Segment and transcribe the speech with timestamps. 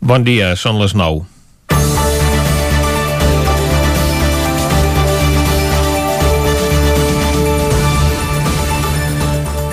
[0.00, 1.24] Bon dia, són les 9.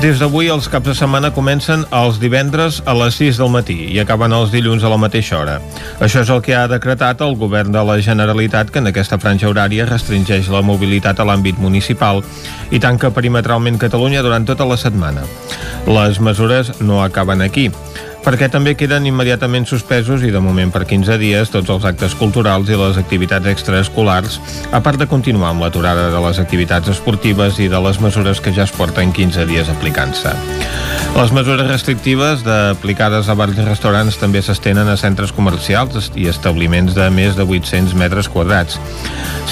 [0.02, 4.00] Des d'avui els caps de setmana comencen els divendres a les 6 del matí i
[4.02, 5.56] acaben els dilluns a la mateixa hora.
[6.02, 9.50] Això és el que ha decretat el govern de la Generalitat que en aquesta franja
[9.50, 12.22] horària restringeix la mobilitat a l'àmbit municipal
[12.70, 15.26] i tanca perimetralment Catalunya durant tota la setmana.
[15.86, 17.70] Les mesures no acaben aquí
[18.26, 22.70] perquè també queden immediatament suspesos i de moment per 15 dies tots els actes culturals
[22.74, 24.40] i les activitats extraescolars,
[24.74, 28.54] a part de continuar amb l'aturada de les activitats esportives i de les mesures que
[28.56, 30.34] ja es porten 15 dies aplicant-se.
[31.16, 36.98] Les mesures restrictives aplicades a bars i restaurants també s'estenen a centres comercials i establiments
[36.98, 38.80] de més de 800 metres quadrats.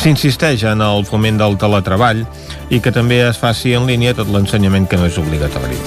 [0.01, 2.25] S'insisteix en el foment del teletreball
[2.73, 5.79] i que també es faci en línia tot l'ensenyament que no és obligatori.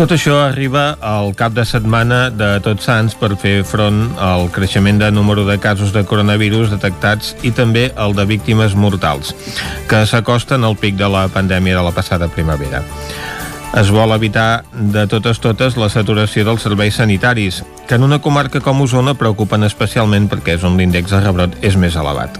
[0.00, 4.96] Tot això arriba al cap de setmana de Tots Sants per fer front al creixement
[4.96, 9.34] de número de casos de coronavirus detectats i també el de víctimes mortals,
[9.92, 12.80] que s'acosten al pic de la pandèmia de la passada primavera.
[13.76, 17.60] Es vol evitar de totes totes la saturació dels serveis sanitaris,
[17.90, 21.74] que en una comarca com Osona preocupen especialment perquè és on l'índex de rebrot és
[21.74, 22.36] més elevat.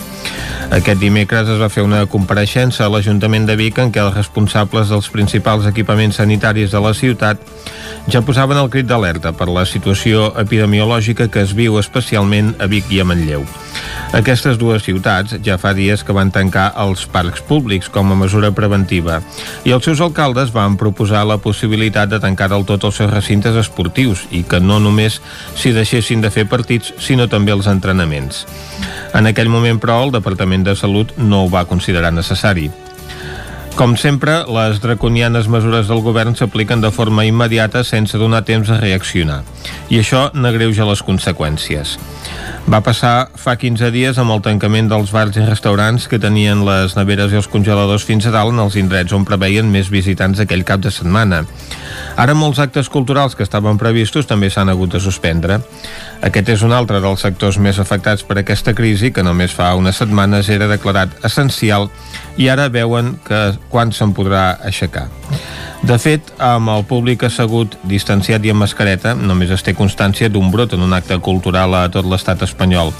[0.70, 4.92] Aquest dimecres es va fer una compareixença a l'Ajuntament de Vic en què els responsables
[4.94, 7.42] dels principals equipaments sanitaris de la ciutat
[8.06, 12.86] ja posaven el crit d'alerta per la situació epidemiològica que es viu especialment a Vic
[12.94, 13.42] i a Manlleu.
[14.14, 18.50] Aquestes dues ciutats ja fa dies que van tancar els parcs públics com a mesura
[18.54, 19.20] preventiva
[19.66, 23.58] i els seus alcaldes van proposar la possibilitat de tancar del tot els seus recintes
[23.58, 25.20] esportius i que no només
[25.54, 28.46] s'hi deixessin de fer partits, sinó també els entrenaments.
[29.14, 32.70] En aquell moment, però, el Departament de Salut no ho va considerar necessari.
[33.80, 38.76] Com sempre, les draconianes mesures del govern s'apliquen de forma immediata sense donar temps a
[38.76, 39.38] reaccionar.
[39.88, 41.94] I això n'agreuja les conseqüències.
[42.68, 46.92] Va passar fa 15 dies amb el tancament dels bars i restaurants que tenien les
[46.94, 50.66] neveres i els congeladors fins a dalt en els indrets on preveien més visitants aquell
[50.68, 51.46] cap de setmana.
[52.20, 55.56] Ara molts actes culturals que estaven previstos també s'han hagut de suspendre.
[56.20, 59.96] Aquest és un altre dels sectors més afectats per aquesta crisi que només fa unes
[59.96, 61.88] setmanes era declarat essencial
[62.36, 65.08] i ara veuen que quan se'n podrà aixecar.
[65.80, 70.50] De fet, amb el públic assegut, distanciat i amb mascareta, només es té constància d'un
[70.52, 72.92] brot en un acte cultural a tot l'estat espanyol.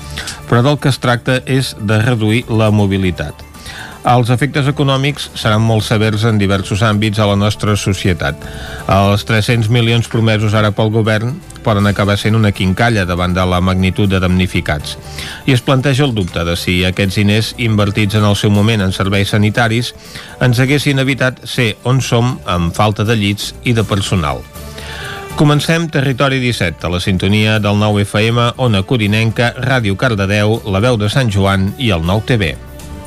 [0.48, 3.49] Però del que es tracta és de reduir la mobilitat.
[4.00, 8.38] Els efectes econòmics seran molt severs en diversos àmbits a la nostra societat.
[8.88, 13.60] Els 300 milions promesos ara pel govern poden acabar sent una quincalla davant de la
[13.60, 14.96] magnitud de damnificats.
[15.44, 18.96] I es planteja el dubte de si aquests diners invertits en el seu moment en
[18.96, 19.92] serveis sanitaris
[20.40, 24.40] ens haguessin evitat ser on som amb falta de llits i de personal.
[25.36, 30.96] Comencem Territori 17, a la sintonia del 9 FM, Ona Corinenca, Ràdio Cardedeu, La Veu
[30.96, 32.69] de Sant Joan i el 9 TV.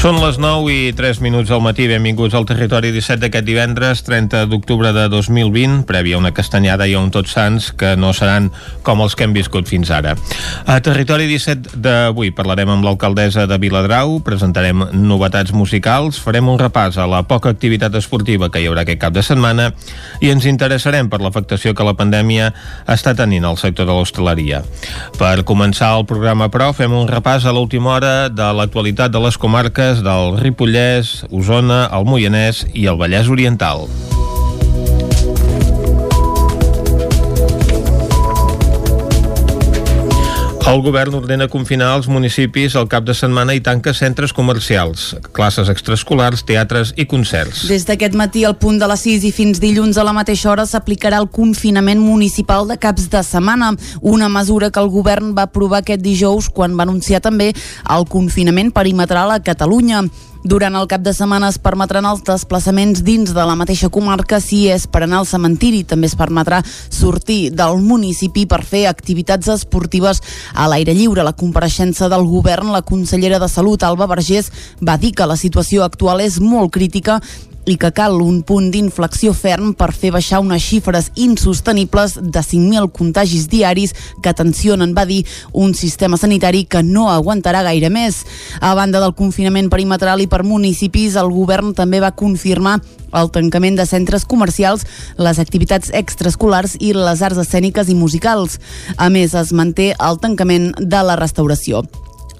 [0.00, 1.84] Són les 9 i 3 minuts al matí.
[1.84, 7.02] Benvinguts al Territori 17 d'aquest divendres, 30 d'octubre de 2020, prèvia una castanyada i a
[7.02, 8.46] un Tots Sants que no seran
[8.80, 10.14] com els que hem viscut fins ara.
[10.64, 16.96] A Territori 17 d'avui parlarem amb l'alcaldessa de Viladrau, presentarem novetats musicals, farem un repàs
[16.96, 19.68] a la poca activitat esportiva que hi haurà aquest cap de setmana
[20.24, 22.54] i ens interessarem per l'afectació que la pandèmia
[22.88, 24.64] està tenint al sector de l'hostaleria.
[25.20, 29.36] Per començar el programa, però, fem un repàs a l'última hora de l'actualitat de les
[29.36, 33.88] comarques comarques del Ripollès, Osona, el Moianès i el Vallès Oriental.
[40.68, 45.70] El govern ordena confinar els municipis al cap de setmana i tanca centres comercials, classes
[45.72, 47.64] extraescolars, teatres i concerts.
[47.70, 50.68] Des d'aquest matí al punt de les 6 i fins dilluns a la mateixa hora
[50.68, 55.80] s'aplicarà el confinament municipal de caps de setmana, una mesura que el govern va aprovar
[55.80, 57.52] aquest dijous quan va anunciar també
[57.88, 60.04] el confinament perimetral a Catalunya.
[60.42, 64.62] Durant el cap de setmana es permetran els desplaçaments dins de la mateixa comarca si
[64.72, 65.82] és per anar al cementiri.
[65.84, 70.22] També es permetrà sortir del municipi per fer activitats esportives
[70.54, 71.26] a l'aire lliure.
[71.26, 74.48] La compareixença del govern, la consellera de Salut, Alba Vergés,
[74.80, 77.20] va dir que la situació actual és molt crítica
[77.66, 82.90] i que cal un punt d'inflexió ferm per fer baixar unes xifres insostenibles de 5.000
[82.96, 88.24] contagis diaris que tensionen, va dir, un sistema sanitari que no aguantarà gaire més.
[88.60, 92.80] A banda del confinament perimetral i per municipis, el govern també va confirmar
[93.12, 94.86] el tancament de centres comercials,
[95.18, 98.60] les activitats extraescolars i les arts escèniques i musicals.
[98.96, 101.84] A més, es manté el tancament de la restauració.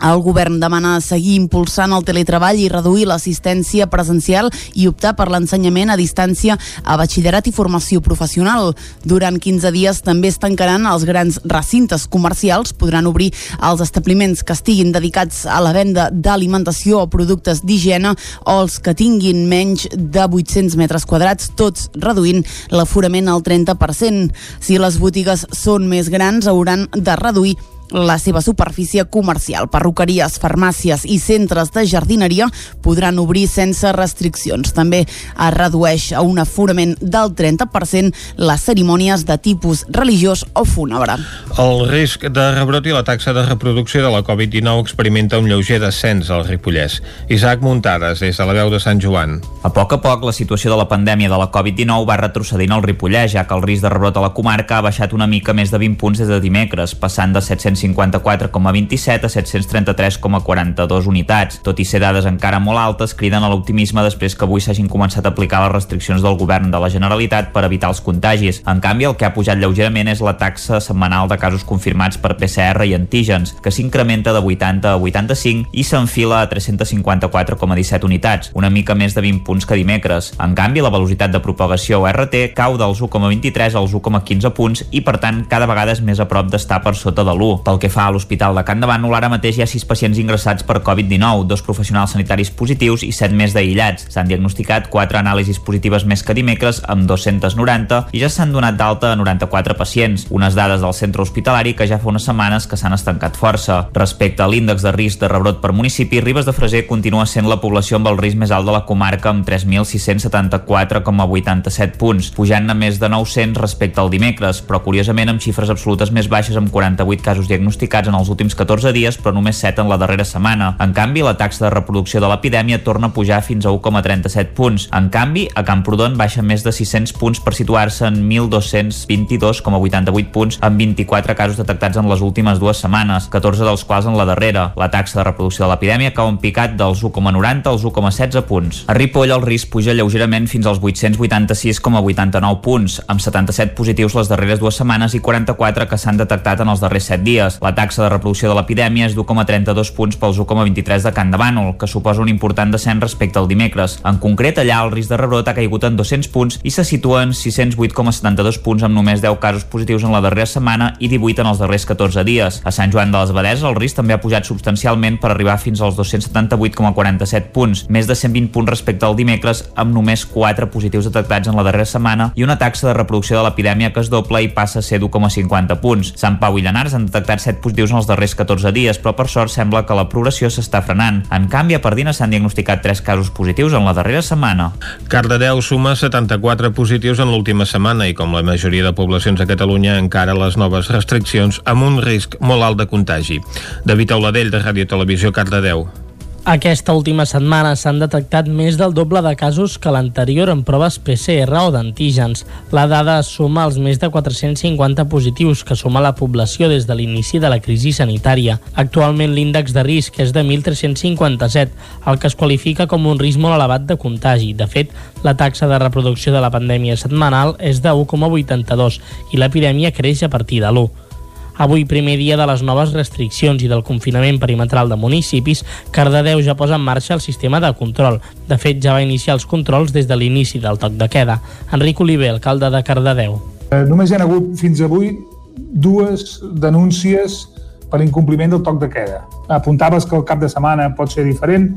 [0.00, 5.92] El govern demana seguir impulsant el teletreball i reduir l'assistència presencial i optar per l'ensenyament
[5.92, 8.72] a distància a batxillerat i formació professional.
[9.04, 13.30] Durant 15 dies també es tancaran els grans recintes comercials, podran obrir
[13.60, 18.96] els establiments que estiguin dedicats a la venda d'alimentació o productes d'higiene o els que
[18.96, 24.30] tinguin menys de 800 metres quadrats, tots reduint l'aforament al 30%.
[24.60, 27.58] Si les botigues són més grans, hauran de reduir
[27.90, 29.68] la seva superfície comercial.
[29.70, 32.48] Perruqueries, farmàcies i centres de jardineria
[32.82, 34.72] podran obrir sense restriccions.
[34.76, 41.18] També es redueix a un aforament del 30% les cerimònies de tipus religiós o fúnebre.
[41.58, 45.80] El risc de rebrot i la taxa de reproducció de la Covid-19 experimenta un lleuger
[45.82, 47.00] descens al Ripollès.
[47.28, 49.40] Isaac Muntades, des de la veu de Sant Joan.
[49.66, 52.84] A poc a poc, la situació de la pandèmia de la Covid-19 va retrocedint al
[52.86, 55.72] Ripollès, ja que el risc de rebrot a la comarca ha baixat una mica més
[55.72, 61.60] de 20 punts des de dimecres, passant de 700 754,27 a 733,42 unitats.
[61.64, 65.24] Tot i ser dades encara molt altes, criden a l'optimisme després que avui s'hagin començat
[65.24, 68.62] a aplicar les restriccions del govern de la Generalitat per evitar els contagis.
[68.68, 72.36] En canvi, el que ha pujat lleugerament és la taxa setmanal de casos confirmats per
[72.36, 78.70] PCR i antígens, que s'incrementa de 80 a 85 i s'enfila a 354,17 unitats, una
[78.70, 80.32] mica més de 20 punts que dimecres.
[80.40, 85.18] En canvi, la velocitat de propagació RT cau dels 1,23 als 1,15 punts i, per
[85.22, 87.62] tant, cada vegada és més a prop d'estar per sota de l'1.
[87.70, 90.18] Pel que fa a l'Hospital de Can de Bànol, ara mateix hi ha 6 pacients
[90.18, 94.10] ingressats per Covid-19, dos professionals sanitaris positius i 7 més d'aïllats.
[94.10, 99.12] S'han diagnosticat 4 anàlisis positives més que dimecres, amb 290, i ja s'han donat d'alta
[99.12, 102.96] a 94 pacients, unes dades del centre hospitalari que ja fa unes setmanes que s'han
[102.96, 103.86] estancat força.
[103.94, 107.62] Respecte a l'índex de risc de rebrot per municipi, Ribes de Freser continua sent la
[107.62, 112.98] població amb el risc més alt de la comarca, amb 3.674,87 punts, pujant a més
[112.98, 117.46] de 900 respecte al dimecres, però curiosament amb xifres absolutes més baixes amb 48 casos
[117.46, 120.72] diagnosticats diagnosticats en els últims 14 dies, però només 7 en la darrera setmana.
[120.80, 124.88] En canvi, la taxa de reproducció de l'epidèmia torna a pujar fins a 1,37 punts.
[124.96, 130.78] En canvi, a Camprodon baixa més de 600 punts per situar-se en 1.222,88 punts amb
[130.80, 134.72] 24 casos detectats en les últimes dues setmanes, 14 dels quals en la darrera.
[134.80, 138.84] La taxa de reproducció de l'epidèmia cau en picat dels 1,90 als 1,16 punts.
[138.88, 144.60] A Ripoll el risc puja lleugerament fins als 886,89 punts, amb 77 positius les darreres
[144.62, 147.39] dues setmanes i 44 que s'han detectat en els darrers 7 dies.
[147.62, 151.74] La taxa de reproducció de l'epidèmia és d'1,32 punts pels 1,23 de Can de Bànol,
[151.80, 153.98] que suposa un important descens respecte al dimecres.
[154.04, 157.22] En concret, allà el risc de rebrot ha caigut en 200 punts i se situa
[157.24, 161.50] en 608,72 punts amb només 10 casos positius en la darrera setmana i 18 en
[161.52, 162.60] els darrers 14 dies.
[162.64, 165.80] A Sant Joan de les Badeses el risc també ha pujat substancialment per arribar fins
[165.80, 171.48] als 278,47 punts, més de 120 punts respecte al dimecres, amb només 4 positius detectats
[171.48, 174.50] en la darrera setmana i una taxa de reproducció de l'epidèmia que es dobla i
[174.52, 176.12] passa a ser d'1,50 punts.
[176.20, 179.28] Sant Pau i Llanars han detectat 7 positius en els darrers 14 dies, però per
[179.30, 181.22] sort sembla que la progressió s'està frenant.
[181.30, 184.72] En canvi, a Pardina s'han diagnosticat 3 casos positius en la darrera setmana.
[185.08, 189.98] Cardedeu suma 74 positius en l'última setmana i com la majoria de poblacions a Catalunya
[190.02, 193.40] encara les noves restriccions amb un risc molt alt de contagi.
[193.84, 196.09] David Auladell, de Ràdio Televisió, Cardedeu.
[196.50, 201.60] Aquesta última setmana s'han detectat més del doble de casos que l'anterior en proves PCR
[201.60, 202.40] o d'antígens.
[202.74, 207.38] La dada suma els més de 450 positius que suma la població des de l'inici
[207.38, 208.56] de la crisi sanitària.
[208.74, 211.70] Actualment l'índex de risc és de 1.357,
[212.10, 214.50] el que es qualifica com un risc molt elevat de contagi.
[214.58, 214.90] De fet,
[215.22, 218.98] la taxa de reproducció de la pandèmia setmanal és de 1,82
[219.30, 221.09] i l'epidèmia creix a partir de l'1.
[221.56, 226.56] Avui, primer dia de les noves restriccions i del confinament perimetral de municipis, Cardedeu ja
[226.56, 228.20] posa en marxa el sistema de control.
[228.48, 231.40] De fet, ja va iniciar els controls des de l'inici del toc de queda.
[231.72, 233.40] Enric Oliver, alcalde de Cardedeu.
[233.70, 235.14] Eh, només hi ha hagut fins avui
[235.56, 237.44] dues denúncies
[237.90, 239.24] per incompliment del toc de queda.
[239.48, 241.68] Apuntaves que el cap de setmana pot ser diferent,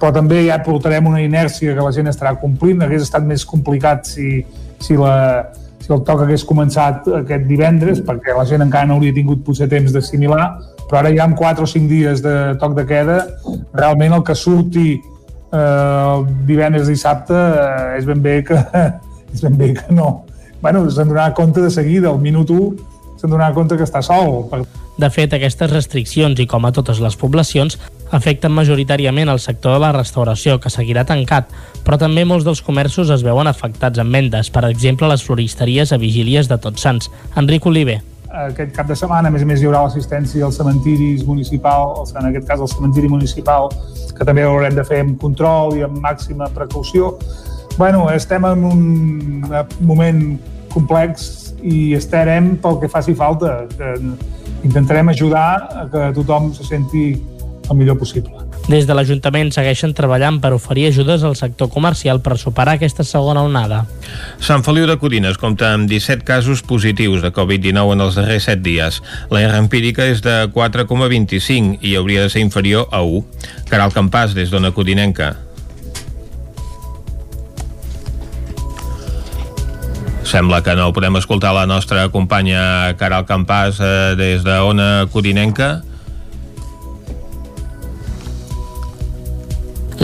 [0.00, 2.82] però també ja portarem una inèrcia que la gent estarà complint.
[2.84, 4.42] Hauria estat més complicat si,
[4.84, 5.14] si la,
[5.84, 9.66] si el toc hagués començat aquest divendres, perquè la gent encara no hauria tingut potser
[9.68, 10.46] temps d'assimilar,
[10.88, 13.18] però ara ja amb 4 o 5 dies de toc de queda,
[13.76, 16.16] realment el que surti eh,
[16.48, 18.56] divendres i dissabte eh, és ben bé que
[19.34, 20.24] és ben bé que no.
[20.64, 24.48] Bueno, se'n donarà compte de seguida, al minut 1 se'n donarà compte que està sol.
[24.98, 27.78] De fet, aquestes restriccions, i com a totes les poblacions,
[28.14, 31.50] afecten majoritàriament el sector de la restauració, que seguirà tancat,
[31.84, 35.98] però també molts dels comerços es veuen afectats en vendes, per exemple les floristeries a
[35.98, 37.10] vigílies de Tots Sants.
[37.36, 38.00] Enric Oliver
[38.34, 42.26] aquest cap de setmana, a més a més, hi haurà l'assistència als cementiris municipals, en
[42.30, 43.68] aquest cas el cementiri municipal,
[44.16, 47.16] que també haurem de fer amb control i amb màxima precaució.
[47.76, 49.46] bueno, estem en un
[49.80, 50.38] moment
[50.70, 53.64] complex i estarem pel que faci falta.
[53.76, 53.94] Que
[54.64, 57.12] intentarem ajudar a que tothom se senti
[57.70, 58.32] el millor possible.
[58.64, 63.42] Des de l'Ajuntament segueixen treballant per oferir ajudes al sector comercial per superar aquesta segona
[63.44, 63.82] onada.
[64.40, 68.64] Sant Feliu de Codines compta amb 17 casos positius de Covid-19 en els darrers 7
[68.64, 69.02] dies.
[69.28, 73.24] La R empírica és de 4,25 i hauria de ser inferior a 1.
[73.68, 75.34] Caral Campàs, des d'Ona Codinenca.
[80.24, 85.82] Sembla que no podem escoltar la nostra companya Caral Campàs eh, des d'Ona Codinenca.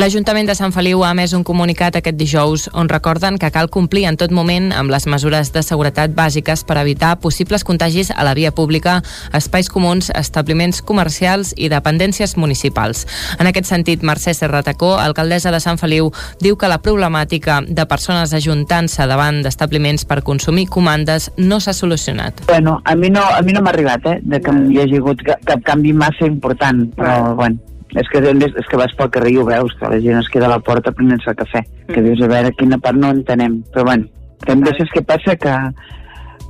[0.01, 4.07] L'Ajuntament de Sant Feliu ha emès un comunicat aquest dijous on recorden que cal complir
[4.09, 8.33] en tot moment amb les mesures de seguretat bàsiques per evitar possibles contagis a la
[8.33, 9.03] via pública,
[9.37, 13.05] espais comuns, establiments comercials i dependències municipals.
[13.37, 16.09] En aquest sentit, Mercè Serratacó, alcaldessa de Sant Feliu,
[16.41, 22.47] diu que la problemàtica de persones ajuntant-se davant d'establiments per consumir comandes no s'ha solucionat.
[22.49, 25.27] Bueno, a mi no, a mi no m'ha arribat, eh, de que hi hagi hagut
[25.29, 27.61] cap canvi massa important, però, bueno,
[27.99, 30.47] és que, és que vas pel carrer i ho veus, que la gent es queda
[30.47, 34.07] a la porta prenent-se cafè, que dius, a veure, quina part no entenem, però bueno,
[34.47, 35.37] també saps què passa?
[35.41, 35.57] Que,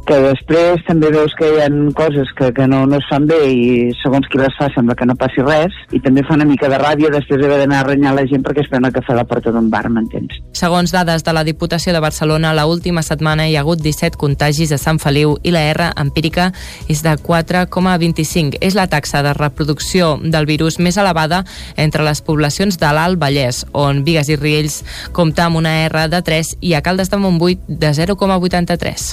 [0.08, 3.38] que després també veus que hi ha coses que, que no, no es fan bé
[3.50, 3.66] i
[4.00, 6.78] segons qui les fa sembla que no passi res i també fa una mica de
[6.80, 9.26] ràbia després d'haver d'anar a renyar la gent perquè es pren el cafè a la
[9.28, 10.40] porta d'un bar, m'entens?
[10.56, 14.72] Segons dades de la Diputació de Barcelona, la última setmana hi ha hagut 17 contagis
[14.72, 16.50] a Sant Feliu i la R empírica
[16.88, 18.58] és de 4,25.
[18.60, 21.44] És la taxa de reproducció del virus més elevada
[21.76, 24.80] entre les poblacions de l'Alt Vallès, on Vigues i Riells
[25.16, 29.10] compta amb una R de 3 i a Caldes de Montbui de 0,83.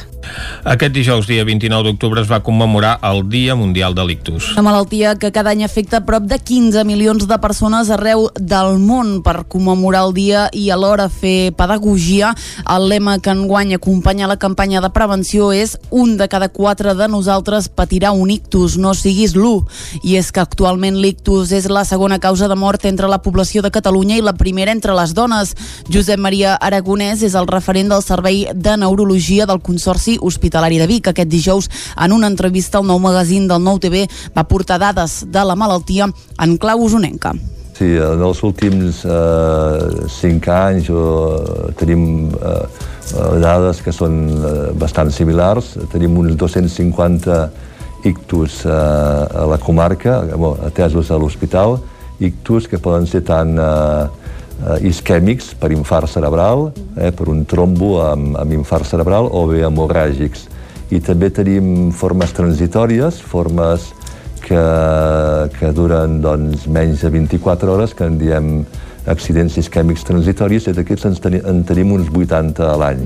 [0.77, 4.51] Aquest dijous, dia 29 d'octubre, es va commemorar el Dia Mundial de l'Ictus.
[4.51, 9.24] Una malaltia que cada any afecta prop de 15 milions de persones arreu del món
[9.25, 12.36] per commemorar el dia i alhora fer pedagogia.
[12.69, 17.07] El lema que enguany acompanya la campanya de prevenció és un de cada quatre de
[17.10, 19.65] nosaltres patirà un ictus, no siguis l'1.
[20.03, 23.74] I és que actualment l'ictus és la segona causa de mort entre la població de
[23.74, 25.55] Catalunya i la primera entre les dones.
[25.89, 31.07] Josep Maria Aragonès és el referent del Servei de Neurologia del Consorci Hospitalari de Vic.
[31.07, 34.03] Aquest dijous, en una entrevista al nou magazín del Nou TV,
[34.36, 36.12] va portar dades de la malaltia
[36.43, 37.31] en clau usonenca.
[37.77, 42.63] Sí, en els últims eh, cinc anys eh, tenim eh,
[43.39, 45.75] dades que són eh, bastant similars.
[45.93, 47.38] Tenim uns 250
[48.09, 51.77] ictus eh, a la comarca, bueno, atesos a l'hospital,
[52.19, 54.07] ictus que poden ser tant eh,
[54.65, 59.62] eh, isquèmics per infart cerebral, eh, per un trombo amb, amb infart cerebral, o bé
[59.67, 60.47] hemorràgics.
[60.91, 63.89] I també tenim formes transitòries, formes
[64.44, 64.62] que,
[65.58, 68.53] que duren doncs, menys de 24 hores, que en diem
[69.08, 73.03] accidents isquèmics transitoris, i d'aquests en, teni, en tenim uns 80 a l'any.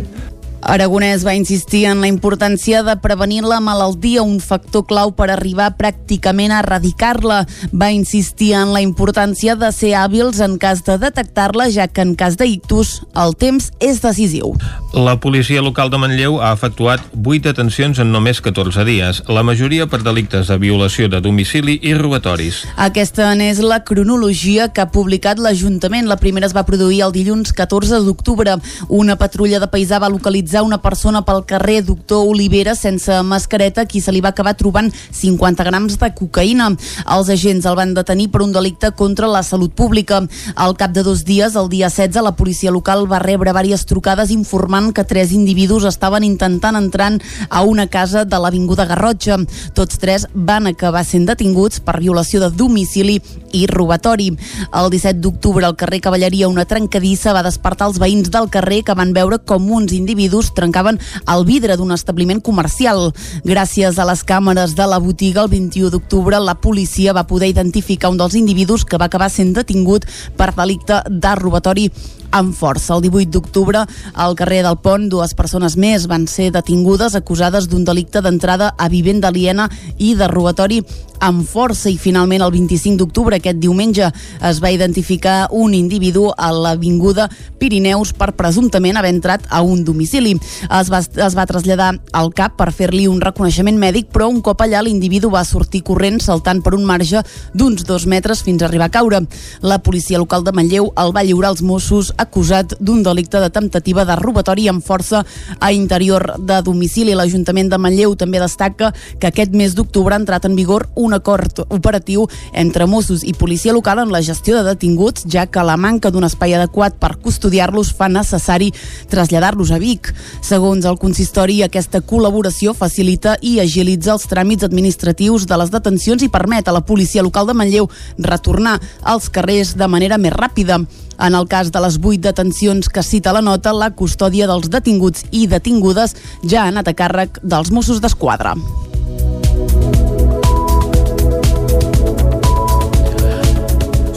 [0.62, 5.72] Aragonès va insistir en la importància de prevenir la malaltia, un factor clau per arribar
[5.80, 7.40] pràcticament a erradicar-la.
[7.74, 12.14] Va insistir en la importància de ser hàbils en cas de detectar-la, ja que en
[12.16, 14.54] cas d'ictus el temps és decisiu.
[14.94, 19.90] La policia local de Manlleu ha efectuat 8 detencions en només 14 dies, la majoria
[19.90, 22.62] per delictes de violació de domicili i robatoris.
[22.78, 26.06] Aquesta n'és la cronologia que ha publicat l'Ajuntament.
[26.06, 28.60] La primera es va produir el dilluns 14 d'octubre.
[28.90, 34.02] Una patrulla de paisà va localitzar una persona pel carrer Doctor Olivera sense mascareta, qui
[34.04, 36.68] se li va acabar trobant 50 grams de cocaïna.
[37.16, 40.20] Els agents el van detenir per un delicte contra la salut pública.
[40.56, 44.32] Al cap de dos dies, el dia 16, la policia local va rebre diverses trucades
[44.32, 47.14] informant que tres individus estaven intentant entrar
[47.50, 49.38] a una casa de l'Avinguda Garrotxa.
[49.74, 53.20] Tots tres van acabar sent detinguts per violació de domicili
[53.54, 54.32] i robatori.
[54.74, 58.96] El 17 d'octubre al carrer Cavalleria una trencadissa va despertar els veïns del carrer que
[58.98, 60.98] van veure com uns individus trencaven
[61.30, 63.12] el vidre d'un establiment comercial.
[63.46, 68.10] Gràcies a les càmeres de la botiga, el 21 d'octubre la policia va poder identificar
[68.10, 71.92] un dels individus que va acabar sent detingut per delicte de robatori
[72.32, 72.96] amb força.
[72.96, 77.86] El 18 d'octubre, al carrer del Pont, dues persones més van ser detingudes acusades d'un
[77.86, 80.82] delicte d'entrada a vivenda aliena i de robatori
[81.22, 84.10] amb força i finalment el 25 d'octubre aquest diumenge
[84.50, 87.28] es va identificar un individu a l'avinguda
[87.62, 90.34] Pirineus per presumptament haver entrat a un domicili.
[90.80, 94.64] Es va, es va traslladar al CAP per fer-li un reconeixement mèdic però un cop
[94.66, 97.22] allà l'individu va sortir corrent saltant per un marge
[97.54, 99.22] d'uns dos metres fins a arribar a caure.
[99.62, 104.06] La policia local de Manlleu el va lliurar als Mossos acusat d'un delicte de temptativa
[104.06, 105.24] de robatori amb força
[105.60, 107.16] a interior de domicili.
[107.18, 111.64] L'Ajuntament de Manlleu també destaca que aquest mes d'octubre ha entrat en vigor un acord
[111.70, 116.12] operatiu entre Mossos i policia local en la gestió de detinguts, ja que la manca
[116.12, 118.72] d'un espai adequat per custodiar-los fa necessari
[119.10, 120.14] traslladar-los a Vic.
[120.42, 126.32] Segons el consistori, aquesta col·laboració facilita i agilitza els tràmits administratius de les detencions i
[126.32, 130.82] permet a la policia local de Manlleu retornar als carrers de manera més ràpida.
[131.22, 135.28] En el cas de les vuit detencions que cita la nota, la custòdia dels detinguts
[135.30, 138.56] i detingudes ja ha anat a càrrec dels Mossos d'Esquadra.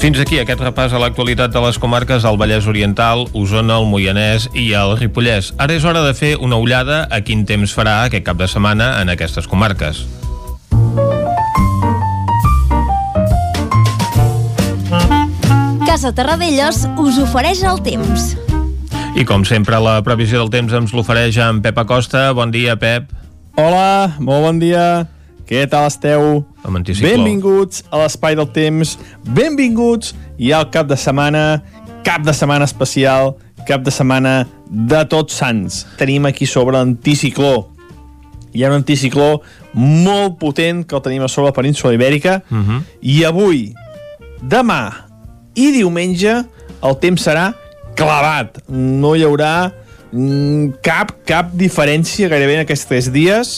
[0.01, 4.51] Fins aquí aquest repàs a l'actualitat de les comarques del Vallès Oriental, Osona, el Moianès
[4.53, 5.55] i el Ripollès.
[5.57, 8.95] Ara és hora de fer una ullada a quin temps farà aquest cap de setmana
[9.01, 10.07] en aquestes comarques.
[15.95, 18.33] Casa Terradellos us ofereix el temps.
[19.15, 22.25] I com sempre, la previsió del temps ens l'ofereix en Pep Acosta.
[22.35, 23.13] Bon dia, Pep.
[23.55, 25.05] Hola, molt bon dia.
[25.47, 26.41] Què tal esteu?
[26.67, 28.97] Benvinguts a l'Espai del Temps,
[29.39, 31.63] benvinguts i al cap de setmana,
[32.03, 34.35] cap de setmana especial, cap de setmana
[34.67, 35.85] de tots sants.
[36.03, 37.69] Tenim aquí sobre l'anticicló.
[38.51, 39.45] Hi ha un anticicló
[39.79, 42.83] molt potent que el tenim a sobre la península ibèrica Uh -huh.
[43.01, 43.69] i avui,
[44.43, 45.14] demà
[45.55, 46.37] i diumenge
[46.85, 47.53] el temps serà
[47.99, 48.61] clavat.
[48.69, 49.71] No hi haurà
[50.13, 53.57] mm, cap, cap diferència gairebé en aquests tres dies.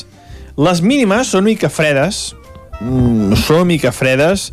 [0.57, 2.31] Les mínimes són mica fredes,
[2.81, 4.51] mm, són mica fredes,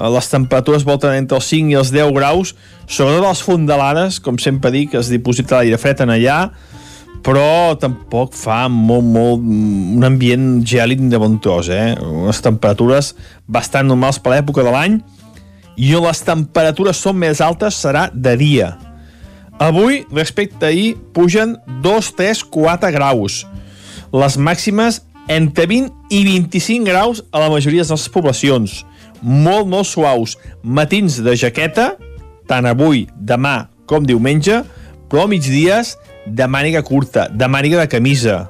[0.00, 2.54] les temperatures volten entre els 5 i els 10 graus,
[2.88, 6.38] sobretot les fondalades, com sempre dic, es diposita l'aire fred en allà,
[7.20, 11.92] però tampoc fa molt, molt, un ambient gèlid de bon tros, eh?
[12.00, 13.12] Unes temperatures
[13.44, 15.00] bastant normals per l'època de l'any,
[15.76, 18.74] i on les temperatures són més altes serà de dia.
[19.60, 23.42] Avui, respecte ahir, pugen 2, 3, 4 graus.
[24.10, 28.80] Les màximes entre 20 i 25 graus a la majoria de les poblacions.
[29.20, 30.38] Molt, molt suaus.
[30.62, 31.92] Matins de jaqueta,
[32.48, 34.62] tant avui, demà com diumenge,
[35.10, 35.96] però migdies
[36.26, 38.46] de màniga curta, de màniga de camisa.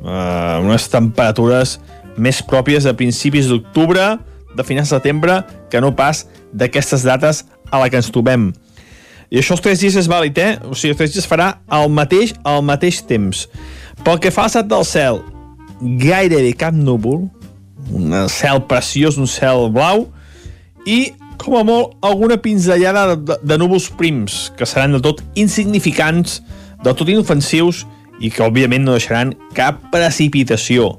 [0.00, 1.76] Uh, unes temperatures
[2.16, 4.14] més pròpies a principis d'octubre,
[4.56, 5.40] de finals de setembre,
[5.70, 8.50] que no pas d'aquestes dates a la que ens trobem.
[9.30, 10.56] I això els tres dies és vàlid, eh?
[10.66, 13.46] O sigui, els tres dies farà el mateix al mateix temps.
[14.02, 15.20] Pel que fa al estat del cel,
[15.80, 17.28] gairebé cap núvol,
[17.94, 20.08] un cel preciós, un cel blau,
[20.86, 26.40] i, com a molt, alguna pinzellada de, de núvols prims, que seran de tot insignificants,
[26.82, 27.84] del tot inofensius,
[28.20, 30.96] i que, òbviament, no deixaran cap precipitació.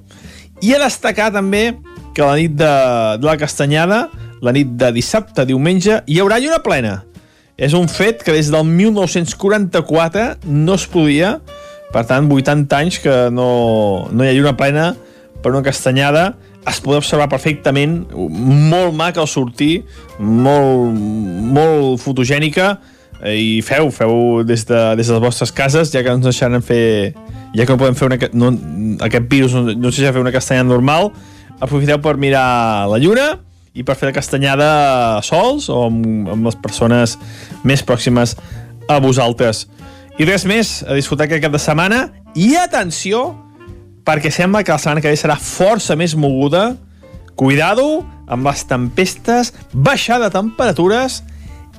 [0.61, 1.71] I a destacar també
[2.15, 2.73] que la nit de,
[3.21, 4.05] de la Castanyada,
[4.41, 7.01] la nit de dissabte, diumenge, hi haurà lluna plena.
[7.61, 11.35] És un fet que des del 1944 no es podia,
[11.93, 14.93] per tant, 80 anys que no, no hi ha lluna plena
[15.43, 16.31] per una castanyada,
[16.69, 19.83] es pot observar perfectament, molt maca al sortir,
[20.17, 20.97] molt,
[21.53, 22.75] molt fotogènica,
[23.21, 26.65] i feu, feu des de, des de les vostres cases, ja que no ens deixaran
[26.65, 27.13] fer...
[27.51, 28.49] Ja que no podem fer una, no,
[29.03, 31.09] aquest virus no, no ens deixa fer una castanyada normal,
[31.59, 33.25] aprofiteu per mirar la lluna
[33.73, 34.69] i per fer la castanyada
[35.23, 37.17] sols o amb, amb les persones
[37.63, 38.35] més pròximes
[38.91, 39.65] a vosaltres.
[40.19, 42.01] I res més, a disfrutar aquest cap de setmana
[42.35, 43.31] i atenció,
[44.05, 46.73] perquè sembla que la setmana que ve serà força més moguda.
[47.39, 51.21] Cuidado amb les tempestes, baixada de temperatures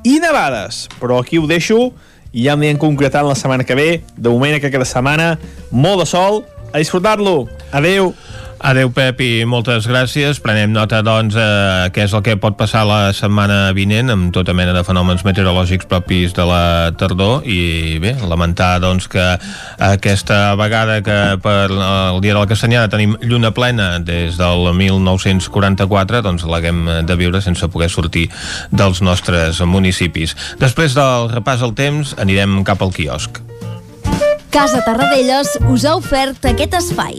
[0.05, 0.87] i nevades.
[1.01, 1.91] Però aquí ho deixo
[2.33, 3.91] i ja m'hi concretat la setmana que ve.
[4.17, 5.29] De moment, aquest cap de setmana,
[5.71, 7.47] molt de sol, a disfrutar-lo.
[7.73, 8.15] Adeu.
[8.63, 10.39] Adeu, Pep, i moltes gràcies.
[10.39, 14.55] Prenem nota, doncs, eh, què és el que pot passar la setmana vinent amb tota
[14.55, 19.25] mena de fenòmens meteorològics propis de la tardor i bé, lamentar doncs, que
[19.83, 26.23] aquesta vegada que per el dia de la Castanyada tenim lluna plena des del 1944
[26.23, 28.29] doncs l'haguem de viure sense poder sortir
[28.71, 30.37] dels nostres municipis.
[30.63, 33.43] Després del repàs al temps anirem cap al quiosc.
[34.55, 37.19] Casa Tarradellas us ha ofert aquest espai.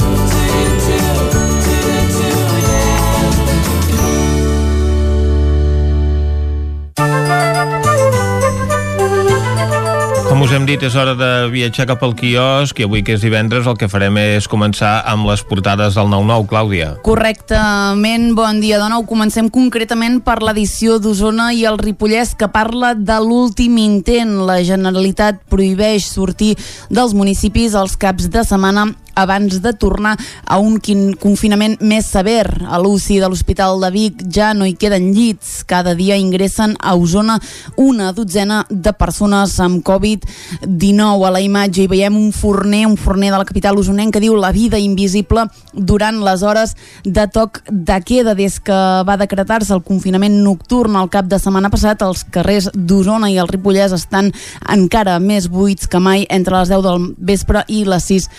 [10.31, 13.19] Com us hem dit, és hora de viatjar cap al quiosc i avui que és
[13.19, 16.87] divendres el que farem és començar amb les portades del 9-9, Clàudia.
[17.03, 19.03] Correctament, bon dia de nou.
[19.09, 24.37] Comencem concretament per l'edició d'Osona i el Ripollès que parla de l'últim intent.
[24.47, 26.53] La Generalitat prohibeix sortir
[26.87, 30.77] dels municipis els caps de setmana abans de tornar a un
[31.19, 32.45] confinament més sever.
[32.69, 35.63] A l'UCI de l'Hospital de Vic ja no hi queden llits.
[35.67, 37.39] Cada dia ingressen a Osona
[37.75, 41.25] una dotzena de persones amb Covid-19.
[41.27, 44.35] A la imatge hi veiem un forner, un forner de la capital usonenca que diu
[44.35, 48.35] la vida invisible durant les hores de toc de queda.
[48.35, 53.31] Des que va decretar-se el confinament nocturn al cap de setmana passat, els carrers d'Osona
[53.31, 54.31] i el Ripollès estan
[54.69, 58.29] encara més buits que mai entre les 10 del vespre i les 6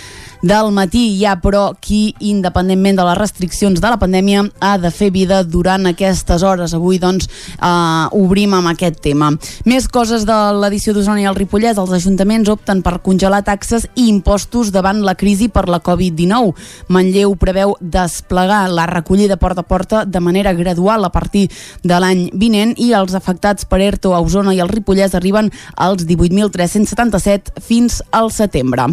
[0.43, 1.25] del matí.
[1.25, 5.87] Ha, però, qui, independentment de les restriccions de la pandèmia, ha de fer vida durant
[5.87, 6.75] aquestes hores.
[6.75, 9.31] Avui, doncs, eh, obrim amb aquest tema.
[9.65, 11.79] Més coses de l'edició d'Osona i el Ripollès.
[11.79, 16.55] Els ajuntaments opten per congelar taxes i impostos davant la crisi per la Covid-19.
[16.89, 21.49] Manlleu preveu desplegar la recollida porta a porta de manera gradual a partir
[21.83, 26.07] de l'any vinent i els afectats per ERTO a Osona i el Ripollès arriben als
[26.07, 28.89] 18.377 fins al setembre.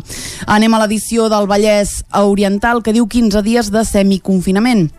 [0.46, 4.90] Anem a l'edició de del Vallès Oriental que diu 15 dies de semiconfinament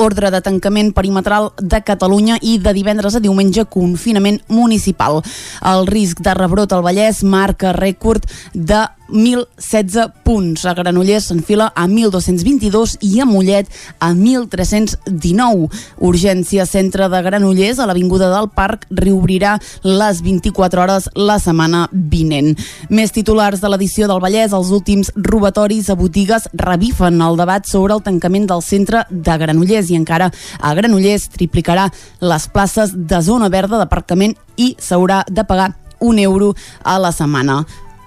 [0.00, 5.20] ordre de tancament perimetral de Catalunya i de divendres a diumenge confinament municipal.
[5.60, 10.64] El risc de rebrot al Vallès marca rècord de 1.016 punts.
[10.66, 13.68] A Granollers s'enfila a 1.222 i a Mollet
[14.00, 15.68] a 1.319.
[16.00, 22.54] Urgència Centre de Granollers a l'Avinguda del Parc reobrirà les 24 hores la setmana vinent.
[22.90, 27.94] Més titulars de l'edició del Vallès, els últims robatoris a botigues revifen el debat sobre
[27.94, 31.88] el tancament del centre de Granollers i encara a Granollers triplicarà
[32.20, 35.72] les places de zona verda d'aparcament i s'haurà de pagar
[36.02, 37.62] un euro a la setmana.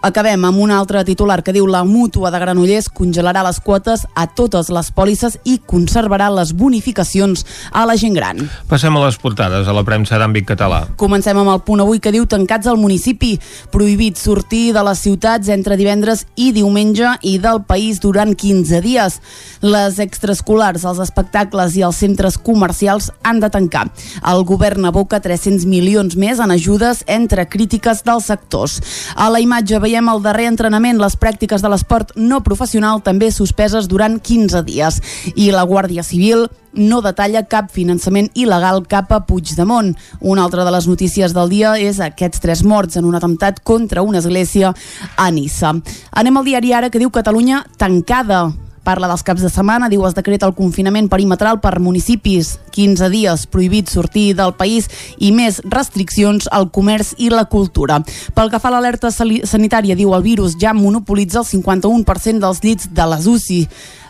[0.06, 4.28] Acabem amb un altre titular que diu la mútua de Granollers congelarà les quotes a
[4.38, 7.42] totes les pòlisses i conservarà les bonificacions
[7.74, 8.44] a la gent gran.
[8.70, 10.84] Passem a les portades a la premsa d'àmbit català.
[11.02, 13.32] Comencem amb el punt avui que diu tancats al municipi,
[13.74, 19.18] prohibit sortir de les ciutats entre divendres i diumenge i del país durant 15 dies.
[19.66, 23.88] Les extraescolars, els espectacles i els centres comercials han de tancar.
[24.22, 28.78] El govern aboca 300 milions més en ajudes entre crítiques dels sectors.
[29.18, 33.30] A la imatge veiem veiem el darrer entrenament, les pràctiques de l'esport no professional també
[33.32, 34.98] suspeses durant 15 dies.
[35.40, 39.94] I la Guàrdia Civil no detalla cap finançament il·legal cap a Puigdemont.
[40.20, 44.04] Una altra de les notícies del dia és aquests tres morts en un atemptat contra
[44.04, 44.74] una església
[45.16, 45.72] a Nissa.
[46.12, 48.50] Anem al diari Ara que diu Catalunya tancada
[48.86, 53.48] Parla dels caps de setmana, diu es decreta el confinament perimetral per municipis, 15 dies
[53.50, 54.86] prohibit sortir del país
[55.18, 58.04] i més restriccions al comerç i la cultura.
[58.38, 62.92] Pel que fa a l'alerta sanitària, diu el virus ja monopolitza el 51% dels llits
[62.94, 63.62] de les UCI.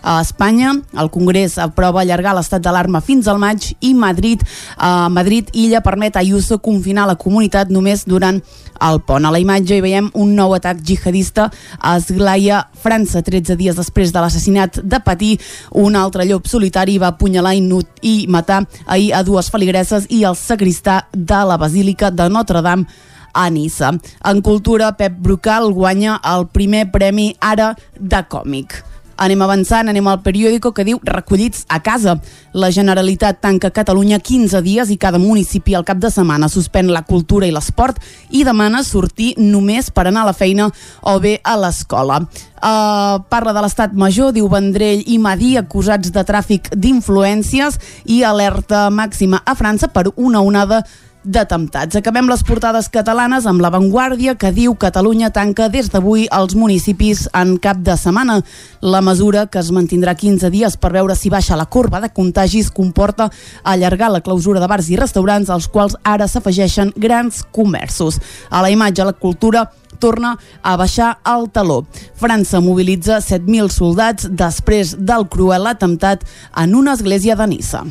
[0.05, 0.69] A Espanya,
[1.01, 4.43] el Congrés aprova allargar l'estat d'alarma fins al maig i Madrid,
[4.77, 8.37] a Madrid Illa permet a Ayuso confinar la comunitat només durant
[8.85, 9.25] el pont.
[9.25, 11.47] A la imatge hi veiem un nou atac jihadista
[11.79, 15.33] a Esglaia, França, 13 dies després de l'assassinat de Patí.
[15.73, 17.65] Un altre llop solitari va apunyalar i,
[18.05, 22.85] i matar ahir a dues feligreses i el sacristà de la Basílica de Notre Dame
[23.33, 23.95] a Nissa.
[24.23, 28.83] En cultura, Pep Brucal guanya el primer premi Ara de còmic.
[29.17, 32.17] Anem avançant, anem al periòdico que diu recollits a casa.
[32.53, 37.05] La Generalitat tanca Catalunya 15 dies i cada municipi al cap de setmana suspèn la
[37.07, 40.67] cultura i l'esport i demana sortir només per anar a la feina
[41.01, 42.21] o bé a l'escola.
[42.55, 47.79] Uh, parla de l'estat major, diu Vendrell i Madí acusats de tràfic d'influències
[48.11, 50.83] i alerta màxima a França per una onada
[51.25, 51.97] d'atemptats.
[51.97, 57.55] Acabem les portades catalanes amb l'avantguàrdia que diu Catalunya tanca des d'avui els municipis en
[57.61, 58.39] cap de setmana.
[58.81, 62.69] La mesura, que es mantindrà 15 dies per veure si baixa la corba de contagis,
[62.71, 63.29] comporta
[63.63, 68.21] allargar la clausura de bars i restaurants als quals ara s'afegeixen grans comerços.
[68.49, 71.85] A la imatge, la cultura torna a baixar el taló.
[72.19, 76.25] França mobilitza 7.000 soldats després del cruel atemptat
[76.57, 77.83] en una església de Nissa.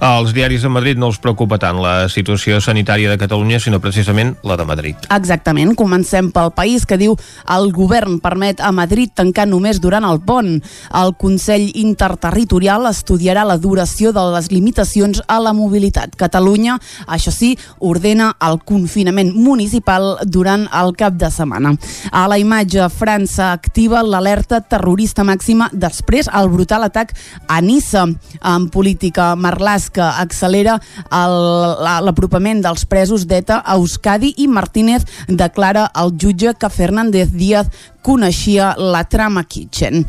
[0.00, 4.34] Els diaris de Madrid no els preocupa tant la situació sanitària de Catalunya, sinó precisament
[4.44, 5.08] la de Madrid.
[5.12, 5.74] Exactament.
[5.76, 7.16] Comencem pel país que diu
[7.52, 10.58] el govern permet a Madrid tancar només durant el pont.
[10.92, 16.16] El Consell Interterritorial estudiarà la duració de les limitacions a la mobilitat.
[16.16, 21.76] Catalunya, això sí, ordena el confinament municipal durant el cap de setmana setmana.
[22.10, 27.14] A la imatge, França activa l'alerta terrorista màxima després el brutal atac
[27.48, 28.06] a Nissa.
[28.42, 30.80] En política, Marlaska accelera
[31.10, 37.68] l'apropament dels presos d'ETA a Euskadi i Martínez declara al jutge que Fernández Díaz
[38.02, 40.04] coneixia la trama Kitchen.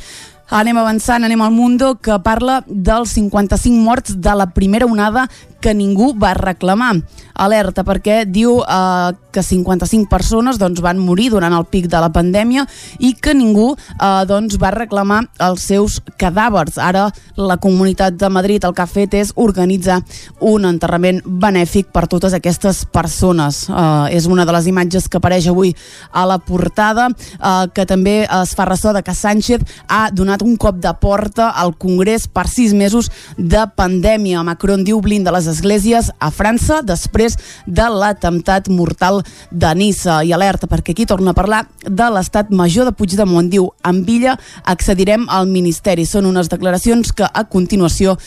[0.48, 5.26] Anem avançant, anem al Mundo, que parla dels 55 morts de la primera onada
[5.62, 6.96] que ningú va reclamar.
[7.38, 12.10] Alerta perquè diu eh, que 55 persones doncs, van morir durant el pic de la
[12.14, 12.66] pandèmia
[13.00, 16.80] i que ningú eh, doncs, va reclamar els seus cadàvers.
[16.82, 20.00] Ara la Comunitat de Madrid el que ha fet és organitzar
[20.42, 23.66] un enterrament benèfic per totes aquestes persones.
[23.70, 25.76] Eh, és una de les imatges que apareix avui
[26.12, 30.58] a la portada, eh, que també es fa ressò de que Sánchez ha donat un
[30.58, 34.44] cop de porta al Congrés per sis mesos de pandèmia.
[34.44, 40.20] Macron diu blinda les esglésies a França després de l'atemptat mortal de Nissa.
[40.24, 43.50] I alerta, perquè aquí torna a parlar de l'estat major de Puigdemont.
[43.50, 46.06] Diu, en Villa accedirem al Ministeri.
[46.06, 48.18] Són unes declaracions que a continuació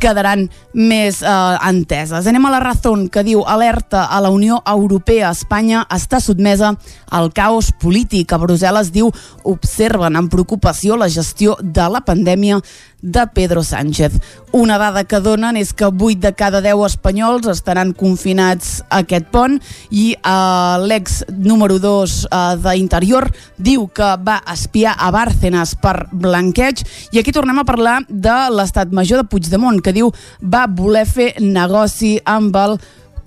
[0.00, 1.34] quedaran més eh,
[1.68, 2.26] enteses.
[2.26, 5.30] Anem a la Razón, que diu, alerta a la Unió Europea.
[5.30, 6.74] Espanya està sotmesa
[7.10, 8.32] al caos polític.
[8.32, 9.10] A Brussel·les diu,
[9.44, 12.60] observen amb preocupació la gestió de la pandèmia
[13.02, 14.12] de Pedro Sánchez.
[14.52, 19.30] Una dada que donen és que 8 de cada 10 espanyols estaran confinats a aquest
[19.30, 19.58] pont
[19.90, 26.82] i uh, l'ex número 2 uh, d'Interior diu que va espiar a Bárcenas per blanqueig
[27.14, 30.10] i aquí tornem a parlar de l'estat major de Puigdemont que diu
[30.42, 32.80] va voler fer negoci amb el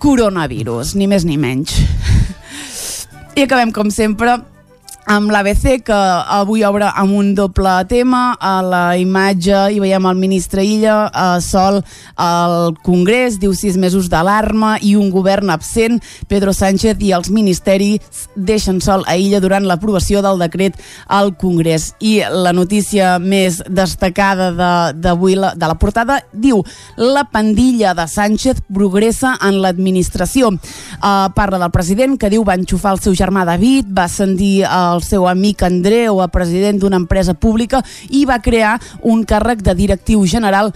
[0.04, 1.78] coronavirus, ni més ni menys.
[3.38, 4.36] I acabem, com sempre,
[5.06, 5.96] amb l'ABC, que
[6.38, 8.36] avui obre amb un doble tema.
[8.40, 11.82] A la imatge hi veiem el ministre Illa a sol
[12.16, 16.00] al Congrés, diu sis mesos d'alarma i un govern absent.
[16.30, 21.92] Pedro Sánchez i els ministeris deixen sol a Illa durant l'aprovació del decret al Congrés.
[22.00, 24.52] I la notícia més destacada
[24.94, 26.64] d'avui de, de la portada diu
[26.98, 30.54] la pandilla de Sánchez progressa en l'administració.
[30.54, 34.93] Uh, parla del president que diu va enxufar el seu germà David, va ascendir el
[34.94, 39.76] el seu amic Andreu a president d'una empresa pública i va crear un càrrec de
[39.78, 40.74] directiu general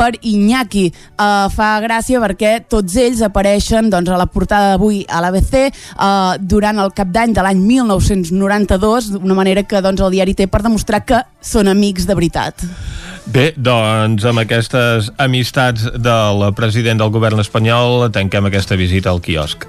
[0.00, 0.86] per Iñaki.
[1.20, 6.38] Uh, fa gràcia perquè tots ells apareixen doncs, a la portada d'avui a l'ABC uh,
[6.40, 10.62] durant el cap d'any de l'any 1992, d'una manera que doncs, el diari té per
[10.64, 12.64] demostrar que són amics de veritat.
[13.30, 19.68] Bé, doncs amb aquestes amistats del president del govern espanyol tanquem aquesta visita al quiosc.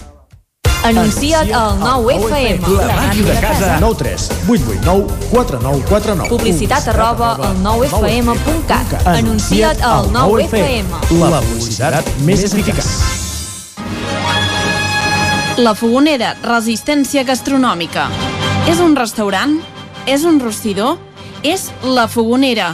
[0.91, 2.67] Anuncia't al 9FM.
[2.75, 3.77] La màquina de casa.
[3.79, 6.29] 9 3 8 8 9 4 9 4 9.
[6.29, 9.07] Publicitat arroba al 9FM.cat.
[9.07, 10.91] Anuncia't al 9FM.
[11.31, 12.89] La publicitat més eficaç.
[15.63, 18.09] La Fogonera, resistència gastronòmica.
[18.67, 19.61] És un restaurant?
[20.11, 20.97] És un rostidor?
[21.43, 22.73] És La Fogonera,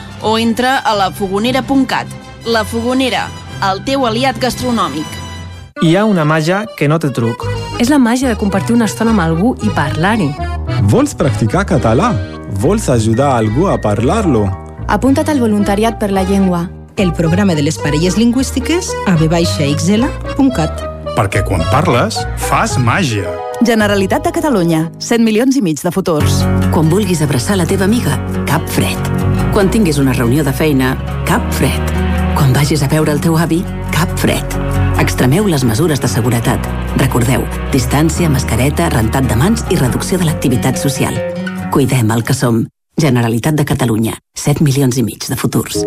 [0.23, 2.07] o entra a lafogonera.cat.
[2.45, 3.27] La Fogonera,
[3.69, 5.05] el teu aliat gastronòmic.
[5.81, 7.45] Hi ha una màgia que no té truc.
[7.81, 10.29] És la màgia de compartir una estona amb algú i parlar-hi.
[10.89, 12.11] Vols practicar català?
[12.61, 14.45] Vols ajudar algú a parlar-lo?
[14.87, 16.67] Apunta't al voluntariat per la llengua.
[16.97, 23.29] El programa de les parelles lingüístiques a vxl.cat Perquè quan parles, fas màgia.
[23.67, 24.85] Generalitat de Catalunya.
[24.99, 26.41] 100 milions i mig de futurs.
[26.71, 29.30] Quan vulguis abraçar la teva amiga, cap fred.
[29.51, 30.93] Quan tinguis una reunió de feina,
[31.27, 31.89] cap fred.
[32.37, 33.57] Quan vagis a veure el teu avi,
[33.91, 34.55] cap fred.
[35.01, 36.69] Extremeu les mesures de seguretat.
[37.01, 41.19] Recordeu, distància, mascareta, rentat de mans i reducció de l'activitat social.
[41.75, 42.63] Cuidem el que som.
[42.95, 44.15] Generalitat de Catalunya.
[44.39, 45.83] 7 milions i mig de futurs.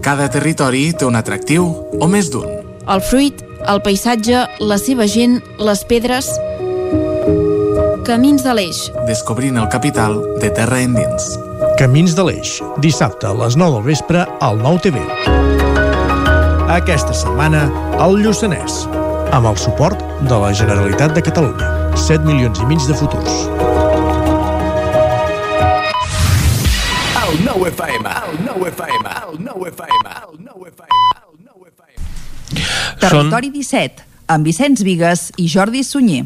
[0.00, 1.68] Cada territori té un atractiu
[2.00, 2.48] o més d'un.
[2.88, 6.32] El fruit, el paisatge, la seva gent, les pedres...
[8.04, 8.86] Camins de l'Eix.
[9.08, 11.34] Descobrint el capital de terra endins.
[11.74, 15.00] Camins de l'Eix, dissabte a les 9 del vespre al 9 TV.
[16.70, 17.64] Aquesta setmana,
[17.98, 18.84] al Lluçanès,
[19.34, 21.72] amb el suport de la Generalitat de Catalunya.
[21.98, 23.40] 7 milions i mig de futurs.
[27.24, 31.02] El nou FM, el nou FM, el nou FM, el nou FM.
[33.02, 36.22] Territori 17, amb Vicenç Vigues i Jordi Sunyer.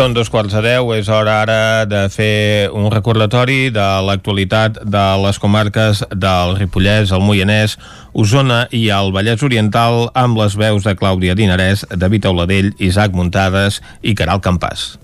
[0.00, 5.02] Són dos quarts de deu, és hora ara de fer un recordatori de l'actualitat de
[5.20, 7.76] les comarques del Ripollès, el Moianès,
[8.16, 13.82] Osona i el Vallès Oriental amb les veus de Clàudia Dinarès, David Auladell, Isaac Muntades
[14.00, 14.94] i Caral Campàs.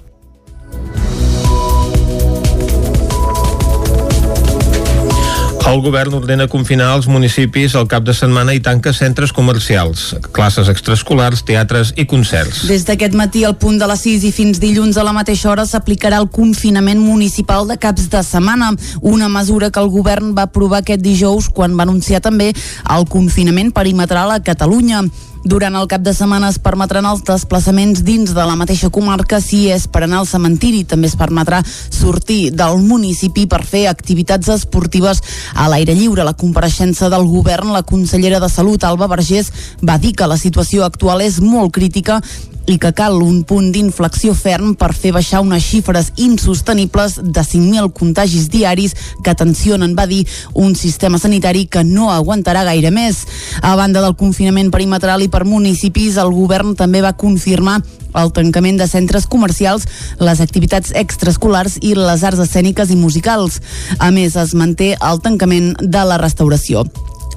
[5.66, 10.70] El govern ordena confinar els municipis al cap de setmana i tanca centres comercials, classes
[10.70, 12.62] extraescolars, teatres i concerts.
[12.70, 15.66] Des d'aquest matí al punt de les 6 i fins dilluns a la mateixa hora
[15.66, 18.70] s'aplicarà el confinament municipal de caps de setmana,
[19.02, 23.74] una mesura que el govern va aprovar aquest dijous quan va anunciar també el confinament
[23.74, 25.02] perimetral a Catalunya.
[25.46, 29.68] Durant el cap de setmana es permetran els desplaçaments dins de la mateixa comarca si
[29.70, 30.80] és per anar al cementiri.
[30.90, 35.22] També es permetrà sortir del municipi per fer activitats esportives
[35.54, 36.26] a l'aire lliure.
[36.26, 39.52] La compareixença del govern, la consellera de Salut, Alba Vergés,
[39.86, 42.18] va dir que la situació actual és molt crítica
[42.66, 47.92] i que cal un punt d'inflexió ferm per fer baixar unes xifres insostenibles de 5.000
[47.96, 50.24] contagis diaris que tensionen, va dir,
[50.54, 53.24] un sistema sanitari que no aguantarà gaire més.
[53.62, 57.80] A banda del confinament perimetral i per municipis, el govern també va confirmar
[58.16, 59.86] el tancament de centres comercials,
[60.20, 63.60] les activitats extraescolars i les arts escèniques i musicals.
[63.98, 66.86] A més, es manté el tancament de la restauració.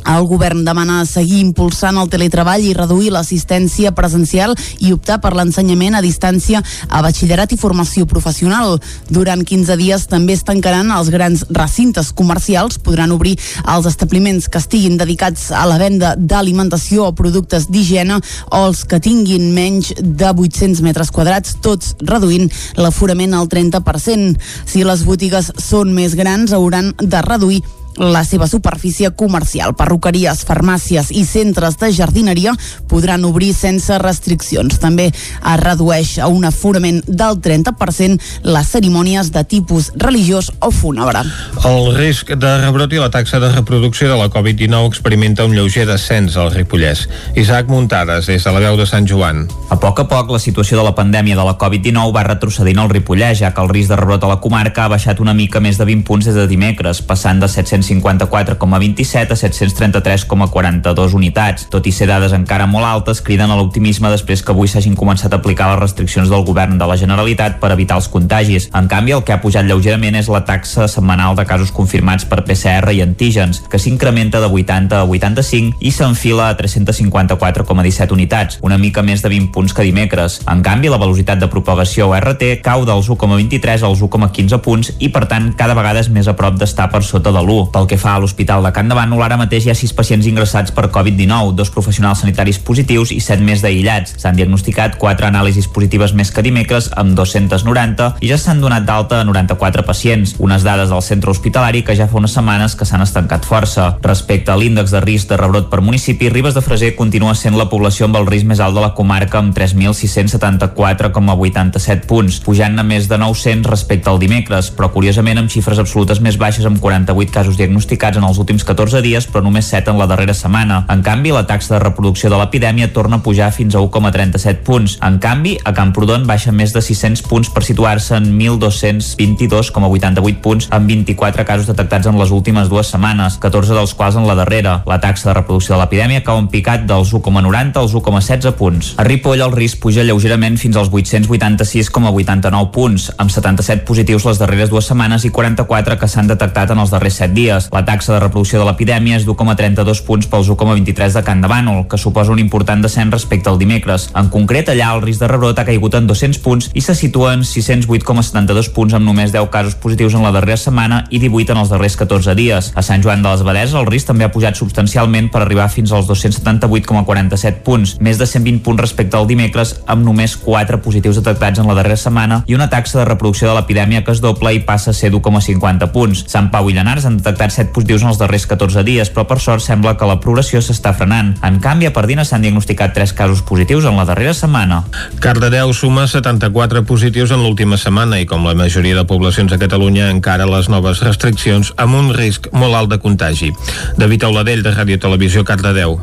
[0.08, 5.98] El govern demana seguir impulsant el teletreball i reduir l'assistència presencial i optar per l'ensenyament
[5.98, 8.78] a distància a batxillerat i formació professional.
[9.10, 13.36] Durant 15 dies també es tancaran els grans recintes comercials, podran obrir
[13.68, 19.02] els establiments que estiguin dedicats a la venda d'alimentació o productes d'higiene o els que
[19.04, 24.38] tinguin menys de 800 metres quadrats, tots reduint l'aforament al 30%.
[24.66, 27.62] Si les botigues són més grans, hauran de reduir
[28.00, 29.76] la seva superfície comercial.
[29.76, 32.56] Perruqueries, farmàcies i centres de jardineria
[32.90, 34.80] podran obrir sense restriccions.
[34.80, 41.26] També es redueix a un aforament del 30% les cerimònies de tipus religiós o fúnebre.
[41.68, 45.86] El risc de rebrot i la taxa de reproducció de la Covid-19 experimenta un lleuger
[45.90, 47.08] descens al Ripollès.
[47.36, 49.46] Isaac Muntades, des de la veu de Sant Joan.
[49.70, 52.90] A poc a poc, la situació de la pandèmia de la Covid-19 va retrocedint al
[52.94, 55.78] Ripollès, ja que el risc de rebrot a la comarca ha baixat una mica més
[55.78, 57.50] de 20 punts des de dimecres, passant de
[57.90, 61.68] 754,27 a 733,42 unitats.
[61.70, 65.34] Tot i ser dades encara molt altes, criden a l'optimisme després que avui s'hagin començat
[65.34, 68.70] a aplicar les restriccions del govern de la Generalitat per evitar els contagis.
[68.76, 72.44] En canvi, el que ha pujat lleugerament és la taxa setmanal de casos confirmats per
[72.46, 78.78] PCR i antígens, que s'incrementa de 80 a 85 i s'enfila a 354,17 unitats, una
[78.78, 80.40] mica més de 20 punts que dimecres.
[80.50, 85.10] En canvi, la velocitat de propagació o RT cau dels 1,23 als 1,15 punts i,
[85.14, 87.70] per tant, cada vegada és més a prop d'estar per sota de l'1.
[87.80, 90.28] Pel que fa a l'Hospital de Can de Bànol, ara mateix hi ha 6 pacients
[90.28, 94.20] ingressats per Covid-19, dos professionals sanitaris positius i 7 més d'aïllats.
[94.20, 99.22] S'han diagnosticat 4 anàlisis positives més que dimecres, amb 290, i ja s'han donat d'alta
[99.22, 103.00] a 94 pacients, unes dades del centre hospitalari que ja fa unes setmanes que s'han
[103.06, 103.96] estancat força.
[104.04, 107.72] Respecte a l'índex de risc de rebrot per municipi, Ribes de Freser continua sent la
[107.72, 113.08] població amb el risc més alt de la comarca amb 3.674,87 punts, pujant a més
[113.08, 117.56] de 900 respecte al dimecres, però curiosament amb xifres absolutes més baixes amb 48 casos
[117.60, 120.86] diagnosticats en els últims 14 dies, però només 7 en la darrera setmana.
[120.90, 124.98] En canvi, la taxa de reproducció de l'epidèmia torna a pujar fins a 1,37 punts.
[125.06, 130.88] En canvi, a Camprodon baixa més de 600 punts per situar-se en 1.222,88 punts amb
[130.90, 134.74] 24 casos detectats en les últimes dues setmanes, 14 dels quals en la darrera.
[134.90, 138.86] La taxa de reproducció de l'epidèmia cau en picat dels 1,90 als 1,16 punts.
[138.98, 144.70] A Ripoll el risc puja lleugerament fins als 886,89 punts, amb 77 positius les darreres
[144.72, 147.70] dues setmanes i 44 que s'han detectat en els darrers 7 dies dies.
[147.74, 151.86] La taxa de reproducció de l'epidèmia és d'1,32 punts pels 1,23 de Can de Bànol,
[151.90, 154.10] que suposa un important descens respecte al dimecres.
[154.16, 157.34] En concret, allà el risc de rebrot ha caigut en 200 punts i se situa
[157.34, 161.64] en 608,72 punts amb només 10 casos positius en la darrera setmana i 18 en
[161.64, 162.72] els darrers 14 dies.
[162.76, 165.94] A Sant Joan de les Abadeses el risc també ha pujat substancialment per arribar fins
[165.96, 171.62] als 278,47 punts, més de 120 punts respecte al dimecres, amb només 4 positius detectats
[171.62, 174.62] en la darrera setmana i una taxa de reproducció de l'epidèmia que es dobla i
[174.66, 176.26] passa a ser d'1,50 punts.
[176.30, 179.40] Sant Pau i Llanars han detectat 7 positius en els darrers 14 dies, però per
[179.40, 181.32] sort sembla que la progressió s'està frenant.
[181.48, 184.84] En canvi, a Pardina s'han diagnosticat 3 casos positius en la darrera setmana.
[185.24, 190.12] Cardedeu suma 74 positius en l'última setmana i com la majoria de poblacions a Catalunya
[190.12, 193.56] encara les noves restriccions amb un risc molt alt de contagi.
[193.96, 196.02] David Auladell de Ràdio Televisió Cardedeu.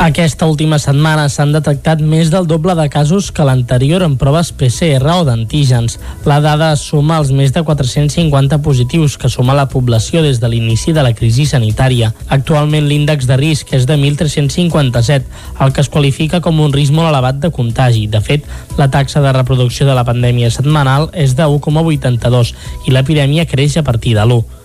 [0.00, 5.10] Aquesta última setmana s'han detectat més del doble de casos que l'anterior en proves PCR
[5.12, 5.98] o d'antígens.
[6.24, 10.94] La dada suma els més de 450 positius que suma la població des de l'inici
[10.96, 12.14] de la crisi sanitària.
[12.32, 15.28] Actualment l'índex de risc és de 1.357,
[15.60, 18.06] el que es qualifica com un risc molt elevat de contagi.
[18.08, 18.48] De fet,
[18.80, 22.54] la taxa de reproducció de la pandèmia setmanal és de 1,82
[22.88, 24.59] i l'epidèmia creix a partir de l'1.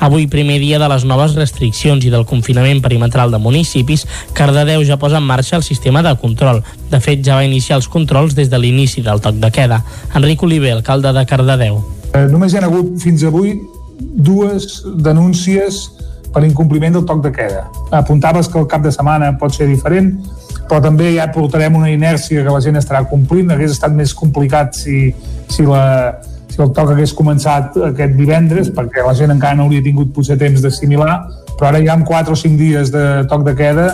[0.00, 4.98] Avui, primer dia de les noves restriccions i del confinament perimetral de municipis, Cardedeu ja
[4.98, 6.62] posa en marxa el sistema de control.
[6.90, 9.82] De fet, ja va iniciar els controls des de l'inici del toc de queda.
[10.14, 11.82] Enric Oliver, alcalde de Cardedeu.
[12.14, 13.56] Eh, només hi ha hagut fins avui
[13.98, 15.88] dues denúncies
[16.32, 17.66] per incompliment del toc de queda.
[17.90, 20.12] Apuntaves que el cap de setmana pot ser diferent,
[20.68, 23.50] però també ja portarem una inèrcia que la gent estarà complint.
[23.50, 25.08] Hauria estat més complicat si,
[25.48, 26.20] si la,
[26.64, 30.62] el toc hagués començat aquest divendres, perquè la gent encara no hauria tingut potser temps
[30.64, 31.18] d'assimilar,
[31.58, 33.88] però ara ja amb 4 o 5 dies de toc de queda,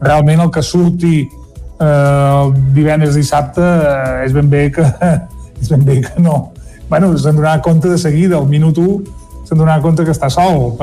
[0.00, 4.86] realment el que surti eh, el divendres dissabte eh, és ben bé que
[5.62, 6.52] és ben bé que no.
[6.88, 10.74] Bueno, se'n donarà compte de seguida, al minut 1 se'n donarà compte que està sol.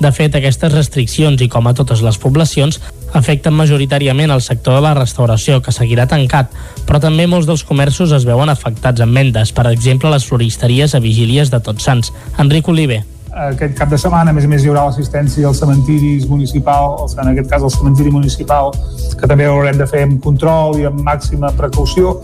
[0.00, 2.80] De fet, aquestes restriccions, i com a totes les poblacions,
[3.12, 6.54] afecten majoritàriament el sector de la restauració, que seguirà tancat,
[6.88, 11.04] però també molts dels comerços es veuen afectats en vendes, per exemple les floristeries a
[11.04, 12.14] vigílies de Tots Sants.
[12.40, 16.26] Enric Oliver aquest cap de setmana, a més a més, hi haurà l'assistència als cementiris
[16.28, 18.72] municipals, en aquest cas el cementiri municipal,
[19.20, 22.20] que també haurem de fer amb control i amb màxima precaució.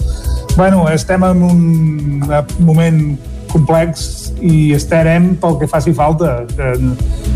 [0.56, 2.24] bueno, estem en un
[2.58, 3.18] moment
[3.52, 6.42] complex i estarem pel que faci falta.
[6.56, 6.74] Que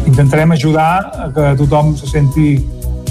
[0.06, 0.92] intentarem ajudar
[1.26, 2.58] a que tothom se senti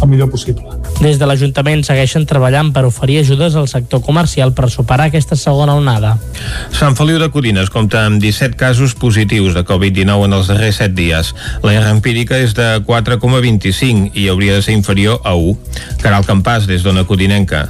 [0.01, 0.63] el millor possible.
[0.99, 5.75] Des de l'Ajuntament segueixen treballant per oferir ajudes al sector comercial per superar aquesta segona
[5.79, 6.15] onada.
[6.75, 10.95] Sant Feliu de Codines compta amb 17 casos positius de Covid-19 en els darrers 7
[10.95, 11.33] dies.
[11.63, 15.57] La R empírica és de 4,25 i hauria de ser inferior a 1.
[16.03, 17.67] Caral Campàs, des d'Ona Codinenca.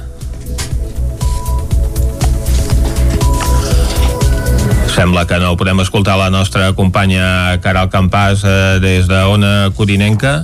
[5.00, 10.42] Sembla que no podem escoltar la nostra companya Caral Campàs eh, des d'Ona Codinenca.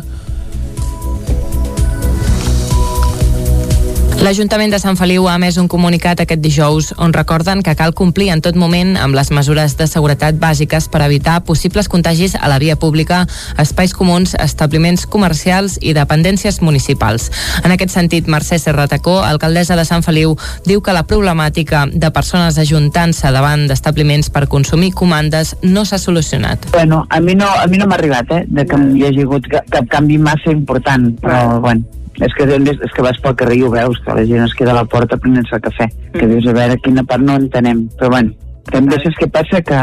[4.16, 8.30] L'Ajuntament de Sant Feliu ha emès un comunicat aquest dijous on recorden que cal complir
[8.32, 12.56] en tot moment amb les mesures de seguretat bàsiques per evitar possibles contagis a la
[12.58, 13.26] via pública,
[13.60, 17.28] espais comuns, establiments comercials i dependències municipals.
[17.62, 20.32] En aquest sentit, Mercè Serratacó, alcaldessa de Sant Feliu,
[20.64, 26.70] diu que la problemàtica de persones ajuntant-se davant d'establiments per consumir comandes no s'ha solucionat.
[26.72, 29.52] Bueno, a mi no, a mi no m'ha arribat, eh, de que hi hagi hagut
[29.52, 31.84] cap, cap canvi massa important, però, bueno,
[32.20, 34.70] és que, és que vas pel carrer i ho veus, que la gent es queda
[34.72, 36.30] a la porta prenent-se el cafè, que Mm.
[36.30, 38.32] dius, a veure, quina part no entenem, però bueno,
[38.72, 39.60] també saps què passa?
[39.62, 39.80] Que,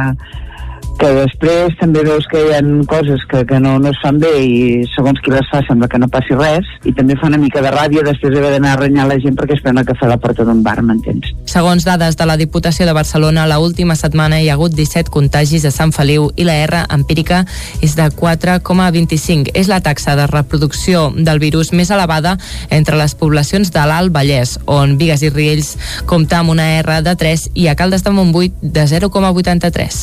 [0.99, 4.31] que després també veus que hi ha coses que, que no, no es fan bé
[4.39, 4.57] i
[4.93, 7.71] segons qui les fa sembla que no passi res i també fa una mica de
[7.73, 10.19] ràbia després d'haver d'anar a renyar la gent perquè es pren el cafè a la
[10.21, 11.33] porta d'un bar, m'entens?
[11.49, 15.65] Segons dades de la Diputació de Barcelona, la última setmana hi ha hagut 17 contagis
[15.65, 17.43] a Sant Feliu i la R empírica
[17.81, 19.51] és de 4,25.
[19.53, 22.37] És la taxa de reproducció del virus més elevada
[22.69, 25.73] entre les poblacions de l'Alt Vallès, on Vigues i Riells
[26.09, 30.01] compta amb una R de 3 i a Caldes de Montbui de 0,83.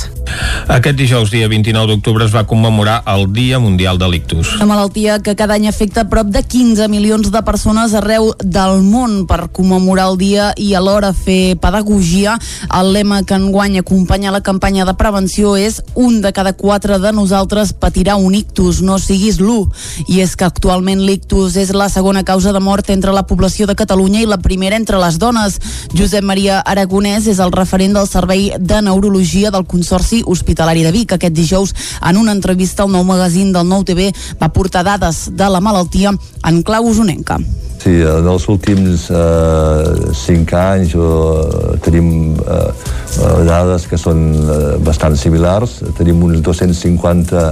[0.81, 4.55] Aquest dijous, dia 29 d'octubre, es va commemorar el Dia Mundial de l'Ictus.
[4.55, 9.27] Una malaltia que cada any afecta prop de 15 milions de persones arreu del món
[9.29, 12.39] per commemorar el dia i alhora fer pedagogia.
[12.79, 17.13] El lema que enguany acompanya la campanya de prevenció és un de cada quatre de
[17.13, 19.69] nosaltres patirà un ictus, no siguis l'1.
[20.09, 23.77] I és que actualment l'ictus és la segona causa de mort entre la població de
[23.77, 25.61] Catalunya i la primera entre les dones.
[25.93, 31.13] Josep Maria Aragonès és el referent del Servei de Neurologia del Consorci Hospitalari de Vic.
[31.13, 35.49] Aquest dijous, en una entrevista al nou magazín del Nou TV, va portar dades de
[35.51, 36.15] la malaltia
[36.47, 37.41] en clau usonenca.
[37.81, 44.59] Sí, en els últims eh, cinc anys eh, tenim eh, eh, dades que són eh,
[44.85, 45.81] bastant similars.
[45.99, 47.45] Tenim uns 250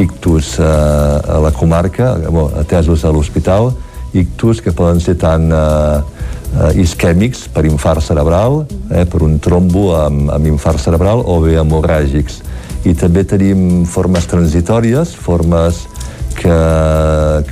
[0.00, 3.72] ictus eh, a la comarca, bueno, atesos a l'hospital,
[4.16, 6.00] ictus que poden ser tant eh,
[6.54, 11.58] eh, isquèmics per infart cerebral, eh, per un trombo amb, amb infart cerebral, o bé
[11.60, 12.42] hemorràgics.
[12.88, 15.86] I també tenim formes transitòries, formes
[16.38, 16.58] que,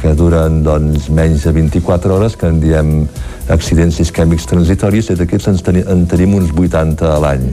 [0.00, 2.92] que duren doncs, menys de 24 hores, que en diem
[3.52, 7.50] accidents isquèmics transitoris, i d'aquests en, en tenim uns 80 a l'any.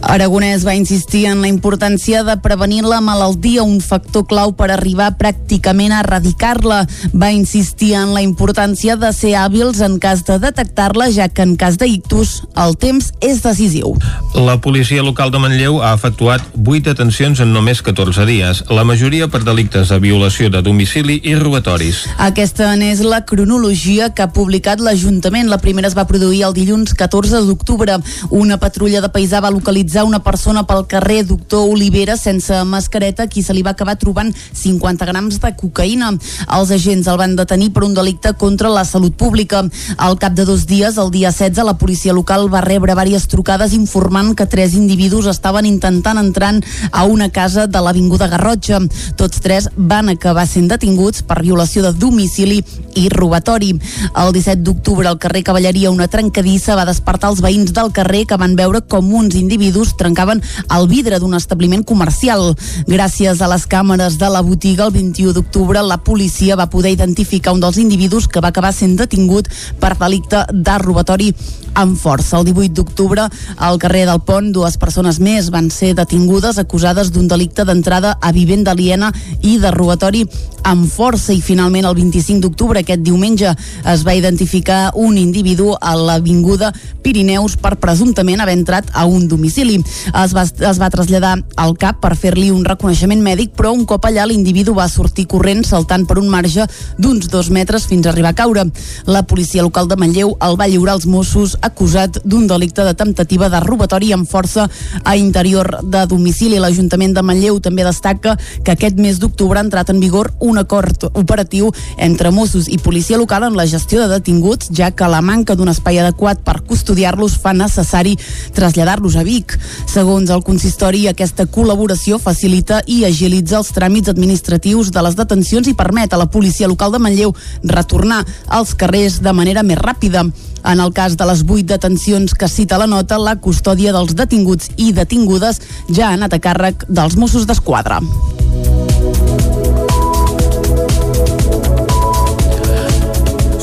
[0.00, 5.08] Aragonès va insistir en la importància de prevenir la malaltia, un factor clau per arribar
[5.18, 6.84] pràcticament a erradicar-la.
[7.18, 11.56] Va insistir en la importància de ser hàbils en cas de detectar-la, ja que en
[11.58, 13.96] cas d'ictus el temps és decisiu.
[14.38, 19.26] La policia local de Manlleu ha efectuat 8 detencions en només 14 dies, la majoria
[19.28, 22.04] per delictes de violació de domicili i robatoris.
[22.22, 25.50] Aquesta n'és la cronologia que ha publicat l'Ajuntament.
[25.50, 27.98] La primera es va produir el dilluns 14 d'octubre.
[28.30, 33.42] Una patrulla de paisà va localitzar una persona pel carrer Doctor Olivera sense mascareta, qui
[33.42, 36.10] se li va acabar trobant 50 grams de cocaïna.
[36.56, 39.64] Els agents el van detenir per un delicte contra la salut pública.
[39.96, 43.72] Al cap de dos dies, el dia 16, la policia local va rebre diverses trucades
[43.72, 46.54] informant que tres individus estaven intentant entrar
[46.92, 48.80] a una casa de l'Avinguda Garrotxa.
[49.16, 52.62] Tots tres van acabar sent detinguts per violació de domicili
[52.94, 53.72] i robatori.
[54.14, 58.38] El 17 d'octubre, al carrer Cavalleria, una trencadissa va despertar els veïns del carrer que
[58.40, 60.42] van veure com uns individus trencaven
[60.74, 62.54] el vidre d'un establiment comercial.
[62.88, 67.54] Gràcies a les càmeres de la botiga, el 21 d'octubre, la policia va poder identificar
[67.54, 69.48] un dels individus que va acabar sent detingut
[69.80, 71.32] per delicte de robatori
[71.74, 72.38] amb força.
[72.38, 77.28] El 18 d'octubre, al carrer del Pont, dues persones més van ser detingudes acusades d'un
[77.28, 79.12] delicte d'entrada a vivenda aliena
[79.42, 80.26] i de robatori
[80.68, 83.54] amb força i finalment el 25 d'octubre, aquest diumenge,
[83.88, 89.78] es va identificar un individu a l'avinguda Pirineus per presumptament haver entrat a un domicili.
[90.12, 94.04] Es va, es va traslladar al CAP per fer-li un reconeixement mèdic, però un cop
[94.04, 96.66] allà l'individu va sortir corrent saltant per un marge
[96.98, 98.66] d'uns dos metres fins a arribar a caure.
[99.06, 103.48] La policia local de Manlleu el va lliurar als Mossos acusat d'un delicte de temptativa
[103.48, 104.68] de robatori amb força
[105.04, 106.58] a interior de domicili.
[106.58, 111.08] L'Ajuntament de Manlleu també destaca que aquest mes d'octubre ha entrat en vigor un acord
[111.12, 115.56] operatiu entre Mossos i policia local en la gestió de detinguts, ja que la manca
[115.56, 118.16] d'un espai adequat per custodiar-los fa necessari
[118.54, 119.58] traslladar-los a Vic.
[119.86, 125.76] Segons el consistori, aquesta col·laboració facilita i agilitza els tràmits administratius de les detencions i
[125.78, 127.34] permet a la policia local de Manlleu
[127.64, 130.26] retornar als carrers de manera més ràpida.
[130.64, 134.72] En el cas de les vuit detencions que cita la nota, la custòdia dels detinguts
[134.76, 138.00] i detingudes ja ha anat a càrrec dels Mossos d'Esquadra.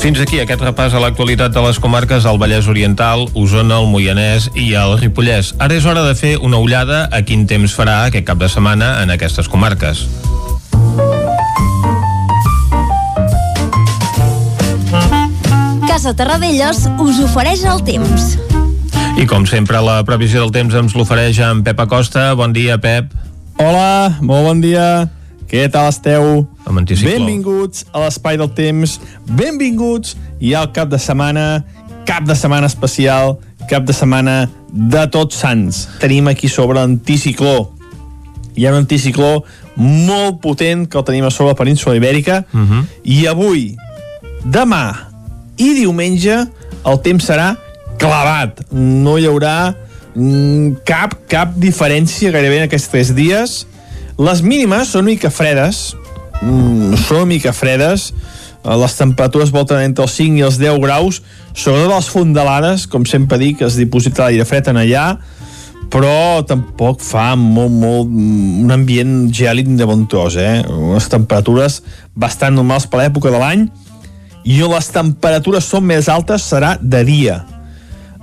[0.06, 4.46] Fins aquí aquest repàs a l'actualitat de les comarques del Vallès Oriental, Osona, el Moianès
[4.54, 5.56] i el Ripollès.
[5.58, 9.00] Ara és hora de fer una ullada a quin temps farà aquest cap de setmana
[9.02, 10.06] en aquestes comarques.
[15.96, 18.34] Casa Terradellos us ofereix el temps.
[19.16, 22.26] I com sempre, la previsió del temps ens l'ofereix en Pep Acosta.
[22.36, 23.14] Bon dia, Pep.
[23.56, 25.06] Hola, molt bon dia.
[25.48, 26.42] Què tal esteu?
[26.68, 27.14] Amb anticicló.
[27.14, 28.98] Benvinguts a l'Espai del Temps,
[29.40, 31.64] benvinguts i al cap de setmana,
[32.04, 33.38] cap de setmana especial,
[33.72, 34.36] cap de setmana
[34.68, 35.86] de tots sants.
[36.04, 37.70] Tenim aquí sobre l'anticicló.
[38.52, 39.46] Hi ha un anticicló
[39.80, 42.84] molt potent que el tenim a sobre la península Ibèrica Uh -huh.
[43.02, 43.70] i avui,
[44.44, 45.15] demà
[45.56, 46.38] i diumenge
[46.86, 47.54] el temps serà
[48.00, 48.62] clavat.
[48.72, 49.74] No hi haurà
[50.14, 53.62] mm, cap, cap diferència gairebé en aquests tres dies.
[54.16, 55.90] Les mínimes són mica fredes,
[56.42, 58.10] mm, són mica fredes,
[58.66, 61.20] les temperatures volten entre els 5 i els 10 graus,
[61.54, 65.04] sobretot les fondalades, com sempre dic, es diposita l'aire fred en allà,
[65.92, 70.64] però tampoc fa molt, molt, un ambient gèlid de bon tros, eh?
[70.66, 71.78] Unes temperatures
[72.18, 73.68] bastant normals per l'època de l'any,
[74.46, 77.40] i on les temperatures són més altes serà de dia.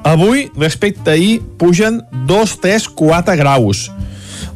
[0.07, 3.89] Avui, respecte a ahir, pugen 2, 3, 4 graus.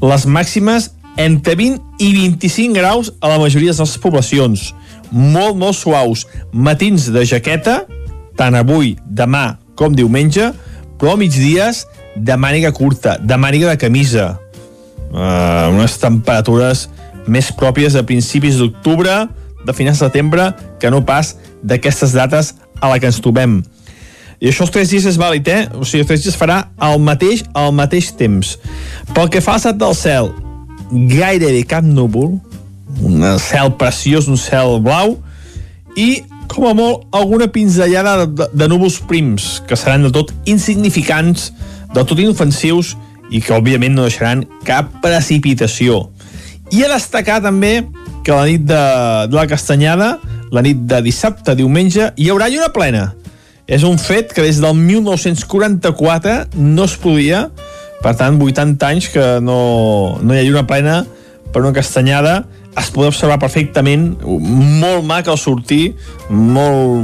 [0.04, 4.72] Les màximes entre 20 i 25 graus a la majoria de les poblacions.
[5.12, 6.26] Molt, molt suaus.
[6.52, 7.82] Matins de jaqueta,
[8.40, 10.52] tant avui, demà com diumenge,
[10.98, 14.36] però a migdies de màniga curta, de màniga de camisa.
[15.08, 16.88] Uh, unes temperatures
[17.28, 19.28] més pròpies a principis d'octubre,
[19.68, 23.62] de finals de setembre, que no pas d'aquestes dates a la que ens trobem.
[24.38, 25.64] I això els tres dies és vàlid, eh?
[25.74, 28.58] O sigui, els tres dies farà el mateix al mateix temps.
[29.16, 30.30] Pel que fa al estat del cel,
[30.92, 32.36] gairebé cap núvol,
[33.02, 35.18] un cel preciós, un cel blau,
[35.98, 41.52] i, com a molt, alguna pinzellada de, de núvols prims, que seran de tot insignificants,
[41.96, 42.94] del tot inofensius,
[43.34, 46.06] i que, òbviament, no deixaran cap precipitació.
[46.72, 47.88] I a destacar també
[48.24, 48.84] que la nit de,
[49.32, 50.18] de la Castanyada,
[50.52, 53.12] la nit de dissabte, diumenge, hi haurà lluna plena.
[53.68, 57.48] És un fet que des del 1944 no es podia,
[58.04, 59.60] per tant, 80 anys que no,
[60.22, 61.02] no hi ha lluna plena
[61.52, 62.46] per una castanyada,
[62.78, 65.96] es pot observar perfectament, molt maca al sortir,
[66.30, 67.04] molt,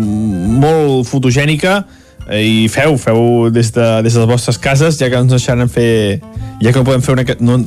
[0.63, 1.81] molt fotogènica,
[2.31, 6.21] i feu, feu des de, des de les vostres cases, ja que ens deixaran fer
[6.61, 7.57] ja que no podem fer una, no,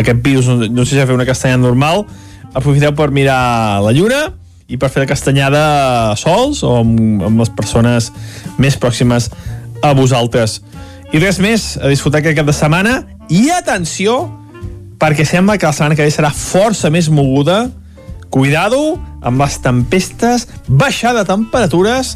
[0.00, 2.02] aquest virus no, no sé si fer una castanyada normal.
[2.50, 4.24] Aprofiteu per mirar la lluna
[4.70, 5.62] i per fer la castanyada
[6.20, 8.10] sols o amb, amb les persones
[8.62, 9.28] més pròximes
[9.82, 10.60] a vosaltres.
[11.10, 13.00] I res més, a disfrutar aquest cap de setmana.
[13.30, 14.22] I atenció
[15.00, 17.64] perquè sembla que la setmana que ve serà força més moguda.
[18.30, 18.94] Cuidado
[19.26, 22.14] amb les tempestes baixada de temperatures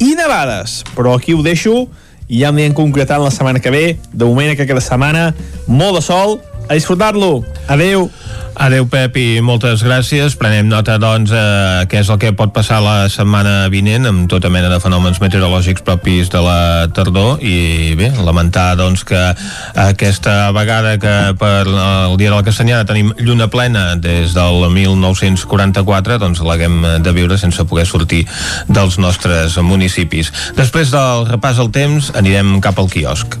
[0.00, 0.80] i nevades.
[0.96, 1.84] Però aquí ho deixo
[2.32, 3.84] i ja anirem concretant la setmana que ve.
[4.12, 5.32] De moment que cada setmana
[5.68, 6.38] molt de sol
[6.68, 7.44] a disfrutar-lo.
[7.68, 8.10] Adeu.
[8.54, 10.34] Adeu, Pep, i moltes gràcies.
[10.36, 14.50] Prenem nota, doncs, eh, què és el que pot passar la setmana vinent amb tota
[14.52, 19.22] mena de fenòmens meteorològics propis de la tardor i, bé, lamentar, doncs, que
[19.74, 26.20] aquesta vegada que per el dia de la Castanyada tenim lluna plena des del 1944,
[26.20, 28.26] doncs l'haguem de viure sense poder sortir
[28.68, 30.32] dels nostres municipis.
[30.56, 33.40] Després del repàs al temps, anirem cap al quiosc.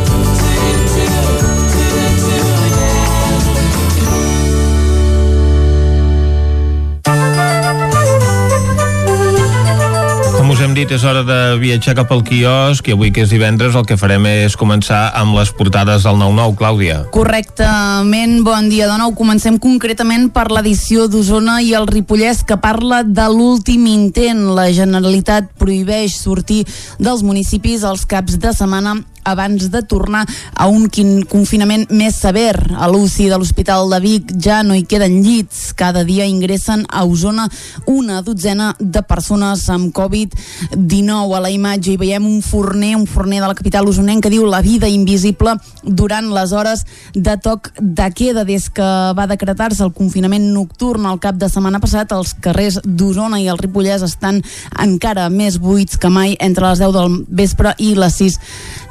[10.61, 13.85] Hem dit, és hora de viatjar cap al quiosc i avui que és divendres el
[13.89, 16.97] que farem és començar amb les portades del 9-9, Clàudia.
[17.15, 19.15] Correctament, bon dia de nou.
[19.17, 24.51] Comencem concretament per l'edició d'Osona i el Ripollès que parla de l'últim intent.
[24.53, 26.61] La Generalitat prohibeix sortir
[27.01, 30.87] dels municipis els caps de setmana abans de tornar a un
[31.29, 32.55] confinament més sever.
[32.77, 35.71] A l'UCI de l'Hospital de Vic ja no hi queden llits.
[35.77, 37.47] Cada dia ingressen a Osona
[37.85, 41.35] una dotzena de persones amb Covid-19.
[41.35, 44.45] A la imatge hi veiem un forner, un forner de la capital osonenca que diu
[44.45, 48.45] la vida invisible durant les hores de toc de queda.
[48.45, 53.41] Des que va decretar-se el confinament nocturn al cap de setmana passat, els carrers d'Osona
[53.41, 54.41] i el Ripollès estan
[54.79, 58.39] encara més buits que mai entre les 10 del vespre i les 6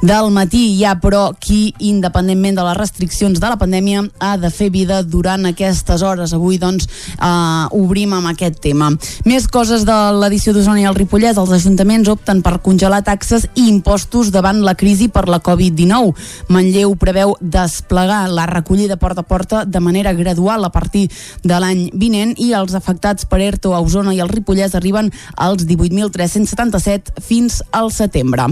[0.01, 0.75] del matí.
[0.75, 5.01] Hi ha, però, qui, independentment de les restriccions de la pandèmia, ha de fer vida
[5.03, 6.33] durant aquestes hores.
[6.33, 8.91] Avui, doncs, eh, obrim amb aquest tema.
[9.25, 11.37] Més coses de l'edició d'Osona i el Ripollès.
[11.37, 16.13] Els ajuntaments opten per congelar taxes i impostos davant la crisi per la Covid-19.
[16.49, 21.09] Manlleu preveu desplegar la recollida porta a porta de manera gradual a partir
[21.43, 25.65] de l'any vinent i els afectats per ERTO a Osona i el Ripollès arriben als
[25.65, 28.47] 18.377 fins al setembre.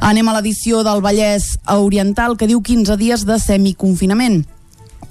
[0.00, 4.46] Anem a l'edició del Vallès Oriental que diu 15 dies de semiconfinament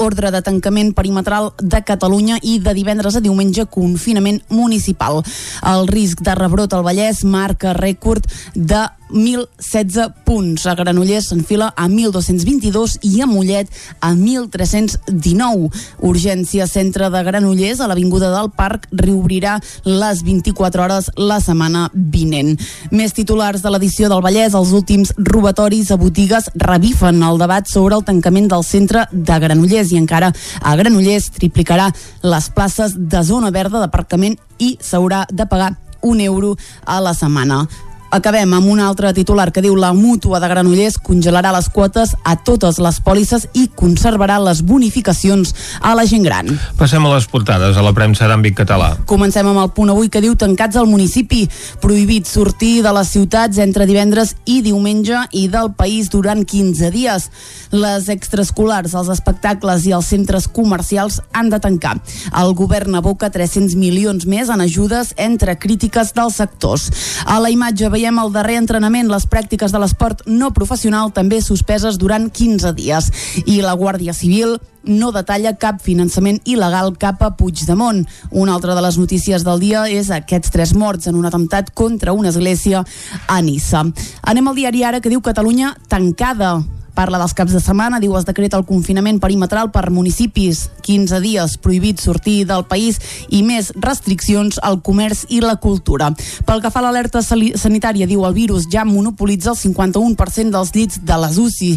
[0.02, 5.22] ordre de tancament perimetral de Catalunya i de divendres a diumenge confinament municipal.
[5.62, 8.26] El risc de rebrot al Vallès marca rècord
[8.56, 8.82] de
[9.12, 10.66] 1.016 punts.
[10.68, 15.70] A Granollers s'enfila a 1.222 i a Mollet a 1.319.
[16.08, 22.56] Urgència Centre de Granollers a l'Avinguda del Parc reobrirà les 24 hores la setmana vinent.
[22.92, 27.98] Més titulars de l'edició del Vallès, els últims robatoris a botigues revifen el debat sobre
[28.00, 30.32] el tancament del centre de Granollers i encara
[30.62, 31.92] a Granollers triplicarà
[32.24, 36.56] les places de zona verda d'aparcament i s'haurà de pagar un euro
[36.86, 37.68] a la setmana.
[38.12, 42.34] Acabem amb un altre titular que diu la mútua de Granollers congelarà les quotes a
[42.44, 46.50] totes les pòlisses i conservarà les bonificacions a la gent gran.
[46.76, 48.90] Passem a les portades a la premsa d'àmbit català.
[49.08, 51.46] Comencem amb el punt avui que diu tancats al municipi,
[51.80, 57.30] prohibit sortir de les ciutats entre divendres i diumenge i del país durant 15 dies.
[57.72, 61.96] Les extraescolars, els espectacles i els centres comercials han de tancar.
[62.36, 66.90] El govern aboca 300 milions més en ajudes entre crítiques dels sectors.
[67.24, 71.98] A la imatge veiem el darrer entrenament, les pràctiques de l'esport no professional també suspeses
[72.02, 73.12] durant 15 dies.
[73.46, 78.04] I la Guàrdia Civil no detalla cap finançament il·legal cap a Puigdemont.
[78.32, 82.14] Una altra de les notícies del dia és aquests tres morts en un atemptat contra
[82.14, 82.84] una església
[83.28, 83.86] a Nissa.
[84.24, 86.60] Anem al diari Ara que diu Catalunya tancada
[86.96, 91.58] parla dels caps de setmana, diu es decreta el confinament perimetral per municipis, 15 dies
[91.62, 96.12] prohibit sortir del país i més restriccions al comerç i la cultura.
[96.46, 101.02] Pel que fa a l'alerta sanitària, diu el virus ja monopolitza el 51% dels llits
[101.06, 101.74] de les UCI.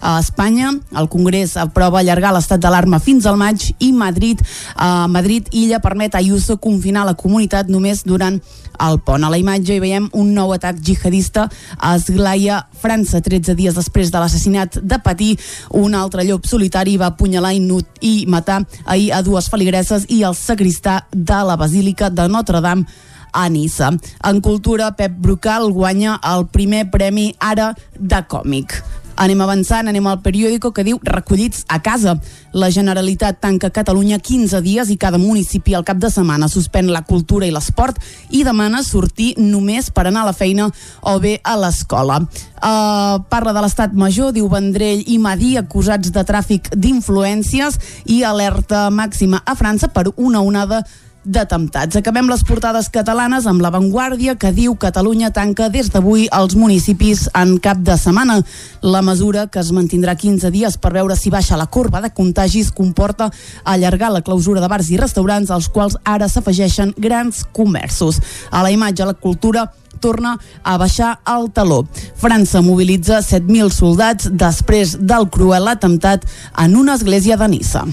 [0.00, 4.40] A Espanya, el Congrés aprova allargar l'estat d'alarma fins al maig i Madrid,
[4.76, 8.38] a Madrid Illa permet a Ayuso confinar la comunitat només durant
[8.78, 9.24] el pont.
[9.24, 14.12] A la imatge hi veiem un nou atac jihadista a Esglaia, França, 13 dies després
[14.14, 15.32] de l'assassinat de Patí.
[15.74, 17.62] Un altre llop solitari va apunyalar i,
[18.00, 22.86] i matar ahir a dues feligreses i el sacristà de la Basílica de Notre Dame
[23.32, 23.90] a Nissa.
[24.24, 28.78] En cultura, Pep Brucal guanya el primer premi Ara de còmic.
[29.18, 32.14] Anem avançant, anem al periòdico que diu recollits a casa.
[32.54, 37.02] La Generalitat tanca Catalunya 15 dies i cada municipi al cap de setmana suspèn la
[37.02, 37.98] cultura i l'esport
[38.30, 40.68] i demana sortir només per anar a la feina
[41.02, 42.20] o bé a l'escola.
[42.58, 48.88] Uh, parla de l'estat major, diu Vendrell i Madí acusats de tràfic d'influències i alerta
[48.90, 50.84] màxima a França per una onada
[51.24, 51.96] d'atemptats.
[51.98, 57.56] Acabem les portades catalanes amb l'avantguàrdia que diu Catalunya tanca des d'avui els municipis en
[57.62, 58.38] cap de setmana.
[58.82, 62.70] La mesura, que es mantindrà 15 dies per veure si baixa la corba de contagis,
[62.72, 63.30] comporta
[63.64, 68.20] allargar la clausura de bars i restaurants als quals ara s'afegeixen grans comerços.
[68.50, 69.68] A la imatge, la cultura
[70.00, 71.82] torna a baixar el taló.
[72.18, 76.24] França mobilitza 7.000 soldats després del cruel atemptat
[76.58, 77.84] en una església de Nissa.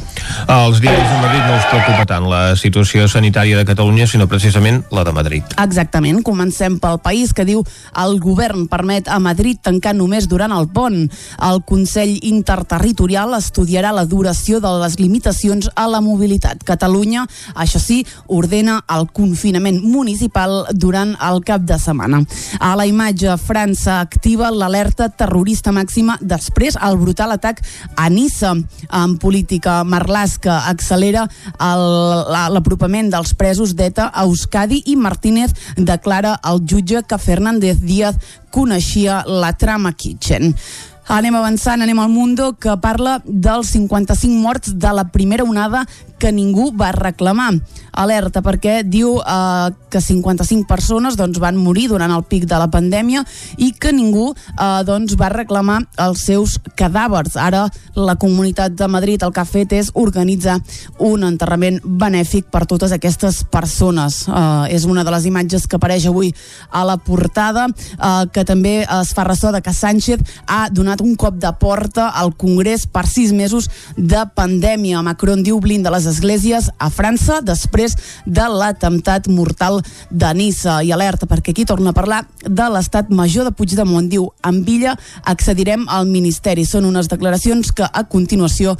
[0.51, 4.84] Els diaris de Madrid no us preocupa tant la situació sanitària de Catalunya, sinó precisament
[4.91, 5.56] la de Madrid.
[5.62, 6.22] Exactament.
[6.26, 7.64] Comencem pel país que diu
[8.01, 11.06] el govern permet a Madrid tancar només durant el pont.
[11.41, 16.64] El Consell Interterritorial estudiarà la duració de les limitacions a la mobilitat.
[16.66, 17.26] Catalunya,
[17.56, 22.26] això sí, ordena el confinament municipal durant el cap de setmana setmana.
[22.60, 27.62] A la imatge, França activa l'alerta terrorista màxima després el brutal atac
[27.96, 28.54] a Nissa.
[28.91, 31.28] En política, Marlaska accelera
[31.60, 38.16] l'apropament dels presos d'ETA a Euskadi i Martínez declara al jutge que Fernández Díaz
[38.52, 40.54] coneixia la trama Kitchen.
[41.06, 45.84] Anem avançant, anem al Mundo, que parla dels 55 morts de la primera onada
[46.18, 47.52] que ningú va reclamar.
[47.96, 52.68] Alerta perquè diu eh, que 55 persones doncs, van morir durant el pic de la
[52.72, 53.24] pandèmia
[53.58, 57.38] i que ningú eh, doncs, va reclamar els seus cadàvers.
[57.39, 57.66] Ara
[57.96, 60.58] la Comunitat de Madrid el que ha fet és organitzar
[61.00, 64.26] un enterrament benèfic per totes aquestes persones.
[64.28, 66.34] Eh, és una de les imatges que apareix avui
[66.72, 71.16] a la portada, eh, que també es fa ressò de que Sánchez ha donat un
[71.16, 75.04] cop de porta al Congrés per sis mesos de pandèmia.
[75.06, 77.85] Macron diu blinda les esglésies a França després
[78.26, 80.82] de l'atemptat mortal de Nissa.
[80.82, 84.10] I alerta, perquè aquí torna a parlar de l'estat major de Puigdemont.
[84.10, 86.66] Diu, en Villa accedirem al Ministeri.
[86.66, 88.76] Són unes declaracions que a continuació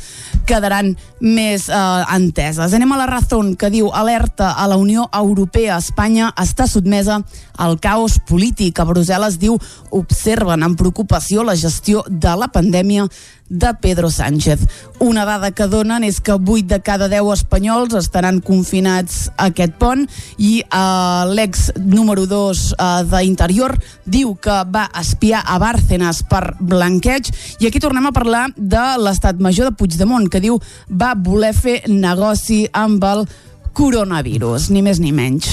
[0.50, 1.78] quedaran més eh,
[2.16, 2.74] enteses.
[2.74, 5.78] Anem a la Razón, que diu, alerta a la Unió Europea.
[5.78, 7.22] Espanya està sotmesa
[7.58, 8.80] al caos polític.
[8.80, 9.60] A Brussel·les diu,
[9.96, 13.08] observen amb preocupació la gestió de la pandèmia
[13.50, 14.60] de Pedro Sánchez.
[15.00, 19.76] Una dada que donen és que 8 de cada 10 espanyols estaran confinats a aquest
[19.80, 20.06] pont
[20.38, 23.76] i uh, l'ex número 2 uh, d'Interior
[24.06, 27.30] diu que va espiar a Bárcenas per blanqueig
[27.60, 31.82] i aquí tornem a parlar de l'estat major de Puigdemont que diu va voler fer
[31.92, 33.28] negoci amb el
[33.76, 35.52] coronavirus, ni més ni menys.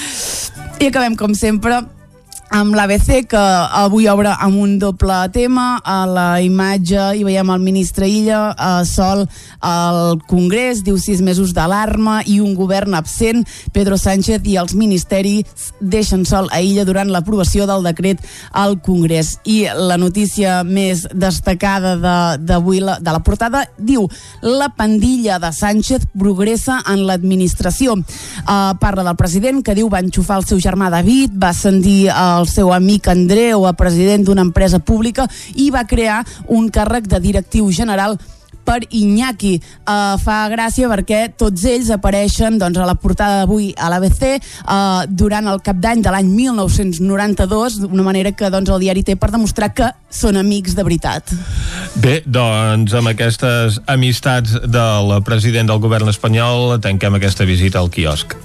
[0.82, 1.82] I acabem, com sempre,
[2.54, 3.40] amb l'ABC, que
[3.74, 5.80] avui obre amb un doble tema.
[5.82, 9.24] A la imatge hi veiem el ministre Illa, a sol
[9.58, 13.42] al Congrés, diu sis mesos d'alarma i un govern absent.
[13.74, 19.34] Pedro Sánchez i els ministeris deixen sol a Illa durant l'aprovació del decret al Congrés.
[19.50, 21.96] I la notícia més destacada
[22.38, 24.06] d'avui de, de la portada diu
[24.46, 27.98] la pandilla de Sánchez progressa en l'administració.
[27.98, 32.43] Uh, parla del president que diu va enxufar el seu germà David, va ascendir el
[32.44, 35.26] el seu amic Andreu a president d'una empresa pública
[35.56, 36.22] i va crear
[36.52, 38.18] un càrrec de directiu general
[38.64, 39.58] per Iñaki.
[39.84, 45.04] Uh, fa gràcia perquè tots ells apareixen doncs, a la portada d'avui a l'ABC uh,
[45.08, 49.30] durant el cap d'any de l'any 1992, d'una manera que doncs, el diari té per
[49.34, 51.34] demostrar que són amics de veritat.
[52.00, 58.36] Bé, doncs amb aquestes amistats del president del govern espanyol tanquem aquesta visita al quiosc.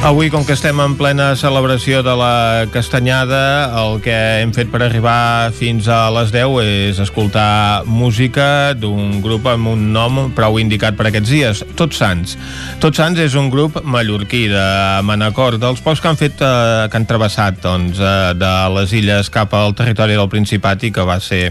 [0.00, 4.80] Avui, com que estem en plena celebració de la castanyada, el que hem fet per
[4.86, 10.96] arribar fins a les 10 és escoltar música d'un grup amb un nom prou indicat
[10.96, 12.38] per aquests dies, Tots Sants.
[12.80, 14.64] Tots Sants és un grup mallorquí de
[15.04, 19.28] Manacor, dels pocs que han fet eh, que han travessat doncs, eh, de les illes
[19.28, 21.50] cap al territori del Principat i que va ser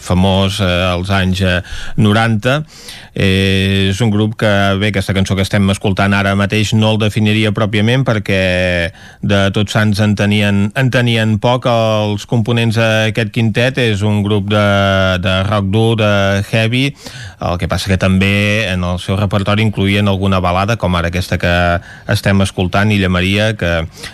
[0.00, 1.60] famós eh, als anys eh,
[2.00, 2.56] 90
[3.14, 7.00] eh, és un grup que bé, aquesta cançó que estem escoltant ara mateix no el
[7.02, 8.40] definiria pròpiament perquè
[9.22, 11.68] de tots sants en tenien, en tenien poc.
[11.70, 14.64] Els components d'aquest quintet és un grup de,
[15.22, 16.12] de rock dur, de
[16.50, 16.86] heavy.
[17.40, 21.38] El que passa que també en el seu repertori incluïen alguna balada com ara aquesta
[21.40, 21.52] que
[22.12, 23.72] estem escoltant Illa Maria que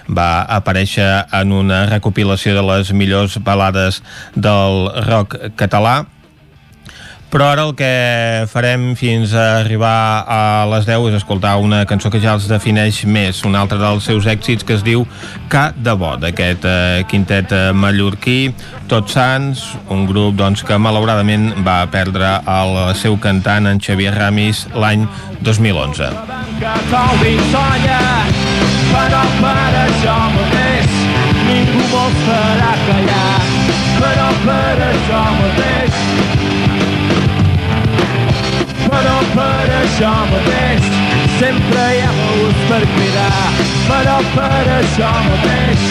[0.08, 4.02] va aparèixer en una recopilació de les millors balades
[4.34, 5.75] del rock català
[7.30, 12.08] però ara el que farem fins a arribar a les 10 és escoltar una cançó
[12.08, 15.02] que ja els defineix més, un altre dels seus èxits que es diu
[15.52, 18.54] Ca de Bo, d'aquest eh, quintet eh, mallorquí,
[18.88, 24.68] Tots Sants, un grup doncs, que malauradament va perdre el seu cantant, en Xavier Ramis,
[24.72, 25.04] l'any
[25.42, 26.12] 2011.
[28.94, 30.94] però per això mateix
[31.50, 33.35] ningú vol farà callar,
[34.46, 35.96] per això mateix.
[38.86, 40.90] Però per això mateix.
[41.40, 43.42] Sempre hi ha mots per cridar,
[43.90, 45.86] però per això mateix.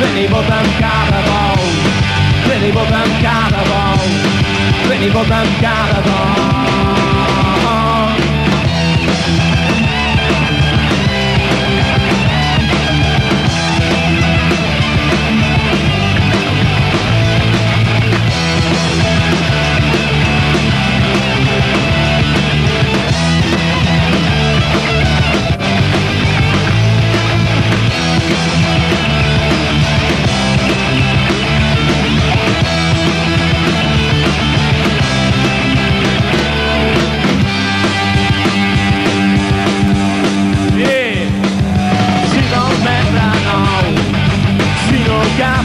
[0.00, 1.66] Ven i vota'm cada bou,
[2.50, 4.14] ven i vota'm cada bou,
[4.90, 7.05] ven i vota'm cada bou.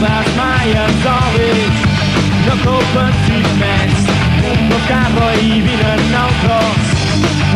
[0.02, 1.82] No acabes mai els olis,
[2.46, 4.00] no compensis més,
[4.68, 6.90] no carro i vine nosaltres.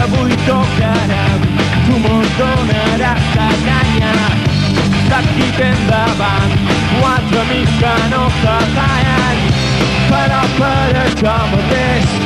[0.04, 1.46] Avui tocarem,
[1.86, 4.12] tu mos donaràs la canya,
[5.10, 6.54] d'aquí endavant,
[7.00, 9.42] quatre amics que no se tallen,
[10.12, 12.16] però per això mateix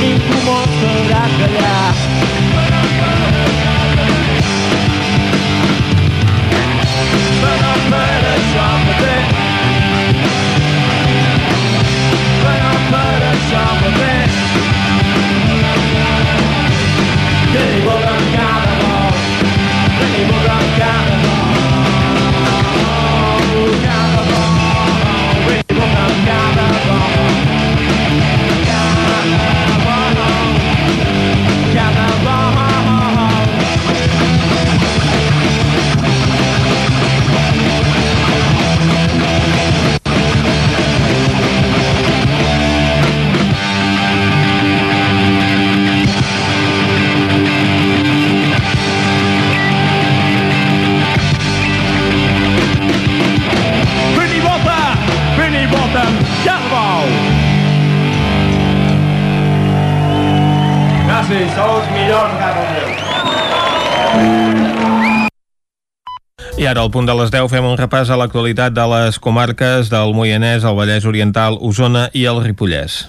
[0.00, 1.94] ningú mos podrà callar.
[7.38, 8.77] Però per això
[12.92, 14.38] per això mateix
[17.52, 19.20] Que li volem cada vol
[19.98, 21.47] Que li volem cada vol
[61.38, 62.88] Gràcies, sou els millors casa meu.
[66.58, 69.86] I ara, al punt de les 10, fem un repàs a l'actualitat de les comarques
[69.92, 73.04] del Moianès, el Vallès Oriental, Osona i el Ripollès.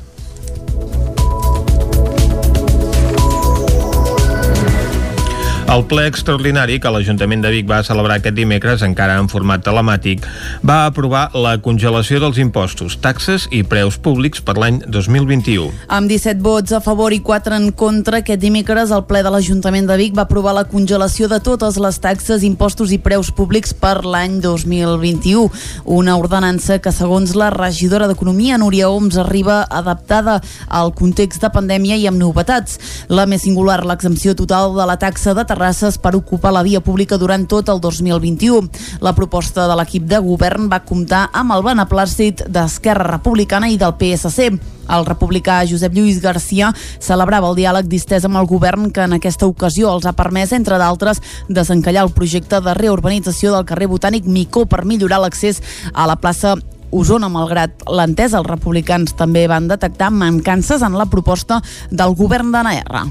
[5.69, 10.23] El ple extraordinari que l'Ajuntament de Vic va celebrar aquest dimecres, encara en format telemàtic,
[10.65, 15.67] va aprovar la congelació dels impostos, taxes i preus públics per l'any 2021.
[15.93, 19.85] Amb 17 vots a favor i 4 en contra, aquest dimecres el ple de l'Ajuntament
[19.85, 23.99] de Vic va aprovar la congelació de totes les taxes, impostos i preus públics per
[24.01, 25.45] l'any 2021.
[25.85, 32.01] Una ordenança que, segons la regidora d'Economia, Núria Oms, arriba adaptada al context de pandèmia
[32.01, 32.81] i amb novetats.
[33.05, 37.17] La més singular, l'exempció total de la taxa de terrasses per ocupar la via pública
[37.19, 38.69] durant tot el 2021.
[39.03, 43.97] La proposta de l'equip de govern va comptar amb el beneplàcit d'Esquerra Republicana i del
[43.99, 44.53] PSC.
[44.89, 46.71] El republicà Josep Lluís Garcia
[47.03, 50.79] celebrava el diàleg distès amb el govern que en aquesta ocasió els ha permès, entre
[50.79, 55.61] d'altres, desencallar el projecte de reurbanització del carrer Botànic Micó per millorar l'accés
[55.93, 56.55] a la plaça
[56.89, 62.63] Osona, malgrat l'entesa, els republicans també van detectar mancances en la proposta del govern de
[62.65, 63.09] Naerra.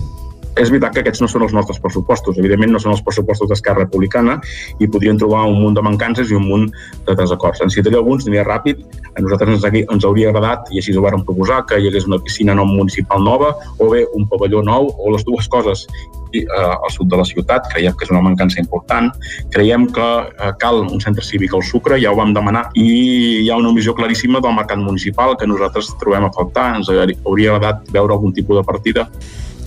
[0.58, 3.84] És veritat que aquests no són els nostres pressupostos, evidentment no són els pressupostos d'Esquerra
[3.84, 4.40] Republicana
[4.82, 6.66] i podrien trobar un munt de mancances i un munt
[7.06, 7.62] de desacords.
[7.62, 8.82] En citaré alguns, aniré ràpid.
[9.14, 12.06] A nosaltres ens, hagui- ens hauria agradat, i així ho vàrem proposar, que hi hagués
[12.06, 15.86] una piscina no municipal nova o bé un pavelló nou o les dues coses
[16.32, 19.10] eh, al sud de la ciutat, creiem que és una mancança important.
[19.54, 22.88] Creiem que eh, cal un centre cívic al Sucre, ja ho vam demanar, i
[23.44, 26.70] hi ha una omissió claríssima del mercat municipal que nosaltres trobem a faltar.
[26.78, 29.08] Ens hauria agradat veure algun tipus de partida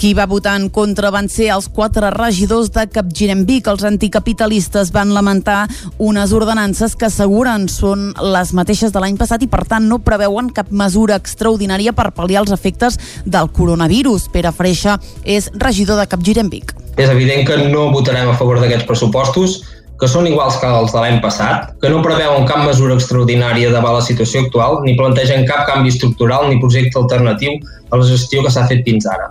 [0.02, 3.68] Qui va votar en contra van ser els quatre regidors de Capgirem Vic.
[3.70, 5.68] Els anticapitalistes van lamentar
[6.02, 10.50] unes ordenances que asseguren són les mateixes de l'any passat i, per tant, no preveuen
[10.58, 12.98] cap mesura extraordinària per pal·liar els efectes
[13.30, 14.26] del coronavirus.
[14.34, 16.74] Pere Freixa és regidor de Capgirem Vic.
[17.00, 19.62] És evident que no votarem a favor d'aquests pressupostos,
[20.02, 24.00] que són iguals que els de l'any passat, que no preveuen cap mesura extraordinària davant
[24.00, 27.60] la situació actual, ni plantegen cap canvi estructural ni projecte alternatiu
[27.92, 29.30] a la gestió que s'ha fet fins ara.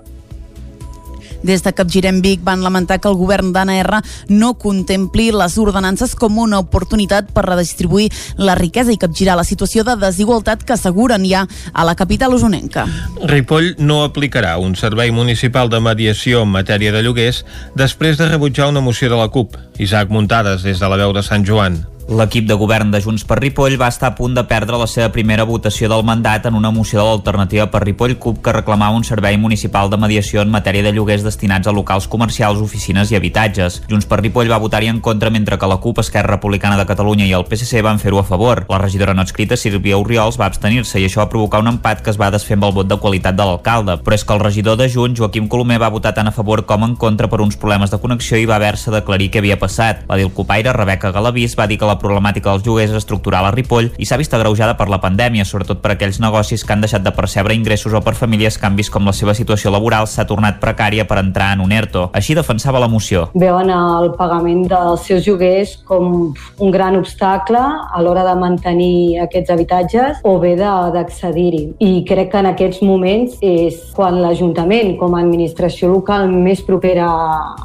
[1.43, 6.14] Des de Capgirem Vic van lamentar que el govern d'Anna R no contempli les ordenances
[6.14, 11.24] com una oportunitat per redistribuir la riquesa i capgirar la situació de desigualtat que asseguren
[11.28, 12.86] ja a la capital usonenca.
[13.22, 17.45] Ripoll no aplicarà un servei municipal de mediació en matèria de lloguers
[17.76, 19.57] després de rebutjar una moció de la CUP.
[19.78, 21.80] Isaac Muntades, des de la veu de Sant Joan.
[22.11, 25.12] L'equip de govern de Junts per Ripoll va estar a punt de perdre la seva
[25.14, 29.04] primera votació del mandat en una moció de l'alternativa per Ripoll CUP que reclamava un
[29.06, 33.76] servei municipal de mediació en matèria de lloguers destinats a locals comercials, oficines i habitatges.
[33.86, 37.28] Junts per Ripoll va votar-hi en contra mentre que la CUP, Esquerra Republicana de Catalunya
[37.28, 38.64] i el PSC van fer-ho a favor.
[38.66, 42.11] La regidora no escrita, Sílvia Oriols, va abstenir-se i això va provocar un empat que
[42.11, 44.00] es va desfer amb el vot de qualitat de l'alcalde.
[44.02, 46.88] Però és que el regidor de Junts, Joaquim Colomer, va votar tant a favor com
[46.90, 50.02] en contra per uns problemes de connexió i va haver-se d'aclarir què havia passat.
[50.11, 54.09] La Dilcopaire, Rebeca Galavís, va dir que la problemàtica dels lloguers estructural a Ripoll i
[54.09, 57.55] s'ha vist agreujada per la pandèmia, sobretot per aquells negocis que han deixat de percebre
[57.55, 61.07] ingressos o per famílies que han vist com la seva situació laboral s'ha tornat precària
[61.09, 62.09] per entrar en un ERTO.
[62.16, 63.28] Així defensava la moció.
[63.34, 69.51] veuen el pagament dels seus lloguers com un gran obstacle a l'hora de mantenir aquests
[69.51, 71.62] habitatges o bé d'accedir-hi.
[71.78, 77.09] I crec que en aquests moments és quan l'Ajuntament, com a administració local més propera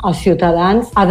[0.04, 1.06] als ciutadans, ha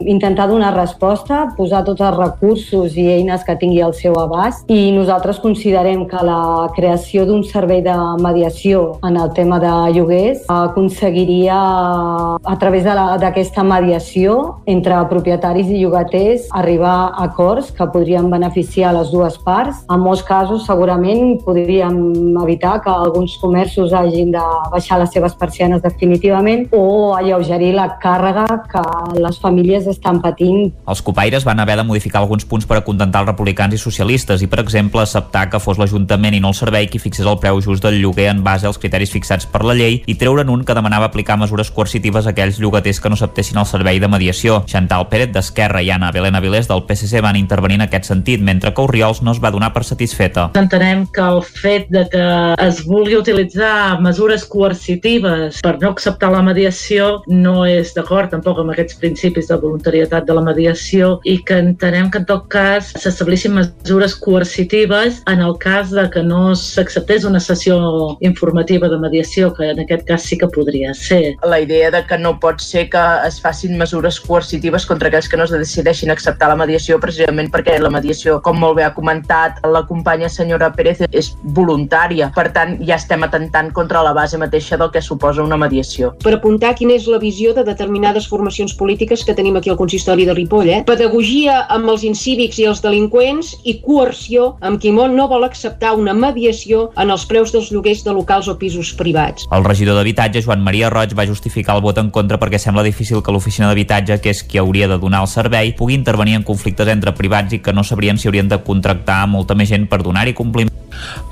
[0.00, 2.57] d'intentar donar resposta, posar tots els recursos
[2.98, 7.82] i eines que tingui al seu abast i nosaltres considerem que la creació d'un servei
[7.82, 15.82] de mediació en el tema de lloguers aconseguiria a través d'aquesta mediació entre propietaris i
[15.82, 19.84] llogaters arribar a acords que podrien beneficiar les dues parts.
[19.90, 25.82] En molts casos segurament podríem evitar que alguns comerços hagin de baixar les seves persianes
[25.82, 28.84] definitivament o alleugerir la càrrega que
[29.20, 33.30] les famílies estan patint Els copaires van haver de modificar alguns punts per acontentar els
[33.30, 37.00] republicans i socialistes i, per exemple, acceptar que fos l'Ajuntament i no el servei qui
[37.02, 40.16] fixés el preu just del lloguer en base als criteris fixats per la llei i
[40.18, 44.00] treure'n un que demanava aplicar mesures coercitives a aquells llogaters que no acceptessin el servei
[44.00, 44.62] de mediació.
[44.66, 48.72] Chantal Pérez d'Esquerra i Anna Belén Avilés del PSC van intervenir en aquest sentit, mentre
[48.74, 50.48] que Oriols no es va donar per satisfeta.
[50.58, 52.26] Entenem que el fet de que
[52.64, 58.72] es vulgui utilitzar mesures coercitives per no acceptar la mediació no és d'acord tampoc amb
[58.74, 64.14] aquests principis de voluntarietat de la mediació i que entenem que tot cas s'establissin mesures
[64.14, 67.78] coercitives en el cas de que no s'acceptés una sessió
[68.20, 71.36] informativa de mediació, que en aquest cas sí que podria ser.
[71.42, 75.36] la idea de que no pot ser que es facin mesures coercitives contra aquells que
[75.36, 79.60] no es decideixin acceptar la mediació precisament perquè la mediació, com molt bé ha comentat
[79.64, 82.30] la companya senyora Pérez, és voluntària.
[82.34, 86.12] Per tant, ja estem atentant contra la base mateixa del que suposa una mediació.
[86.22, 90.26] per apuntar quina és la visió de determinades formacions polítiques que tenim aquí al consistori
[90.26, 90.68] de Ripoll.
[90.68, 90.82] Eh?
[90.86, 95.94] Pedagogia amb els incívics i els delinqüents i coerció amb qui molt no vol acceptar
[95.94, 99.46] una mediació en els preus dels lloguers de locals o pisos privats.
[99.54, 103.22] El regidor d'Habitatge, Joan Maria Roig, va justificar el vot en contra perquè sembla difícil
[103.22, 106.90] que l'oficina d'habitatge, que és qui hauria de donar el servei, pugui intervenir en conflictes
[106.90, 110.34] entre privats i que no sabrien si haurien de contractar molta més gent per donar-hi
[110.34, 110.74] compliment.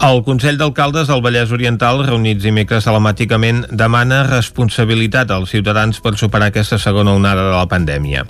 [0.07, 6.53] El Consell d'Alcaldes del Vallès Oriental, reunits dimecres telemàticament, demana responsabilitat als ciutadans per superar
[6.53, 8.27] aquesta segona onada de la pandèmia.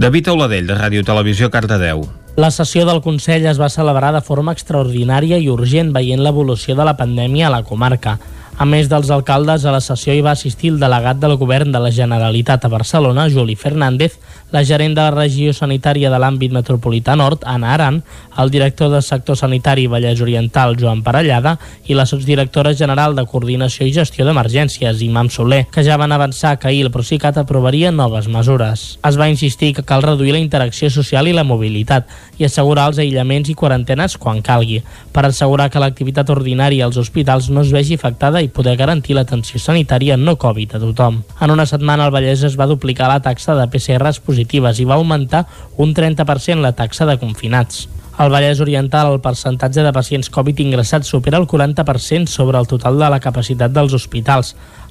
[0.00, 1.99] David Auladell, de Ràdio Televisió, Cardedeu.
[2.40, 6.86] La sessió del Consell es va celebrar de forma extraordinària i urgent veient l'evolució de
[6.88, 8.18] la pandèmia a la comarca.
[8.60, 11.80] A més dels alcaldes, a la sessió hi va assistir el delegat del govern de
[11.80, 14.18] la Generalitat a Barcelona, Juli Fernández,
[14.52, 18.02] la gerent de la regió sanitària de l'àmbit metropolità nord, Anna Aran,
[18.36, 21.54] el director del sector sanitari Vallès Oriental, Joan Parellada,
[21.88, 26.58] i la sotsdirectora general de Coordinació i Gestió d'Emergències, Imam Soler, que ja van avançar
[26.58, 28.98] que ahir el Procicat aprovaria noves mesures.
[29.00, 32.98] Es va insistir que cal reduir la interacció social i la mobilitat i assegurar els
[33.02, 34.80] aïllaments i quarantenes quan calgui,
[35.12, 39.60] per assegurar que l'activitat ordinària als hospitals no es vegi afectada i poder garantir l'atenció
[39.60, 41.22] sanitària no Covid a tothom.
[41.40, 44.96] En una setmana al Vallès es va duplicar la taxa de PCRs positives i va
[44.96, 47.86] augmentar un 30% la taxa de confinats.
[48.20, 52.98] Al Vallès Oriental, el percentatge de pacients Covid ingressats supera el 40% sobre el total
[53.00, 54.50] de la capacitat dels hospitals.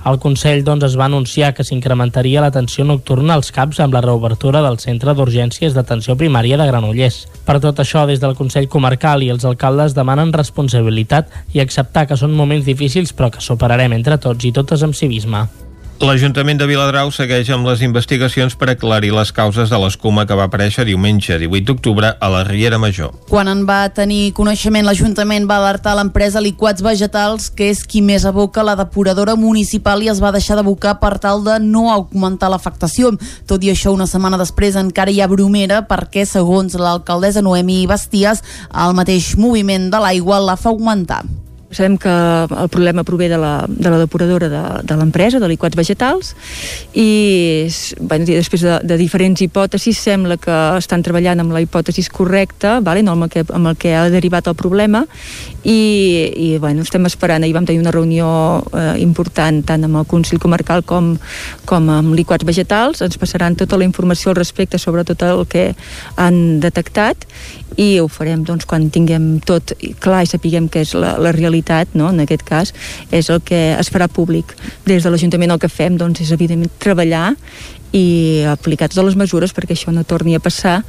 [0.09, 4.65] El Consell doncs, es va anunciar que s'incrementaria l'atenció nocturna als CAPs amb la reobertura
[4.65, 7.21] del Centre d'Urgències d'Atenció Primària de Granollers.
[7.45, 12.17] Per tot això, des del Consell Comarcal i els alcaldes demanen responsabilitat i acceptar que
[12.17, 15.45] són moments difícils però que superarem entre tots i totes amb civisme.
[15.99, 20.45] L'Ajuntament de Viladrau segueix amb les investigacions per aclarir les causes de l'escuma que va
[20.47, 23.09] aparèixer diumenge 18 d'octubre a la Riera Major.
[23.27, 28.23] Quan en va tenir coneixement, l'Ajuntament va alertar l'empresa Liquats Vegetals, que és qui més
[28.23, 33.11] aboca la depuradora municipal i es va deixar d'abocar per tal de no augmentar l'afectació.
[33.43, 38.39] Tot i això, una setmana després encara hi ha bromera perquè, segons l'alcaldessa Noemi Basties,
[38.71, 41.25] el mateix moviment de l'aigua la fa augmentar.
[41.71, 45.77] Sabem que el problema prové de la, de la depuradora de, de l'empresa, de liquats
[45.77, 46.33] vegetals,
[46.97, 52.79] i bueno, després de, de diferents hipòtesis sembla que estan treballant amb la hipòtesi correcta,
[52.81, 53.03] vale?
[53.05, 55.05] no amb, el que, amb el que ha derivat el problema,
[55.63, 55.77] i,
[56.35, 57.43] i bueno, estem esperant.
[57.43, 58.29] Ahir vam tenir una reunió
[58.73, 61.13] eh, important tant amb el Consell Comarcal com,
[61.69, 65.73] com amb liquats vegetals, ens passaran tota la informació al respecte sobre tot el que
[66.17, 67.27] han detectat
[67.79, 71.58] i ho farem doncs, quan tinguem tot clar i sapiguem què és la, la realitat,
[71.93, 72.09] no?
[72.09, 72.73] en aquest cas,
[73.11, 74.55] és el que es farà públic.
[74.85, 77.33] Des de l'Ajuntament el que fem doncs, és evidentment treballar
[77.91, 80.83] i aplicar totes les mesures perquè això no torni a passar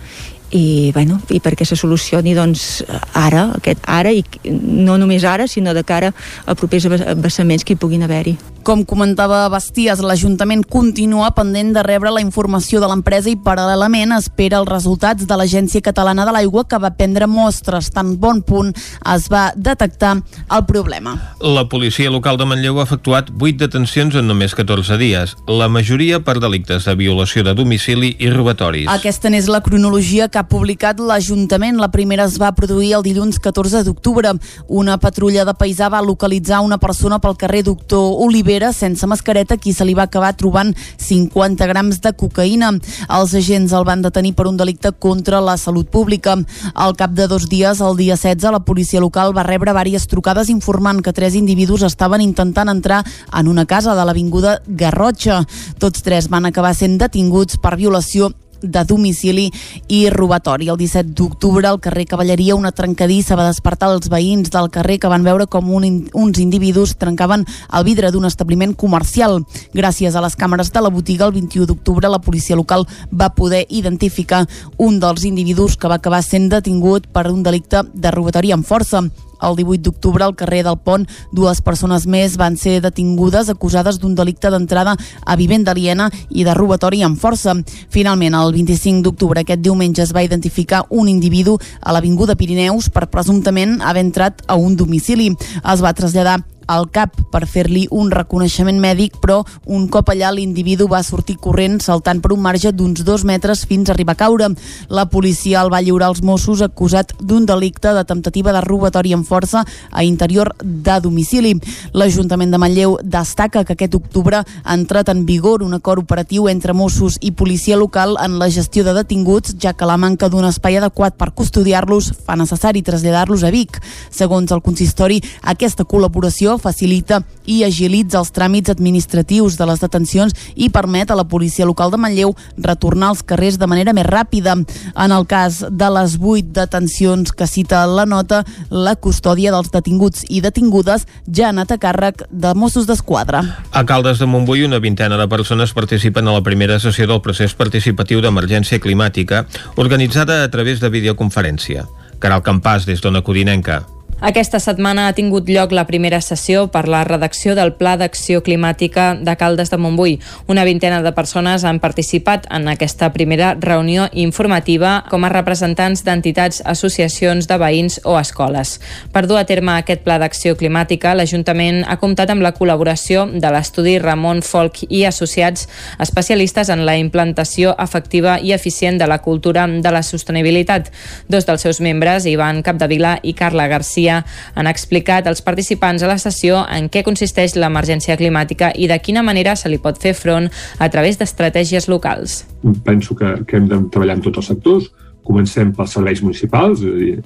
[0.51, 2.83] i, bueno, i perquè se solucioni doncs,
[3.15, 6.13] ara, aquest ara, i no només ara, sinó de cara
[6.45, 6.89] a propers
[7.23, 8.37] vessaments que hi puguin haver-hi.
[8.61, 14.59] Com comentava Basties, l'Ajuntament continua pendent de rebre la informació de l'empresa i paral·lelament espera
[14.61, 17.89] els resultats de l'Agència Catalana de l'Aigua que va prendre mostres.
[17.95, 18.75] Tan bon punt
[19.15, 20.19] es va detectar
[20.53, 21.15] el problema.
[21.41, 26.21] La policia local de Manlleu ha efectuat 8 detencions en només 14 dies, la majoria
[26.21, 28.91] per delictes de violació de domicili i robatoris.
[28.93, 31.81] Aquesta n'és la cronologia que ha publicat l'Ajuntament.
[31.81, 34.37] La primera es va produir el dilluns 14 d'octubre.
[34.69, 38.21] Una patrulla de paisà va localitzar una persona pel carrer Doctor
[38.51, 42.73] Olivera sense mascareta qui se li va acabar trobant 50 grams de cocaïna.
[43.07, 46.35] Els agents el van detenir per un delicte contra la salut pública.
[46.75, 50.51] Al cap de dos dies, el dia 16, la policia local va rebre diverses trucades
[50.51, 55.45] informant que tres individus estaven intentant entrar en una casa de l'avinguda Garrotxa.
[55.79, 59.49] Tots tres van acabar sent detinguts per violació de domicili
[59.89, 60.69] i robatori.
[60.69, 65.11] El 17 d'octubre al carrer Cavalleria una trencadissa va despertar els veïns del carrer que
[65.11, 69.41] van veure com un, uns individus trencaven el vidre d'un establiment comercial.
[69.75, 73.67] Gràcies a les càmeres de la botiga, el 21 d'octubre la policia local va poder
[73.69, 74.47] identificar
[74.77, 79.07] un dels individus que va acabar sent detingut per un delicte de robatori amb força.
[79.43, 84.15] El 18 d'octubre, al carrer del Pont, dues persones més van ser detingudes acusades d'un
[84.15, 87.57] delicte d'entrada a vivenda aliena i de robatori amb força.
[87.91, 93.09] Finalment, el 25 d'octubre, aquest diumenge, es va identificar un individu a l'Avinguda Pirineus per
[93.11, 95.33] presumptament haver entrat a un domicili.
[95.65, 96.41] Es va traslladar
[96.71, 101.81] al cap per fer-li un reconeixement mèdic, però un cop allà l'individu va sortir corrent
[101.83, 104.49] saltant per un marge d'uns dos metres fins a arribar a caure.
[104.89, 109.27] La policia el va lliurar als Mossos acusat d'un delicte de temptativa de robatori amb
[109.27, 111.57] força a interior de domicili.
[111.93, 116.75] L'Ajuntament de Manlleu destaca que aquest octubre ha entrat en vigor un acord operatiu entre
[116.77, 120.79] Mossos i policia local en la gestió de detinguts, ja que la manca d'un espai
[120.79, 123.81] adequat per custodiar-los fa necessari traslladar-los a Vic.
[124.11, 127.21] Segons el consistori, aquesta col·laboració facilita
[127.51, 131.99] i agilitza els tràmits administratius de les detencions i permet a la policia local de
[132.01, 134.55] Manlleu retornar als carrers de manera més ràpida.
[134.95, 140.25] En el cas de les vuit detencions que cita la nota, la custòdia dels detinguts
[140.29, 143.43] i detingudes ja ha anat a càrrec de Mossos d'Esquadra.
[143.73, 147.55] A Caldes de Montbui, una vintena de persones participen a la primera sessió del procés
[147.55, 149.47] participatiu d'emergència climàtica
[149.77, 151.87] organitzada a través de videoconferència.
[152.21, 153.81] Caral Campàs, des d'Ona Codinenca.
[154.21, 159.15] Aquesta setmana ha tingut lloc la primera sessió per la redacció del Pla d'Acció Climàtica
[159.17, 160.19] de Caldes de Montbui.
[160.47, 166.61] Una vintena de persones han participat en aquesta primera reunió informativa com a representants d'entitats,
[166.69, 168.75] associacions de veïns o escoles.
[169.09, 173.55] Per dur a terme aquest Pla d'Acció Climàtica, l'Ajuntament ha comptat amb la col·laboració de
[173.57, 175.65] l'estudi Ramon Folk i Associats,
[175.97, 180.93] especialistes en la implantació efectiva i eficient de la cultura de la sostenibilitat.
[181.33, 184.25] Dos dels seus membres, Ivan Capdevila i Carla Garcia, dia
[184.55, 189.23] han explicat als participants a la sessió en què consisteix l'emergència climàtica i de quina
[189.27, 192.45] manera se li pot fer front a través d'estratègies locals.
[192.85, 194.91] Penso que, que hem de treballar en tots els sectors.
[195.25, 197.17] Comencem pels serveis municipals, és a dir,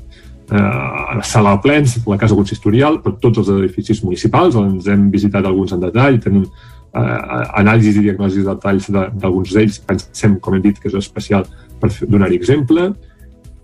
[0.53, 5.47] eh, sala de plens, la Casa Consistorial, però tots els edificis municipals, ens hem visitat
[5.47, 10.67] alguns en detall, tenim eh, anàlisis i diagnosis de detalls d'alguns d'ells, pensem, com hem
[10.67, 11.47] dit, que és especial
[11.81, 12.91] per donar-hi exemple,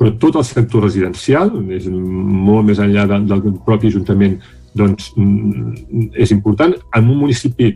[0.00, 4.38] però tot el sector residencial, és molt més enllà de, del propi Ajuntament,
[4.72, 6.72] doncs mm, és important.
[6.96, 7.74] En un municipi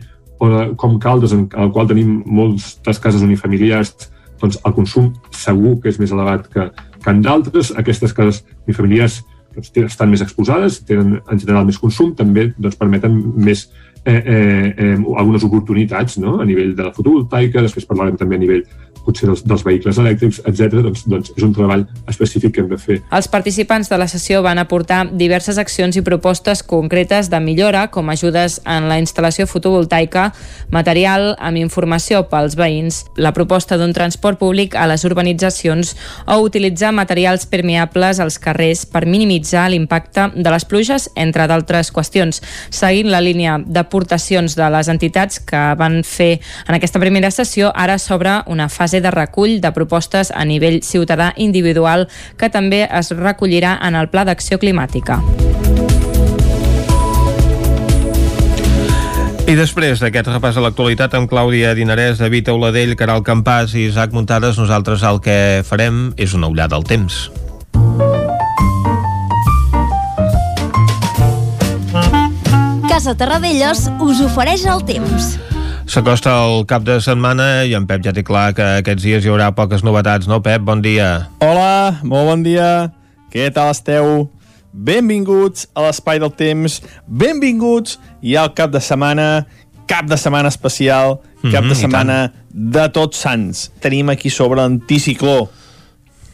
[0.75, 3.93] com Caldes, en el qual tenim moltes cases unifamiliars,
[4.41, 6.67] doncs el consum segur que és més elevat que,
[7.03, 7.71] que en d'altres.
[7.77, 9.21] Aquestes cases unifamiliars
[9.55, 13.67] doncs, estan més exposades, tenen en general més consum, també doncs, permeten més
[14.05, 16.39] eh, eh, eh, algunes oportunitats no?
[16.41, 18.65] a nivell de la fotovoltaica, després parlarem també a nivell
[19.05, 20.79] potser dels, dels vehicles elèctrics, etc.
[20.81, 22.97] Doncs, doncs és un treball específic que hem de fer.
[23.15, 28.09] Els participants de la sessió van aportar diverses accions i propostes concretes de millora, com
[28.09, 30.31] ajudes en la instal·lació fotovoltaica,
[30.73, 35.95] material amb informació pels veïns, la proposta d'un transport públic a les urbanitzacions
[36.25, 42.41] o utilitzar materials permeables als carrers per minimitzar l'impacte de les pluges, entre d'altres qüestions.
[42.73, 43.59] Seguint la línia
[43.95, 48.99] d'aportacions de les entitats que van fer en aquesta primera sessió, ara s'obre una fase
[49.01, 54.25] de recull de propostes a nivell ciutadà individual que també es recollirà en el Pla
[54.27, 55.21] d'Acció Climàtica.
[59.45, 64.11] I després d'aquest repàs a l'actualitat amb Clàudia Dinarès, David Auladell, Caral Campàs i Isaac
[64.11, 67.29] Muntades, nosaltres el que farem és una ullada al temps.
[72.95, 75.33] Casa Terradellos us ofereix el temps.
[75.91, 79.31] S'acosta el cap de setmana i en Pep ja té clar que aquests dies hi
[79.33, 80.63] haurà poques novetats, no, Pep?
[80.63, 81.09] Bon dia.
[81.43, 82.69] Hola, molt bon dia.
[83.33, 84.29] Què tal esteu?
[84.71, 86.77] Benvinguts a l'Espai del Temps.
[87.03, 89.43] Benvinguts ja al cap de setmana,
[89.91, 92.17] cap de setmana especial, cap mm -hmm, de setmana
[92.47, 93.73] de tots sants.
[93.83, 95.49] Tenim aquí sobre l'anticicló.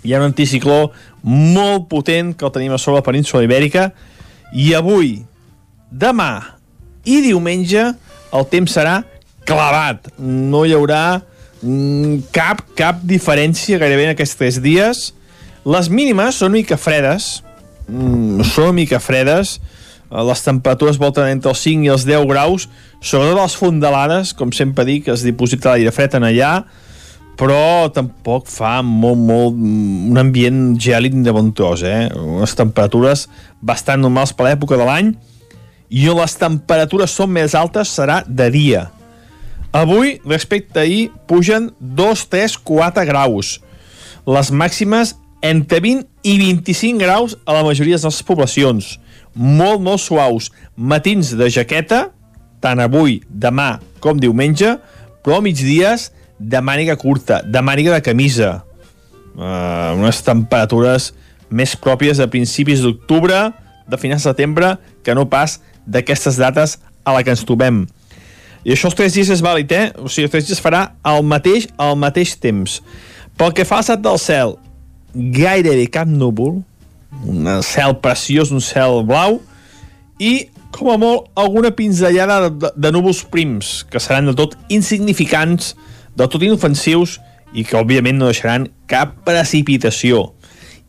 [0.03, 0.91] Hi ha un anticicló
[1.23, 3.93] molt potent que el tenim a sobre la península ibèrica
[4.53, 5.25] i avui,
[5.91, 6.31] demà
[7.05, 7.91] i diumenge
[8.31, 9.01] el temps serà
[9.47, 10.07] clavat.
[10.18, 11.22] No hi haurà
[11.61, 15.09] mm, cap, cap diferència gairebé en aquests tres dies.
[15.68, 17.41] Les mínimes són mica fredes,
[17.88, 19.59] mm, són mica fredes,
[20.09, 22.69] eh, les temperatures volten entre els 5 i els 10 graus,
[23.01, 26.53] sobretot les fondalades, com sempre dic, es diposita l'aire fred en allà,
[27.41, 32.09] però tampoc fa molt, molt, un ambient gèlid de bon tros, eh?
[32.13, 33.27] Unes temperatures
[33.61, 35.13] bastant normals per l'època de l'any,
[35.91, 38.85] i on les temperatures són més altes serà de dia.
[39.76, 43.59] Avui, respecte a ahir, pugen 2, 3, 4 graus.
[44.27, 48.97] Les màximes entre 20 i 25 graus a la majoria de les poblacions.
[49.35, 50.49] Molt, molt suaus.
[50.76, 52.09] Matins de jaqueta,
[52.63, 54.76] tant avui, demà com diumenge,
[55.23, 56.09] però migdies
[56.39, 58.61] de màniga curta, de màniga de camisa.
[59.31, 61.11] Uh, unes temperatures
[61.51, 63.51] més pròpies a principis d'octubre,
[63.88, 67.86] de finals de setembre, que no pas d'aquestes dates a la que ens trobem.
[68.62, 69.88] I això els tres dies és vàlid, eh?
[69.98, 72.80] O sigui, els tres dies farà el mateix al mateix temps.
[73.38, 74.56] Pel que fa al estat del cel,
[75.16, 76.60] gairebé cap núvol,
[77.26, 79.40] un cel preciós, un cel blau,
[80.22, 84.53] i, com a molt, alguna pinzellada de, de, de núvols prims, que seran de tot
[84.70, 85.74] insignificants,
[86.16, 87.18] de tot inofensius,
[87.52, 90.30] i que, òbviament, no deixaran cap precipitació.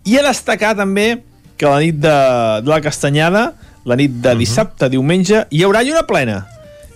[0.07, 1.23] I a destacar, també,
[1.57, 2.17] que la nit de,
[2.63, 3.53] de la Castanyada,
[3.85, 4.91] la nit de dissabte, uh -huh.
[4.91, 6.47] diumenge, hi haurà lluna plena.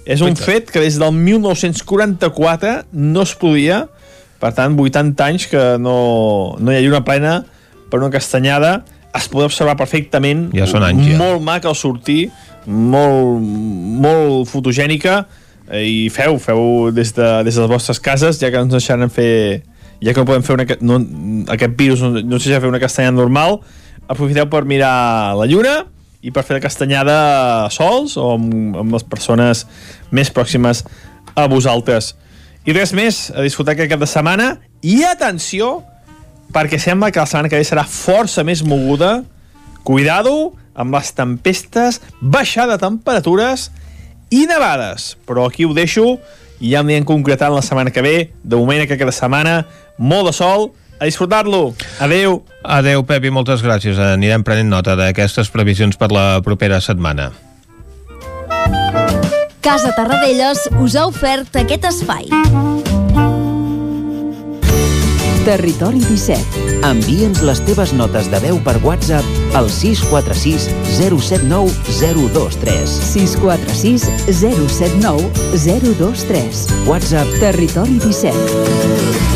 [0.06, 3.88] És un fet que des del 1944 no es podia,
[4.38, 7.44] per tant, 80 anys que no, no hi ha lluna plena
[7.90, 8.84] per una castanyada,
[9.16, 10.50] es pot observar perfectament.
[10.54, 11.18] Ja són anys, ja.
[11.18, 12.30] Molt maca al sortir,
[12.66, 15.24] molt, molt fotogènica,
[15.74, 19.64] i feu, feu des de, des de les vostres cases, ja que ens deixaran fer
[19.98, 21.00] ja que no podem fer una, no,
[21.50, 23.60] aquest virus no, no sé si fer una castanyada normal.
[24.06, 25.80] Aprofiteu per mirar la lluna
[26.26, 27.16] i per fer la castanyada
[27.70, 29.62] sols o amb, amb les persones
[30.10, 30.82] més pròximes
[31.38, 32.14] a vosaltres.
[32.66, 35.84] I res més, a disfrutar aquest cap de setmana i atenció,
[36.54, 39.20] perquè sembla que la setmana que ve serà força més moguda.
[39.86, 43.70] Cuidado amb les tempestes, baixada de temperatures
[44.34, 45.14] i nevades.
[45.28, 46.16] Però aquí ho deixo
[46.58, 48.16] i ja anirem concretant la setmana que ve.
[48.42, 49.60] De moment, aquesta setmana,
[49.98, 51.74] molt de sol, a disfrutar-lo.
[52.01, 52.43] Adeu.
[52.62, 53.98] Adeu, Pep, i moltes gràcies.
[53.98, 57.32] Anirem prenent nota d'aquestes previsions per la propera setmana.
[59.66, 62.31] Casa Tarradellas us ha ofert aquest espai.
[65.47, 66.64] Territori 17.
[66.86, 70.66] Envia'ns les teves notes de veu per WhatsApp al 646
[70.98, 71.70] 079
[72.01, 72.98] 023.
[73.12, 74.10] 646
[74.43, 76.66] 079 023.
[76.90, 79.35] WhatsApp Territori 17.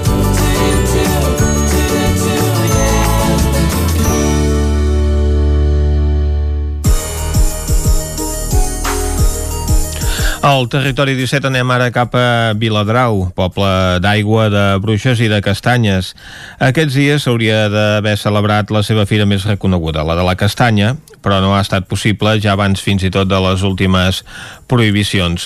[10.41, 16.15] Al territori 17 anem ara cap a Viladrau, poble d'aigua, de bruixes i de castanyes.
[16.57, 21.37] Aquests dies s'hauria d'haver celebrat la seva fira més reconeguda, la de la castanya, però
[21.45, 24.23] no ha estat possible ja abans fins i tot de les últimes
[24.65, 25.45] prohibicions.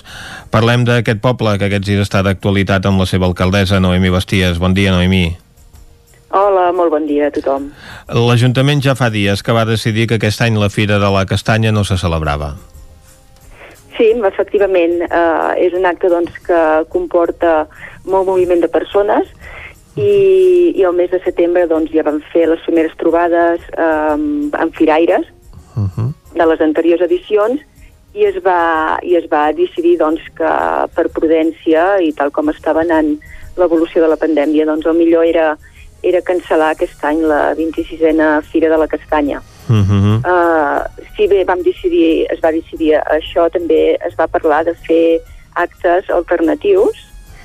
[0.55, 4.61] Parlem d'aquest poble que aquests dies està d'actualitat amb la seva alcaldessa, Noemi Basties.
[4.63, 5.26] Bon dia, Noemi.
[6.31, 7.67] Hola, molt bon dia a tothom.
[8.15, 11.76] L'Ajuntament ja fa dies que va decidir que aquest any la Fira de la Castanya
[11.76, 12.53] no se celebrava.
[13.97, 16.61] Sí, efectivament, eh, és un acte doncs, que
[16.91, 17.67] comporta
[18.03, 19.30] molt moviment de persones
[19.95, 24.17] i, i el mes de setembre doncs, ja vam fer les primeres trobades eh,
[24.59, 25.23] amb firaires
[25.77, 26.11] uh -huh.
[26.34, 27.61] de les anteriors edicions
[28.13, 30.51] i es va, i es va decidir doncs, que
[30.95, 33.17] per prudència i tal com estava anant
[33.55, 35.57] l'evolució de la pandèmia, doncs el millor era,
[36.03, 39.39] era cancel·lar aquest any la 26a Fira de la Castanya.
[39.39, 40.21] Uh -huh.
[40.25, 40.79] Uh,
[41.15, 45.19] si bé vam decidir, es va decidir això, també es va parlar de fer
[45.53, 46.95] actes alternatius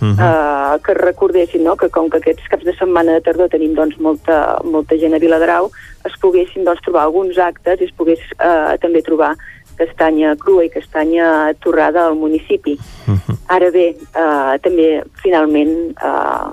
[0.03, 0.17] uh -huh.
[0.19, 1.77] uh, que recordessin no?
[1.77, 5.19] que com que aquests caps de setmana de tardor tenim doncs, molta, molta gent a
[5.19, 5.71] Viladrau,
[6.05, 9.37] es poguessin doncs, trobar alguns actes i es pogués uh, també trobar
[9.77, 12.79] castanya crua i castanya torrada al municipi.
[13.07, 13.37] Uh -huh.
[13.47, 16.53] Ara bé, uh, també finalment uh,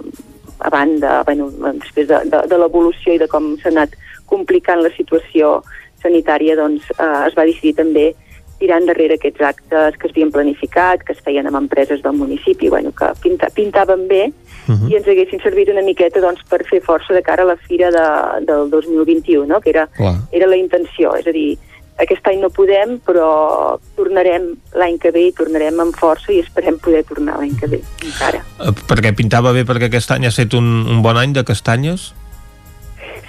[0.60, 3.90] a banda, bueno, després de, de, de l'evolució i de com s'ha anat
[4.30, 5.62] complicant la situació
[6.04, 8.12] sanitària, doncs eh, es va decidir també
[8.58, 12.72] tirar endarrere aquests actes que es havien planificat, que es feien amb empreses del municipi,
[12.74, 14.90] bueno, que pinta, pintaven bé uh -huh.
[14.90, 17.92] i ens haguessin servit una miqueta doncs, per fer força de cara a la fira
[17.92, 19.62] de, del 2021, no?
[19.62, 20.16] que era, Clar.
[20.32, 21.58] era la intenció, és a dir,
[21.98, 26.78] aquest any no podem, però tornarem l'any que ve i tornarem amb força i esperem
[26.80, 28.44] poder tornar l'any que ve, encara.
[28.62, 32.14] Eh, Perquè pintava bé perquè aquest any ha estat un, un bon any de castanyes?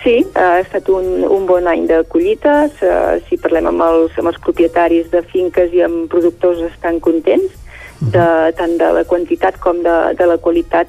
[0.03, 2.77] Sí, ha estat un, un bon any de collites.
[2.83, 7.57] Uh, si parlem amb els, amb els propietaris de finques i amb productors estan contents,
[8.01, 10.87] de, tant de la quantitat com de, de la qualitat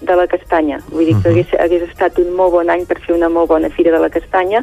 [0.00, 0.80] de la castanya.
[0.88, 3.70] Vull dir que hagués, hagués estat un molt bon any per fer una molt bona
[3.76, 4.62] fira de la castanya.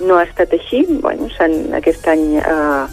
[0.00, 0.82] No ha estat així.
[1.02, 1.28] Bueno,
[1.78, 2.86] aquest any uh,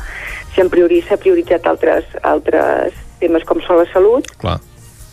[0.56, 4.30] s'han priori, prioritzat altres, altres temes com són la salut.
[4.42, 4.60] Clar.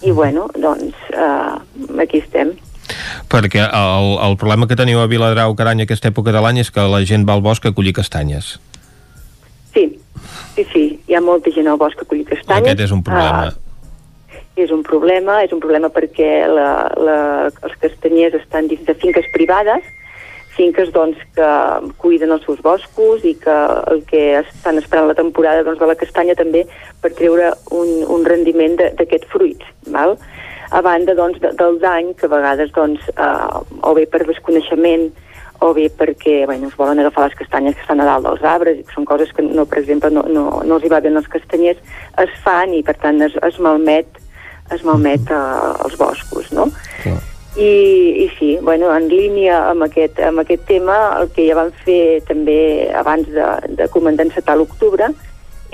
[0.05, 1.57] I bueno, doncs uh,
[2.01, 2.53] aquí estem.
[3.33, 6.63] Perquè el, el problema que teniu a Viladrau cada any a aquesta època de l'any
[6.63, 8.55] és que la gent va al bosc a collir castanyes.
[9.75, 9.89] Sí,
[10.55, 12.69] sí, sí, hi ha molta gent al bosc a collir castanyes.
[12.69, 13.51] Aquest és un problema.
[13.51, 13.65] Uh,
[14.57, 17.19] és un problema, és un problema perquè la, la,
[17.67, 19.83] els castanyers estan dins de finques privades,
[20.55, 21.49] finques doncs, que
[21.99, 23.57] cuiden els seus boscos i que
[23.91, 26.63] el que estan esperant la temporada doncs, de la castanya també
[27.03, 29.75] per treure un, un rendiment d'aquests fruits.
[29.91, 30.15] Val?
[30.75, 35.11] A banda doncs, de, del dany que a vegades doncs, eh, o bé per desconeixement
[35.63, 38.81] o bé perquè bueno, es volen agafar les castanyes que estan a dalt dels arbres
[38.81, 41.13] i que són coses que, no, per exemple, no, no, no els hi va bé
[41.15, 41.79] als castanyers,
[42.25, 44.19] es fan i per tant es, es malmet
[44.75, 46.67] es malmet uh, als boscos, no?
[47.03, 47.21] Clar.
[47.55, 51.71] I, I sí, bueno, en línia amb aquest, amb aquest tema, el que ja vam
[51.85, 53.47] fer també abans de,
[53.79, 55.13] de començar encetar l'octubre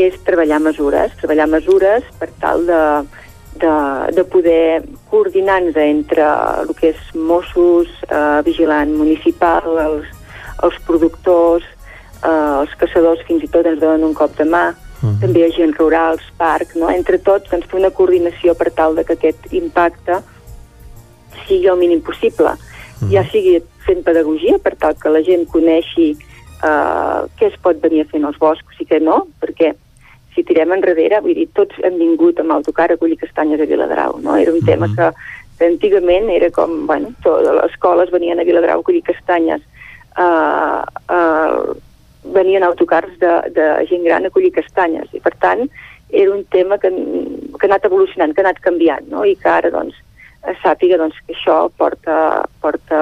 [0.01, 2.83] és treballar mesures, treballar mesures per tal de,
[3.57, 6.23] de, de poder coordinar-nos entre
[6.63, 10.07] el que és Mossos, eh, vigilant municipal, els,
[10.63, 11.67] els productors,
[12.23, 15.21] eh, els caçadors fins i tot ens donen un cop de mà, uh -huh.
[15.21, 16.91] també agents rurals, parc, no?
[16.91, 20.23] entre tots doncs, fer una coordinació per tal de que aquest impacte
[21.47, 22.51] sigui el mínim possible.
[22.51, 22.57] Uh
[23.01, 23.13] -huh.
[23.13, 26.17] Ja sigui fent pedagogia per tal que la gent coneixi
[26.63, 29.75] eh, què es pot venir a fer en els boscos i què no, perquè
[30.41, 34.17] si tirem enrere, vull dir, tots hem vingut amb autocar a collir castanyes a Viladrau,
[34.25, 34.39] no?
[34.41, 35.11] Era un tema que,
[35.67, 39.61] antigament era com, bueno, tot, les escoles venien a Viladrau a collir castanyes,
[40.17, 40.81] uh,
[41.13, 41.77] uh,
[42.33, 45.67] venien autocars de, de gent gran a collir castanyes, i per tant
[46.09, 49.27] era un tema que, que ha anat evolucionant, que ha anat canviant, no?
[49.29, 50.01] I que ara, doncs,
[50.63, 53.01] sàpiga doncs, que això porta, porta,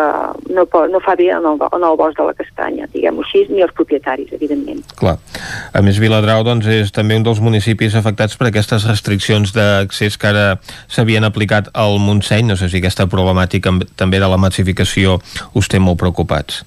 [0.50, 3.62] no, no fa bé en el, en el bosc de la castanya, diguem-ho així, ni
[3.62, 4.82] els propietaris, evidentment.
[4.98, 5.16] Clar.
[5.72, 10.32] A més, Viladrau doncs, és també un dels municipis afectats per aquestes restriccions d'accés que
[10.32, 10.46] ara
[10.90, 12.48] s'havien aplicat al Montseny.
[12.48, 15.20] No sé si aquesta problemàtica també de la massificació
[15.54, 16.64] us té molt preocupats.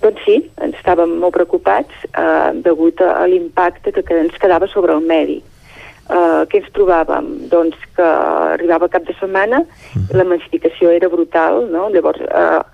[0.00, 5.04] Doncs sí, estàvem molt preocupats eh, degut a, a l'impacte que ens quedava sobre el
[5.04, 5.42] medi.
[6.10, 7.26] Uh, què ens trobàvem?
[7.52, 8.06] Doncs que
[8.56, 9.60] arribava cap de setmana,
[10.10, 11.84] la massificació era brutal, no?
[11.94, 12.64] Llavors, uh,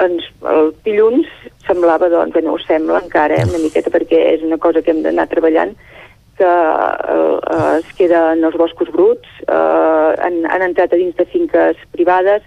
[0.00, 1.28] ens, el dilluns
[1.66, 5.02] semblava, doncs, no ho sembla encara, eh, una miqueta, perquè és una cosa que hem
[5.04, 5.74] d'anar treballant,
[6.38, 11.78] que eh, es queden els boscos bruts, eh, han, han entrat a dins de finques
[11.92, 12.46] privades,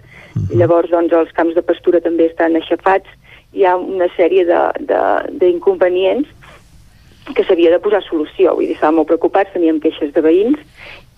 [0.50, 3.08] i llavors doncs, els camps de pastura també estan aixafats,
[3.56, 4.44] hi ha una sèrie
[5.40, 6.28] d'inconvenients
[7.34, 10.60] que s'havia de posar solució, vull dir, estàvem molt preocupats, teníem queixes de veïns,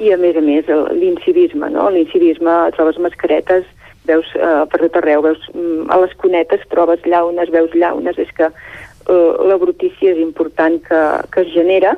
[0.00, 1.90] i a més a més el- l'incivisme, no?
[1.90, 3.64] L'incivisme, trobes mascaretes,
[4.08, 8.30] veus eh, per tot arreu, veus mm, a les cunetes trobes llaunes, veus llaunes, és
[8.32, 11.02] que eh, la brutícia és important que,
[11.34, 11.96] que es genera,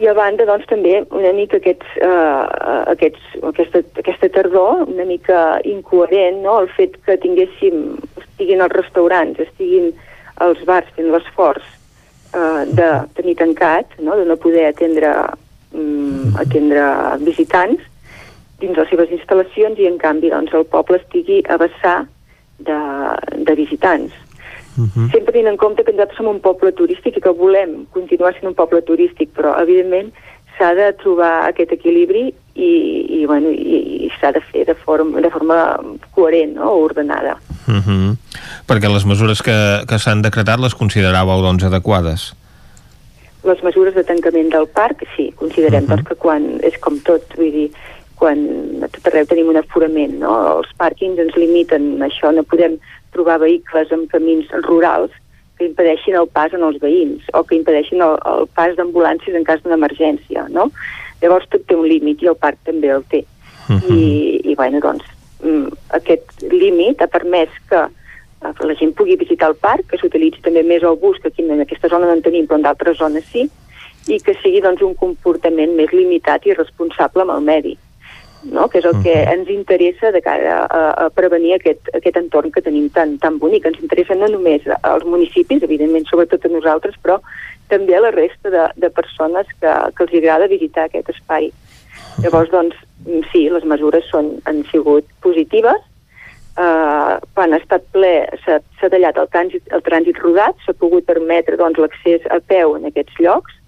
[0.00, 2.44] i a banda, doncs, també una mica aquests, eh,
[2.94, 9.38] aquests, aquesta, aquesta tardor, una mica incoherent, no?, el fet que tinguéssim, estiguin els restaurants,
[9.38, 9.92] estiguin
[10.40, 11.75] els bars fent l'esforç
[12.36, 15.12] eh, de tenir tancat, no?, de no poder atendre,
[15.72, 16.84] mm, atendre
[17.24, 17.82] visitants
[18.60, 21.98] dins les seves instal·lacions i, en canvi, doncs, el poble estigui a vessar
[22.58, 22.78] de,
[23.48, 24.14] de visitants.
[24.76, 28.50] Sempre tenint en compte que nosaltres som un poble turístic i que volem continuar sent
[28.50, 30.10] un poble turístic, però evidentment
[30.56, 32.72] s'ha de trobar aquest equilibri i,
[33.18, 35.58] i, bueno, i, i s'ha de fer de forma, de forma
[36.16, 36.74] coherent no?
[36.84, 37.38] ordenada.
[37.66, 38.16] Uh -huh.
[38.66, 42.34] Perquè les mesures que, que s'han decretat les consideràveu, doncs, adequades.
[43.44, 45.96] Les mesures de tancament del parc, sí, considerem uh -huh.
[45.96, 47.70] doncs, que quan és com tot, vull dir,
[48.16, 48.38] quan
[48.82, 50.58] a tot arreu tenim un aforament, no?
[50.58, 52.78] Els pàrquings ens limiten això, no podem
[53.12, 55.10] trobar vehicles en camins rurals
[55.56, 59.44] que impedeixin el pas en els veïns o que impedeixin el, el pas d'ambulàncies en
[59.44, 60.70] cas d'una emergència, no?
[61.22, 63.24] Llavors tot té un límit i el parc també el té.
[63.90, 64.02] I,
[64.44, 65.15] i bueno, doncs,
[65.98, 70.62] aquest límit ha permès que eh, la gent pugui visitar el parc, que s'utilitzi també
[70.62, 73.26] més el bus, que aquí en aquesta zona no en tenim, però en d'altres zones
[73.32, 73.48] sí,
[74.08, 77.76] i que sigui doncs, un comportament més limitat i responsable amb el medi
[78.50, 78.68] no?
[78.68, 82.62] que és el que ens interessa de cara a, a prevenir aquest, aquest entorn que
[82.62, 83.66] tenim tan, tan bonic.
[83.66, 87.18] Ens interessa no només als municipis, evidentment, sobretot a nosaltres, però
[87.70, 91.50] també a la resta de, de persones que, que els agrada visitar aquest espai.
[92.22, 92.78] Llavors, doncs,
[93.32, 95.82] sí, les mesures són, han sigut positives.
[96.56, 101.58] Uh, quan ha estat ple s'ha tallat el trànsit, el trànsit rodat, s'ha pogut permetre
[101.60, 103.58] doncs, l'accés a peu en aquests llocs,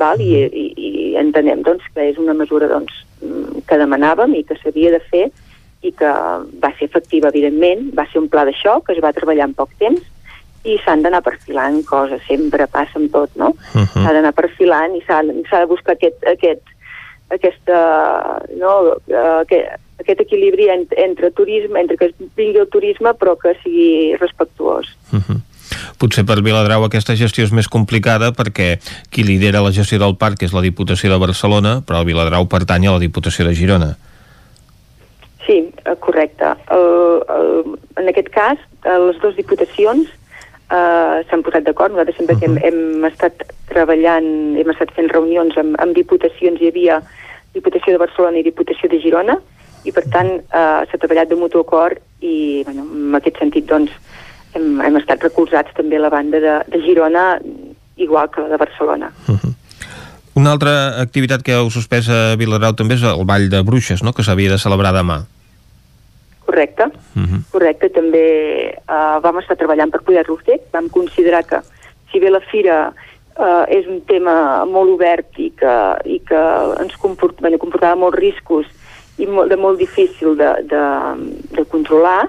[0.00, 0.18] val?
[0.18, 0.90] I, i, i
[1.20, 5.28] entenem doncs, que és una mesura doncs, mm, que demanàvem i que s'havia de fer
[5.84, 6.10] i que
[6.64, 9.54] va ser efectiva, evidentment, va ser un pla de xoc que es va treballar en
[9.54, 10.02] poc temps
[10.64, 13.52] i s'han d'anar perfilant coses, sempre passa amb tot, no?
[13.76, 16.73] Uh S'ha d'anar perfilant i s'ha de buscar aquest, aquest,
[17.34, 17.80] aquesta,
[18.60, 18.74] no,
[19.08, 24.14] eh, aquest, aquest equilibri entre, entre turisme, entre que vingui el turisme però que sigui
[24.20, 24.90] respectuós.
[25.98, 28.74] Potser per Viladrau aquesta gestió és més complicada perquè
[29.10, 32.88] qui lidera la gestió del parc és la Diputació de Barcelona, però el Viladrau pertany
[32.88, 33.94] a la Diputació de Girona.
[35.46, 36.54] Sí, eh, correcte.
[36.72, 36.86] El,
[37.36, 41.92] el, en aquest cas, les dues diputacions eh, s'han posat d'acord.
[41.92, 44.30] Nosaltres sempre que hem, hem estat treballant,
[44.60, 47.00] hem estat fent reunions amb, amb diputacions, hi havia
[47.54, 49.38] Diputació de Barcelona i Diputació de Girona,
[49.84, 53.92] i per tant eh, s'ha treballat de mutu acord i bueno, en aquest sentit doncs,
[54.56, 57.26] hem, hem estat recolzats també a la banda de, de Girona,
[57.96, 59.12] igual que la de Barcelona.
[60.34, 64.12] Una altra activitat que heu suspès a Viladrau també és el Ball de Bruixes, no?,
[64.12, 65.20] que s'havia de celebrar demà.
[66.44, 66.88] Correcte.
[67.52, 68.24] Correcte, també
[68.74, 70.58] eh, vam estar treballant per poder-lo fer.
[70.74, 71.60] Vam considerar que,
[72.10, 72.78] si bé la fira
[73.38, 76.42] eh, és un tema molt obert i que, i que
[76.82, 78.70] ens comport, bueno, comportava molts riscos
[79.18, 80.84] i molt, de molt difícil de, de,
[81.54, 82.28] de controlar,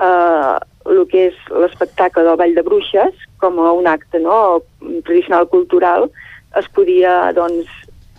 [0.00, 4.62] eh, el que és l'espectacle del Ball de Bruixes, com a un acte no,
[5.04, 6.08] tradicional cultural,
[6.56, 7.70] es podia, doncs,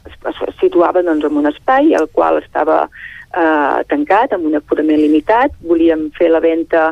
[0.05, 4.99] es, es situava doncs, en un espai al qual estava eh, tancat, amb un aforament
[4.99, 6.91] limitat, volíem fer la venda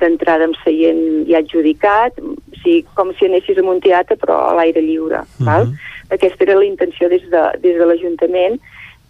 [0.00, 2.18] d'entrada amb seient ja adjudicat,
[2.62, 5.20] sigui, com si anessis a un teatre però a l'aire lliure.
[5.20, 5.44] Uh -huh.
[5.46, 5.68] val?
[6.10, 8.60] Aquesta era la intenció des de, des de l'Ajuntament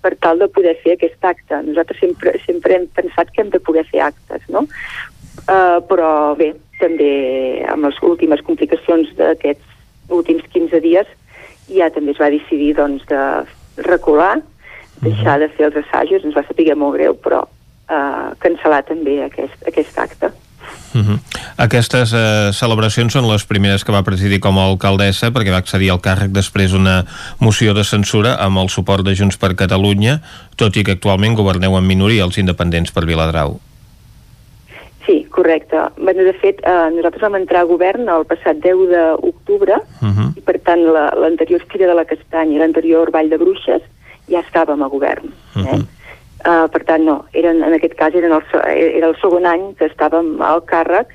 [0.03, 1.63] per tal de poder fer aquest acte.
[1.63, 4.67] Nosaltres sempre, sempre hem pensat que hem de poder fer actes, no?
[5.49, 9.65] Uh, però bé, també amb les últimes complicacions d'aquests
[10.09, 11.07] últims 15 dies
[11.73, 13.23] ja també es va decidir doncs, de
[13.87, 14.41] recular,
[15.03, 19.57] deixar de fer els assajos, ens va saber molt greu, però uh, cancel·lar també aquest,
[19.67, 20.33] aquest acte.
[20.95, 21.19] Uh -huh.
[21.57, 25.91] Aquestes eh, celebracions són les primeres que va presidir com a alcaldessa perquè va accedir
[25.91, 27.05] al càrrec després una
[27.41, 30.21] moció de censura amb el suport de Junts per Catalunya,
[30.57, 33.59] tot i que actualment governeu en minoria els independents per Viladrau.
[35.07, 35.77] Sí, correcte.
[35.97, 40.37] Bueno, de fet, eh, nosaltres vam entrar a govern el passat 10 d'octubre Uh -huh.
[40.37, 43.83] i, per tant, la- l'anterior la, Fira de la Castanya i l'anterior Vall de Bruixes
[44.31, 45.25] ja estàvem a govern.
[45.57, 45.83] Eh?
[46.43, 48.63] Uh, per tant, no, eren, en aquest cas eren el, se-
[48.99, 51.13] era el segon any que estàvem al càrrec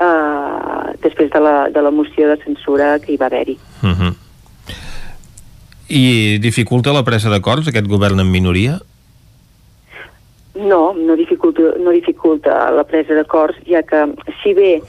[0.00, 3.58] uh, després de la, de la moció de censura que hi va haver-hi.
[3.82, 4.14] Uh -huh.
[5.88, 8.78] I dificulta la presa d'acords aquest govern en minoria?
[10.54, 14.82] No, no dificulta, no dificulta la presa d'acords, ja que si bé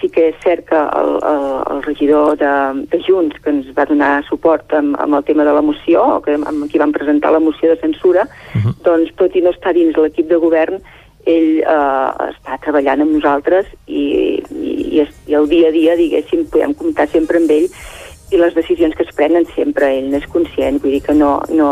[0.00, 2.52] sí que és cert que el, el, el regidor de,
[2.92, 6.20] de Junts, que ens va donar suport amb, amb el tema de la moció, o
[6.24, 8.74] que, amb qui van presentar la moció de censura, uh -huh.
[8.84, 10.80] doncs tot i no estar dins l'equip de govern,
[11.26, 16.74] ell eh, està treballant amb nosaltres i, i, i el dia a dia, diguéssim, podem
[16.74, 17.68] comptar sempre amb ell
[18.30, 21.70] i les decisions que es prenen sempre ell n'és conscient, vull dir que no, no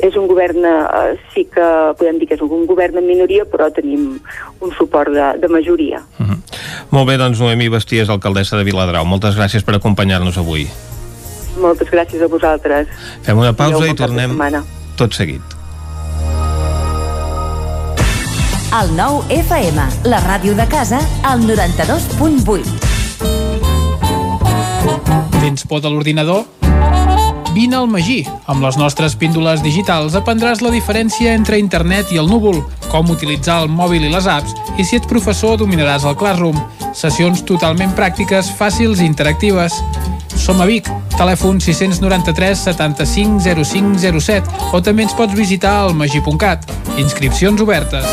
[0.00, 1.66] és un govern, eh, sí que
[1.98, 4.18] podem dir que és un govern en minoria, però tenim
[4.60, 6.02] un suport de, de majoria.
[6.18, 6.38] Uh -huh.
[6.90, 9.04] Molt bé, doncs Noemi Basties, alcaldessa de Viladrau.
[9.04, 10.68] Moltes gràcies per acompanyar-nos avui.
[11.60, 12.88] Moltes gràcies a vosaltres.
[13.22, 14.38] Fem una pausa Adéu, i tornem
[14.96, 15.42] tot seguit.
[18.70, 22.99] El nou FM, la ràdio de casa, al 92.8.
[25.40, 26.44] Tens por de l'ordinador?
[27.54, 28.26] Vine al Magí.
[28.46, 32.60] Amb les nostres píndoles digitals aprendràs la diferència entre internet i el núvol,
[32.92, 36.60] com utilitzar el mòbil i les apps, i si ets professor dominaràs el Classroom.
[36.94, 39.80] Sessions totalment pràctiques, fàcils i interactives.
[40.36, 46.68] Som a Vic, telèfon 693 75 0507 o també ens pots visitar al magi.cat.
[47.00, 48.04] Inscripcions obertes.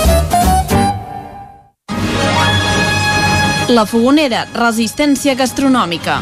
[3.67, 6.21] La Fogonera, resistència gastronòmica.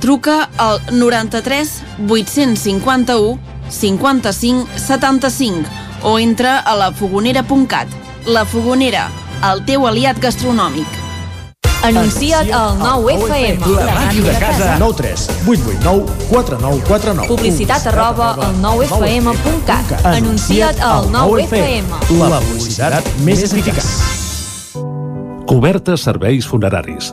[0.00, 5.68] Truca al 93 851 55 75
[6.02, 7.88] o entra a lafogonera.cat.
[8.26, 9.08] La Fogonera,
[9.52, 10.86] el teu aliat gastronòmic.
[11.86, 13.68] Anuncia't al 9FM.
[13.76, 14.76] La màquina de casa.
[14.78, 17.28] 9 3 8 8 9 4 9 4 9.
[17.28, 19.94] Publicitat arroba al 9FM.cat.
[20.04, 22.18] Anuncia't al 9FM.
[22.18, 23.86] La publicitat més eficaç.
[25.46, 27.12] Cobertes serveis funeraris.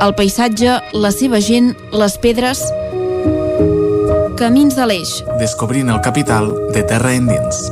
[0.00, 2.62] el paisatge, la seva gent, les pedres...
[4.36, 5.22] Camins de l'Eix.
[5.40, 7.62] Descobrint el capital de terra endins.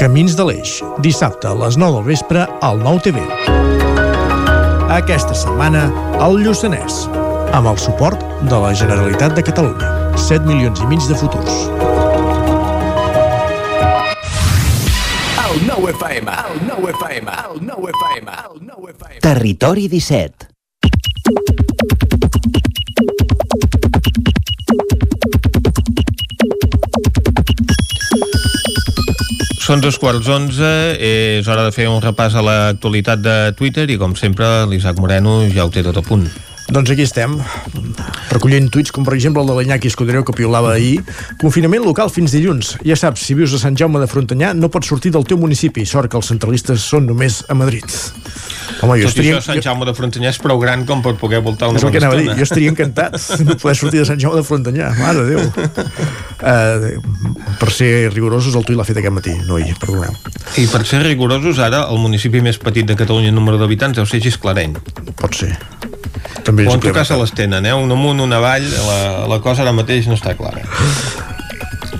[0.00, 3.24] Camins de l'Eix, dissabte a les 9 del vespre al 9 TV.
[4.94, 5.84] Aquesta setmana,
[6.24, 7.04] al Lluçanès,
[7.52, 9.90] amb el suport de la Generalitat de Catalunya.
[10.16, 11.60] 7 milions i mig de futurs.
[15.44, 19.20] El 9 FM, el 9 FM, el 9 FM, el 9 FM.
[19.28, 20.53] Territori 17.
[29.64, 30.68] Són dos quarts onze,
[31.00, 35.38] és hora de fer un repàs a l'actualitat de Twitter i com sempre l'Isaac Moreno
[35.48, 36.28] ja ho té tot a punt.
[36.72, 37.34] Doncs aquí estem,
[38.32, 41.02] recollint tuits com per exemple el de l'Iñaki Escudero que piolava ahir.
[41.40, 42.74] Confinament local fins dilluns.
[42.88, 45.84] Ja saps, si vius a Sant Jaume de Frontanyà no pots sortir del teu municipi.
[45.86, 47.84] Sort que els centralistes són només a Madrid.
[48.80, 49.36] Home, jo Tot estaria...
[49.36, 51.92] això, Sant Jaume de Frontanyà és prou gran com per poder voltar una És el
[51.92, 52.40] que bona anava a dir, estona.
[52.40, 55.44] jo estaria encantat de poder sortir de Sant Jaume de Frontanyà, mare de Déu.
[56.44, 60.16] Uh, per ser rigorosos, el tuit l'ha fet aquest matí, noi, perdoneu.
[60.60, 64.08] I per ser rigorosos, ara el municipi més petit de Catalunya en número d'habitants deu
[64.08, 64.74] ser Gisclareny.
[65.20, 65.54] Pot ser.
[66.42, 67.74] També o en tot cas se les tenen, eh?
[67.74, 68.98] Un amunt, una avall, la,
[69.30, 70.64] la cosa ara mateix no està clara.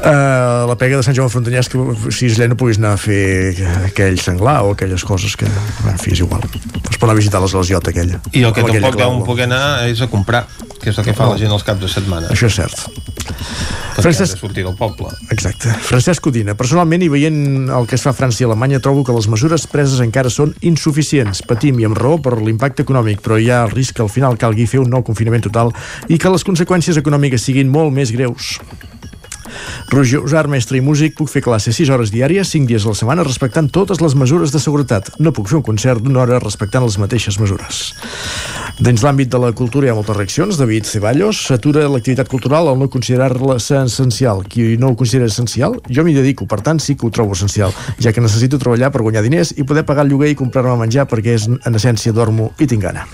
[0.05, 2.91] Uh, la pega de Sant Jaume de Frontanyà és que si és no puguis anar
[2.93, 3.55] a fer
[3.87, 6.45] aquell senglar o aquelles coses que, en fi, és igual.
[6.45, 8.21] Es pot anar a visitar l'esglésiota aquella.
[8.35, 9.23] I el que tampoc clau.
[9.25, 10.43] poder anar és a comprar,
[10.85, 12.29] que és el que fa la gent els caps de setmana.
[12.35, 12.85] Això és cert.
[13.95, 15.07] perquè Francesc- sortir del poble.
[15.31, 15.71] Exacte.
[15.87, 19.15] Francesc Codina, personalment i veient el que es fa a França i Alemanya trobo que
[19.15, 21.43] les mesures preses encara són insuficients.
[21.47, 24.37] Patim i amb raó per l'impacte econòmic, però hi ha el risc que al final
[24.37, 25.71] calgui fer un nou confinament total
[26.09, 28.59] i que les conseqüències econòmiques siguin molt més greus.
[29.93, 32.95] Roger Usar, mestre i músic, puc fer classe 6 hores diàries, 5 dies a la
[32.99, 35.13] setmana, respectant totes les mesures de seguretat.
[35.21, 37.93] No puc fer un concert d'una hora respectant les mateixes mesures.
[38.75, 40.57] Dins l'àmbit de la cultura hi ha moltes reaccions.
[40.59, 44.43] David Ceballos s'atura l'activitat cultural al no considerar-la essencial.
[44.51, 47.71] Qui no ho considera essencial, jo m'hi dedico, per tant sí que ho trobo essencial,
[48.03, 51.07] ja que necessito treballar per guanyar diners i poder pagar el lloguer i comprar-me menjar
[51.07, 53.07] perquè és, en essència dormo i tinc gana.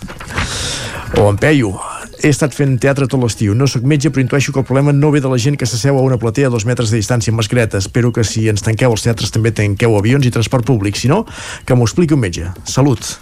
[1.20, 1.74] O en Peyu.
[2.20, 3.54] He estat fent teatre tot l'estiu.
[3.56, 5.96] No sóc metge, però intueixo que el problema no ve de la gent que s'asseu
[5.96, 7.80] a una platea a dos metres de distància amb mascareta.
[7.80, 11.00] Espero que si ens tanqueu els teatres també tanqueu avions i transport públic.
[11.00, 11.24] Si no,
[11.64, 12.52] que m'ho expliqui un metge.
[12.64, 13.16] Salut.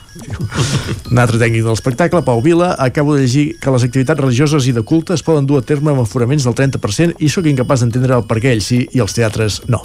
[1.10, 4.74] Un altre tècnic de l'espectacle, Pau Vila, acabo de llegir que les activitats religioses i
[4.76, 8.18] de culte es poden dur a terme amb aforaments del 30% i sóc incapaç d'entendre
[8.18, 9.82] el per què ells sí i els teatres no.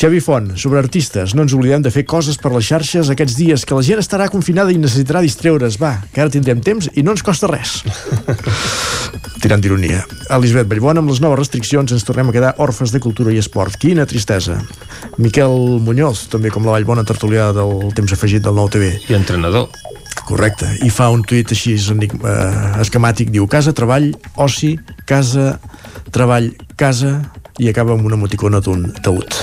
[0.00, 3.64] Xavi Font, sobre artistes, no ens oblidem de fer coses per les xarxes aquests dies,
[3.68, 5.76] que la gent estarà confinada i necessitarà distreure's.
[5.82, 7.82] Va, que ara tindrem temps i no ens costa res.
[9.44, 10.00] Tirant d'ironia.
[10.32, 13.76] Elisabet Vallbona, amb les noves restriccions ens tornem a quedar orfes de cultura i esport.
[13.80, 14.58] Quina tristesa.
[15.20, 18.94] Miquel Muñoz, també com la Vallbona tertulià del temps afegit del nou TV.
[19.08, 19.68] I entrenador.
[20.26, 20.66] Correcte.
[20.86, 23.30] I fa un tuit així enigm, eh, esquemàtic.
[23.34, 24.76] Diu casa, treball, oci,
[25.06, 25.58] casa,
[26.14, 27.18] treball, casa
[27.58, 29.36] i acaba amb una emoticona d'un taüt.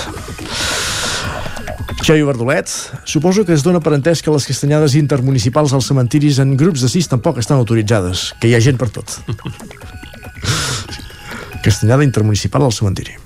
[1.98, 2.70] Xavi Verdolet,
[3.04, 6.88] suposo que es dona per entès que les castanyades intermunicipals als cementiris en grups de
[6.88, 9.18] sis tampoc estan autoritzades, que hi ha gent per tot.
[11.66, 13.18] Castanyada intermunicipal al cementiri.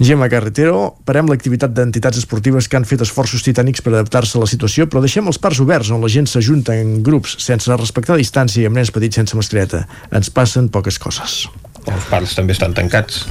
[0.00, 4.50] Gemma Carretero, parem l'activitat d'entitats esportives que han fet esforços titànics per adaptar-se a la
[4.50, 8.62] situació, però deixem els parcs oberts on la gent s'ajunta en grups sense respectar distància
[8.62, 9.86] i amb nens petits sense mascareta.
[10.12, 11.46] Ens passen poques coses.
[11.86, 13.22] Els parcs també estan tancats.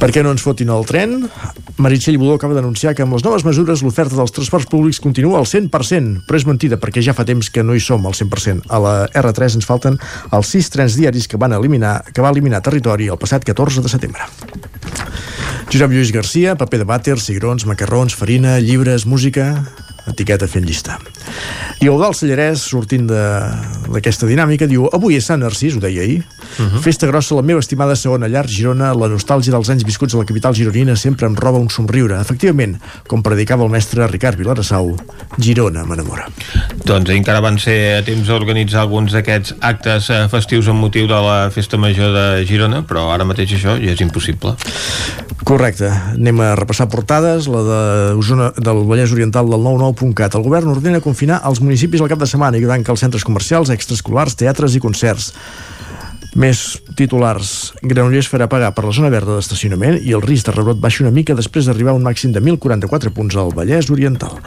[0.00, 1.26] Per què no ens fotin el tren?
[1.82, 5.48] Meritxell Budó acaba d'anunciar que amb les noves mesures l'oferta dels transports públics continua al
[5.48, 8.64] 100%, però és mentida perquè ja fa temps que no hi som al 100%.
[8.72, 10.00] A la R3 ens falten
[10.32, 13.92] els sis trens diaris que van eliminar que va eliminar territori el passat 14 de
[13.92, 14.30] setembre.
[15.72, 19.54] Josep Lluís Garcia, paper de vàter, cigrons, macarrons, farina, llibres, música
[20.10, 20.98] etiqueta fent llista.
[21.82, 26.64] I Eudal Sallarès, sortint d'aquesta dinàmica, diu Avui és Sant Narcís, ho deia ahir, uh
[26.64, 26.80] -huh.
[26.82, 30.24] festa grossa la meva estimada segona llar, Girona, la nostàlgia dels anys viscuts a la
[30.24, 32.20] capital gironina sempre em roba un somriure.
[32.20, 34.96] Efectivament, com predicava el mestre Ricard Vilarassau,
[35.38, 36.28] Girona m'enamora.
[36.84, 41.14] Doncs encara van ser a temps d'organitzar alguns d'aquests actes eh, festius amb motiu de
[41.14, 44.56] la Festa Major de Girona, però ara mateix això ja és impossible.
[45.44, 45.90] Correcte.
[46.14, 47.48] Anem a repassar portades.
[47.50, 47.80] La de
[48.18, 49.62] Osona, del Vallès Oriental del
[49.92, 50.34] 99.cat.
[50.36, 53.70] El govern ordena confinar els municipis al cap de setmana i tanca els centres comercials,
[53.70, 55.32] extraescolars, teatres i concerts.
[56.34, 57.72] Més titulars.
[57.84, 61.12] Granollers farà pagar per la zona verda d'estacionament i el risc de rebrot baixa una
[61.12, 64.40] mica després d'arribar a un màxim de 1.044 punts al Vallès Oriental.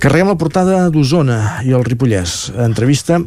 [0.00, 2.50] Carreguem la portada d'Osona i el Ripollès.
[2.64, 3.20] Entrevista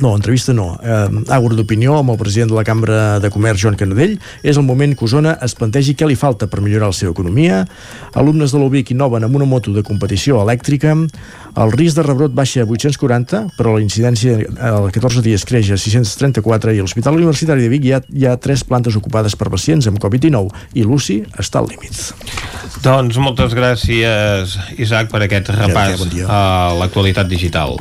[0.00, 0.78] no, entrevista no.
[0.82, 4.16] Eh, Àgora d'opinió amb el president de la Cambra de Comerç, Joan Canadell.
[4.42, 7.62] És el moment que Osona es plantegi què li falta per millorar la seva economia.
[8.18, 10.94] Alumnes de l'UBIC innoven amb una moto de competició elèctrica.
[11.52, 15.78] El risc de rebrot baixa a 840, però la incidència a 14 dies creix a
[15.80, 19.50] 634 i a l'Hospital Universitari de Vic hi ha, hi ha tres plantes ocupades per
[19.52, 20.48] pacients amb Covid-19
[20.80, 22.14] i l'UCI està al límit.
[22.82, 26.26] Doncs moltes gràcies, Isaac, per aquest repàs bon dia.
[26.26, 27.76] a l'actualitat digital.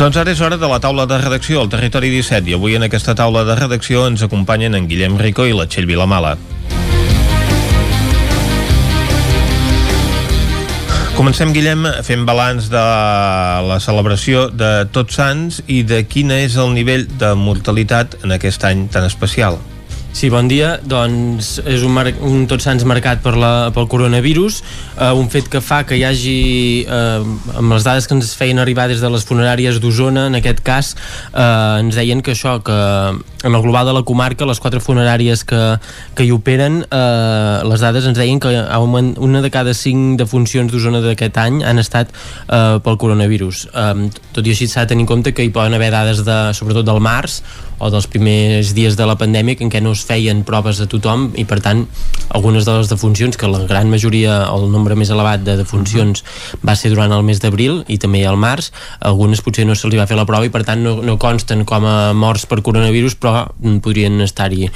[0.00, 2.86] Doncs ara és hora de la taula de redacció al Territori 17 i avui en
[2.86, 6.38] aquesta taula de redacció ens acompanyen en Guillem Rico i la Txell Vilamala.
[11.18, 12.84] Comencem, Guillem, fent balanç de
[13.68, 18.64] la celebració de Tots Sants i de quin és el nivell de mortalitat en aquest
[18.64, 19.60] any tan especial.
[20.12, 20.72] Sí, bon dia.
[20.82, 24.58] Doncs és un, mar un Tots Sants marcat per la, pel coronavirus,
[24.98, 26.40] eh, un fet que fa que hi hagi,
[26.82, 27.22] eh,
[27.56, 30.92] amb les dades que ens feien arribar des de les funeràries d'Osona, en aquest cas,
[31.30, 35.46] eh, ens deien que això, que en el global de la comarca, les quatre funeràries
[35.46, 35.62] que,
[36.18, 41.00] que hi operen, eh, les dades ens deien que una de cada cinc defuncions d'Osona
[41.06, 43.68] d'aquest any han estat eh, pel coronavirus.
[43.72, 46.40] Eh, tot i així s'ha de tenir en compte que hi poden haver dades, de,
[46.58, 47.40] sobretot del març,
[47.80, 51.30] o dels primers dies de la pandèmia en què no es feien proves a tothom
[51.40, 51.86] i per tant
[52.28, 56.22] algunes de les defuncions que la gran majoria el nombre més elevat de defuncions
[56.66, 58.70] va ser durant el mes d'abril i també al març,
[59.00, 61.88] algunes potser no se'ls va fer la prova i per tant no, no consten com
[61.88, 63.48] a morts per coronavirus però
[63.82, 64.68] podrien estar-hi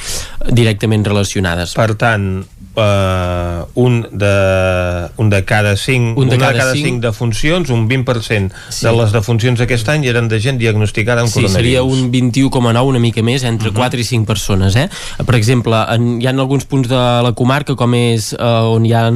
[0.51, 1.77] directament relacionades.
[1.77, 2.45] Per tant,
[2.77, 6.87] uh, un, de, un de cada 5 Un de cada de cada cinc.
[6.87, 8.87] 5 defuncions, un 20% Sí.
[8.87, 12.99] de les defuncions aquest any eren de gent diagnosticada amb Sí, seria un 21,9 una
[12.99, 13.79] mica més, entre uh -huh.
[13.79, 14.77] 4 i 5 persones.
[14.77, 14.89] Eh?
[15.25, 18.93] Per exemple, en, hi ha alguns punts de la comarca com és eh, on hi
[18.93, 19.11] ha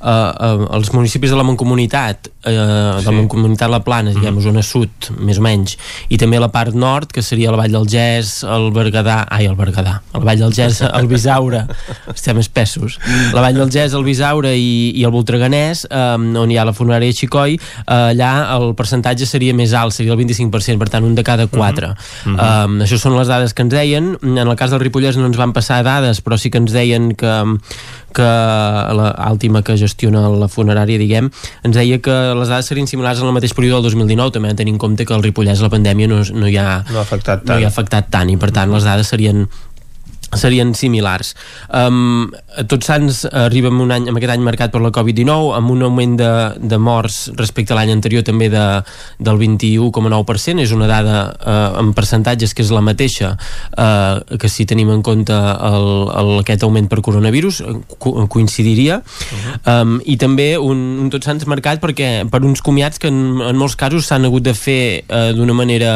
[0.00, 4.62] eh, eh, els municipis de la Mancomunitat eh, de la Mancomunitat La Plana, diguem, zona
[4.66, 5.76] sud, més o menys,
[6.08, 9.56] i també la part nord, que seria la Vall del Gès, el Berguedà, ai, el
[9.58, 11.64] Berguedà, el Vall del Gès, el Bisaure,
[12.14, 12.98] estem espessos,
[13.34, 16.76] la Vall del Gès, el Bisaure i, i el Voltreganès, eh, on hi ha la
[16.76, 21.14] funerària Xicoi, eh, allà el percentatge seria més alt, seria el 25%, per tant, un
[21.14, 21.94] de cada quatre.
[22.24, 22.38] Mhm.
[22.40, 24.12] Um, això són les dades que ens deien.
[24.22, 27.12] En el cas del Ripollès no ens van passar dades, però sí que ens deien
[27.18, 27.32] que,
[28.16, 28.28] que
[28.96, 31.30] l'àltima que gestiona la funerària, diguem,
[31.66, 34.78] ens deia que les dades serien similars en el mateix període del 2019, també tenint
[34.78, 37.58] en compte que el Ripollès la pandèmia no, no, hi, ha, no ha afectat no
[37.58, 39.46] hi ha afectat tant i per tant les dades serien
[40.38, 41.34] serien similars.
[41.74, 42.30] Um,
[42.70, 45.82] tots Sants arriba amb, un any, amb aquest any marcat per la Covid-19, amb un
[45.86, 46.30] augment de,
[46.70, 48.64] de morts respecte a l'any anterior també de,
[49.18, 54.66] del 21,9%, és una dada uh, en percentatges que és la mateixa uh, que si
[54.70, 59.00] tenim en compte el, el, aquest augment per coronavirus eh, co coincidiria.
[59.68, 63.58] Um, i també un, un Tots Sants marcat perquè per uns comiats que en, en
[63.58, 65.92] molts casos s'han hagut de fer uh, d'una manera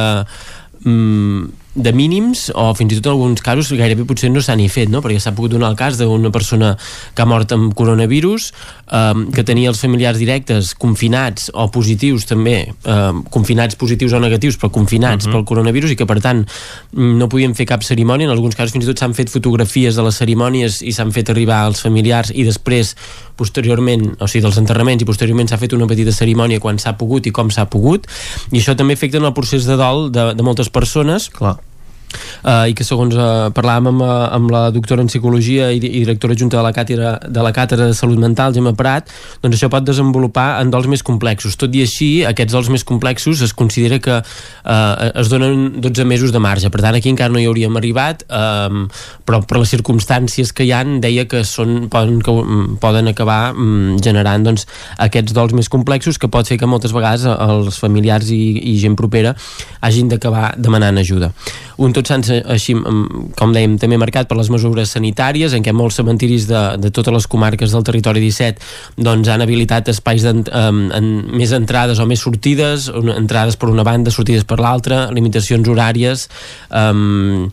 [0.84, 4.68] mm, de mínims o fins i tot en alguns casos gairebé potser no s'ha ni
[4.70, 5.02] fet, no?
[5.02, 6.74] perquè s'ha pogut donar el cas d'una persona
[7.14, 8.50] que ha mort amb coronavirus
[8.86, 12.56] um, que tenia els familiars directes confinats o positius també
[12.86, 15.34] um, confinats positius o negatius però confinats uh -huh.
[15.40, 16.46] pel coronavirus i que per tant
[16.92, 20.02] no podien fer cap cerimònia en alguns casos fins i tot s'han fet fotografies de
[20.02, 22.94] les cerimònies i s'han fet arribar als familiars i després
[23.36, 27.26] posteriorment, o sigui dels enterraments i posteriorment s'ha fet una petita cerimònia quan s'ha pogut
[27.26, 28.08] i com s'ha pogut
[28.52, 31.30] i això també afecta en el procés de dol de, de moltes persones.
[31.34, 31.58] Clar
[32.44, 36.04] uh, i que segons uh, parlàvem amb, uh, amb la doctora en psicologia i, i
[36.04, 39.10] directora junta de la càtedra de la càtedra de salut mental, Gemma Prat
[39.42, 41.58] doncs això pot desenvolupar en dols més complexos.
[41.60, 46.32] Tot i així, aquests dols més complexos es considera que uh, es donen 12 mesos
[46.34, 48.86] de marge, per tant aquí encara no hi hauríem arribat um,
[49.24, 53.54] però per les circumstàncies que hi han deia que són, poden, que, mm, poden acabar
[53.54, 54.66] um, generant doncs,
[54.98, 58.42] aquests dols més complexos que pot fer que moltes vegades eh, els familiars i,
[58.74, 59.34] i gent propera
[59.84, 61.32] hagin d'acabar demanant ajuda.
[61.84, 65.64] Un tots sants eh, així, mm, com dèiem, també marcat per les mesures sanitàries, en
[65.64, 70.24] què molts cementiris de, de totes les comarques del territori 17 doncs han habilitat espais
[70.28, 75.06] en, en, en més entrades o més sortides, entrades per una banda, sortides per l'altra,
[75.14, 76.28] limitacions horàries,
[76.70, 77.50] um,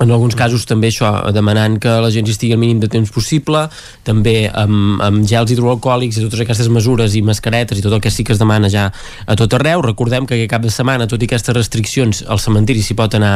[0.00, 3.68] en alguns casos també això, demanant que la gent estigui el mínim de temps possible,
[4.06, 8.10] també amb, amb gels hidroalcohòlics i totes aquestes mesures i mascaretes i tot el que
[8.10, 9.84] sí que es demana ja a tot arreu.
[9.86, 13.34] Recordem que aquest cap de setmana, tot i aquestes restriccions, al cementiri s'hi pot anar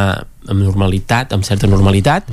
[0.48, 2.26] amb normalitat, amb certa normalitat,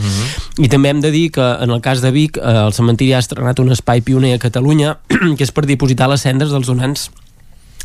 [0.57, 3.21] i també hem de dir que en el cas de Vic, eh, el cementiri ha
[3.21, 4.97] estrenat un espai pioner a Catalunya
[5.37, 7.09] que és per dipositar les cendres dels donants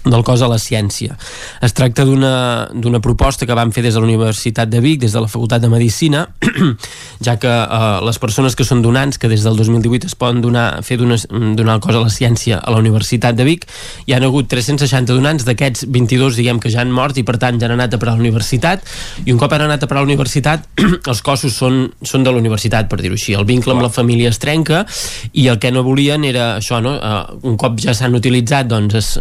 [0.05, 1.17] del cos a la ciència.
[1.61, 5.21] Es tracta d'una proposta que van fer des de la Universitat de Vic, des de
[5.21, 6.27] la Facultat de Medicina,
[7.25, 10.83] ja que eh, les persones que són donants, que des del 2018 es poden donar,
[10.87, 13.67] fer donar, donar el cos a la ciència a la Universitat de Vic,
[14.07, 17.61] hi han hagut 360 donants, d'aquests 22 diguem que ja han mort i per tant
[17.61, 18.85] ja han anat a parar a la universitat,
[19.27, 20.65] i un cop han anat a parar a la universitat,
[21.11, 23.35] els cossos són, són de la universitat, per dir-ho així.
[23.37, 24.85] El vincle amb la família es trenca
[25.33, 26.97] i el que no volien era això, no?
[26.97, 29.17] Uh, un cop ja s'han utilitzat, doncs es-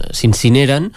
[0.70, 0.91] s'incineren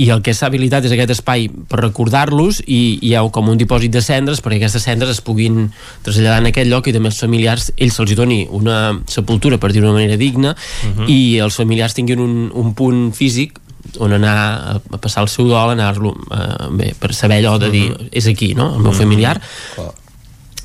[0.00, 3.58] i el que s'ha habilitat és aquest espai per recordar-los i hi ha com un
[3.60, 5.70] dipòsit de cendres perquè aquestes cendres es puguin
[6.02, 9.86] traslladar en aquest lloc i també els familiars, ells se'ls doni una sepultura, per dir-ho
[9.86, 11.08] d'una manera digna Mhm.
[11.08, 13.58] i els familiars tinguin un, un punt físic
[13.98, 17.92] on anar a, passar el seu dol, anar-lo eh, bé, per saber allò de dir,
[18.10, 18.98] és aquí, no?, el meu Mhm.
[18.98, 19.40] familiar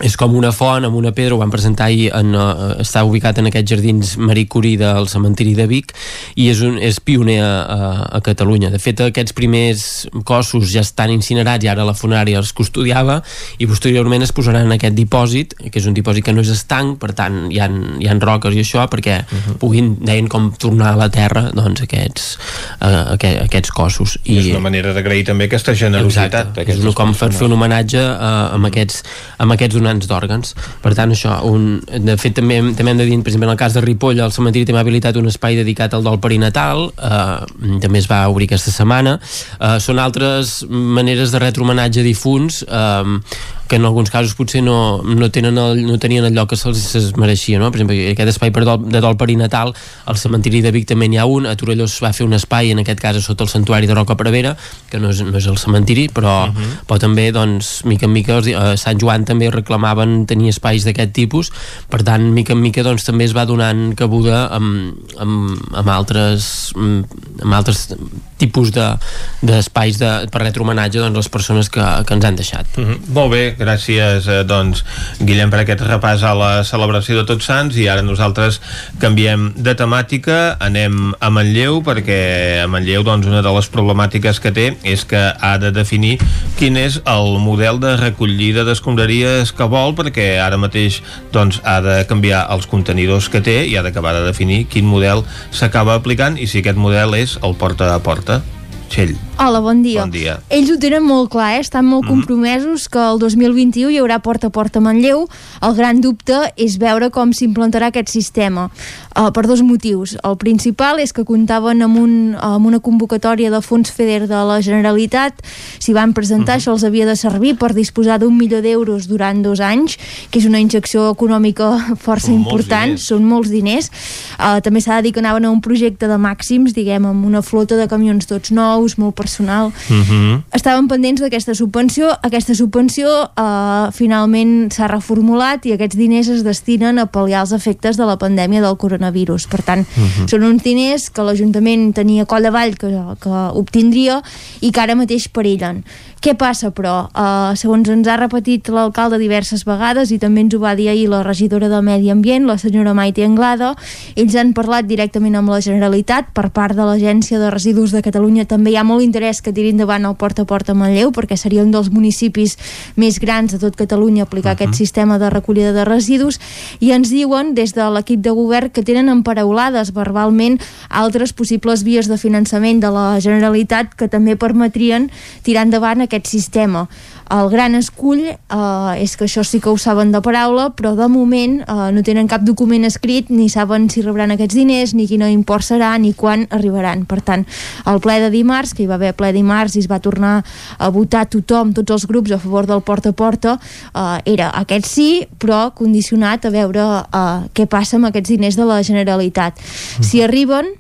[0.06, 3.40] és com una font amb una pedra, ho van presentar ahir en, uh, està ubicat
[3.42, 5.94] en aquests jardins Marie Curie del cementiri de Vic
[6.38, 8.70] i és, un, és pioner a, a, a Catalunya.
[8.74, 9.86] De fet aquests primers
[10.28, 13.20] cossos ja estan incinerats i ara la funerària els custodiava
[13.58, 17.00] i posteriorment es posaran en aquest dipòsit que és un dipòsit que no és estanc
[17.02, 19.22] per tant hi ha, hi ha roques i això perquè
[19.62, 22.30] puguin, deien com tornar a la terra doncs aquests,
[22.78, 24.18] uh, aquest, aquests cossos.
[24.26, 27.58] I és una manera d'agrair també aquesta generositat Exacte, és una, com per fer un
[27.58, 29.02] homenatge uh, amb, aquests,
[29.44, 30.54] amb aquests donants d'òrgans.
[30.84, 33.60] Per tant, això, un, de fet, també, també hem de dir, per exemple, en el
[33.60, 37.80] cas de Ripoll, el cementiri també ha habilitat un espai dedicat al dol perinatal, eh,
[37.84, 39.18] també es va obrir aquesta setmana.
[39.60, 43.18] Eh, són altres maneres de retre homenatge a difunts, eh,
[43.68, 47.14] que en alguns casos potser no, no, tenen el, no tenien el lloc que se'ls
[47.20, 47.70] mereixia no?
[47.72, 49.74] per exemple, aquest espai per dol, de dol perinatal
[50.06, 52.72] al cementiri de Vic també n'hi ha un a Torelló es va fer un espai
[52.74, 54.56] en aquest cas sota el santuari de Roca Prevera
[54.92, 56.70] que no és, no és el cementiri però, uh -huh.
[56.88, 61.52] però també doncs mica en mica a Sant Joan també reclamaven tenir espais d'aquest tipus
[61.90, 66.72] per tant mica en mica doncs també es va donant cabuda amb, amb, amb altres
[66.76, 67.90] amb altres
[68.38, 72.68] tipus d'espais de, de, per retre homenatge doncs, les persones que, que ens han deixat.
[72.78, 73.14] Mm -hmm.
[73.14, 74.84] Molt bé, gràcies eh, doncs,
[75.20, 78.60] Guillem per aquest repàs a la celebració de Tots Sants i ara nosaltres
[79.02, 82.20] canviem de temàtica, anem a Manlleu perquè
[82.64, 86.18] a Manlleu doncs, una de les problemàtiques que té és que ha de definir
[86.60, 91.02] quin és el model de recollida d'escombraries que vol perquè ara mateix
[91.36, 95.26] doncs, ha de canviar els contenidors que té i ha d'acabar de definir quin model
[95.52, 98.42] s'acaba aplicant i si aquest model és el porta a porta.
[98.88, 99.16] Txell.
[99.38, 100.02] Hola, bon dia.
[100.02, 100.38] Bon dia.
[100.54, 101.60] Ells ho tenen molt clar, eh?
[101.62, 102.14] estan molt mm -hmm.
[102.14, 105.28] compromesos que el 2021 hi haurà porta a porta a Manlleu.
[105.62, 108.70] El gran dubte és veure com s'implantarà aquest sistema,
[109.18, 110.16] uh, per dos motius.
[110.24, 114.62] El principal és que comptaven amb, un, amb una convocatòria de fons FEDER de la
[114.62, 115.42] Generalitat.
[115.80, 119.44] Si van presentar, mm això els havia de servir per disposar d'un milió d'euros durant
[119.44, 119.98] dos anys,
[120.32, 123.92] que és una injecció econòmica força Són important, molts són molts diners.
[124.40, 127.42] Uh, també s'ha de dir que anaven a un projecte de màxims, diguem, amb una
[127.42, 129.68] flota de camions tots nous, molt personal.
[129.90, 130.04] Uh Mhm.
[130.10, 130.42] -huh.
[130.52, 132.10] Estaven pendents d'aquesta subvenció.
[132.22, 137.98] Aquesta subvenció eh, finalment s'ha reformulat i aquests diners es destinen a pal·liar els efectes
[137.98, 139.07] de la pandèmia del coronavirus.
[139.48, 140.28] Per tant, uh -huh.
[140.28, 142.88] són uns diners que l'Ajuntament tenia coll avall que,
[143.20, 144.22] que obtindria
[144.62, 145.84] i que ara mateix perillen.
[146.18, 147.08] Què passa, però?
[147.14, 151.06] Uh, segons ens ha repetit l'alcalde diverses vegades i també ens ho va dir ahir
[151.12, 153.76] la regidora de Medi Ambient, la senyora Maite Anglada,
[154.18, 158.48] ells han parlat directament amb la Generalitat per part de l'Agència de Residus de Catalunya
[158.50, 161.38] també hi ha molt interès que tiri endavant el Porta a Porta a Manlleu perquè
[161.38, 162.58] seria un dels municipis
[162.98, 164.64] més grans de tot Catalunya aplicar uh -huh.
[164.64, 166.40] aquest sistema de recollida de residus
[166.80, 172.08] i ens diuen des de l'equip de govern que tenen emparaulades verbalment altres possibles vies
[172.08, 175.12] de finançament de la Generalitat que també permetrien
[175.44, 176.88] tirar endavant aquest sistema.
[177.34, 181.10] El gran escull eh, és que això sí que ho saben de paraula, però de
[181.12, 185.26] moment eh, no tenen cap document escrit, ni saben si rebran aquests diners, ni quin
[185.28, 187.04] import serà, ni quan arribaran.
[187.10, 187.44] Per tant,
[187.90, 190.40] el ple de dimarts, que hi va haver ple dimarts i es va tornar
[190.80, 193.58] a votar tothom, tots els grups a favor del porta a porta,
[193.92, 194.08] eh,
[194.38, 198.82] era aquest sí, però condicionat a veure eh, què passa amb aquests diners de la
[198.88, 199.60] Generalitat.
[200.00, 200.72] Si arriben,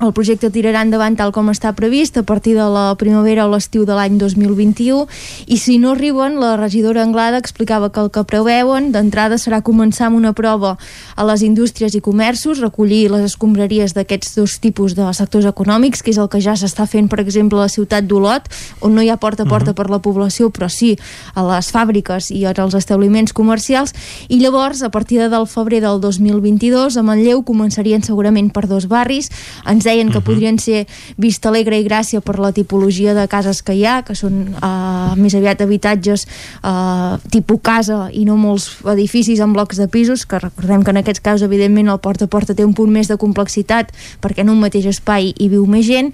[0.00, 3.84] el projecte tirarà endavant tal com està previst a partir de la primavera o l'estiu
[3.84, 5.04] de l'any 2021
[5.46, 10.08] i si no arriben, la regidora Anglada explicava que el que preveuen d'entrada serà començar
[10.08, 10.76] amb una prova
[11.16, 16.14] a les indústries i comerços, recollir les escombraries d'aquests dos tipus de sectors econòmics, que
[16.14, 18.48] és el que ja s'està fent, per exemple, a la ciutat d'Olot,
[18.80, 19.76] on no hi ha porta a porta uh -huh.
[19.76, 20.96] per la població, però sí
[21.34, 23.92] a les fàbriques i als establiments comercials,
[24.28, 29.30] i llavors, a partir del febrer del 2022, a Manlleu començarien segurament per dos barris,
[29.66, 30.26] ens deien que uh -huh.
[30.26, 30.86] podrien ser
[31.16, 35.16] Vista Alegre i Gràcia per la tipologia de cases que hi ha, que són uh,
[35.16, 36.26] més aviat habitatges
[36.62, 40.96] uh, tipus casa i no molts edificis amb blocs de pisos, que recordem que en
[40.96, 43.92] aquests casos evidentment el porta a porta té un punt més de complexitat
[44.22, 46.12] perquè en un mateix espai hi viu més gent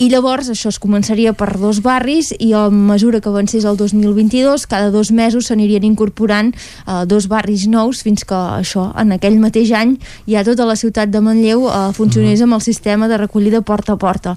[0.00, 4.62] i llavors això es començaria per dos barris i a mesura que avancés el 2022
[4.70, 6.54] cada dos mesos s'anirien incorporant
[6.86, 11.12] uh, dos barris nous fins que això en aquell mateix any ja tota la ciutat
[11.12, 14.32] de Manlleu uh, funcionés amb el sistema de recollida porta a porta.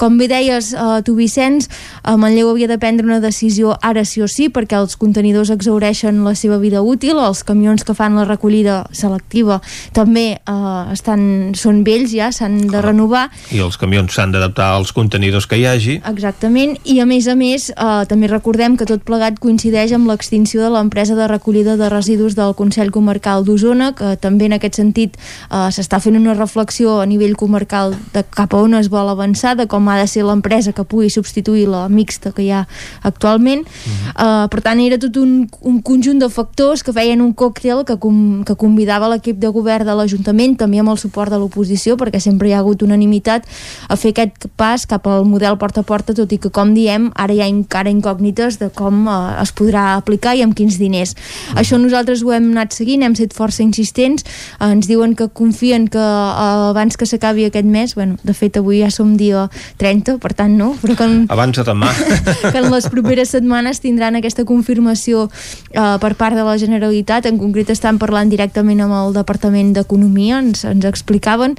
[0.00, 1.68] Com bé deies uh, tu Vicenç,
[2.06, 6.24] uh, Manlleu havia de prendre una decisió ara sí o sí perquè els contenidors exaureixen
[6.24, 9.60] la seva vida útil, els camions que fan la recollida selectiva
[9.92, 13.28] també uh, estan, són vells ja, s'han de renovar.
[13.52, 15.01] I els camions s'han d'adaptar als contenidors
[15.46, 15.96] que hi hagi.
[16.08, 20.62] Exactament, i a més a més eh, també recordem que tot plegat coincideix amb l'extinció
[20.62, 25.16] de l'empresa de recollida de residus del Consell Comarcal d'Osona, que també en aquest sentit
[25.16, 29.56] eh, s'està fent una reflexió a nivell comarcal de cap a on es vol avançar,
[29.56, 32.66] de com ha de ser l'empresa que pugui substituir la mixta que hi ha
[33.02, 33.66] actualment.
[33.66, 34.44] Uh -huh.
[34.44, 37.96] eh, per tant, era tot un, un conjunt de factors que feien un còctel que,
[37.98, 42.20] com, que convidava l'equip de govern de l'Ajuntament, també amb el suport de l'oposició, perquè
[42.20, 43.46] sempre hi ha hagut unanimitat
[43.88, 47.10] a fer aquest pas cap al model porta a porta, tot i que, com diem,
[47.14, 51.14] ara hi ha encara incògnites de com eh, es podrà aplicar i amb quins diners.
[51.14, 51.60] -huh.
[51.60, 54.24] Això nosaltres ho hem anat seguint, hem estat força insistents,
[54.60, 58.56] eh, ens diuen que confien que eh, abans que s'acabi aquest mes bueno, de fet
[58.56, 59.48] avui ja som dia
[59.78, 61.90] 30, per tant no, però que en, Abans de demà.
[62.52, 65.28] que en les properes setmanes tindran aquesta confirmació
[65.70, 70.40] eh, per part de la Generalitat, en concret estan parlant directament amb el Departament d'Economia,
[70.42, 71.56] ens, ens explicaven,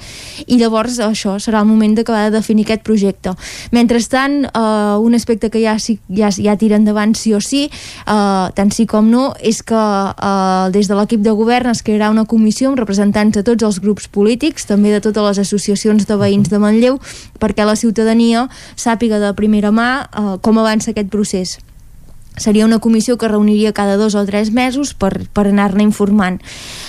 [0.47, 3.12] i llavors això serà el moment d'acabar de definir aquest projecte.
[3.71, 5.75] Mentrestant, eh, un aspecte que ja,
[6.09, 10.69] ja, ja tira endavant sí o sí, eh, tant sí com no, és que eh,
[10.73, 14.07] des de l'equip de govern es crearà una comissió amb representants de tots els grups
[14.07, 16.99] polítics, també de totes les associacions de veïns de Manlleu,
[17.39, 21.59] perquè la ciutadania sàpiga de primera mà eh, com avança aquest procés
[22.37, 26.39] seria una comissió que reuniria cada dos o tres mesos per, per anar-ne informant.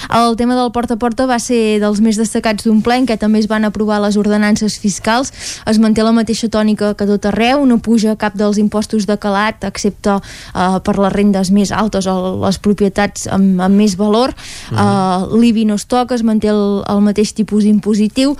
[0.08, 3.18] El tema del porta a porta va ser dels més destacats d'un ple en què
[3.20, 5.32] també es van aprovar les ordenances fiscals.
[5.68, 9.64] Es manté la mateixa tònica que tot arreu, no puja cap dels impostos de calat,
[9.68, 14.34] excepte uh, per les rendes més altes o les propietats amb, amb més valor.
[14.72, 18.36] Uh, L'IBI no es toca, es manté el, el mateix tipus impositiu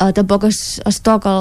[0.00, 1.32] eh, tampoc es, es toca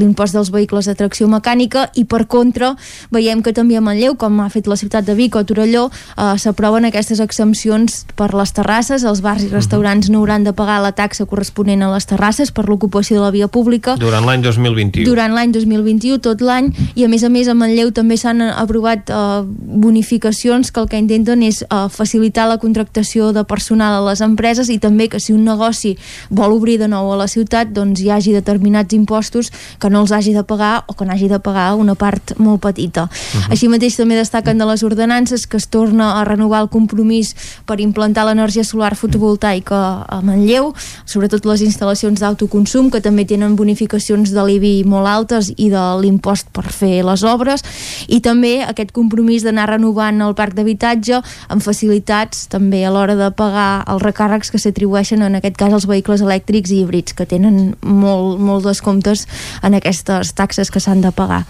[0.00, 2.74] l'impost dels vehicles de tracció mecànica i per contra
[3.14, 6.34] veiem que també a Manlleu, com ha fet la ciutat de Vic o Torelló, eh,
[6.40, 10.92] s'aproven aquestes exempcions per les terrasses, els bars i restaurants no hauran de pagar la
[10.96, 13.96] taxa corresponent a les terrasses per l'ocupació de la via pública.
[14.00, 15.06] Durant l'any 2021.
[15.06, 19.10] durant l'any 2021, tot l'any, i a més a més a Manlleu també s'han aprovat
[19.10, 24.20] eh, bonificacions que el que intenten és eh, facilitar la contractació de personal a les
[24.24, 25.96] empreses i també que si un negoci
[26.30, 30.12] vol obrir de nou a la ciutat doncs hi hagi determinats impostos que no els
[30.12, 33.04] hagi de pagar o que n'hagi de pagar una part molt petita.
[33.04, 33.52] Uh -huh.
[33.52, 37.34] Així mateix també destaquen de les ordenances que es torna a renovar el compromís
[37.66, 44.32] per implantar l'energia solar fotovoltaica a Manlleu, sobretot les instal·lacions d'autoconsum que també tenen bonificacions
[44.32, 47.62] de l'IBI molt altes i de l'impost per fer les obres
[48.08, 51.20] i també aquest compromís d'anar renovant el parc d'habitatge
[51.52, 55.88] amb facilitats també a l'hora de pagar els recàrrecs que s'atribueixen en aquest cas als
[55.88, 59.26] vehicles elèctrics i híbrids que tenen molt, molt descomptes
[59.62, 61.44] en aquestes taxes que s'han de pagar.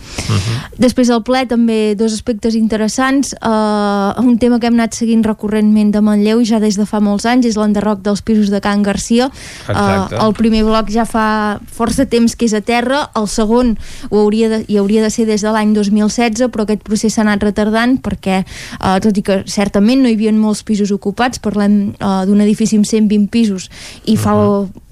[0.78, 5.92] Després del ple també dos aspectes interessants uh, un tema que hem anat seguint recurrentment
[5.94, 9.28] de Manlleu ja des de fa molts anys és l'enderroc dels pisos de Can Garcia
[9.68, 10.16] Exacte.
[10.22, 13.76] el primer bloc ja fa força temps que és a terra el segon
[14.10, 17.24] ho hauria de, hi hauria de ser des de l'any 2016 però aquest procés s'ha
[17.26, 21.94] anat retardant perquè uh, tot i que certament no hi havia molts pisos ocupats parlem
[22.00, 23.68] uh, d'un edifici amb 120 pisos
[24.04, 24.34] i fa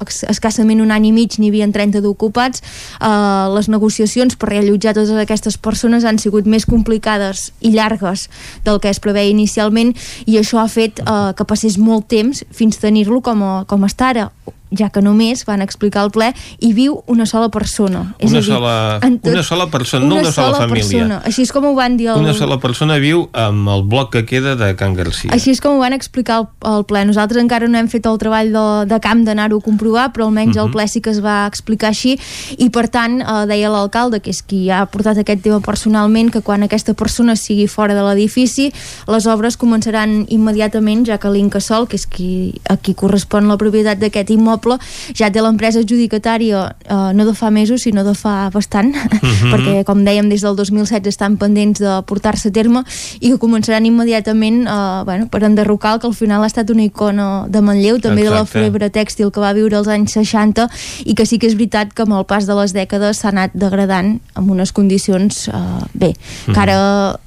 [0.04, 2.62] ex- escassament un any i mig n'hi havia 30 d'ocupats
[3.00, 8.28] uh, les negociacions per reallotjar totes aquestes persones han sigut més complicades i llargues
[8.64, 9.94] del que es preveia inicialment
[10.26, 14.12] i això ha fet uh, que passés molt temps fins tenir-lo com, a, com està
[14.14, 14.30] ara
[14.74, 18.42] ja que només van explicar al ple i viu una sola persona Una a dir,
[18.42, 20.82] sola, tot- una sola persona, no una sola, família.
[20.82, 21.18] persona.
[21.24, 24.24] així és com ho van dir el, Una sola persona viu amb el bloc que
[24.26, 25.30] queda de Can Garcia.
[25.30, 27.04] Així és com ho van explicar al, al ple.
[27.06, 30.56] Nosaltres encara no hem fet el treball de, de camp d'anar-ho a comprovar, però almenys
[30.56, 30.64] Mhm.
[30.66, 32.18] el ple sí que es va explicar així
[32.58, 36.40] i per tant eh, deia l'alcalde, que és qui ha portat aquest tema personalment, que
[36.42, 38.72] quan aquesta persona sigui fora de l'edifici
[39.06, 43.98] les obres començaran immediatament, ja que l'Incasol, que és qui, a qui correspon la propietat
[44.02, 44.78] d'aquest immoble,
[45.16, 49.50] ja té l'empresa adjudicatària eh, no de fa mesos, sinó de fa bastant, Mhm.
[49.52, 52.82] perquè com dèiem des del 2016 estan pendents de portar-se a terme
[53.20, 56.84] i que començaran immediatament eh, bueno, per enderrocar el que al final ha estat una
[56.84, 58.60] icona de Manlleu, també de la Exacte.
[58.64, 60.68] febre tèxtil que va viure als anys 60
[61.04, 63.54] i que sí que és veritat que amb el pas de les dècades s'ha anat
[63.54, 65.52] degradant amb unes condicions eh,
[65.94, 66.14] bé,
[66.46, 67.18] que ara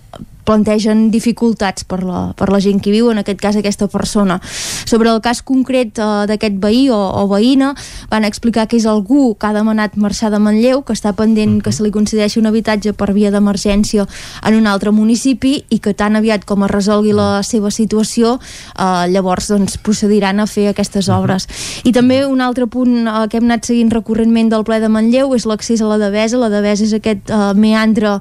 [0.48, 4.40] plantegen dificultats per la, per la gent que viu, en aquest cas aquesta persona.
[4.88, 7.74] Sobre el cas concret eh, d'aquest veí o, o veïna,
[8.12, 11.74] van explicar que és algú que ha demanat marxar de Manlleu, que està pendent que
[11.76, 14.08] se li concedeixi un habitatge per via d'emergència
[14.48, 18.38] en un altre municipi i que tan aviat com es resolgui la seva situació,
[18.78, 21.48] eh, llavors doncs, procediran a fer aquestes obres.
[21.84, 25.36] I també un altre punt eh, que hem anat seguint recurrentment del ple de Manlleu
[25.36, 26.40] és l'accés a la Devesa.
[26.40, 28.18] La Devesa és aquest eh, meandre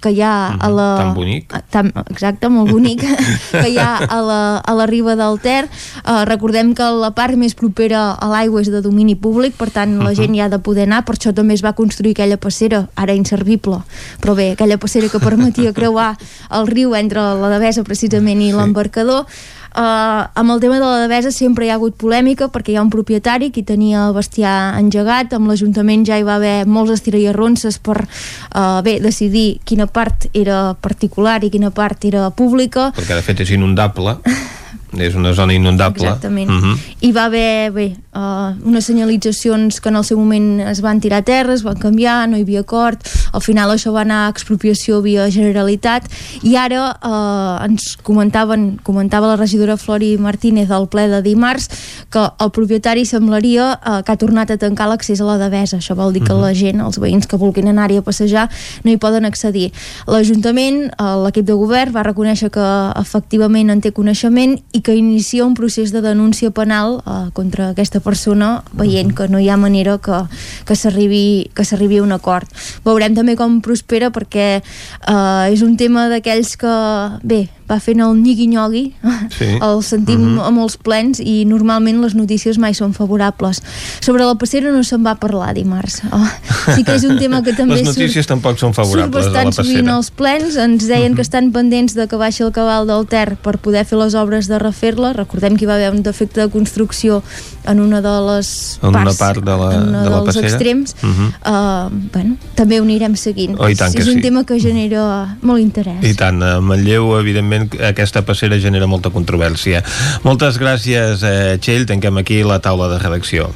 [0.00, 0.88] que hi ha a la...
[1.00, 1.52] Tan bonic.
[1.70, 3.04] Tan, exacte, molt bonic
[3.52, 5.68] que hi ha a la, a la riba del Ter.
[6.02, 9.98] Uh, recordem que la part més propera a l'aigua és de domini públic per tant
[10.02, 11.04] la gent hi ha de poder anar.
[11.06, 13.82] Per això també es va construir aquella passera, ara inservible.
[14.20, 16.16] Però bé, aquella passera que permetia creuar
[16.50, 19.26] el riu entre la Devesa precisament i l'embarcador
[19.70, 22.82] Uh, amb el tema de la devesa sempre hi ha hagut polèmica perquè hi ha
[22.82, 27.20] un propietari qui tenia el bestiar engegat, amb l'Ajuntament ja hi va haver molts estira
[27.20, 32.90] i arronses per uh, bé, decidir quina part era particular i quina part era pública
[32.96, 34.18] Perquè de fet és inundable.
[34.98, 36.02] és una zona inundable.
[36.02, 36.50] Exactament.
[36.50, 36.78] Mhm.
[37.00, 41.20] hi va haver bé, uh, unes senyalitzacions que en el seu moment es van tirar
[41.22, 44.32] a terra, es van canviar, no hi havia acord, al final això va anar a
[44.34, 46.08] expropiació via Generalitat
[46.42, 51.70] i ara uh, ens comentaven, comentava la regidora Flori Martínez al ple de dimarts
[52.10, 55.94] que el propietari semblaria uh, que ha tornat a tancar l'accés a la Devesa, això
[55.94, 56.40] vol dir que Mhm.
[56.40, 58.48] la gent, els veïns que vulguin anar-hi a passejar
[58.84, 59.72] no hi poden accedir.
[60.06, 62.66] L'Ajuntament, eh, l'equip de govern va reconèixer que
[63.00, 67.99] efectivament en té coneixement i que inicia un procés de denúncia penal eh, contra aquesta
[68.00, 70.24] persona veient que no hi ha manera que,
[70.66, 72.48] que s'arribi a un acord.
[72.84, 76.74] Veurem també com prospera perquè eh, és un tema d'aquells que,
[77.22, 78.94] bé, va fent el nyigui-nyogui,
[79.38, 79.44] Sí.
[79.62, 80.38] el sentim Mhm.
[80.40, 83.62] a molts plens i normalment les notícies mai són favorables.
[84.00, 86.02] Sobre la passera no se'n va parlar dimarts.
[86.10, 86.26] Oh,
[86.74, 89.30] sí que és un tema que també Les surt- notícies tampoc són Surt favorables de
[89.30, 89.96] la bastant sovint passera.
[89.96, 93.58] als plens, ens deien que estan pendents de que baixi el cabal del Ter per
[93.58, 95.12] poder fer les obres de refer-la.
[95.12, 97.22] Recordem que hi va haver un defecte de construcció
[97.66, 100.26] en una de les En una parts, part de la, en una de la dels
[100.26, 100.48] passera.
[100.48, 100.94] extrems.
[101.02, 101.26] Mhm.
[101.44, 103.56] Uh, bueno, també ho anirem seguint.
[103.58, 104.20] Oh, és un sí.
[104.20, 106.02] tema que genera molt interès.
[106.02, 107.59] I tant, a Manlleu, evidentment,
[107.90, 109.82] aquesta passera genera molta controvèrsia.
[110.26, 111.86] Moltes gràcies, eh, Txell.
[111.90, 113.50] Tanquem aquí la taula de redacció.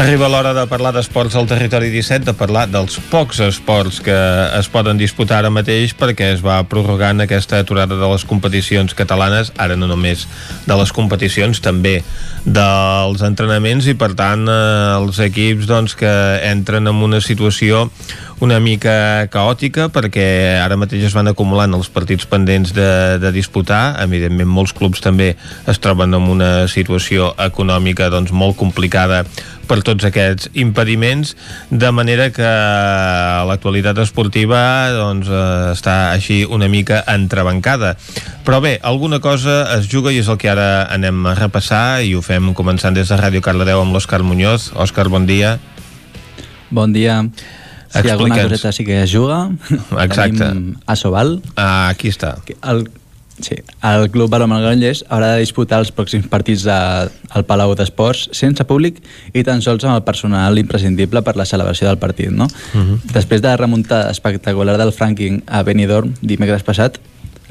[0.00, 4.14] Arriba l'hora de parlar d'esports al territori 17, de parlar dels pocs esports que
[4.56, 9.52] es poden disputar ara mateix perquè es va prorrogant aquesta aturada de les competicions catalanes,
[9.60, 10.24] ara no només
[10.64, 11.98] de les competicions, també
[12.46, 14.56] dels entrenaments i per tant eh,
[14.96, 16.14] els equips doncs, que
[16.48, 17.90] entren en una situació
[18.40, 24.00] una mica caòtica perquè ara mateix es van acumulant els partits pendents de, de disputar.
[24.00, 25.34] Evidentment molts clubs també
[25.68, 29.22] es troben en una situació econòmica doncs, molt complicada
[29.70, 31.36] per tots aquests impediments
[31.70, 32.48] de manera que
[33.46, 34.62] l'actualitat esportiva
[34.96, 37.94] doncs, eh, està així una mica entrebancada.
[38.46, 42.16] Però bé, alguna cosa es juga i és el que ara anem a repassar i
[42.16, 44.72] ho fem començant des de Ràdio Cardedeu amb l'Òscar Muñoz.
[44.74, 45.58] Òscar, bon dia.
[46.70, 47.22] Bon dia.
[47.90, 49.50] Sí, alguna coseta sí que es juga.
[50.04, 50.38] Exacte.
[50.38, 51.40] Tenim a Sobal.
[51.56, 52.36] Ah, aquí està.
[52.62, 52.84] El,
[53.42, 56.76] sí, el Club Balomar Granollers haurà de disputar els pròxims partits de,
[57.10, 59.00] al Palau d'Esports sense públic
[59.34, 62.30] i tan sols amb el personal imprescindible per la celebració del partit.
[62.30, 62.46] No?
[63.10, 67.00] Després de la remuntada espectacular del Franking a Benidorm dimecres passat,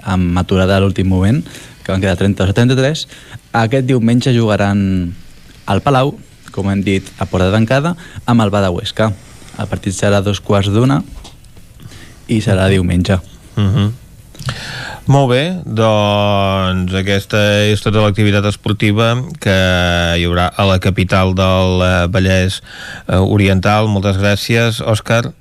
[0.08, 1.44] amb aturada a l'últim moment,
[1.84, 3.08] que van quedar 32 a 33,
[3.66, 5.12] aquest diumenge jugaran
[5.66, 6.16] al Palau,
[6.56, 7.96] com hem dit, a porta tancada,
[8.26, 9.12] amb el Bada Huesca.
[9.60, 11.02] El partit serà dos quarts d'una
[12.30, 13.20] i serà diumenge.
[13.58, 13.90] Uh -huh.
[15.10, 19.56] Molt bé, doncs aquesta és tota l'activitat esportiva que
[20.20, 22.62] hi haurà a la capital del eh, Vallès
[23.08, 23.88] eh, Oriental.
[23.88, 25.34] Moltes gràcies, Òscar.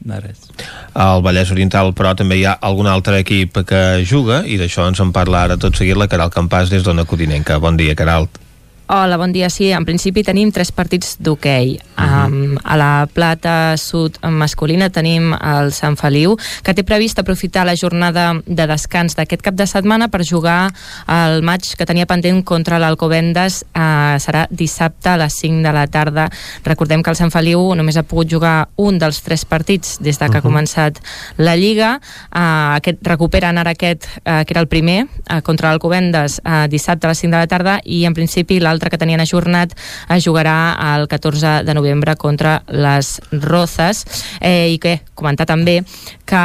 [0.00, 0.50] De res.
[0.94, 5.00] Al Vallès Oriental, però també hi ha algun altre equip que juga i d'això ens
[5.00, 7.58] en parla ara tot seguit la Caral Campàs des d'Ona Codinenca.
[7.58, 8.45] Bon dia, Caralt.
[8.88, 9.48] Hola, bon dia.
[9.50, 11.72] Sí, en principi tenim tres partits d'hoquei.
[11.98, 12.26] Uh -huh.
[12.26, 17.74] um, a la plata sud masculina tenim el Sant Feliu, que té previst aprofitar la
[17.74, 20.72] jornada de descans d'aquest cap de setmana per jugar
[21.08, 23.64] el maig que tenia pendent contra l'Alcobendes.
[23.74, 26.30] Uh, serà dissabte a les 5 de la tarda.
[26.64, 30.26] Recordem que el Sant Feliu només ha pogut jugar un dels tres partits des de
[30.26, 30.38] que uh -huh.
[30.38, 30.98] ha començat
[31.38, 32.00] la Lliga.
[32.32, 37.06] Uh, aquest, recuperen ara aquest, uh, que era el primer, uh, contra l'Alcobendes, uh, dissabte
[37.06, 39.72] a les 5 de la tarda, i en principi l'altre que tenien ajornat
[40.08, 44.04] es jugarà el 14 de novembre contra les Rozas.
[44.40, 45.80] Eh, i que comentar també
[46.26, 46.42] que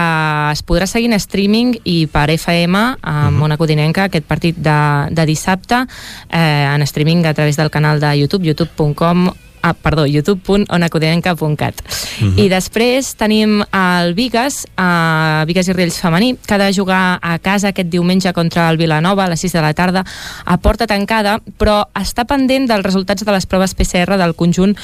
[0.52, 4.80] es podrà seguir en streaming i per FM amb Mona Codinenca aquest partit de,
[5.12, 5.84] de dissabte
[6.30, 9.32] eh, en streaming a través del canal de YouTube youtube.com
[9.62, 11.82] ah, perdó, youtube.onacodinenca.cat
[12.22, 12.38] Mhm.
[12.40, 17.40] i després tenim el Vigas a Vigas i Riells femení que ha de jugar a
[17.40, 20.06] casa aquest diumenge contra el Vilanova a les 6 de la tarda
[20.46, 24.76] a porta tancada però està pendent dels resultats de les proves PCR del conjunt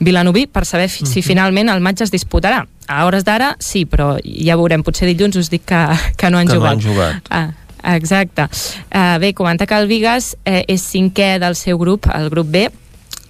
[0.00, 4.16] vilanoví per saber fi, si finalment el maig es disputarà a hores d'ara sí, però
[4.24, 5.86] ja veurem potser dilluns us dic que,
[6.16, 7.22] que no han Que no jugat han jugat.
[7.30, 7.50] Ah,
[7.82, 8.42] Exacte.
[8.92, 12.66] Uh, bé, comentar que el Vigas eh, és cinquè del seu grup, el grup B,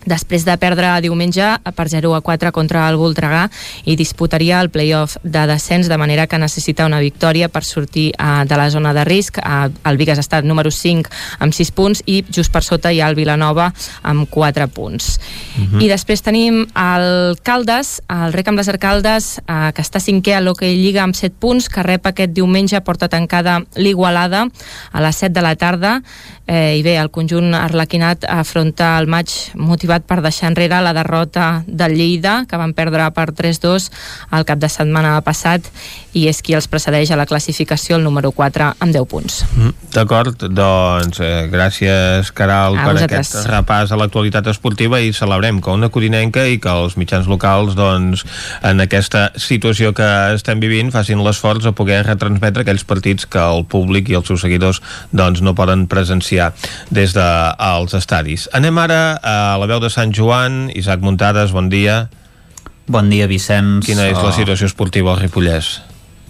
[0.07, 1.47] després de perdre diumenge
[1.77, 3.49] per 0 a 4 contra el Voltregà
[3.85, 8.45] i disputaria el play-off de descens de manera que necessita una victòria per sortir uh,
[8.49, 9.39] de la zona de risc.
[9.39, 11.11] Uh, el Vigas ha estat número 5
[11.41, 13.71] amb 6 punts i just per sota hi ha el Vilanova
[14.03, 15.19] amb 4 punts.
[15.57, 15.83] Uh -huh.
[15.83, 20.41] i després tenim el Caldes el Rec amb les Arcaldes uh, que està cinquè a
[20.41, 24.47] l'Hockey Lliga amb 7 punts que rep aquest diumenge porta tancada l'Igualada
[24.93, 26.03] a les 7 de la tarda.
[26.51, 31.63] Eh, i bé, el conjunt arlequinat afronta el maig motivat per deixar enrere la derrota
[31.67, 33.91] del Lleida, que van perdre per 3-2
[34.37, 35.67] el cap de setmana passat
[36.13, 39.45] i és qui els precedeix a la classificació el número 4 amb 10 punts.
[39.57, 43.31] Mm, D'acord, doncs eh, gràcies Caral A per vosaltres.
[43.35, 47.75] aquest repàs a l'actualitat esportiva i celebrem que una codinenca i que els mitjans locals
[47.79, 48.25] doncs,
[48.63, 53.65] en aquesta situació que estem vivint facin l'esforç a poder retransmetre aquells partits que el
[53.67, 54.83] públic i els seus seguidors
[55.13, 56.53] doncs, no poden presenciar
[56.91, 58.49] des dels estadis.
[58.53, 62.09] Anem ara a la veu de Sant Joan, Isaac Muntades, bon dia.
[62.91, 63.85] Bon dia, Vicenç.
[63.87, 65.81] Quina és la Uh, situació esportiva al Ripollès?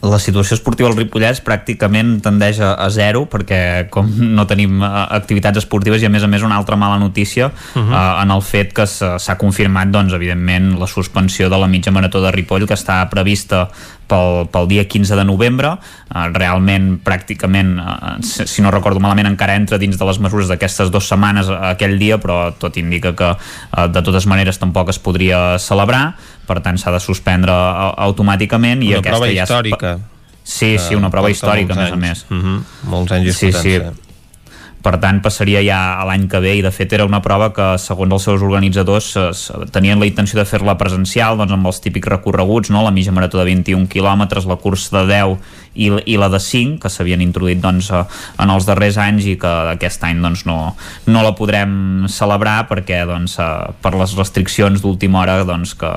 [0.01, 5.05] La situació esportiva al Ripollès pràcticament tendeix a, a zero perquè com no tenim uh,
[5.12, 7.52] activitats esportives i a més a més una altra mala notícia uh.
[7.74, 7.85] -huh.
[7.85, 12.22] uh, en el fet que s'ha confirmat doncs evidentment la suspensió de la mitja marató
[12.22, 13.68] de Ripoll que està prevista
[14.09, 19.28] pel, pel dia 15 de novembre uh, realment pràcticament uh, si si no recordo malament
[19.28, 23.31] encara entra dins de les mesures d'aquestes dues setmanes aquell dia però tot indica que
[23.36, 26.16] uh, de totes maneres tampoc es podria celebrar
[26.51, 29.97] per tant s'ha de suspendre uh, automàticament i Una aquesta prova ja històrica.
[30.43, 32.24] Sí, sí, una prova històrica, a més a més.
[32.28, 33.77] Mhm, Molts anys Sí, sí.
[34.81, 37.66] Per tant, passaria ja a l'any que ve i de fet era una prova que,
[37.77, 39.11] segons els seus organitzadors,
[39.74, 42.81] tenien la intenció de fer-la presencial doncs, amb els típics recorreguts, no?
[42.86, 45.36] la mitja marató de 21 quilòmetres, la cursa de 10
[45.74, 48.01] i, i la de 5, que s'havien introduït doncs, eh,
[48.40, 50.59] en els darrers anys i que aquest any doncs, no,
[51.12, 53.51] no la podrem celebrar perquè doncs, eh,
[53.85, 55.93] per les restriccions d'última hora doncs, que,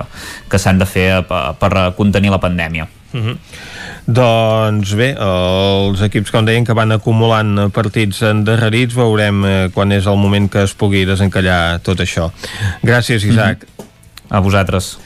[0.51, 2.89] que s'han de fer eh, per, per contenir la pandèmia.
[3.13, 3.39] Mhm.
[4.03, 10.09] Doncs bé, els equips, com deien, que van acumulant partits endarrerits, veurem eh, quan és
[10.11, 12.27] el moment que es pugui desencallar tot això.
[12.83, 13.63] Gràcies, Isaac.
[14.33, 14.97] A vosaltres.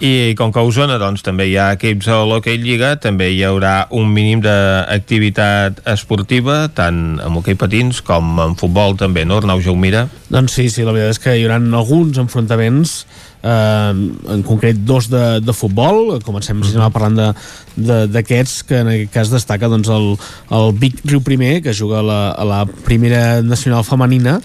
[0.00, 3.42] I com que a Osona doncs, també hi ha equips a l'Hockey Lliga, també hi
[3.44, 9.60] haurà un mínim d'activitat esportiva, tant amb hoquei patins com en futbol també, no, Arnau
[9.60, 10.06] Jaumira?
[10.32, 13.02] Doncs sí, sí, la veritat és que hi haurà alguns enfrontaments
[13.42, 13.92] eh,
[14.34, 16.18] en concret dos de, de futbol.
[16.26, 17.34] Comencem si no, parlant
[17.80, 20.12] d'aquests que en aquest cas destaca doncs, el,
[20.56, 24.38] el Vic Riu Primer que juga a la, a la primera nacional femenina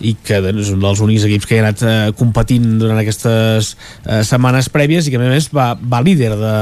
[0.00, 3.74] i que doncs, és un dels únics equips que ha anat eh, competint durant aquestes
[4.06, 6.58] eh, setmanes prèvies i que a més a més va, va líder de-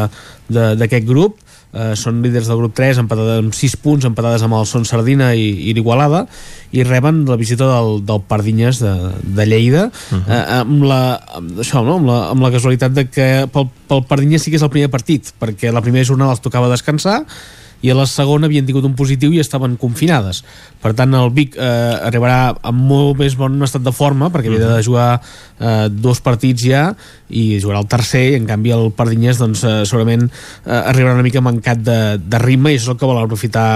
[0.49, 1.39] de- d'aquest grup
[1.73, 5.33] eh, són líders del grup 3 empatada amb 6 punts empatades amb el Son Sardina
[5.35, 6.25] i, i l'Igualada
[6.77, 8.95] i reben la visita del, del Pardinyes de,
[9.39, 10.23] de Lleida uh -huh.
[10.29, 11.99] eh, amb, la, amb, això, no?
[12.01, 14.91] amb, la, amb la casualitat de que pel, pel Pardinyes sí que és el primer
[14.91, 17.25] partit perquè la primera jornada els tocava descansar
[17.85, 20.43] i a la segona havien tingut un positiu i estaven confinades.
[20.83, 21.67] Per tant, el Vic eh,
[22.07, 26.65] arribarà amb molt més bon estat de forma, perquè havia de jugar eh, dos partits
[26.67, 26.87] ja,
[27.29, 31.27] i jugarà el tercer, i en canvi el Pardinyes doncs, eh, segurament eh, arribarà una
[31.27, 33.67] mica mancat de, de ritme, i és el que volen aprofitar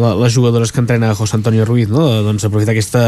[0.00, 2.06] la, les jugadores que entrena José Antonio Ruiz, no?
[2.26, 3.04] doncs aprofitar aquesta,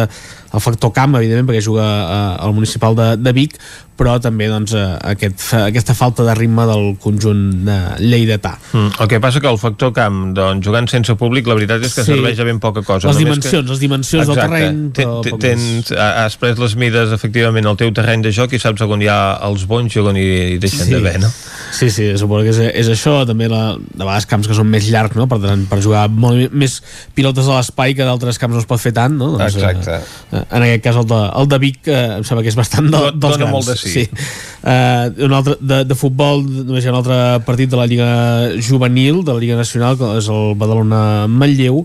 [0.53, 3.59] el factor camp, evidentment, perquè juga eh, al municipal de, de Vic,
[4.03, 8.57] però també doncs, eh, aquest, aquesta falta de ritme del conjunt de lleidatà.
[8.73, 11.95] Mm, el que passa que el factor camp, doncs, jugant sense públic, la veritat és
[11.95, 12.13] que Sí.
[12.13, 13.09] serveix a ben poca cosa.
[13.09, 16.75] Les Només dimensions, les dimensions del terreny, Ten- però ten- poc Tens, has pres les
[16.77, 19.99] mides, efectivament, al teu terreny de joc i saps on hi ha els bons i
[20.01, 20.93] on hi deixen Sí.
[20.93, 21.31] d'haver, no?
[21.73, 24.89] Sí, sí, suposo que és, és això, també la, de vegades camps que són més
[24.91, 25.29] llargs, no?
[25.29, 26.83] per, tant, per jugar molt més
[27.15, 29.39] pilotes a l'espai que d'altres camps no es pot fer tant, no?
[29.39, 30.01] Doncs, Exacte.
[30.33, 32.85] Eh, en aquest cas el de, el de Vic eh, em sembla que és bastant
[32.91, 33.51] de, Dona dels grans.
[33.53, 33.92] molt de sí.
[33.93, 34.07] Sí.
[34.63, 38.09] Eh, un altre, de, de futbol només hi ha un altre partit de la Lliga
[38.63, 41.83] Juvenil, de la Lliga Nacional, que és el Badalona-Manlleu,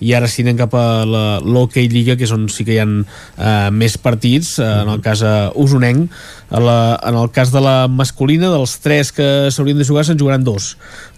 [0.00, 2.86] i ara sí anem cap a l'Hockey Lliga que és on sí que hi ha
[2.88, 6.08] eh, més partits eh, en el cas eh, usonenc.
[6.50, 10.18] A la, en el cas de la masculina dels tres que s'haurien de jugar se'n
[10.18, 10.72] jugaran dos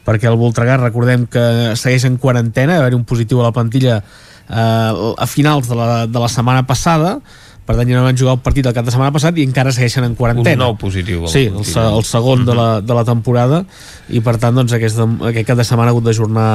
[0.05, 1.45] perquè el Voltregà recordem que
[1.79, 6.07] segueix en quarantena, va haver un positiu a la plantilla eh, a finals de la,
[6.07, 7.21] de la setmana passada
[7.67, 9.71] per tant ja no van jugar el partit el cap de setmana passat i encara
[9.73, 11.29] segueixen en quarantena Un nou positiu.
[11.31, 13.63] Sí, el, el segon de la, de la temporada
[14.11, 16.51] i per tant doncs, aquest, aquest cap de setmana ha hagut d'ajornar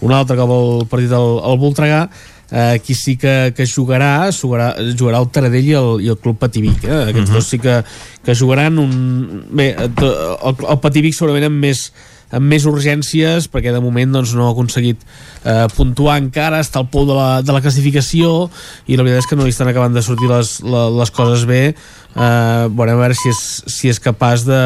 [0.00, 2.08] un altre cop el partit al, al Voltregà
[2.50, 6.38] eh, qui sí que, que jugarà, jugarà jugarà el Taradell i el, i el Club
[6.40, 7.02] Pativic eh?
[7.10, 7.34] aquests Mhm.
[7.36, 7.82] dos sí que,
[8.24, 9.44] que jugaran un...
[9.52, 9.92] bé, el,
[10.64, 11.90] el Pativic segurament amb més
[12.34, 15.00] amb més urgències perquè de moment doncs, no ha aconseguit
[15.44, 18.48] eh, puntuar encara, està al pou de la, de la classificació
[18.86, 21.46] i la veritat és que no li estan acabant de sortir les, les, les coses
[21.48, 21.62] bé
[22.14, 24.62] eh, veurem a veure si és, si és capaç de,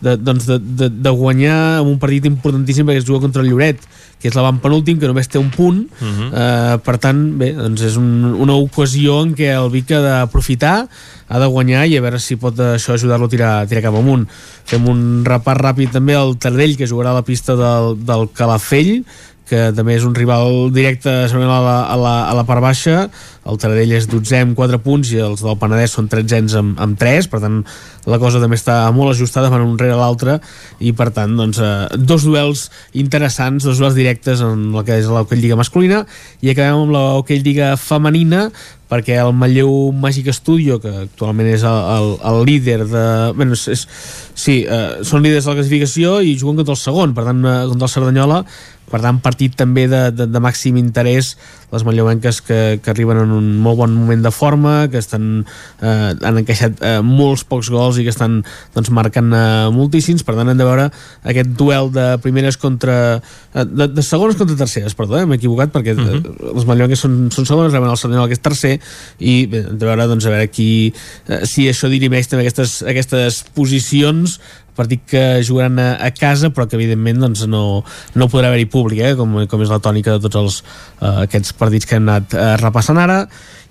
[0.00, 3.50] de, doncs de, de, de guanyar en un partit importantíssim perquè es juga contra el
[3.52, 3.82] Lloret
[4.18, 5.84] que és l'avantpenúltim, que només té un punt.
[6.00, 6.30] Uh -huh.
[6.34, 10.88] eh, per tant, bé, doncs és un, una ocasió en què el Vic ha d'aprofitar
[11.28, 13.94] ha de guanyar i a veure si pot això ajudar-lo a tirar, a tirar cap
[13.94, 14.26] amunt.
[14.64, 19.04] Fem un repàs ràpid també al Tardell que jugarà a la pista del, del Calafell
[19.48, 23.08] que també és un rival directe a la, a la, a la part baixa
[23.48, 26.98] el Taradell és 12 amb 4 punts i els del Penedès són 13 amb, amb
[27.00, 27.60] 3 per tant
[28.08, 30.38] la cosa també està molt ajustada van un rere l'altre
[30.80, 35.08] i per tant doncs, eh, dos duels interessants dos duels directes en el que és
[35.08, 36.04] l'Hockey Lliga masculina.
[36.42, 38.48] I acabem amb l'Hockey Lliga femenina
[38.88, 43.04] perquè el Manlleu Màgic Studio que actualment és el, el, el líder de...
[43.36, 43.84] Bueno, és, és,
[44.32, 47.60] sí, eh, són líders de la classificació i juguen contra el segon, per tant eh,
[47.68, 48.42] contra el Cerdanyola.
[48.88, 51.34] Per tant partit també de, de, de màxim interès
[51.68, 55.44] les manlleuenques que, que arriben en un molt bon moment de forma que estan,
[55.80, 58.40] eh, han encaixat eh, molts pocs gols i que estan
[58.74, 60.88] doncs, marcant eh, moltíssims, per tant hem de veure
[61.28, 65.72] aquest duel de primeres contra eh, de, de segones contra terceres, perdó, eh, m'he equivocat
[65.74, 66.20] perquè uh -huh.
[66.20, 68.80] eh, les manlleuenques són, són segones, reben el Cerdanyola que és tercer
[69.18, 70.92] i bé, hem de veure, doncs, a veure qui,
[71.28, 74.40] eh, si això dirimeix també aquestes, aquestes posicions
[74.78, 77.82] partit que jugaran a, a casa però que evidentment doncs, no,
[78.14, 80.58] no podrà haver-hi públic eh, com, com és la tònica de tots els,
[81.02, 83.24] uh, aquests partits que hem anat uh, repassant ara.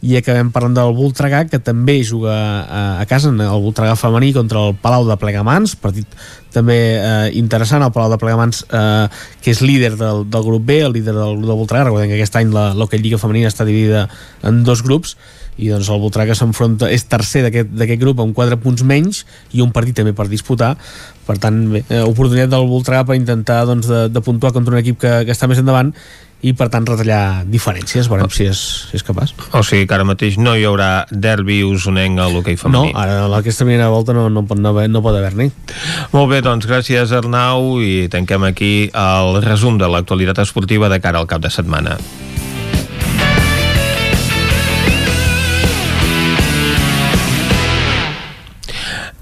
[0.06, 4.68] I acabem parlant del Voltregà que també juga a, a casa el Voltregà femení contra
[4.68, 6.06] el Palau de Plegamans partit
[6.54, 7.82] també eh, interessant.
[7.82, 9.08] El Palau de Plegamans eh,
[9.42, 11.88] que és líder del, del grup B, el líder del, del Voltregà.
[11.88, 14.06] Recordem que aquest any l'Hockey Lliga Femenina està dividida
[14.46, 15.18] en dos grups
[15.58, 19.24] i doncs el Voltregà s'enfronta, és tercer d'aquest grup amb 4 punts menys
[19.58, 20.76] i un partit també per disputar.
[21.28, 24.80] Per tant, bé, eh, oportunitat del Voltregà per intentar doncs, de, de puntuar contra un
[24.84, 25.94] equip que, que està més endavant
[26.46, 28.06] i per tant retallar diferències.
[28.12, 28.62] Veurem si és,
[28.92, 29.34] si és capaç.
[29.58, 32.94] O sigui que ara mateix no hi haurà derbi usonenc a l'hoquei femení.
[32.94, 35.50] No, ara aquesta primera volta no, no, pot, no, no pot haver-n'hi.
[36.14, 41.24] Molt bé, doncs gràcies Arnau i tanquem aquí el resum de l'actualitat esportiva de cara
[41.24, 41.98] al cap de setmana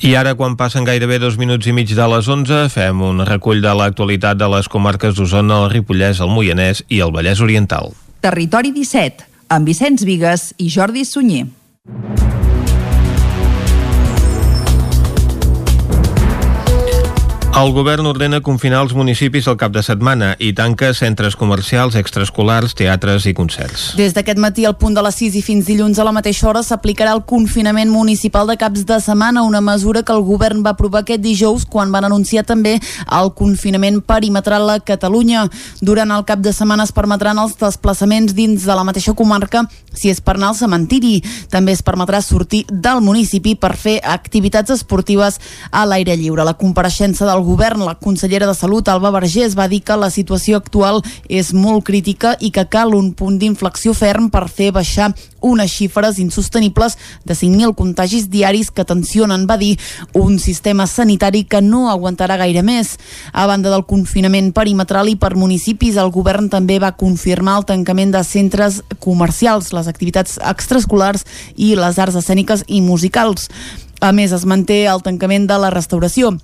[0.05, 3.63] I ara, quan passen gairebé dos minuts i mig de les 11, fem un recull
[3.63, 7.89] de l'actualitat de les comarques d'Osona, el Ripollès, el Moianès i el Vallès Oriental.
[8.21, 11.47] Territori 17, amb Vicenç Vigues i Jordi Sunyer.
[17.55, 22.73] El govern ordena confinar els municipis el cap de setmana i tanca centres comercials, extraescolars,
[22.75, 23.85] teatres i concerts.
[23.95, 26.65] Des d'aquest matí al punt de les 6 i fins dilluns a la mateixa hora
[26.67, 31.05] s'aplicarà el confinament municipal de caps de setmana, una mesura que el govern va aprovar
[31.05, 32.73] aquest dijous quan van anunciar també
[33.21, 35.45] el confinament perimetral a Catalunya.
[35.79, 39.63] Durant el cap de setmana es permetran els desplaçaments dins de la mateixa comarca
[39.95, 41.21] si és per anar al cementiri.
[41.47, 45.39] També es permetrà sortir del municipi per fer activitats esportives
[45.71, 46.43] a l'aire lliure.
[46.43, 50.57] La compareixença del govern, la consellera de Salut, Alba Vergés, va dir que la situació
[50.57, 55.13] actual és molt crítica i que cal un punt d'inflexió ferm per fer baixar
[55.45, 59.77] unes xifres insostenibles de 5.000 contagis diaris que tensionen, va dir,
[60.13, 62.95] un sistema sanitari que no aguantarà gaire més.
[63.31, 68.15] A banda del confinament perimetral i per municipis, el govern també va confirmar el tancament
[68.15, 73.49] de centres comercials, les activitats extraescolars i les arts escèniques i musicals.
[74.01, 76.35] A més, es manté el tancament de la restauració.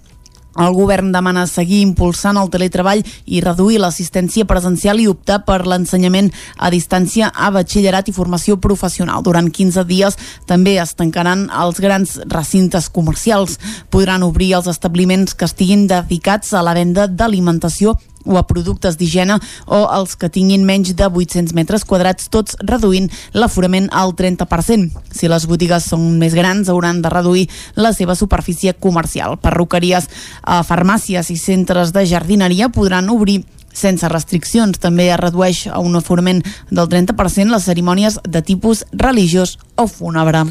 [0.59, 6.31] El govern demana seguir impulsant el teletreball i reduir l'assistència presencial i optar per l'ensenyament
[6.57, 9.23] a distància a batxillerat i formació professional.
[9.23, 13.59] Durant 15 dies també es tancaran els grans recintes comercials.
[13.89, 17.95] Podran obrir els establiments que estiguin dedicats a la venda d'alimentació
[18.25, 19.37] o a productes d'higiene
[19.67, 24.91] o els que tinguin menys de 800 metres quadrats, tots reduint l'aforament al 30%.
[25.11, 29.37] Si les botigues són més grans, hauran de reduir la seva superfície comercial.
[29.41, 33.41] Perruqueries, eh, farmàcies i centres de jardineria podran obrir
[33.73, 34.79] sense restriccions.
[34.79, 40.43] També es redueix a un aforament del 30% les cerimònies de tipus religiós o fúnebre.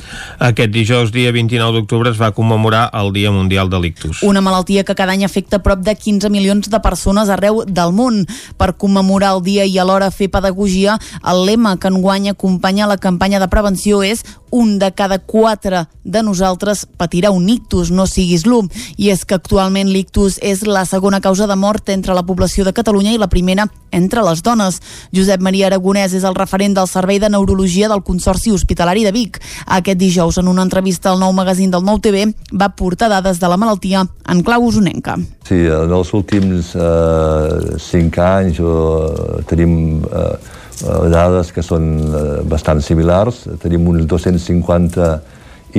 [0.43, 4.23] Aquest dijous, dia 29 d'octubre, es va commemorar el Dia Mundial de l'Ictus.
[4.27, 8.25] Una malaltia que cada any afecta prop de 15 milions de persones arreu del món.
[8.59, 13.41] Per commemorar el dia i alhora fer pedagogia, el lema que enguany acompanya la campanya
[13.41, 18.71] de prevenció és un de cada quatre de nosaltres patirà un ictus, no siguis l'1.
[18.99, 22.75] I és que actualment l'ictus és la segona causa de mort entre la població de
[22.77, 24.81] Catalunya i la primera entre les dones.
[25.15, 29.41] Josep Maria Aragonès és el referent del Servei de Neurologia del Consorci Hospitalari de Vic.
[29.67, 33.51] Aquest dijous, en una entrevista al nou magazín del Nou TV, va portar dades de
[33.51, 35.19] la malaltia en clau usonenca.
[35.47, 42.81] Sí, en els últims eh, cinc anys eh, tenim eh, dades que són eh, bastant
[42.85, 43.45] similars.
[43.63, 45.11] Tenim uns 250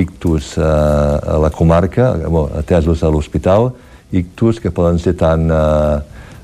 [0.00, 2.12] ictus eh, a la comarca,
[2.58, 3.72] atesos a l'hospital,
[4.12, 5.98] ictus que poden ser tant eh,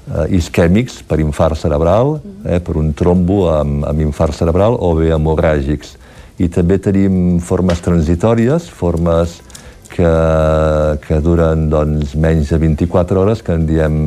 [0.09, 5.13] eh, isquèmics per infart cerebral, eh, per un trombo amb, amb infart cerebral, o bé
[5.15, 5.97] hemorràgics.
[6.39, 9.41] I també tenim formes transitòries, formes
[9.91, 10.11] que,
[11.03, 14.01] que duren doncs, menys de 24 hores, que en diem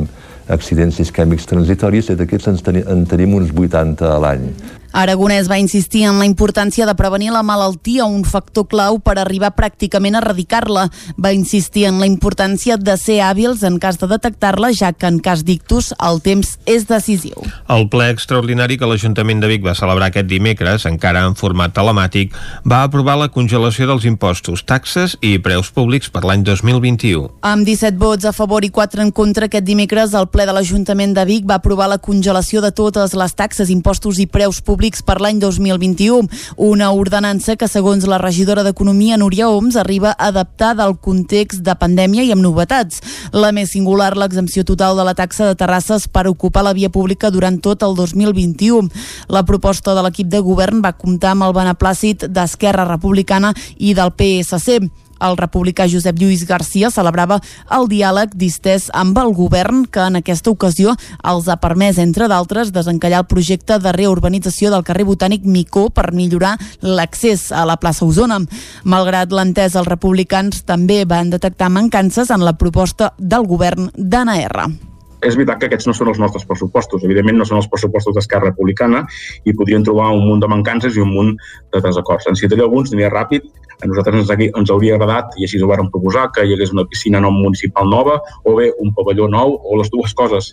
[0.48, 4.48] accidents isquèmics transitoris, i d'aquests en, teni, en tenim uns 80 a l'any.
[4.92, 9.54] Aragonès va insistir en la importància de prevenir la malaltia, un factor clau per arribar
[9.56, 10.82] pràcticament a erradicar-la.
[11.16, 15.16] Va insistir en la importància de ser hàbils en cas de detectar-la, ja que en
[15.24, 17.40] cas d'ictus el temps és decisiu.
[17.72, 22.36] El ple extraordinari que l'Ajuntament de Vic va celebrar aquest dimecres, encara en format telemàtic,
[22.68, 27.30] va aprovar la congelació dels impostos, taxes i preus públics per l'any 2021.
[27.48, 31.16] Amb 17 vots a favor i 4 en contra, aquest dimecres el ple de l'Ajuntament
[31.16, 35.02] de Vic va aprovar la congelació de totes les taxes, impostos i preus públics públics
[35.06, 36.26] per l'any 2021.
[36.56, 42.24] Una ordenança que, segons la regidora d'Economia, Núria Oms, arriba adaptada al context de pandèmia
[42.26, 42.98] i amb novetats.
[43.30, 47.30] La més singular, l'exempció total de la taxa de terrasses per ocupar la via pública
[47.30, 48.90] durant tot el 2021.
[49.30, 54.10] La proposta de l'equip de govern va comptar amb el beneplàcit d'Esquerra Republicana i del
[54.10, 54.80] PSC.
[55.22, 57.38] El republicà Josep Lluís Garcia celebrava
[57.72, 62.72] el diàleg distès amb el govern que en aquesta ocasió els ha permès, entre d'altres,
[62.74, 68.06] desencallar el projecte de reurbanització del carrer Botànic Micó per millorar l'accés a la plaça
[68.06, 68.40] Osona.
[68.84, 74.91] Malgrat l'entès, els republicans també van detectar mancances en la proposta del govern d'ANR
[75.22, 77.04] és veritat que aquests no són els nostres pressupostos.
[77.06, 79.04] Evidentment no són els pressupostos d'Esquerra Republicana
[79.46, 81.32] i podrien trobar un munt de mancances i un munt
[81.72, 82.28] de desacords.
[82.28, 83.48] En citaré alguns, aniré ràpid.
[83.82, 86.86] A nosaltres ens, ens hauria agradat, i així ho vàrem proposar, que hi hagués una
[86.90, 90.52] piscina no municipal nova o bé un pavelló nou o les dues coses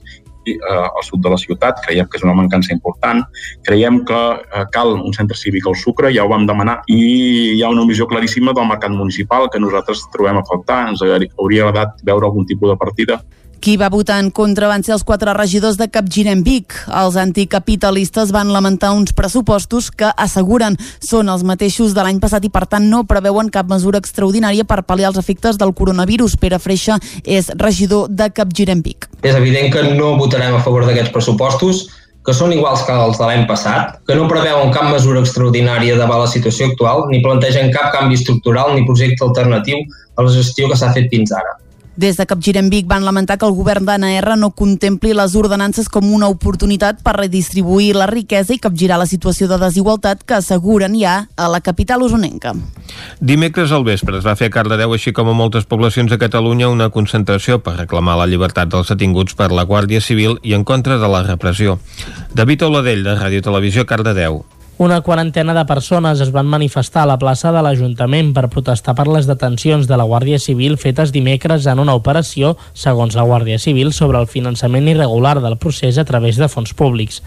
[0.49, 3.21] eh, al sud de la ciutat, creiem que és una mancança important.
[3.67, 7.01] Creiem que eh, cal un centre cívic al Sucre, ja ho vam demanar, i
[7.57, 10.85] hi ha una omissió claríssima del mercat municipal que nosaltres trobem a faltar.
[10.93, 13.21] Ens hauria agradat veure algun tipus de partida
[13.59, 16.73] qui va votar en contra van ser els quatre regidors de Capgirem Vic.
[16.87, 22.51] Els anticapitalistes van lamentar uns pressupostos que asseguren són els mateixos de l'any passat i
[22.53, 26.37] per tant no preveuen cap mesura extraordinària per pal·liar els efectes del coronavirus.
[26.39, 29.09] Pere Freixa és regidor de Capgirem Vic.
[29.21, 31.87] És evident que no votarem a favor d'aquests pressupostos
[32.25, 36.21] que són iguals que els de l'any passat, que no preveuen cap mesura extraordinària davant
[36.21, 39.81] la situació actual, ni plantegen cap canvi estructural ni projecte alternatiu
[40.15, 41.55] a la gestió que s'ha fet fins ara.
[41.99, 46.05] Des de Capgirem Vic van lamentar que el govern d'ANR no contempli les ordenances com
[46.15, 51.15] una oportunitat per redistribuir la riquesa i capgirar la situació de desigualtat que asseguren ja
[51.35, 52.53] a la capital usonenca.
[53.19, 56.69] Dimecres al vespre es va fer a Cardedeu, així com a moltes poblacions de Catalunya,
[56.71, 61.01] una concentració per reclamar la llibertat dels detinguts per la Guàrdia Civil i en contra
[61.03, 61.81] de la repressió.
[62.31, 64.45] David Oladell, de Ràdio Televisió, Cardedeu.
[64.79, 69.09] Una quarantena de persones es van manifestar a la plaça de l'Ajuntament per protestar per
[69.11, 73.91] les detencions de la Guàrdia Civil fetes dimecres en una operació, segons la Guàrdia Civil,
[73.91, 77.19] sobre el finançament irregular del procés a través de fons públics.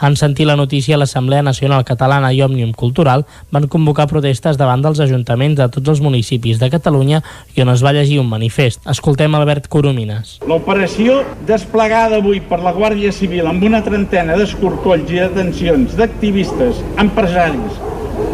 [0.00, 5.00] En sentir la notícia, l'Assemblea Nacional Catalana i Òmnium Cultural van convocar protestes davant dels
[5.02, 7.18] ajuntaments de tots els municipis de Catalunya
[7.56, 8.84] i on es va llegir un manifest.
[8.86, 10.36] Escoltem Albert Coromines.
[10.46, 17.82] L'operació desplegada avui per la Guàrdia Civil amb una trentena d'escorcolls i detencions d'activistes, empresaris,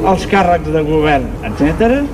[0.04, 2.04] els càrrecs de govern, etc.,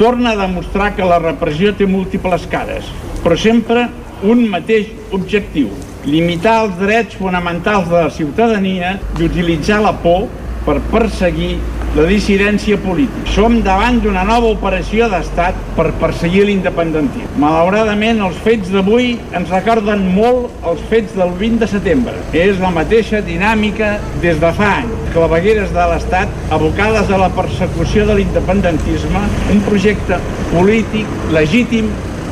[0.00, 2.90] torna a demostrar que la repressió té múltiples cares,
[3.22, 3.86] però sempre
[4.26, 5.70] un mateix objectiu,
[6.06, 10.28] limitar els drets fonamentals de la ciutadania i utilitzar la por
[10.64, 11.54] per perseguir
[11.96, 13.24] la dissidència política.
[13.34, 17.40] Som davant d'una nova operació d'estat per perseguir l'independentisme.
[17.42, 22.14] Malauradament, els fets d'avui ens recorden molt els fets del 20 de setembre.
[22.36, 24.94] És la mateixa dinàmica des de fa anys.
[25.10, 30.20] Clavegueres de l'Estat abocades a la persecució de l'independentisme, un projecte
[30.52, 31.90] polític legítim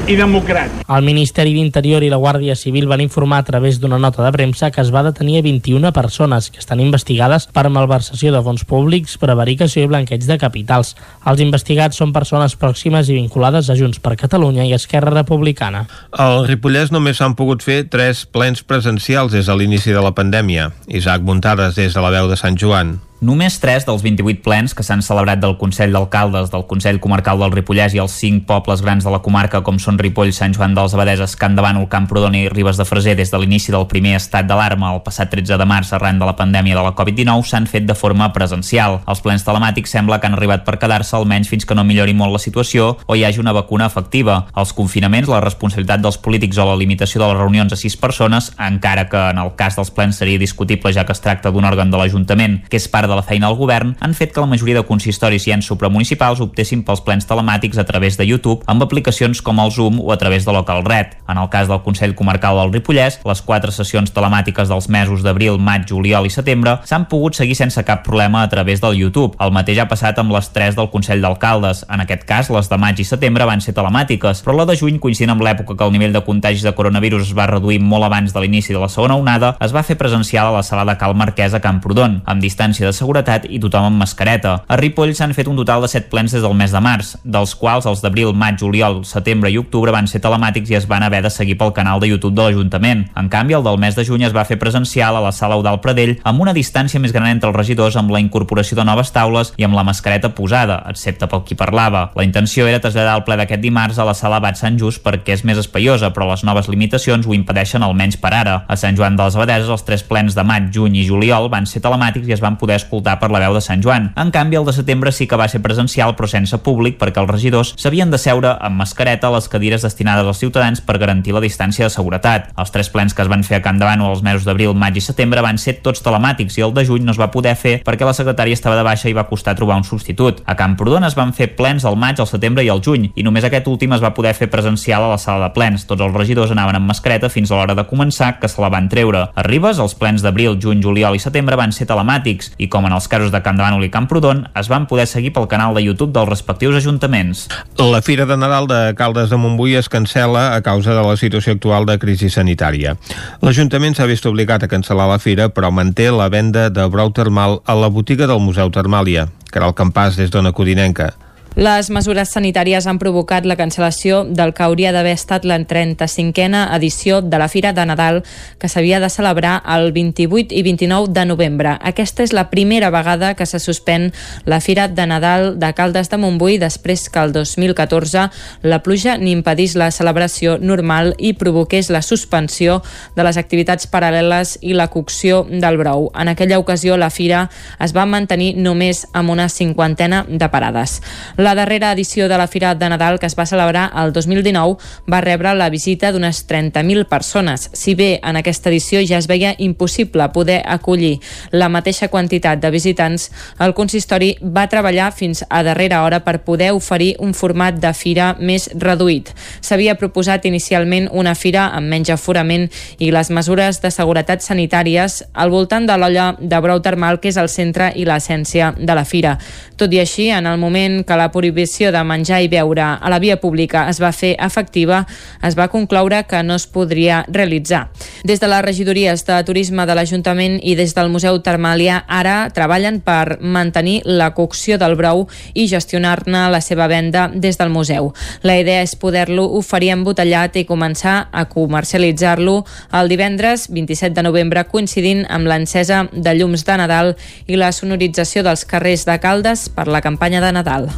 [0.09, 0.87] i democràtic.
[0.89, 4.71] El Ministeri d'Interior i la Guàrdia Civil van informar a través d'una nota de premsa
[4.73, 9.19] que es va detenir a 21 persones que estan investigades per malversació de fons públics,
[9.21, 10.95] prevaricació i blanqueig de capitals.
[11.29, 15.85] Els investigats són persones pròximes i vinculades a Junts per Catalunya i Esquerra Republicana.
[16.13, 20.71] Al Ripollès només s'han pogut fer tres plens presencials des de l'inici de la pandèmia.
[20.89, 22.97] Isaac Muntades des de la veu de Sant Joan.
[23.19, 27.51] Només 3 dels 28 plens que s'han celebrat del Consell d'Alcaldes, del Consell Comarcal del
[27.51, 30.95] Ripollès i els 5 pobles grans de la comarca com són Ripoll, Sant Joan dels
[30.95, 34.47] Abadeses, Can de Bànol, Camprodon i Ribes de Freser des de l'inici del primer estat
[34.47, 37.89] d'alarma el passat 13 de març arran de la pandèmia de la Covid-19 s'han fet
[37.89, 39.01] de forma presencial.
[39.11, 42.37] Els plens telemàtics sembla que han arribat per quedar-se almenys fins que no millori molt
[42.37, 44.45] la situació o hi hagi una vacuna efectiva.
[44.55, 48.53] Els confinaments, la responsabilitat dels polítics o la limitació de les reunions a 6 persones,
[48.63, 51.91] encara que en el cas dels plens seria discutible ja que es tracta d'un òrgan
[51.91, 54.77] de l'Ajuntament que és part de la feina del govern han fet que la majoria
[54.79, 59.43] de consistoris i ens supramunicipals optessin pels plens telemàtics a través de YouTube amb aplicacions
[59.43, 61.17] com el Zoom o a través de Local Red.
[61.29, 65.59] En el cas del Consell Comarcal del Ripollès, les quatre sessions telemàtiques dels mesos d'abril,
[65.59, 69.37] maig, juliol i setembre s'han pogut seguir sense cap problema a través del YouTube.
[69.41, 71.85] El mateix ha passat amb les tres del Consell d'Alcaldes.
[71.89, 74.99] En aquest cas, les de maig i setembre van ser telemàtiques, però la de juny,
[75.01, 78.35] coincidint amb l'època que el nivell de contagis de coronavirus es va reduir molt abans
[78.35, 81.17] de l'inici de la segona onada, es va fer presencial a la sala de Cal
[81.17, 84.59] Marquès a Camprodon, amb distància de seguretat i tothom amb mascareta.
[84.67, 87.55] A Ripoll s'han fet un total de 7 plens des del mes de març, dels
[87.59, 91.23] quals els d'abril, maig, juliol, setembre i octubre van ser telemàtics i es van haver
[91.25, 93.07] de seguir pel canal de YouTube de l'Ajuntament.
[93.17, 95.81] En canvi, el del mes de juny es va fer presencial a la sala Eudal
[95.85, 99.53] Pradell amb una distància més gran entre els regidors amb la incorporació de noves taules
[99.57, 102.09] i amb la mascareta posada, excepte pel qui parlava.
[102.19, 105.37] La intenció era traslladar el ple d'aquest dimarts a la sala Bat Sant Just perquè
[105.37, 108.63] és més espaiosa, però les noves limitacions ho impedeixen almenys per ara.
[108.69, 111.67] A Sant Joan de les Abadeses, els tres plens de maig, juny i juliol van
[111.69, 114.11] ser telemàtics i es van poder escoltar per la veu de Sant Joan.
[114.17, 117.31] En canvi, el de setembre sí que va ser presencial però sense públic perquè els
[117.31, 121.45] regidors s'havien de seure amb mascareta a les cadires destinades als ciutadans per garantir la
[121.45, 122.49] distància de seguretat.
[122.57, 124.97] Els tres plens que es van fer a Camp de Bànol els mesos d'abril, maig
[124.97, 127.79] i setembre van ser tots telemàtics i el de juny no es va poder fer
[127.85, 130.43] perquè la secretària estava de baixa i va costar trobar un substitut.
[130.47, 133.45] A Camprodon es van fer plens al maig, al setembre i al juny i només
[133.45, 135.87] aquest últim es va poder fer presencial a la sala de plens.
[135.89, 138.89] Tots els regidors anaven amb mascareta fins a l'hora de començar que se la van
[138.89, 139.27] treure.
[139.35, 142.95] A Ribes, els plens d'abril, juny, juliol i setembre van ser telemàtics i com en
[142.95, 145.83] els casos de Camp de Bànol i Camprodon es van poder seguir pel canal de
[145.83, 147.47] YouTube dels respectius ajuntaments.
[147.79, 151.57] La Fira de Nadal de Caldes de Montbui es cancela a causa de la situació
[151.57, 152.97] actual de crisi sanitària.
[153.43, 157.61] L'Ajuntament s'ha vist obligat a cancel·lar la fira, però manté la venda de brou termal
[157.67, 159.29] a la botiga del Museu Termàlia.
[159.51, 161.15] Caral Campàs, des d'Ona Codinenca.
[161.59, 167.17] Les mesures sanitàries han provocat la cancel·lació del que hauria d'haver estat la 35a edició
[167.19, 168.21] de la Fira de Nadal
[168.63, 171.73] que s'havia de celebrar el 28 i 29 de novembre.
[171.83, 174.13] Aquesta és la primera vegada que se suspèn
[174.47, 178.29] la Fira de Nadal de Caldes de Montbui després que el 2014
[178.63, 182.85] la pluja n'impedís la celebració normal i provoqués la suspensió
[183.19, 186.13] de les activitats paral·leles i la cocció del brou.
[186.15, 187.49] En aquella ocasió la fira
[187.83, 191.01] es va mantenir només amb una cinquantena de parades.
[191.48, 194.77] La darrera edició de la Fira de Nadal, que es va celebrar el 2019,
[195.11, 197.71] va rebre la visita d'unes 30.000 persones.
[197.73, 201.19] Si bé en aquesta edició ja es veia impossible poder acollir
[201.51, 206.73] la mateixa quantitat de visitants, el consistori va treballar fins a darrera hora per poder
[206.73, 209.33] oferir un format de fira més reduït.
[209.61, 212.69] S'havia proposat inicialment una fira amb menys aforament
[212.99, 217.39] i les mesures de seguretat sanitàries al voltant de l'olla de brou termal, que és
[217.41, 219.37] el centre i l'essència de la fira.
[219.79, 223.19] Tot i així, en el moment que la prohibició de menjar i beure a la
[223.19, 225.05] via pública es va fer efectiva,
[225.43, 227.89] es va concloure que no es podria realitzar.
[228.25, 233.01] Des de les regidories de turisme de l'Ajuntament i des del Museu Termàlia ara treballen
[233.05, 238.13] per mantenir la cocció del brou i gestionar-ne la seva venda des del museu.
[238.43, 242.63] La idea és poder-lo oferir embotellat i començar a comercialitzar-lo
[242.99, 247.15] el divendres 27 de novembre coincidint amb l'encesa de llums de Nadal
[247.47, 250.89] i la sonorització dels carrers de Caldes per la campanya de Nadal.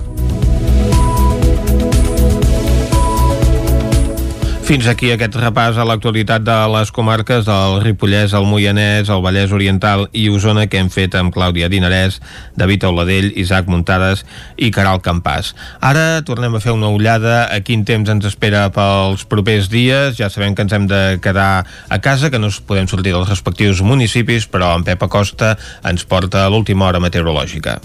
[4.70, 9.51] Fins aquí aquest repàs a l'actualitat de les comarques del Ripollès, el Moianès, el Vallès
[9.51, 12.20] Oriental i Osona que hem fet amb Clàudia Dinarès,
[12.55, 14.22] David Auladell, Isaac Muntades
[14.55, 15.56] i Caral Campàs.
[15.82, 20.14] Ara tornem a fer una ullada a quin temps ens espera pels propers dies.
[20.22, 23.82] Ja sabem que ens hem de quedar a casa, que no podem sortir dels respectius
[23.82, 27.80] municipis, però en Pep Acosta ens porta a l'última hora meteorològica.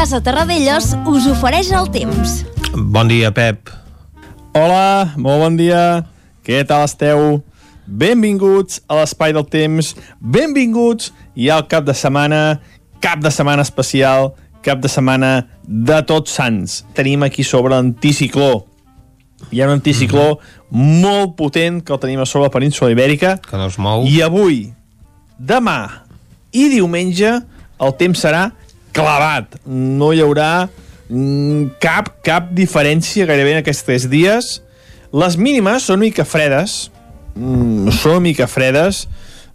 [0.00, 2.38] Casa Terradellos us ofereix el temps.
[2.72, 3.68] Bon dia, Pep.
[4.56, 6.06] Hola, molt bon dia.
[6.40, 7.42] Què tal esteu?
[7.84, 9.90] Benvinguts a l'Espai del Temps.
[10.24, 12.62] Benvinguts ja al cap de setmana,
[13.04, 14.30] cap de setmana especial,
[14.64, 15.34] cap de setmana
[15.68, 16.78] de tots sants.
[16.96, 18.64] Tenim aquí sobre l'anticicló.
[19.52, 21.00] Hi ha un anticicló mm -hmm.
[21.04, 23.36] molt potent que el tenim a sobre la península ibèrica.
[23.36, 24.06] Que no es mou.
[24.06, 24.72] I avui,
[25.36, 26.08] demà
[26.52, 27.42] i diumenge
[27.78, 28.52] el temps serà
[28.96, 29.58] clavat.
[29.66, 30.68] No hi haurà
[31.08, 34.52] mm, cap, cap diferència gairebé en aquests tres dies.
[35.10, 36.90] Les mínimes són mica fredes,
[37.34, 39.06] mm, són mica fredes,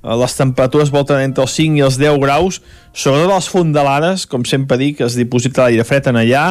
[0.05, 2.59] les temperatures volten entre els 5 i els 10 graus,
[2.93, 6.45] sobretot les fondalades, com sempre dic, es diposita l'aire fred en allà,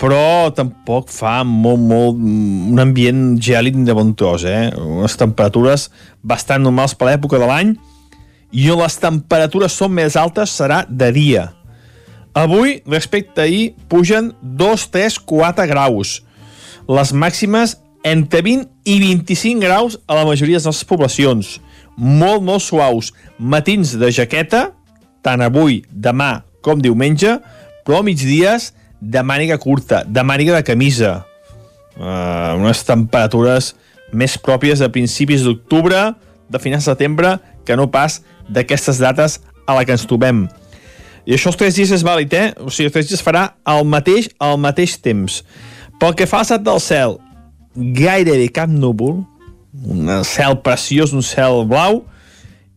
[0.00, 4.72] però tampoc fa molt, molt, un ambient gèlid de bon tros, eh?
[4.74, 5.86] Unes temperatures
[6.22, 7.76] bastant normals per l'època de l'any,
[8.54, 11.52] i on les temperatures són més altes serà de dia.
[12.34, 16.22] Avui, respecte a ahir, pugen 2, 3, 4 graus.
[16.90, 21.60] Les màximes entre 20 i 25 graus a la majoria de les poblacions.
[21.96, 23.12] Molt, molt suaus.
[23.38, 24.72] Matins de jaqueta,
[25.22, 27.38] tant avui, demà com diumenge,
[27.86, 31.14] però migdies de màniga curta, de màniga de camisa.
[31.94, 33.74] Uh, unes temperatures
[34.10, 36.10] més pròpies de principis d'octubre,
[36.50, 38.20] de finals de setembre, que no pas
[38.50, 40.48] d'aquestes dates a la que ens trobem.
[41.24, 42.48] I això els tres dies és vàlid, eh?
[42.60, 45.40] O sigui, els tres dies farà el mateix al mateix temps.
[46.00, 47.16] Pel que fa estat del cel,
[47.74, 49.22] gairebé cap núvol,
[49.84, 52.02] un cel preciós, un cel blau,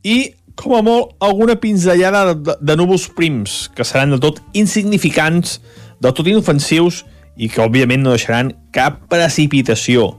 [0.07, 5.59] i, com a molt, alguna pinzellada de, de núvols prims, que seran de tot insignificants,
[5.99, 7.03] del tot inofensius,
[7.37, 10.13] i que, òbviament, no deixaran cap precipitació.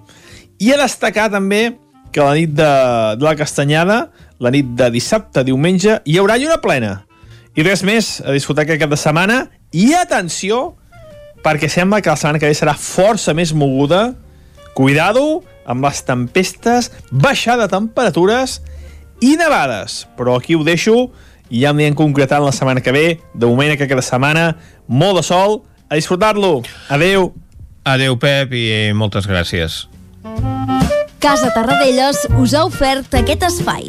[0.63, 1.79] I a destacar, també,
[2.13, 2.71] que la nit de,
[3.19, 3.99] de la Castanyada,
[4.39, 6.93] la nit de dissabte a diumenge, hi haurà lluna plena.
[7.57, 9.39] I res més, a disfrutar aquest cap de setmana.
[9.73, 10.77] I atenció,
[11.45, 14.13] perquè sembla que la setmana que ve serà força més moguda.
[14.79, 18.61] Cuidado amb les tempestes, baixada de temperatures
[19.21, 20.07] i nevades.
[20.17, 21.11] Però aquí ho deixo
[21.51, 23.07] i ja m'hi concretat la setmana que ve.
[23.35, 24.49] De moment, aquest cap de setmana,
[24.87, 26.63] molt de sol, a disfrutar-lo.
[26.89, 27.33] Adeu.
[27.89, 29.87] Adeu, Pep, i moltes gràcies.
[31.19, 33.89] Casa Tarradellas us ha ofert aquest espai.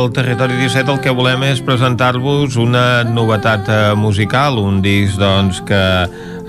[0.00, 5.60] Al Territori 17 el que volem és presentar-vos una novetat eh, musical, un disc doncs,
[5.68, 5.80] que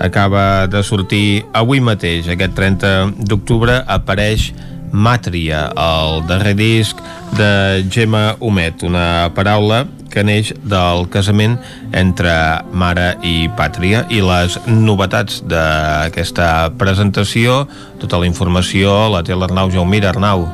[0.00, 2.92] acaba de sortir avui mateix, aquest 30
[3.28, 4.52] d'octubre, apareix
[4.92, 6.98] Màtria, el darrer disc
[7.36, 11.58] de Gemma Humet, una paraula que neix del casament
[11.96, 12.32] entre
[12.76, 17.62] mare i pàtria i les novetats d'aquesta presentació,
[18.00, 20.12] tota la informació la té l'Arnau Jaumira.
[20.12, 20.44] Arnau.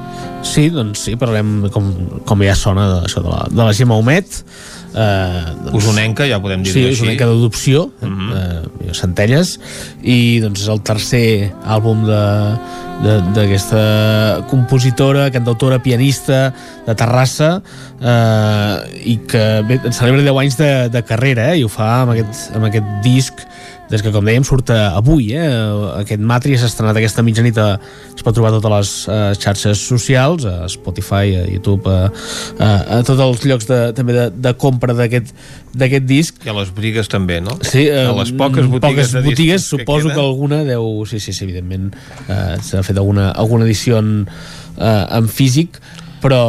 [0.42, 1.88] Sí, doncs sí, parlem com,
[2.24, 4.28] com ja sona de, això de la, de la Gemma Humet
[4.94, 7.00] eh, doncs, Usonenca, ja podem dir sí, així.
[7.02, 8.30] usonenca d'adopció uh Mhm.
[8.30, 8.62] -huh.
[8.88, 9.58] eh, Centelles
[10.02, 12.22] i doncs és el tercer àlbum de
[12.98, 16.52] de- d'aquesta compositora, cantautora, pianista
[16.86, 17.62] de Terrassa
[18.02, 22.10] eh, i que bé, celebra 10 anys de, de carrera eh, i ho fa amb
[22.16, 23.34] aquest, amb aquest disc
[23.88, 25.46] des que, com dèiem, surt eh, avui eh?
[26.00, 27.68] aquest Matri s'ha estrenat aquesta mitjanit a,
[28.12, 32.08] es pot trobar a totes les eh, xarxes socials a Spotify, a YouTube a,
[32.58, 32.68] a,
[32.98, 35.32] a tots els llocs de, també de, de compra d'aquest
[35.78, 37.58] d'aquest disc I a les botigues també, no?
[37.62, 40.24] Sí, eh, a les poques botigues, poques de botigues que suposo que, queden.
[40.24, 40.88] alguna deu...
[41.08, 41.92] Sí, sí, sí, evidentment
[42.26, 44.12] eh, s'ha fet alguna, alguna edició en,
[44.76, 45.80] eh, en físic
[46.22, 46.40] però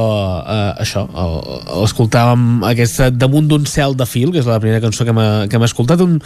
[0.41, 5.13] eh, això l'escoltàvem aquesta Damunt d'un cel de fil, que és la primera cançó que
[5.13, 6.17] hem, que hem escoltat, un,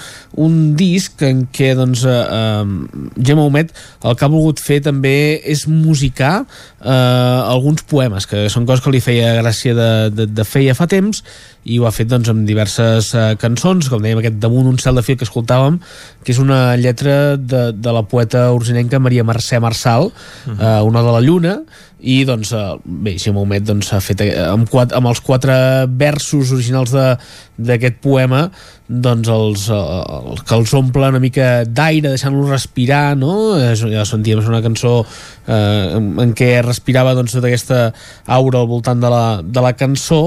[0.41, 3.73] un disc en què doncs, eh, eh, Gemma Humet
[4.03, 8.93] el que ha volgut fer també és musicar eh, alguns poemes, que són coses que
[8.93, 11.23] li feia gràcia de, de, de fer ja fa temps
[11.63, 14.99] i ho ha fet doncs, amb diverses eh, cançons, com dèiem aquest Damunt un cel
[14.99, 15.79] de fil que escoltàvem,
[16.23, 20.11] que és una lletra de, de la poeta urginenca Maria Mercè Marçal,
[20.49, 21.57] eh, una de la lluna,
[22.03, 25.55] i doncs, eh, bé, Gemma Humet doncs, ha fet eh, amb, quatre, amb els quatre
[25.87, 28.49] versos originals d'aquest poema
[28.87, 30.01] doncs els, eh,
[30.33, 33.55] els que els omple una mica d'aire, deixant-los respirar no?
[33.71, 34.99] Ja sentíem, una cançó
[35.47, 37.85] eh, en què respirava doncs, tota aquesta
[38.27, 40.23] aura al voltant de la, de la cançó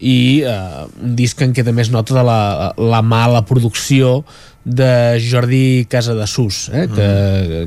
[0.00, 4.24] i eh, un disc en què també es nota de la, la mala producció
[4.64, 7.08] de Jordi Casadesús eh, que,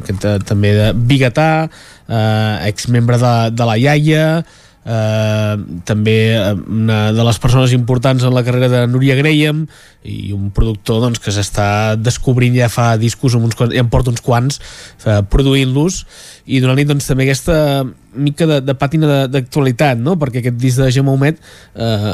[0.06, 4.24] que t- també de biguetà eh, exmembre de, de la iaia
[4.88, 5.54] eh,
[5.86, 9.66] també eh, una de les persones importants en la carrera de Núria Graham
[10.08, 14.10] i un productor doncs, que s'està descobrint ja fa discos amb uns, ja en porta
[14.14, 14.58] uns quants
[15.06, 16.02] eh, produint-los.
[16.48, 17.84] I donant-li doncs, també aquesta
[18.18, 20.16] mica de, de pàtina de- d'actualitat no?
[20.20, 21.38] perquè aquest disc de Gemma Humet
[21.76, 22.14] eh,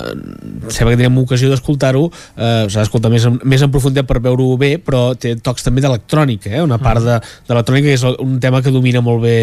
[0.70, 4.58] sembla que tenim ocasió d'escoltar-ho eh, s'ha d'escoltar més, en- més en profunditat per veure-ho
[4.62, 6.62] bé però té tocs també d'electrònica eh?
[6.64, 7.18] una part de,
[7.50, 9.36] d'electrònica que és un tema que domina molt bé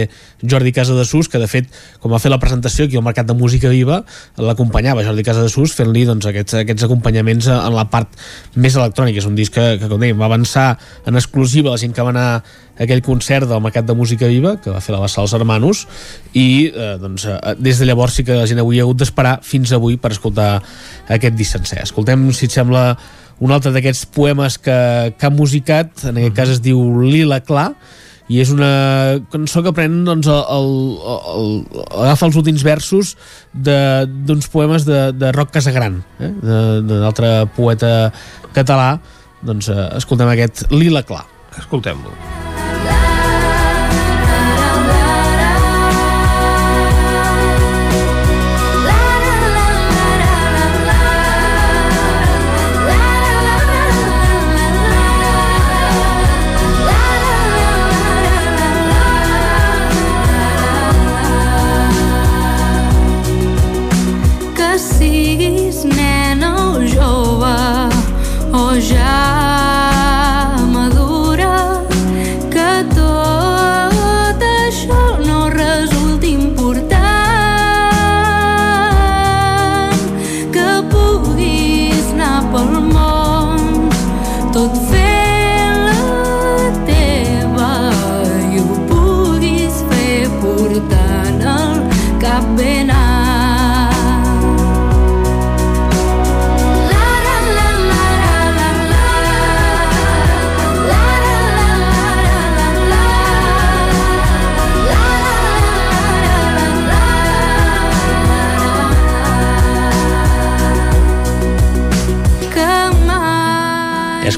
[0.42, 1.68] Jordi Casadesús que de fet
[2.00, 4.02] com va fer la presentació aquí al Mercat de Música Viva
[4.38, 8.14] l'acompanyava Jordi Casadesús fent-li doncs, aquests, aquests acompanyaments en la part
[8.56, 10.72] més electrònica és un disc que, que com dèiem, va avançar
[11.06, 12.28] en exclusiva la gent que va anar
[12.80, 15.84] aquell concert del Mercat de Música Viva que va fer la Bassa als Hermanos
[16.32, 19.38] i eh, doncs, eh, des de llavors sí que la gent avui ha hagut d'esperar
[19.44, 20.52] fins avui per escoltar
[21.08, 21.82] aquest disc sencer.
[21.84, 22.94] Escoltem, si et sembla,
[23.40, 24.78] un altre d'aquests poemes que,
[25.16, 27.70] que ha musicat, en aquest cas es diu Lila Clar,
[28.30, 30.68] i és una cançó que pren doncs, el, el,
[31.34, 31.48] el,
[32.04, 33.16] agafa els últims versos
[33.52, 36.30] de- d'uns poemes de, de Roc Casagran eh?
[36.38, 38.12] d'un altre poeta
[38.54, 38.92] català
[39.42, 41.24] doncs eh, escoltem aquest Lila Clar
[41.58, 42.49] escoltem-lo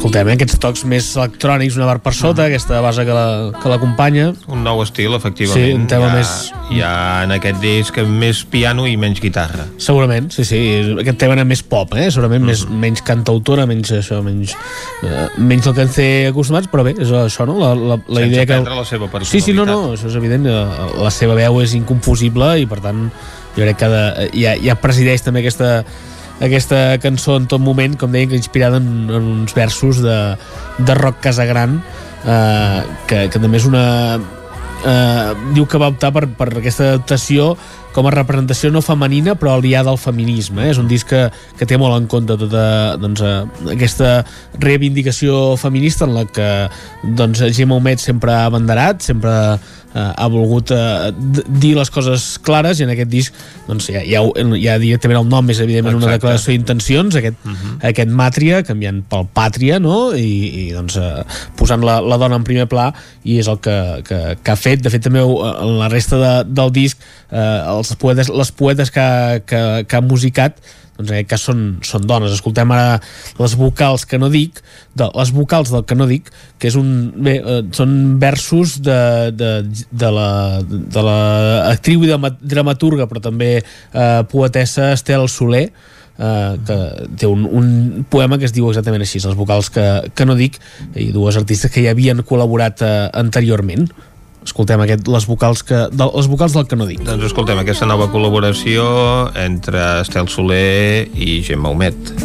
[0.03, 4.33] escoltem eh, aquests tocs més electrònics, una bar per sota, aquesta base que la- l'acompanya.
[4.49, 5.67] un nou estil, efectivament.
[5.69, 9.67] Sí, un tema ha, més- Hi ha en aquest disc més piano i menys guitarra.
[9.79, 10.59] Segurament, sí, sí.
[10.99, 12.11] Aquest tema era més pop, eh?
[12.11, 14.55] Segurament més, menys cantautora, menys això, menys,
[15.05, 17.59] eh, menys el que ens té acostumats, però bé, és això, no?
[17.61, 18.59] La, la, la Sense idea que...
[18.65, 19.67] la seva Sí, sí, no, personalitat.
[19.69, 20.47] no, això és evident.
[20.47, 23.11] eh, La seva veu és inconfusible i, per tant,
[23.57, 25.85] jo crec que de, ja, ja presideix també aquesta,
[26.41, 30.19] aquesta cançó en tot moment, com deien, que inspirada en, en uns versos de,
[30.79, 31.83] de Roc Casagran,
[32.25, 33.85] eh, que, que també és una
[34.87, 37.53] eh, diu que va optar per, per aquesta adaptació
[37.93, 40.73] com a representació no femenina però aliada al feminisme eh?
[40.73, 41.27] és un disc que,
[41.59, 42.65] que té molt en compte tota
[43.01, 44.15] doncs, eh, aquesta
[44.61, 46.49] reivindicació feminista en la que
[47.19, 49.33] doncs, Gemma Humet sempre ha abanderat sempre
[49.95, 51.13] eh, ha volgut eh,
[51.49, 53.37] dir les coses clares i en aquest disc
[53.69, 54.23] doncs, ja, ja,
[54.61, 56.21] ja directament el nom és evidentment una Exacte.
[56.21, 57.75] declaració d'intencions aquest, uh -huh.
[57.93, 60.13] aquest Màtria canviant pel Pàtria no?
[60.13, 61.25] I, i doncs, eh,
[61.57, 62.93] posant la, la dona en primer pla
[63.25, 66.33] i és el que, que, que ha fet de fet també en la resta de,
[66.49, 66.99] del disc
[67.31, 69.05] eh, els poetes, les poetes que,
[69.47, 70.61] que, que ha musicat
[70.93, 72.35] doncs en aquest cas són, són dones.
[72.37, 72.99] Escoltem ara
[73.39, 74.61] les vocals que no dic
[74.95, 76.29] de, les vocals del que no dic
[76.61, 78.99] que és un, bé, eh, són versos de,
[79.33, 79.53] de,
[79.89, 80.29] de la,
[80.63, 81.17] de la
[81.71, 86.79] actriu i drama- dramaturga però també eh, poetessa Estel Soler eh, que
[87.19, 90.61] té un, un poema que es diu exactament així, les vocals que, que no dic
[90.93, 92.95] i dues artistes que ja havien col·laborat eh,
[93.25, 93.89] anteriorment
[94.45, 97.03] escoltem aquest, les, vocals que, de, les vocals del que no dic.
[97.07, 98.87] Doncs escoltem aquesta nova col·laboració
[99.39, 102.17] entre Estel Soler i Gemma Humet.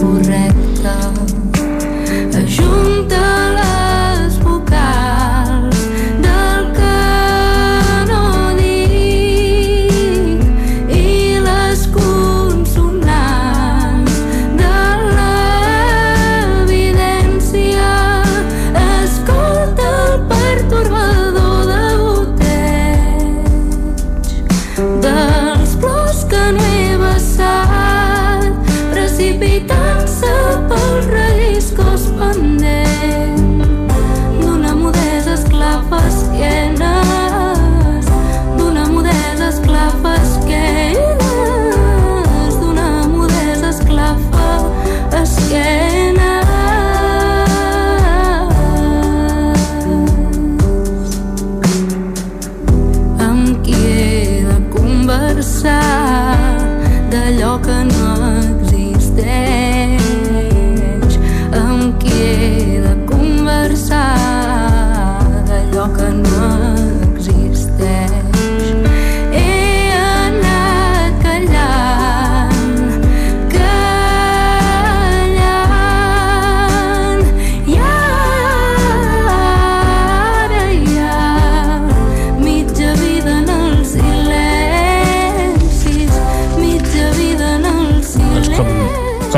[0.00, 0.59] correcte.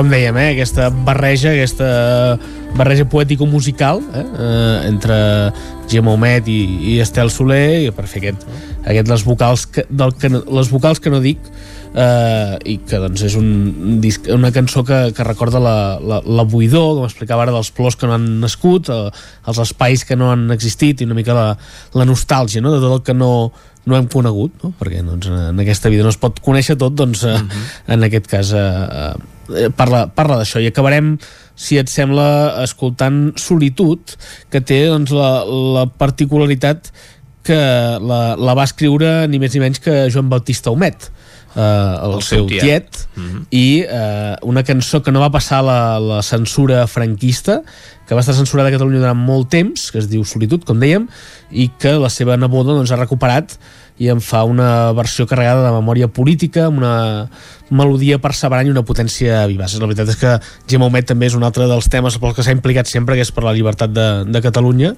[0.02, 1.86] Com dèiem, eh, aquesta barreja, aquesta
[2.74, 5.16] barreja poètico-musical eh, eh, entre
[5.86, 6.58] Gemma Homet i,
[6.90, 8.42] i Estel Soler i per fer aquest,
[8.82, 11.38] aquest les, vocals que, del que, les vocals que no dic
[11.94, 16.46] eh, i que doncs és un disc, una cançó que, que recorda la, la, la
[16.50, 19.12] buidor, com explicava ara dels plors que no han nascut, eh,
[19.46, 21.52] els espais que no han existit i una mica la,
[21.94, 22.74] la nostàlgia no?
[22.74, 23.52] de tot el que no,
[23.86, 24.72] no hem conegut no?
[24.80, 27.38] perquè doncs, en aquesta vida no es pot conèixer tot doncs eh,
[27.94, 29.12] en aquest cas eh,
[29.50, 30.62] eh, parla, parla d'això.
[30.62, 31.16] I acabarem
[31.58, 34.14] si et sembla escoltant Solitud
[34.52, 36.92] que té doncs, la, la particularitat
[37.42, 37.58] que
[37.98, 41.08] la, la va escriure ni més ni menys que Joan Bautista Humet
[41.56, 45.98] eh, el, el seu tiet, tiet i eh, una cançó que no va passar la,
[45.98, 47.60] la censura franquista
[48.06, 51.08] que va estar censurada a Catalunya durant molt temps que es diu Solitud, com dèiem
[51.50, 53.58] i que la seva neboda doncs, ha recuperat
[54.02, 56.94] i en fa una versió carregada de memòria política, amb una
[57.72, 59.76] melodia perseverant i una potència vivaç.
[59.80, 60.32] La veritat és que
[60.68, 63.30] Gemma Humet també és un altre dels temes pels que s'ha implicat sempre, que és
[63.32, 64.92] per la llibertat de, de Catalunya,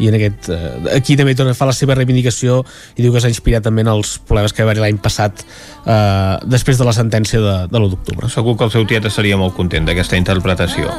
[0.00, 2.62] i en aquest, eh, aquí també torna fa la seva reivindicació
[2.96, 6.36] i diu que s'ha inspirat també en els problemes que va haver l'any passat eh,
[6.48, 8.32] després de la sentència de, de l'1 d'octubre.
[8.32, 10.90] Segur que el seu tiet estaria molt content d'aquesta interpretació.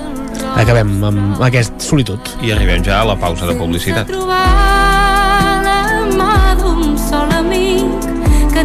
[0.58, 2.38] Acabem amb aquest solitud.
[2.46, 4.08] I arribem ja a la pausa de publicitat.
[4.14, 4.97] trobar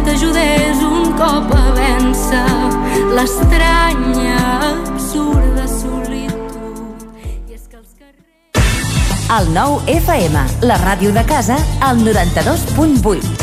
[0.05, 2.43] t'ajudés un cop a vèncer
[3.15, 4.39] l'estranya,
[4.93, 6.43] absurda solitud.
[9.33, 13.42] El nou FM, la ràdio de casa, al 92.8.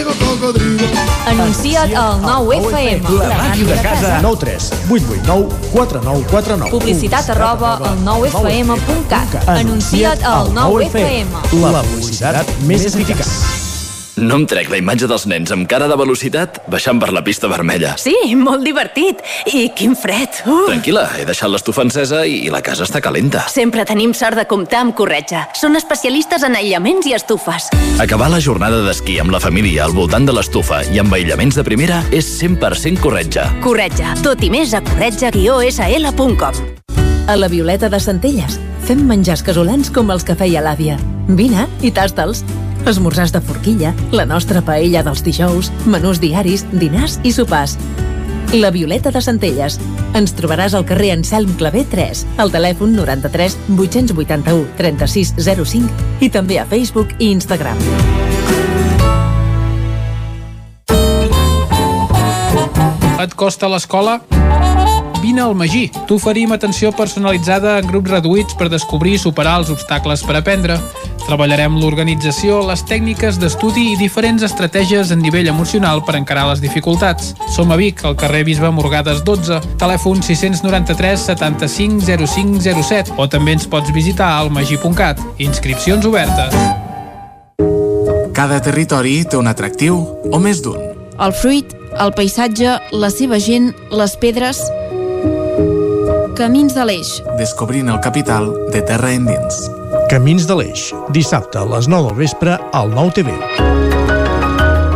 [1.27, 3.03] Anuncia't al 9FM.
[3.19, 4.19] La màquina de casa.
[4.21, 9.47] 9 3 8 8 9 4 9 4 9 Publicitat arroba al 9fm.cat.
[9.47, 11.27] Anuncia't al 9FM.
[11.71, 13.70] La publicitat més eficaç.
[14.19, 17.47] No em trec la imatge dels nens amb cara de velocitat baixant per la pista
[17.47, 17.93] vermella.
[18.01, 19.21] Sí, molt divertit.
[19.47, 20.41] I quin fred.
[20.43, 20.65] Uh.
[20.67, 23.45] Tranquil·la, he deixat l'estufa encesa i la casa està calenta.
[23.51, 25.45] Sempre tenim sort de comptar amb Corretja.
[25.55, 27.69] Són especialistes en aïllaments i estufes.
[28.03, 31.63] Acabar la jornada d'esquí amb la família al voltant de l'estufa i amb aïllaments de
[31.63, 33.47] primera és 100% corretja.
[33.63, 34.15] Corretja.
[34.25, 36.59] Tot i més a corretja-sl.com.
[37.31, 40.97] A la Violeta de Centelles fem menjars casolans com els que feia l'àvia.
[41.29, 42.43] Vine i tasta'ls.
[42.85, 47.77] Esmorzars de forquilla, la nostra paella dels dijous, menús diaris, dinars i sopars.
[48.53, 49.77] La Violeta de Centelles.
[50.17, 56.59] Ens trobaràs al carrer Anselm Clavé 3, al telèfon 93 881 36 05 i també
[56.59, 57.79] a Facebook i Instagram.
[63.21, 64.19] Et costa l'escola?
[65.21, 65.91] Vine al Magí.
[66.09, 70.79] T'oferim atenció personalitzada en grups reduïts per descobrir i superar els obstacles per aprendre.
[71.27, 77.35] Treballarem l'organització, les tècniques d'estudi i diferents estratègies en nivell emocional per encarar les dificultats.
[77.53, 83.53] Som a Vic, al carrer Bisbe Morgades 12, telèfon 693 75 05 07 o també
[83.59, 85.21] ens pots visitar al magí.cat.
[85.37, 86.57] Inscripcions obertes.
[88.33, 90.01] Cada territori té un atractiu
[90.33, 90.81] o més d'un.
[91.21, 94.65] El fruit, el paisatge, la seva gent, les pedres...
[96.37, 97.09] Camins de l'Eix.
[97.35, 99.57] Descobrint el capital de terra endins.
[100.11, 103.33] Camins de l'Eix, dissabte a les 9 del vespre al 9 TV.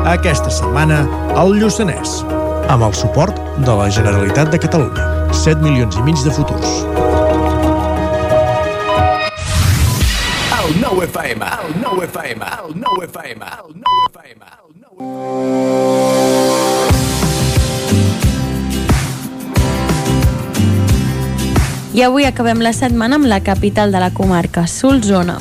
[0.07, 1.01] Aquesta setmana,
[1.35, 2.21] al Lluçanès,
[2.71, 5.09] amb el suport de la Generalitat de Catalunya.
[5.33, 6.77] 7 milions i mig de futurs.
[10.61, 16.34] El nou FM, el nou FM, el nou FM, el nou FM, el nou
[21.95, 25.37] I avui acabem la setmana amb la capital de la comarca, Solsona.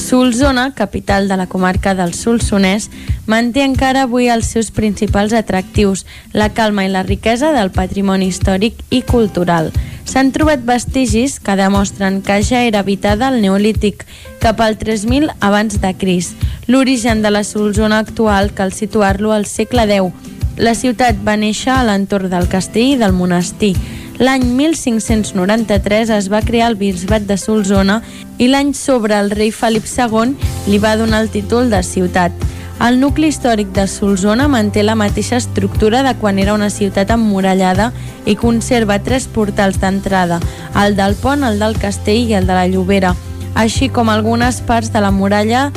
[0.00, 2.88] Solsona, capital de la comarca del Solsonès,
[3.26, 8.80] manté encara avui els seus principals atractius, la calma i la riquesa del patrimoni històric
[8.88, 9.68] i cultural.
[10.08, 14.08] S'han trobat vestigis que demostren que ja era habitada al Neolític,
[14.40, 16.32] cap al 3000 abans de Cris.
[16.66, 21.84] L'origen de la Solsona actual cal situar-lo al segle X, la ciutat va néixer a
[21.84, 23.74] l'entorn del castell i del monestir.
[24.20, 28.02] L'any 1593 es va crear el bisbat de Solsona
[28.36, 30.34] i l'any sobre el rei Felip II
[30.68, 32.32] li va donar el títol de ciutat.
[32.80, 37.90] El nucli històric de Solsona manté la mateixa estructura de quan era una ciutat emmurallada
[38.24, 40.40] i conserva tres portals d'entrada,
[40.84, 43.12] el del pont, el del castell i el de la Llobera,
[43.54, 45.70] així com algunes parts de la muralla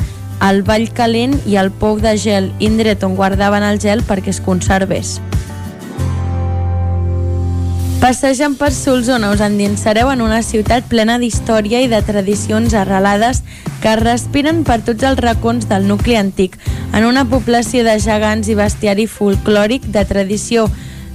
[0.44, 4.42] el Vall Calent i el Pou de Gel, indret on guardaven el gel perquè es
[4.44, 5.18] conservés.
[8.02, 13.40] Passejant per Solsona us endinsareu en una ciutat plena d'història i de tradicions arrelades
[13.80, 16.58] que respiren per tots els racons del nucli antic,
[16.92, 20.68] en una població de gegants i bestiari folclòric de tradició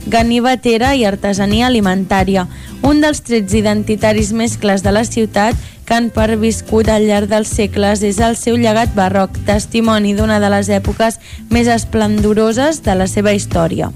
[0.09, 2.47] ganivetera i artesania alimentària,
[2.81, 5.53] un dels trets identitaris més clars de la ciutat
[5.89, 10.51] que han perviscut al llarg dels segles és el seu llegat barroc, testimoni d'una de
[10.53, 11.17] les èpoques
[11.49, 13.89] més esplendoroses de la seva història.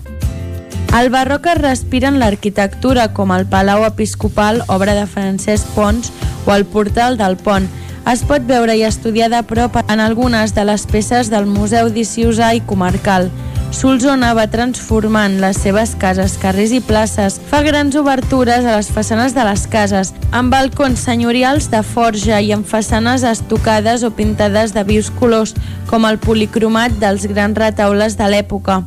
[0.97, 6.09] El barroc es respira en l'arquitectura, com el Palau Episcopal, obra de Francesc Pons,
[6.47, 7.69] o el Portal del Pont.
[8.09, 12.55] Es pot veure i estudiar de prop en algunes de les peces del Museu d'Issiusà
[12.57, 13.29] i Comarcal.
[13.73, 19.33] Solsona va transformant les seves cases, carrers i places, fa grans obertures a les façanes
[19.33, 24.83] de les cases, amb balcons senyorials de forja i amb façanes estucades o pintades de
[24.85, 25.55] vius colors,
[25.89, 28.83] com el policromat dels grans retaules de l'època.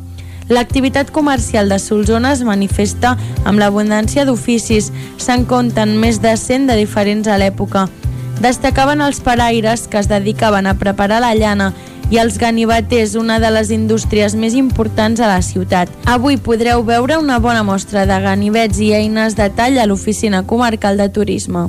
[0.47, 4.93] L'activitat comercial de Solsona es manifesta amb l'abundància d'oficis.
[5.19, 7.89] Se'n compten més de 100 de diferents a l'època.
[8.39, 11.73] Destacaven els paraires que es dedicaven a preparar la llana
[12.11, 15.91] i els ganiveters, una de les indústries més importants a la ciutat.
[16.05, 20.97] Avui podreu veure una bona mostra de ganivets i eines de tall a l'oficina comarcal
[20.97, 21.67] de turisme.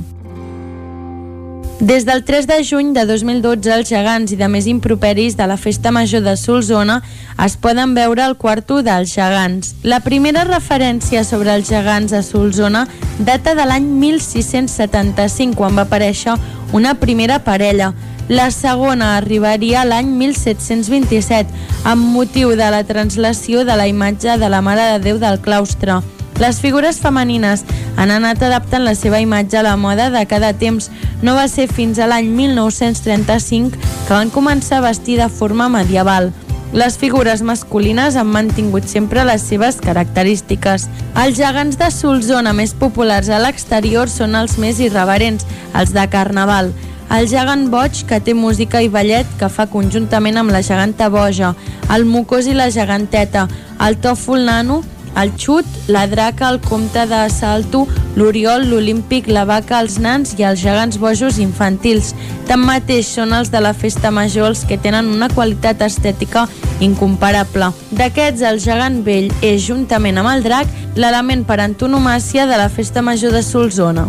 [1.79, 5.55] Des del 3 de juny de 2012, els gegants i de més improperis de la
[5.55, 6.97] Festa Major de Solsona
[7.39, 9.77] es poden veure al quarto dels gegants.
[9.87, 12.83] La primera referència sobre els gegants a Solsona
[13.23, 16.35] data de l'any 1675, quan va aparèixer
[16.75, 17.93] una primera parella.
[18.29, 21.49] La segona arribaria l'any 1727,
[21.89, 25.95] amb motiu de la translació de la imatge de la Mare de Déu del claustre.
[26.37, 27.63] Les figures femenines
[27.97, 30.91] han anat adaptant la seva imatge a la moda de cada temps.
[31.25, 36.29] No va ser fins a l'any 1935 que van començar a vestir de forma medieval.
[36.69, 40.85] Les figures masculines han mantingut sempre les seves característiques.
[41.17, 46.69] Els gegants de Solsona més populars a l'exterior són els més irreverents, els de Carnaval.
[47.09, 51.55] El gegant boig, que té música i ballet, que fa conjuntament amb la geganta boja,
[51.89, 53.47] el mocós i la geganteta,
[53.81, 54.83] el tòfol nano,
[55.17, 60.45] el xut, la draca, el comte de Salto, l'Oriol, l'Olímpic, la vaca, els nans i
[60.45, 62.13] els gegants bojos infantils.
[62.47, 66.45] Tanmateix són els de la festa major els que tenen una qualitat estètica
[66.79, 67.73] incomparable.
[67.89, 73.01] D'aquests, el gegant vell és, juntament amb el drac, l'element per antonomàcia de la festa
[73.01, 74.07] major de Solsona.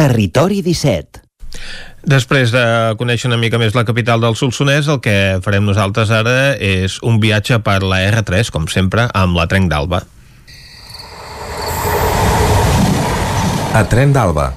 [0.00, 1.20] Territori 17.
[2.08, 2.62] Després de
[2.96, 7.18] conèixer una mica més la capital del Solsonès, el que farem nosaltres ara és un
[7.20, 10.00] viatge per la R3, com sempre, amb la Trenc d'Alba.
[13.76, 14.48] A Tren d'Alba.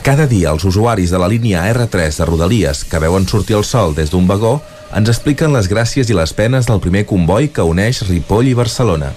[0.00, 3.92] Cada dia els usuaris de la línia R3 de Rodalies que veuen sortir el sol
[3.94, 4.62] des d'un vagó
[4.96, 9.12] ens expliquen les gràcies i les penes del primer comboi que uneix Ripoll i Barcelona.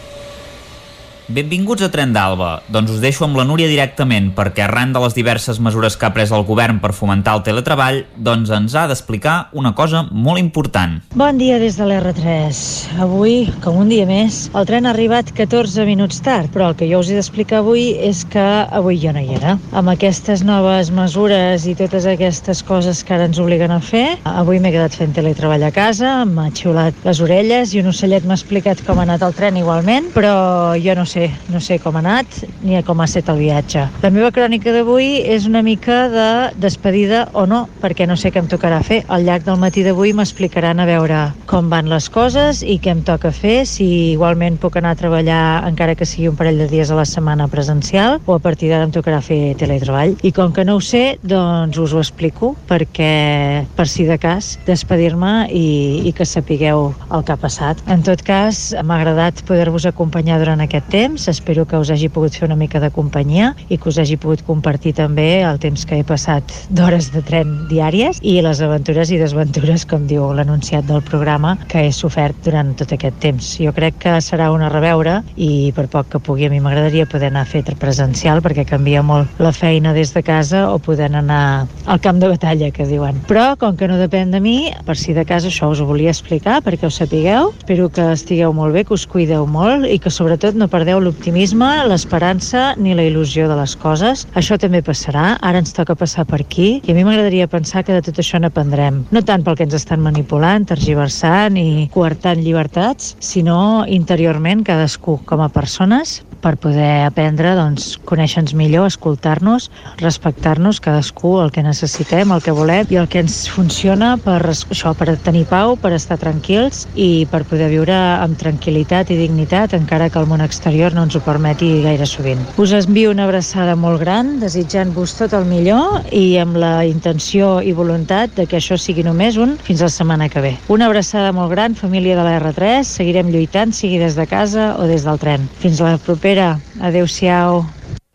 [1.30, 2.64] Benvinguts a Tren d'Alba.
[2.74, 6.10] Doncs us deixo amb la Núria directament, perquè arran de les diverses mesures que ha
[6.10, 10.96] pres el govern per fomentar el teletreball, doncs ens ha d'explicar una cosa molt important.
[11.14, 12.62] Bon dia des de l'R3.
[13.06, 16.88] Avui, com un dia més, el tren ha arribat 14 minuts tard, però el que
[16.90, 19.60] jo us he d'explicar avui és que avui jo no hi era.
[19.70, 24.58] Amb aquestes noves mesures i totes aquestes coses que ara ens obliguen a fer, avui
[24.58, 28.82] m'he quedat fent teletreball a casa, m'ha xiulat les orelles i un ocellet m'ha explicat
[28.90, 32.04] com ha anat el tren igualment, però jo no sé sé, no sé com ha
[32.04, 33.86] anat ni com ha estat el viatge.
[34.04, 36.28] La meva crònica d'avui és una mica de
[36.62, 39.02] despedida o no, perquè no sé què em tocarà fer.
[39.08, 43.04] Al llarg del matí d'avui m'explicaran a veure com van les coses i què em
[43.08, 46.92] toca fer, si igualment puc anar a treballar encara que sigui un parell de dies
[46.92, 50.16] a la setmana presencial o a partir d'ara em tocarà fer teletreball.
[50.24, 54.56] I com que no ho sé, doncs us ho explico perquè per si de cas
[54.68, 55.68] despedir-me i,
[56.08, 57.82] i que sapigueu el que ha passat.
[57.90, 61.28] En tot cas, m'ha agradat poder-vos acompanyar durant aquest temps temps.
[61.28, 64.44] Espero que us hagi pogut fer una mica de companyia i que us hagi pogut
[64.46, 69.18] compartir també el temps que he passat d'hores de tren diàries i les aventures i
[69.18, 73.56] desventures, com diu l'anunciat del programa, que he sofert durant tot aquest temps.
[73.60, 77.32] Jo crec que serà una reveure i per poc que pugui a mi m'agradaria poder
[77.32, 81.68] anar a fer presencial perquè canvia molt la feina des de casa o poder anar
[81.86, 83.22] al camp de batalla, que diuen.
[83.28, 86.14] Però, com que no depèn de mi, per si de casa això us ho volia
[86.14, 87.54] explicar perquè ho sapigueu.
[87.58, 91.68] Espero que estigueu molt bé, que us cuideu molt i que sobretot no perdeu l'optimisme,
[91.90, 94.26] l'esperança ni la il·lusió de les coses.
[94.40, 97.96] Això també passarà, ara ens toca passar per aquí i a mi m'agradaria pensar que
[97.96, 99.04] de tot això n'aprendrem.
[99.12, 105.44] No tant pel que ens estan manipulant, tergiversant i coartant llibertats, sinó interiorment cadascú com
[105.46, 109.70] a persones per poder aprendre, doncs, conèixer-nos millor, escoltar-nos,
[110.00, 114.94] respectar-nos cadascú, el que necessitem, el que volem i el que ens funciona per això,
[114.98, 120.10] per tenir pau, per estar tranquils i per poder viure amb tranquil·litat i dignitat, encara
[120.10, 122.42] que el món exterior no ens ho permeti gaire sovint.
[122.62, 127.74] Us envio una abraçada molt gran, desitjant-vos tot el millor i amb la intenció i
[127.78, 130.54] voluntat de que això sigui només un fins la setmana que ve.
[130.70, 134.88] Una abraçada molt gran, família de la R3, seguirem lluitant, sigui des de casa o
[134.90, 135.50] des del tren.
[135.60, 136.56] Fins la propera.
[136.80, 137.66] Adéu-siau.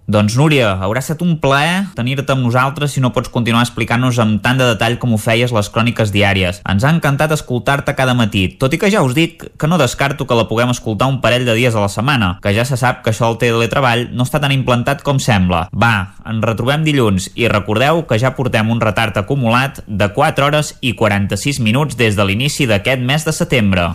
[0.04, 4.42] Doncs Núria, haurà estat un plaer tenir-te amb nosaltres si no pots continuar explicant-nos amb
[4.44, 6.60] tant de detall com ho feies les cròniques diàries.
[6.68, 10.28] Ens ha encantat escoltar-te cada matí, tot i que ja us dic que no descarto
[10.28, 13.00] que la puguem escoltar un parell de dies a la setmana, que ja se sap
[13.00, 15.70] que això del teletreball no està tan implantat com sembla.
[15.72, 15.94] Va,
[16.28, 20.92] ens retrobem dilluns i recordeu que ja portem un retard acumulat de 4 hores i
[20.92, 23.94] 46 minuts des de l'inici d'aquest mes de setembre.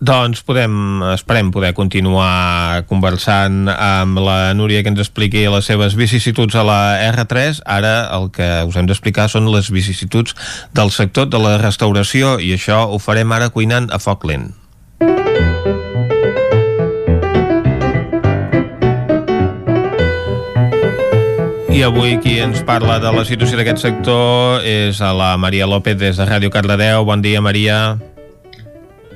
[0.00, 0.72] Doncs podem,
[1.12, 6.80] esperem poder continuar conversant amb la Núria que ens expliqui les seves vicissituds a la
[7.10, 7.60] R3.
[7.68, 10.32] Ara el que us hem d'explicar són les vicissituds
[10.72, 14.54] del sector de la restauració i això ho farem ara cuinant a foc lent.
[21.68, 26.00] I avui qui ens parla de la situació d'aquest sector és a la Maria López
[26.00, 27.04] des de Ràdio Cardedeu.
[27.04, 27.98] Bon dia, Maria.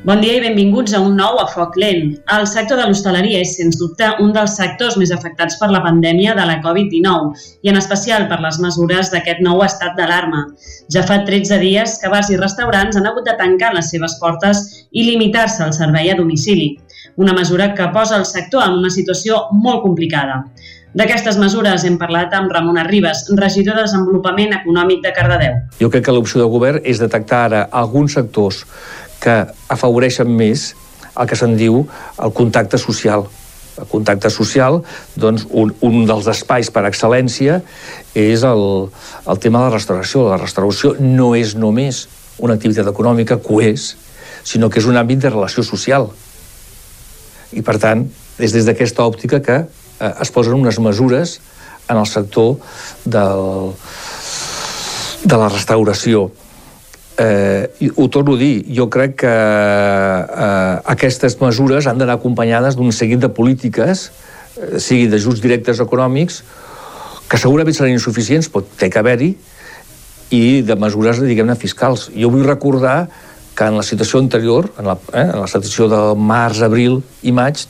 [0.04, 2.18] I benvinguts a un nou a Foc Lent.
[2.28, 6.34] El sector de l'hostaleria és, sens dubte, un dels sectors més afectats per la pandèmia
[6.36, 7.30] de la Covid-19
[7.64, 10.42] i en especial per les mesures d'aquest nou estat d'alarma.
[10.92, 14.60] Ja fa 13 dies que bars i restaurants han hagut de tancar les seves portes
[14.92, 16.74] i limitar-se al servei a domicili,
[17.16, 20.42] una mesura que posa el sector en una situació molt complicada.
[20.94, 25.56] D'aquestes mesures hem parlat amb Ramon Arribas, regidor de Desenvolupament Econòmic de Cardedeu.
[25.80, 28.60] Jo crec que l'opció de govern és detectar ara alguns sectors
[29.24, 29.36] que
[29.72, 30.72] afavoreixen més
[31.14, 31.82] el que se'n diu
[32.22, 33.26] el contacte social.
[33.74, 34.80] El contacte social,
[35.18, 37.58] doncs, un, un dels espais per excel·lència
[38.14, 38.66] és el,
[39.26, 40.28] el tema de la restauració.
[40.30, 42.04] La restauració no és només
[42.38, 43.94] una activitat econòmica, que ho és,
[44.46, 46.10] sinó que és un àmbit de relació social.
[47.54, 48.06] I, per tant,
[48.38, 51.38] és des d'aquesta òptica que eh, es posen unes mesures
[51.90, 52.56] en el sector
[53.04, 53.74] del,
[55.24, 56.28] de la restauració
[57.18, 62.92] eh, ho torno a dir, jo crec que eh, aquestes mesures han d'anar acompanyades d'un
[62.92, 64.10] seguit de polítiques,
[64.58, 66.42] eh, sigui d'ajuts directes econòmics,
[67.28, 69.34] que segurament seran insuficients, pot té que haver-hi,
[70.34, 72.08] i de mesures, diguem-ne, fiscals.
[72.16, 73.08] Jo vull recordar
[73.54, 77.32] que en la situació anterior, en la, eh, en la situació de març, abril i
[77.32, 77.62] maig,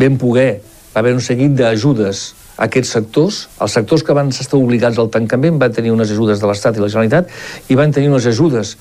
[0.00, 0.62] vam poder,
[0.94, 5.58] va haver un seguit d'ajudes aquests sectors, els sectors que van estar obligats al tancament
[5.60, 8.76] van tenir unes ajudes de l'Estat i la Generalitat i van tenir unes ajudes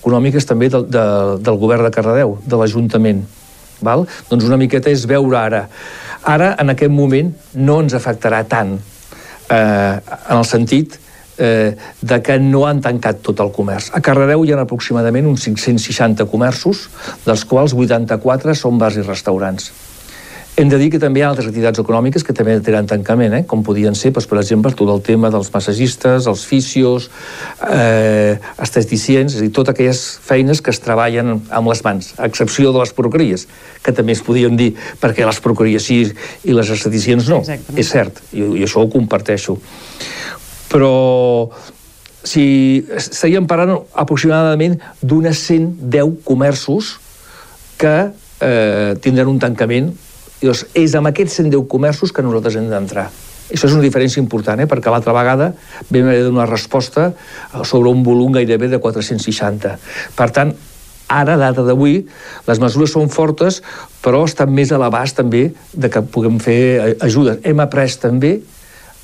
[0.00, 1.04] econòmiques també del, de,
[1.38, 3.26] del govern de Cardedeu, de l'Ajuntament.
[3.84, 4.06] Val?
[4.28, 5.66] Doncs una miqueta és veure ara.
[6.28, 8.74] Ara, en aquest moment, no ens afectarà tant,
[9.48, 10.98] eh, en el sentit
[11.40, 13.90] eh, de que no han tancat tot el comerç.
[13.96, 16.88] A Cardedeu hi ha aproximadament uns 560 comerços,
[17.24, 19.70] dels quals 84 són bars i restaurants.
[20.56, 23.42] Hem de dir que també hi ha altres activitats econòmiques que també tenen tancament, eh?
[23.48, 27.06] com podien ser, doncs, per exemple, tot el tema dels massagistes, els fisios,
[27.70, 32.28] eh, esteticients, és a dir, totes aquelles feines que es treballen amb les mans, a
[32.28, 33.46] excepció de les porqueries,
[33.80, 36.02] que també es podien dir perquè les porqueries sí
[36.44, 37.40] i les esteticients no.
[37.46, 37.80] Exactament.
[37.80, 39.56] És cert, i, i això ho comparteixo.
[40.70, 40.92] Però
[42.26, 46.98] si estaríem parlant aproximadament d'unes 110 comerços
[47.80, 47.96] que
[48.44, 49.94] eh, tindran un tancament
[50.40, 53.10] doncs és amb aquests 110 comerços que nosaltres hem d'entrar.
[53.50, 54.68] Això és una diferència important, eh?
[54.70, 55.50] perquè l'altra vegada
[55.90, 57.10] vam haver de donar resposta
[57.64, 59.74] sobre un volum gairebé de 460.
[60.16, 60.54] Per tant,
[61.10, 62.04] ara, data d'avui,
[62.46, 63.58] les mesures són fortes,
[64.04, 67.42] però estan més a l'abast també de que puguem fer ajudes.
[67.42, 68.38] Hem après també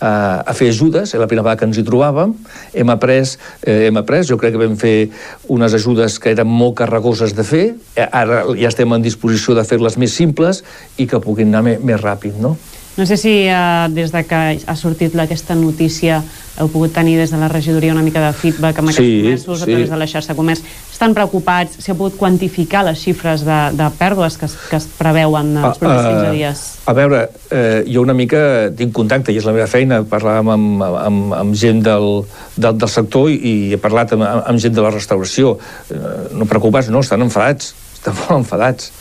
[0.01, 2.35] a fer ajudes, és la primera vegada que ens hi trobàvem,
[2.77, 5.11] hem après, eh, hem après, jo crec que vam fer
[5.49, 7.67] unes ajudes que eren molt carregoses de fer,
[7.97, 10.63] eh, ara ja estem en disposició de fer-les més simples
[10.99, 12.57] i que puguin anar més, més ràpid, no?
[12.97, 16.23] No sé si eh, des de que ha sortit aquesta notícia
[16.57, 19.59] heu pogut tenir des de la regidoria una mica de feedback amb aquests sí, comerços
[19.61, 19.65] sí.
[19.65, 20.63] a través de la xarxa de comerç.
[20.93, 21.77] Estan preocupats?
[21.85, 25.81] Si ha pogut quantificar les xifres de, de pèrdues que es, que es preveuen els
[25.83, 26.65] propers 15 dies?
[26.89, 28.41] A veure, eh, jo una mica
[28.77, 32.23] tinc contacte, i és la meva feina, parlar amb, amb, amb, amb gent del,
[32.57, 35.59] del, del sector i, i he parlat amb, amb gent de la restauració.
[35.93, 36.05] Eh,
[36.39, 38.93] no preocupats, no, estan enfadats, estan molt enfadats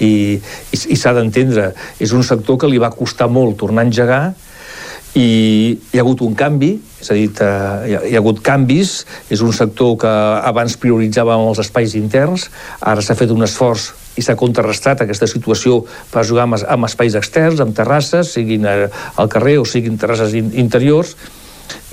[0.00, 1.70] i, i, i s'ha d'entendre.
[2.02, 4.24] És un sector que li va costar molt tornar a engegar
[5.14, 9.04] i hi ha hagut un canvi, és a dir, hi ha, hi ha hagut canvis,
[9.30, 10.10] és un sector que
[10.50, 12.48] abans prioritzava els espais interns,
[12.80, 17.14] ara s'ha fet un esforç i s'ha contrarrestat aquesta situació per jugar amb, amb espais
[17.18, 21.14] externs, amb terrasses, siguin al carrer o siguin terrasses in, interiors,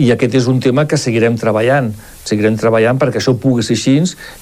[0.02, 1.92] i aquest és un tema que seguirem treballant.
[2.26, 4.00] Seguirem treballant perquè això pugui ser així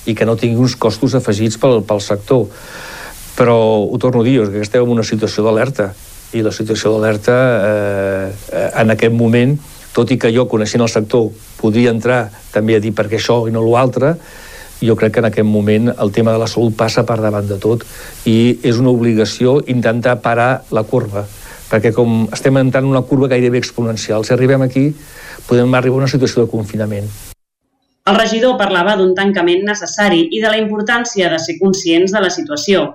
[0.08, 2.48] i que no tingui uns costos afegits pel, pel sector.
[3.35, 5.91] Però ho torno a dir, és que estem en una situació d'alerta
[6.33, 7.35] i la situació d'alerta
[7.66, 9.58] eh, en aquest moment
[9.93, 13.41] tot i que jo, coneixent el sector, podria entrar també a dir per què això
[13.49, 14.14] i no l'altre,
[14.80, 17.58] jo crec que en aquest moment el tema de la salut passa per davant de
[17.59, 17.83] tot
[18.30, 21.25] i és una obligació intentar parar la curva,
[21.72, 24.91] perquè com estem entrant en una curva gairebé exponencial, si arribem aquí
[25.49, 27.09] podem arribar a una situació de confinament.
[28.08, 32.30] El regidor parlava d'un tancament necessari i de la importància de ser conscients de la
[32.34, 32.86] situació.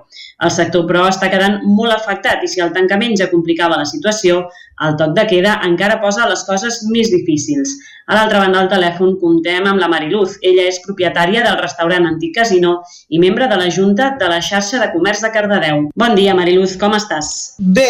[0.43, 4.41] El sector, però, està quedant molt afectat i si el tancament ja complicava la situació,
[4.83, 7.77] el toc de queda encara posa les coses més difícils.
[8.07, 10.35] A l'altra banda del telèfon comptem amb la Mariluz.
[10.43, 12.75] Ella és propietària del restaurant Antic Casino
[13.09, 15.87] i membre de la Junta de la xarxa de comerç de Cardedeu.
[15.95, 17.31] Bon dia, Mariluz, com estàs?
[17.79, 17.87] Bé.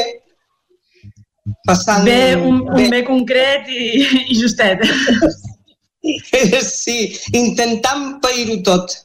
[1.65, 2.05] Passant...
[2.05, 2.87] Bé, un, un bé.
[2.93, 3.89] bé concret i,
[4.29, 4.85] i justet.
[6.65, 6.97] Sí,
[7.33, 8.99] intentant pair-ho tot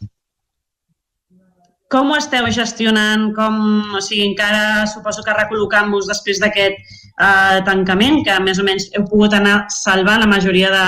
[1.90, 3.32] com ho esteu gestionant?
[3.34, 3.56] Com,
[3.98, 9.04] o sigui, encara suposo que recol·locant-vos després d'aquest eh, tancament, que més o menys heu
[9.10, 10.86] pogut anar salvant la majoria de,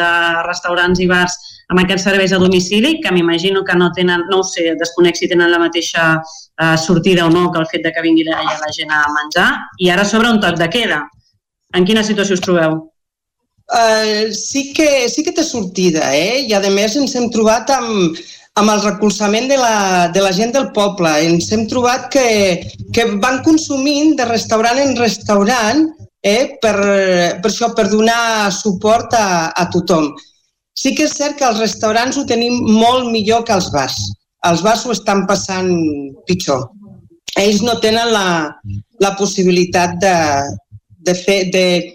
[0.00, 0.10] de
[0.48, 1.38] restaurants i bars
[1.70, 5.30] amb aquests serveis a domicili, que m'imagino que no tenen, no ho sé, desconec si
[5.30, 8.72] tenen la mateixa eh, sortida o no que el fet de que vingui la, la
[8.74, 11.04] gent a menjar, i ara sobre un toc de queda.
[11.72, 12.80] En quina situació us trobeu?
[13.72, 16.44] Uh, sí, que, sí que té sortida, eh?
[16.44, 18.18] I a més ens hem trobat amb,
[18.60, 21.08] amb el recolzament de la, de la gent del poble.
[21.24, 22.26] Ens hem trobat que,
[22.92, 25.86] que van consumint de restaurant en restaurant
[26.20, 26.74] eh, per,
[27.40, 30.12] per això, per donar suport a, a tothom.
[30.76, 33.96] Sí que és cert que els restaurants ho tenim molt millor que els bars.
[34.48, 35.72] Els bars ho estan passant
[36.28, 36.68] pitjor.
[37.40, 38.52] Ells no tenen la,
[39.00, 40.16] la possibilitat de,
[41.08, 41.92] de, fer, de,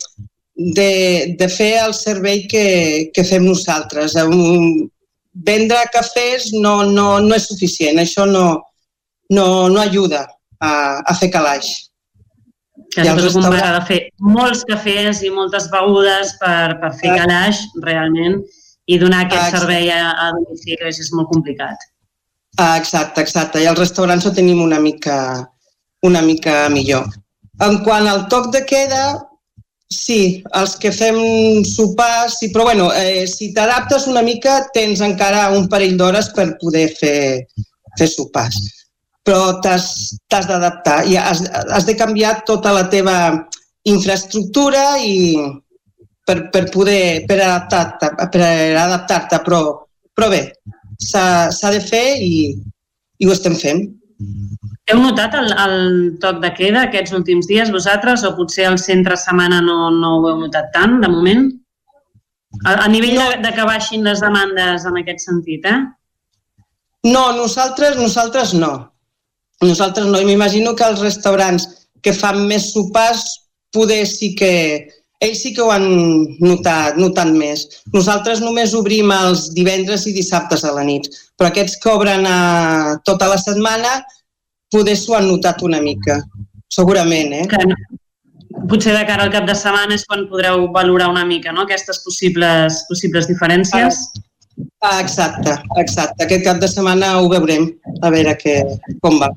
[0.57, 2.67] de, de fer el servei que,
[3.13, 4.15] que fem nosaltres.
[4.25, 4.89] Un,
[5.45, 8.47] vendre cafès no, no, no és suficient, això no,
[9.29, 10.25] no, no ajuda
[10.59, 10.71] a,
[11.05, 11.69] a fer calaix.
[12.93, 13.51] Que I restaurant...
[13.51, 18.39] comparar de fer molts cafès i moltes begudes per, per fer calaix, realment,
[18.87, 19.59] i donar aquest exacte.
[19.59, 21.87] servei a, a domicili és molt complicat.
[22.57, 23.61] Ah, exacte, exacte.
[23.61, 25.17] I els restaurants ho tenim una mica,
[26.07, 27.11] una mica millor.
[27.61, 29.03] En quant al toc de queda,
[29.87, 31.17] Sí, els que fem
[31.63, 36.49] sopars, sí, però bueno, eh, si t'adaptes una mica tens encara un parell d'hores per
[36.59, 37.45] poder fer,
[37.95, 38.57] fer sopars.
[39.23, 43.15] Però t'has d'adaptar i has, has de canviar tota la teva
[43.87, 45.39] infraestructura i
[46.27, 48.43] per, per poder per adaptar-te, per
[48.83, 49.61] adaptar-te però,
[50.11, 50.41] però bé,
[50.99, 52.33] s'ha de fer i,
[53.23, 53.85] i ho estem fent.
[54.87, 55.77] Heu notat el, el
[56.23, 60.27] toc de queda aquests últims dies vosaltres o potser el centre setmana no, no ho
[60.29, 61.49] heu notat tant de moment?
[62.63, 63.25] A, a nivell no.
[63.25, 65.79] de, de que baixin les demandes en aquest sentit, eh?
[67.07, 68.71] No, nosaltres, nosaltres no.
[69.63, 70.21] Nosaltres no.
[70.21, 71.67] I m'imagino que els restaurants
[72.03, 73.25] que fan més sopars
[73.75, 74.51] poder sí que,
[75.23, 75.87] ells sí que ho han
[76.39, 77.65] notat, notat més.
[77.93, 82.99] Nosaltres només obrim els divendres i dissabtes a la nit, però aquests que obren a
[83.05, 83.97] tota la setmana
[84.71, 86.19] poder s'ho han notat una mica,
[86.73, 87.45] segurament, eh?
[87.51, 87.77] Que no.
[88.67, 91.67] Potser de cara al cap de setmana és quan podreu valorar una mica no?
[91.67, 93.99] aquestes possibles, possibles diferències.
[94.81, 96.25] Ah, exacte, exacte.
[96.25, 97.69] Aquest cap de setmana ho veurem,
[98.01, 98.61] a veure que,
[99.03, 99.29] com va.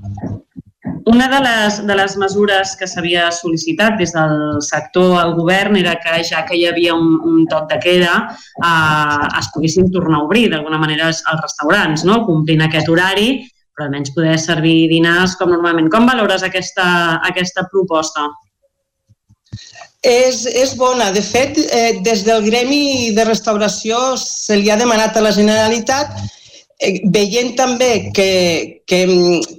[1.11, 5.95] Una de les, de les mesures que s'havia sol·licitat des del sector al govern era
[6.01, 10.27] que ja que hi havia un, un toc de queda eh, es poguessin tornar a
[10.29, 12.23] obrir d'alguna manera els, els restaurants, no?
[12.29, 13.31] complint aquest horari,
[13.75, 15.91] però almenys poder servir dinars com normalment.
[15.93, 16.87] Com valores aquesta,
[17.29, 18.29] aquesta proposta?
[20.01, 21.11] És, és bona.
[21.13, 26.17] De fet, eh, des del Gremi de Restauració se li ha demanat a la Generalitat
[26.81, 29.01] Eh, veient també que, que,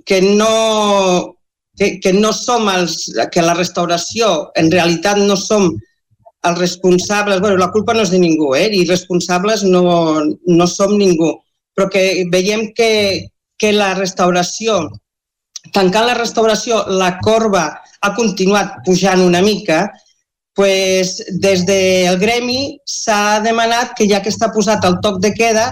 [0.10, 1.36] que, no,
[1.78, 2.96] que, que no som els,
[3.34, 5.70] que la restauració en realitat no som
[6.50, 8.66] els responsables, bueno, la culpa no és de ningú, eh?
[8.74, 9.84] i responsables no,
[10.50, 11.36] no som ningú,
[11.78, 12.90] però que veiem que,
[13.62, 14.88] que la restauració,
[15.76, 17.66] tancant la restauració, la corba
[18.02, 19.84] ha continuat pujant una mica,
[20.58, 25.70] pues, des del gremi s'ha demanat que ja que està posat el toc de queda,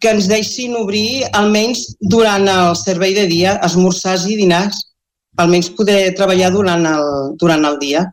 [0.00, 4.80] que ens deixin obrir almenys durant el servei de dia, esmorzars i dinars,
[5.36, 8.06] almenys poder treballar durant el, durant el dia.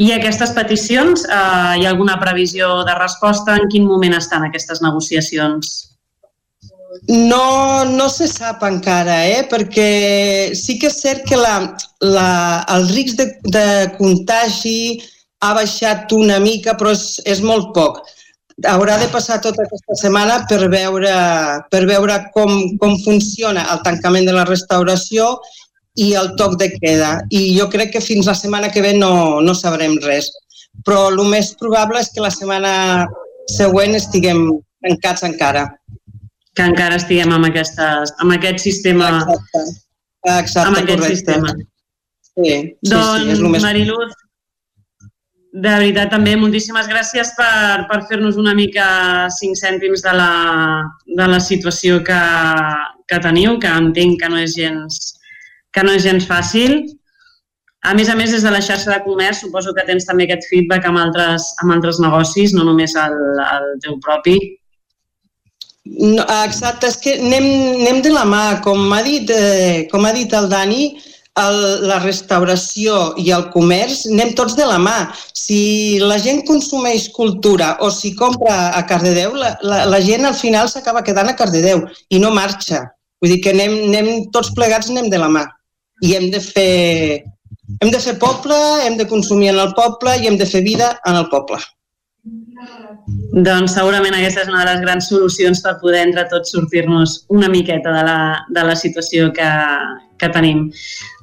[0.00, 3.60] I aquestes peticions, eh, hi ha alguna previsió de resposta?
[3.60, 5.91] En quin moment estan aquestes negociacions?
[7.08, 9.42] No, no se sap encara, eh?
[9.50, 11.54] perquè sí que és cert que la,
[12.04, 12.30] la,
[12.74, 15.00] el risc de, de contagi
[15.42, 18.02] ha baixat una mica, però és, és molt poc
[18.68, 21.12] haurà de passar tota aquesta setmana per veure,
[21.72, 25.38] per veure com, com funciona el tancament de la restauració
[25.96, 27.18] i el toc de queda.
[27.30, 30.30] I jo crec que fins la setmana que ve no, no sabrem res.
[30.86, 32.74] Però el més probable és que la setmana
[33.52, 34.46] següent estiguem
[34.84, 35.66] tancats encara.
[36.56, 39.12] Que encara estiguem amb, aquestes, amb aquest sistema.
[39.22, 39.62] Exacte,
[40.32, 41.16] Exacte amb aquest correcte.
[41.16, 41.54] sistema.
[42.32, 43.64] Sí, sí, doncs, sí, és el més...
[43.64, 44.12] Mariluz,
[45.52, 48.86] de veritat, també moltíssimes gràcies per, per fer-nos una mica
[49.36, 50.30] cinc cèntims de la,
[51.04, 52.20] de la situació que,
[53.08, 55.02] que teniu, que entenc que no és gens,
[55.76, 56.80] que no és gens fàcil.
[57.84, 60.48] A més a més, des de la xarxa de comerç, suposo que tens també aquest
[60.48, 64.38] feedback amb altres, amb altres negocis, no només el, el teu propi.
[65.84, 67.46] No, exacte, és que anem,
[67.80, 68.42] anem de la mà.
[68.62, 70.84] Com ha dit, eh, com ha dit el Dani,
[71.40, 74.96] el, la restauració i el comerç anem tots de la mà.
[75.34, 80.36] Si la gent consumeix cultura o si compra a Cardedeu, la, la, la gent al
[80.38, 82.84] final s'acaba quedant a Cardedeu i no marxa.
[83.22, 85.46] Vull dir que anem, anem tots plegats anem de la mà
[86.02, 87.22] i hem de fer
[87.80, 90.92] hem de fer poble, hem de consumir en el poble i hem de fer vida
[91.06, 91.58] en el poble.
[93.32, 97.48] Doncs segurament aquesta és una de les grans solucions per poder entre tots sortir-nos una
[97.50, 98.18] miqueta de la,
[98.54, 99.48] de la situació que,
[100.22, 100.68] que tenim.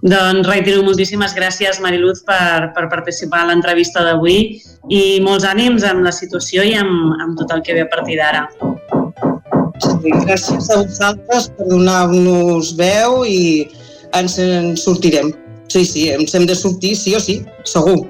[0.03, 4.59] Doncs reitero moltíssimes gràcies, Mariluz, per, per participar a l'entrevista d'avui
[4.91, 8.19] i molts ànims amb la situació i amb, amb tot el que ve a partir
[8.19, 8.45] d'ara.
[9.80, 13.69] Sí, gràcies a vosaltres per donar-nos veu i
[14.19, 15.32] ens en sortirem.
[15.69, 18.01] Sí, sí, ens hem de sortir sí o sí, segur.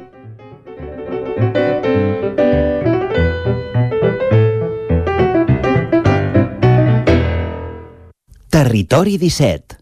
[8.59, 9.77] Territori 17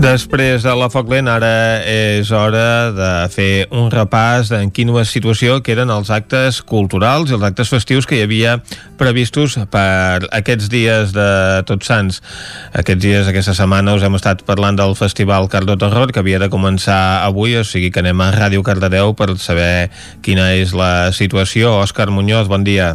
[0.00, 1.50] Després de la foc lent, ara
[1.84, 7.44] és hora de fer un repàs en quina situació queden els actes culturals i els
[7.44, 8.56] actes festius que hi havia
[8.96, 11.28] previstos per aquests dies de
[11.68, 12.24] Tots Sants.
[12.72, 16.48] Aquests dies, aquesta setmana, us hem estat parlant del Festival Cardo Terror, que havia de
[16.48, 19.90] començar avui, o sigui que anem a Ràdio Cardedeu per saber
[20.24, 21.76] quina és la situació.
[21.84, 22.94] Òscar Muñoz, bon dia.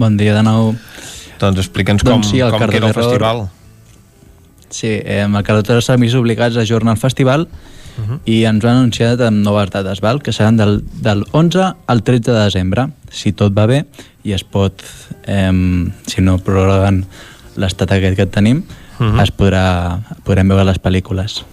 [0.00, 0.70] Bon dia de nou.
[1.40, 3.42] Doncs explica'ns com, Doncs sí, el com queda el festival.
[4.72, 8.18] Sí, eh, el Carretera s'ha vist obligats a ajornar el festival uh -huh.
[8.24, 10.22] i ens han anunciat amb noves dates, val?
[10.22, 13.84] que seran del, del 11 al 13 de desembre, si tot va bé
[14.24, 14.82] i es pot,
[15.26, 15.52] eh,
[16.06, 17.04] si no prorroguen
[17.56, 18.62] l'estat aquest que tenim,
[18.98, 19.22] -huh.
[19.22, 21.44] es podrà, podrem veure les pel·lícules.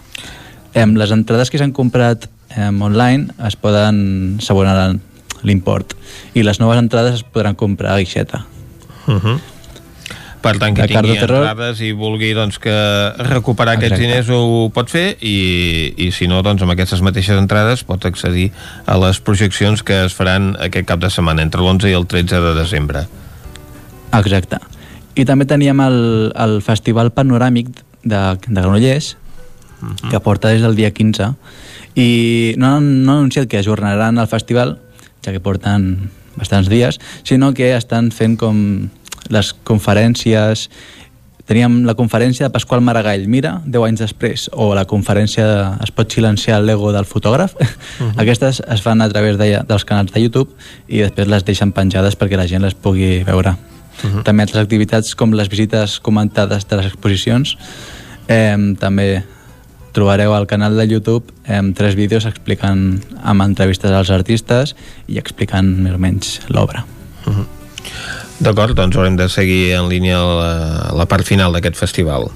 [0.73, 4.95] Em, les entrades que s'han comprat em, online es poden s'abonar
[5.43, 5.93] l'import
[6.33, 8.45] i les noves entrades es podran comprar a guixeta.
[9.07, 9.39] Uh -huh.
[10.41, 11.41] Per tant, que tingui Terror.
[11.41, 12.73] entrades i vulgui doncs, que
[13.17, 13.95] recuperar Exacte.
[13.95, 18.05] aquests diners ho pot fer i, i si no, doncs amb aquestes mateixes entrades pot
[18.05, 18.51] accedir
[18.85, 22.39] a les projeccions que es faran aquest cap de setmana entre l'11 i el 13
[22.39, 23.07] de desembre.
[24.13, 24.61] Exacte.
[25.17, 25.99] I també teníem el,
[26.37, 29.15] el Festival Panoràmic de, de Granollers,
[30.09, 31.33] que porta des del dia 15,
[31.97, 32.09] i
[32.57, 34.77] no, no han anunciat que ajornaran el festival,
[35.27, 38.87] ja que porten bastants dies, sinó que estan fent com
[39.33, 40.69] les conferències
[41.47, 45.93] teníem la conferència de Pasqual Maragall Mira, 10 anys després, o la conferència de Es
[45.95, 47.55] pot silenciar l'ego del fotògraf.
[48.23, 50.51] Aquestes es fan a través de, dels canals de YouTube
[50.87, 53.55] i després les deixen penjades perquè la gent les pugui veure.
[54.27, 57.55] També altres activitats com les visites comentades de les exposicions.
[58.27, 59.23] Eh, també
[59.97, 64.75] trobareu al canal de YouTube eh, tres vídeos explicant amb entrevistes als artistes
[65.09, 66.85] i explicant més o menys l'obra.
[68.37, 70.51] D'acord, doncs haurem de seguir en línia la,
[70.93, 72.29] la part final d'aquest festival.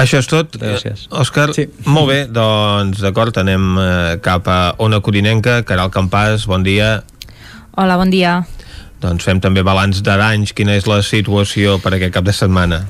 [0.00, 0.54] Això és tot.
[0.56, 1.08] Gràcies.
[1.12, 1.66] Òscar, sí.
[1.84, 7.00] molt bé, doncs d'acord, anem eh, cap a Ona Codinenca, Caral Campàs, bon dia.
[7.76, 8.38] Hola, bon dia.
[9.02, 12.84] Doncs fem també balanç d'anys, quina és la situació per aquest cap de setmana?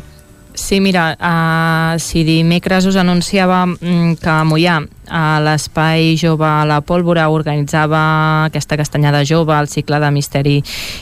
[0.61, 4.77] Sí, mira, uh, si dimecres us anunciava mm, que a Mollà,
[5.09, 10.59] a l'Espai Jove a la Pólvora, organitzava aquesta castanyada jove, el cicle de misteri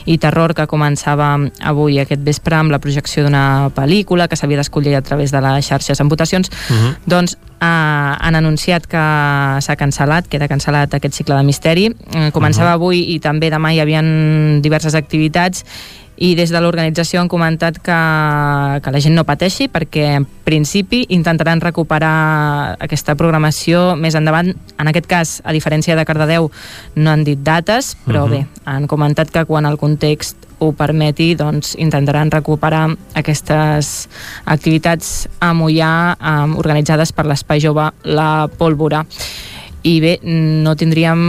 [0.07, 4.95] i terror que començava avui aquest vespre amb la projecció d'una pel·lícula que s'havia d'escollir
[4.95, 6.79] a través de les xarxes en votacions, Mhm.
[6.79, 6.95] uh -huh.
[7.05, 9.05] doncs uh, han anunciat que
[9.61, 11.89] s'ha cancel·lat, queda cancel·lat aquest cicle de misteri.
[11.89, 12.79] Uh, començava uh -huh.
[12.79, 14.01] avui i també demà hi havia
[14.61, 15.65] diverses activitats
[16.19, 17.97] i des de l'organització han comentat que,
[18.83, 24.51] que la gent no pateixi perquè en principi intentaran recuperar aquesta programació més endavant.
[24.77, 26.51] En aquest cas, a diferència de Cardedeu,
[26.95, 28.33] no han dit dates, però uh Mhm.
[28.35, 28.39] -huh.
[28.39, 34.09] bé, han comentat que quan el context ho permeti, doncs intentaran recuperar aquestes
[34.45, 39.05] activitats a Mollà um, organitzades per l'Espai Jove La Pólvora
[39.87, 41.21] i bé, no tindríem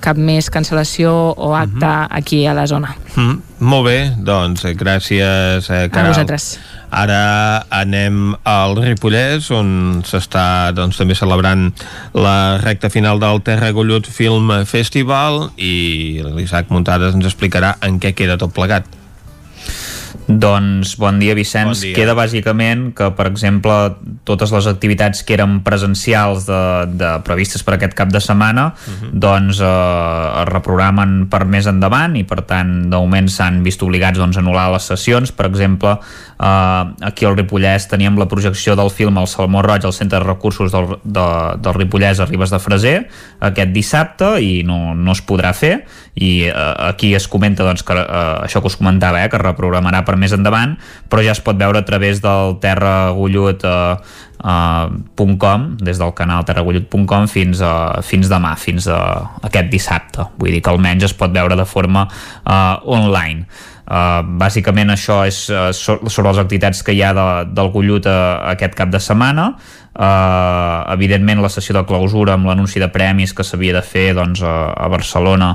[0.00, 2.06] cap més cancel·lació o acte uh -huh.
[2.10, 2.96] aquí a la zona.
[3.16, 6.06] Mm, molt bé, doncs eh, gràcies, eh, Caral.
[6.06, 6.58] A vosaltres.
[6.90, 11.72] Ara anem al Ripollès, on s'està doncs, també celebrant
[12.14, 18.14] la recta final del Terra Gollut Film Festival i l'Isaac Muntades ens explicarà en què
[18.14, 18.95] queda tot plegat.
[20.26, 21.70] Doncs bon dia, Vicenç.
[21.70, 21.94] Bon dia.
[21.94, 23.74] Queda bàsicament que, per exemple,
[24.26, 26.62] totes les activitats que eren presencials de,
[26.98, 28.72] de previstes per aquest cap de setmana
[29.12, 34.18] doncs eh, es reprogramen per més endavant i, per tant, de moment s'han vist obligats
[34.18, 35.30] doncs, a anul·lar les sessions.
[35.36, 39.94] Per exemple, eh, aquí al Ripollès teníem la projecció del film El Salmó Roig al
[39.94, 41.28] Centre de Recursos del, de,
[41.62, 42.96] del Ripollès a Ribes de Freser
[43.46, 45.76] aquest dissabte i no, no es podrà fer
[46.16, 46.52] i eh,
[46.88, 50.15] aquí es comenta doncs, que eh, això que us comentava, eh, que es reprogramarà per
[50.20, 50.76] més endavant,
[51.10, 53.96] però ja es pot veure a través del terragullut eh,
[55.16, 59.00] .com, des del canal terragullut.com fins, a, fins demà, fins a
[59.48, 60.28] aquest dissabte.
[60.38, 63.46] Vull dir que almenys es pot veure de forma uh, online.
[63.86, 68.08] Uh, bàsicament això és uh, so- sobre les activitats que hi ha de, del Gullut
[68.10, 69.52] uh, aquest cap de setmana.
[69.96, 74.42] Uh, evidentment la sessió de clausura amb l'anunci de premis que s'havia de fer doncs,
[74.44, 75.54] a, a Barcelona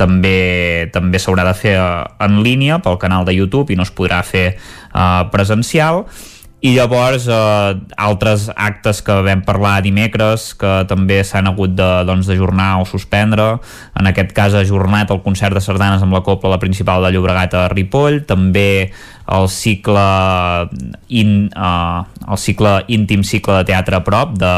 [0.00, 3.92] també també s'haurà de fer uh, en línia pel canal de YouTube i no es
[3.92, 6.06] podrà fer uh, presencial
[6.62, 12.76] i llavors eh, altres actes que vam parlar dimecres que també s'han hagut doncs, d'ajornar
[12.78, 13.48] o suspendre.
[13.98, 17.10] En aquest cas ha ajornat el concert de sardanes amb la Copla la principal de
[17.10, 18.20] Llobregat a Ripoll.
[18.30, 18.92] També
[19.32, 20.06] el cicle
[21.10, 24.54] in, uh, el cicle íntim cicle de teatre a prop de,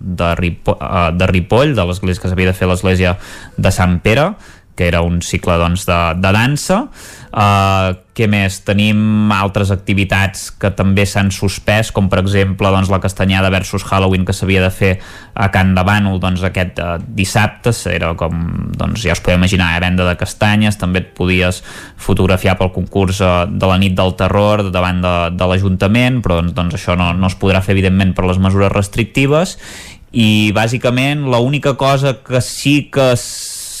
[0.00, 3.16] de, Ripo, uh, de Ripoll de l'església que s'havia de fer l'església
[3.56, 4.34] de Sant Pere
[4.78, 6.84] que era un cicle doncs, de, de dansa.
[7.32, 8.58] Uh, què més?
[8.66, 14.26] Tenim altres activitats que també s'han suspès com per exemple doncs, la castanyada versus Halloween
[14.26, 14.92] que s'havia de fer
[15.38, 18.40] a Can de Bànol doncs, aquest uh, dissabte era com,
[18.74, 21.62] doncs, ja us podeu imaginar eh, venda de castanyes, també et podies
[22.00, 26.56] fotografiar pel concurs uh, de la nit del terror davant de, de l'Ajuntament però doncs,
[26.58, 29.58] doncs això no, no es podrà fer evidentment per les mesures restrictives
[30.10, 33.12] i bàsicament l'única cosa que sí que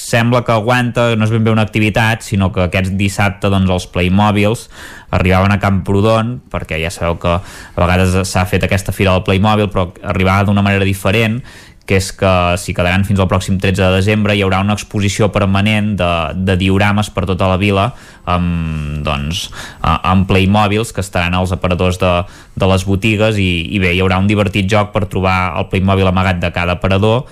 [0.08, 3.88] sembla que aguanta, no és ben bé una activitat, sinó que aquest dissabte doncs, els
[3.92, 4.68] Playmobils
[5.14, 9.70] arribaven a Camprodon, perquè ja sabeu que a vegades s'ha fet aquesta fira del Playmobil,
[9.72, 11.40] però arribava d'una manera diferent,
[11.88, 12.30] que és que
[12.60, 16.10] s'hi quedaran fins al pròxim 13 de desembre, hi haurà una exposició permanent de,
[16.44, 17.86] de diorames per tota la vila
[18.28, 19.46] amb, doncs,
[19.80, 22.12] amb Playmobils que estaran als aparadors de,
[22.60, 26.12] de les botigues i, i bé, hi haurà un divertit joc per trobar el Playmobil
[26.12, 27.24] amagat de cada aparador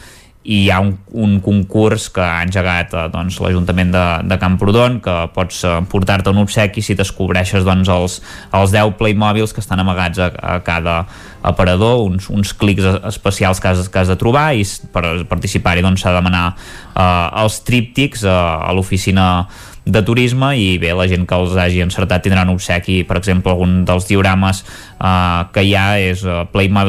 [0.46, 5.00] i hi ha un, un concurs que ha engegat eh, doncs, l'Ajuntament de, de Camprodon
[5.02, 8.18] que pots eh, portar-te un obsequi si descobreixes doncs, els,
[8.54, 11.00] els 10 Playmobils que estan amagats a, a cada
[11.46, 14.62] aparador, uns, uns clics especials que has, que has de trobar i
[14.94, 19.26] per participar-hi doncs, s'ha doncs, de demanar eh, els tríptics eh, a l'oficina
[19.86, 23.84] de turisme i bé, la gent que els hagi encertat tindran obsequi, per exemple, algun
[23.86, 26.42] dels diorames eh, que hi ha és eh,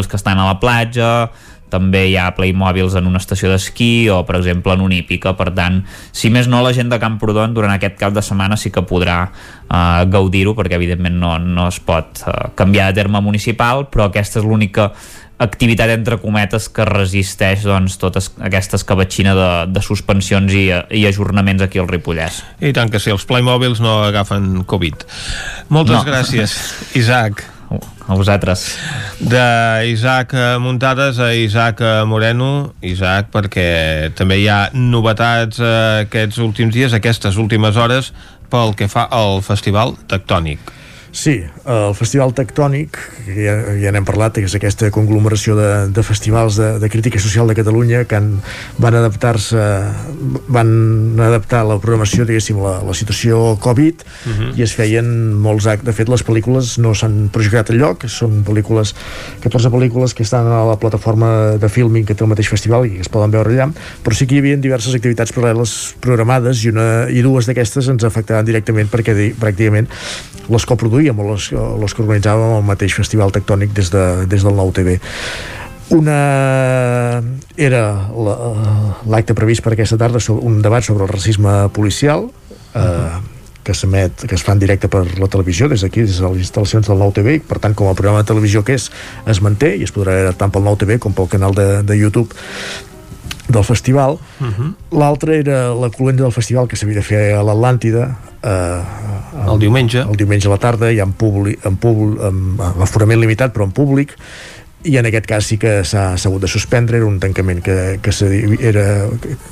[0.07, 1.29] que estan a la platja
[1.69, 5.51] també hi ha Playmobils en una estació d'esquí o per exemple en una hípica per
[5.57, 5.81] tant,
[6.15, 9.19] si més no la gent de Camprodon durant aquest cap de setmana sí que podrà
[9.27, 14.41] uh, gaudir-ho perquè evidentment no, no es pot uh, canviar de terme municipal però aquesta
[14.41, 14.91] és l'única
[15.37, 20.65] activitat entre cometes que resisteix doncs, totes aquesta escabatxina de, de suspensions i,
[20.97, 22.41] i ajornaments aquí al Ripollès.
[22.57, 25.05] I tant que sí, els Playmobils no agafen Covid.
[25.69, 26.07] Moltes no.
[26.09, 26.57] gràcies,
[26.97, 28.63] Isaac a vosaltres.
[29.19, 32.73] D'Isaac Muntades a Isaac Moreno.
[32.81, 38.13] Isaac, perquè també hi ha novetats aquests últims dies, aquestes últimes hores,
[38.49, 40.73] pel que fa al Festival Tectònic.
[41.17, 46.03] Sí, el Festival Tectònic, que ja, ja n'hem parlat, que és aquesta conglomeració de, de
[46.05, 48.27] festivals de, de crítica social de Catalunya que han,
[48.77, 49.63] van adaptar-se
[50.53, 50.69] van
[51.25, 54.37] adaptar la programació, diguéssim, la, la situació Covid uh mhm.
[54.37, 54.59] -huh.
[54.59, 55.87] i es feien molts actes.
[55.89, 58.93] De fet, les pel·lícules no s'han projectat lloc, són pel·lícules,
[59.41, 62.99] 14 pel·lícules que estan a la plataforma de filming que té el mateix festival i
[62.99, 63.71] es poden veure allà,
[64.03, 68.03] però sí que hi havia diverses activitats paral·leles programades i, una, i dues d'aquestes ens
[68.03, 69.87] afectaven directament perquè pràcticament
[70.49, 70.65] les
[71.07, 74.71] coproduïm o les, les que organitzàvem el mateix festival tectònic des, de, des del nou
[74.71, 74.99] TV
[75.89, 77.21] una
[77.55, 82.27] era l'acte la, previst per aquesta tarda un debat sobre el racisme policial
[82.73, 83.21] eh, uh -huh.
[83.63, 86.41] que s'emet, que es fa en directe per la televisió des d'aquí, des de les
[86.41, 88.91] instal·lacions del Nou TV per tant com a programa de televisió que és
[89.25, 91.97] es manté i es podrà veure tant pel Nou TV com pel canal de, de
[91.97, 92.29] YouTube
[93.47, 94.73] del festival uh -huh.
[94.91, 98.81] l'altre era la colenda del festival que s'havia de fer a l'Atlàntida eh,
[99.51, 100.03] el diumenge.
[100.03, 103.67] el diumenge a la tarda hi ha en públic, en públic amb aforament limitat però
[103.67, 104.15] en públic
[104.87, 108.13] i en aquest cas sí que s'ha hagut de suspendre, era un tancament que, que,
[108.61, 108.85] era,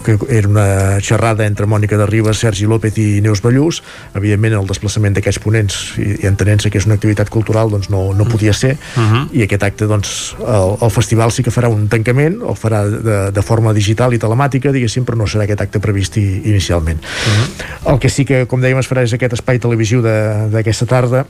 [0.06, 0.68] que era una
[1.04, 3.82] xerrada entre Mònica de Ribes, Sergi López i Neus Ballús,
[4.16, 8.08] evidentment el desplaçament d'aquests ponents i, i entenent-se que és una activitat cultural doncs no,
[8.16, 9.02] no podia ser uh.
[9.02, 9.24] -huh.
[9.34, 13.32] i aquest acte doncs el, el festival sí que farà un tancament, el farà de,
[13.32, 17.00] de forma digital i telemàtica, diguéssim, però no serà aquest acte previst i, inicialment.
[17.00, 17.32] Uh.
[17.32, 17.94] -huh.
[17.94, 21.26] El que sí que, com dèiem, es farà és aquest espai televisiu d'aquesta tarda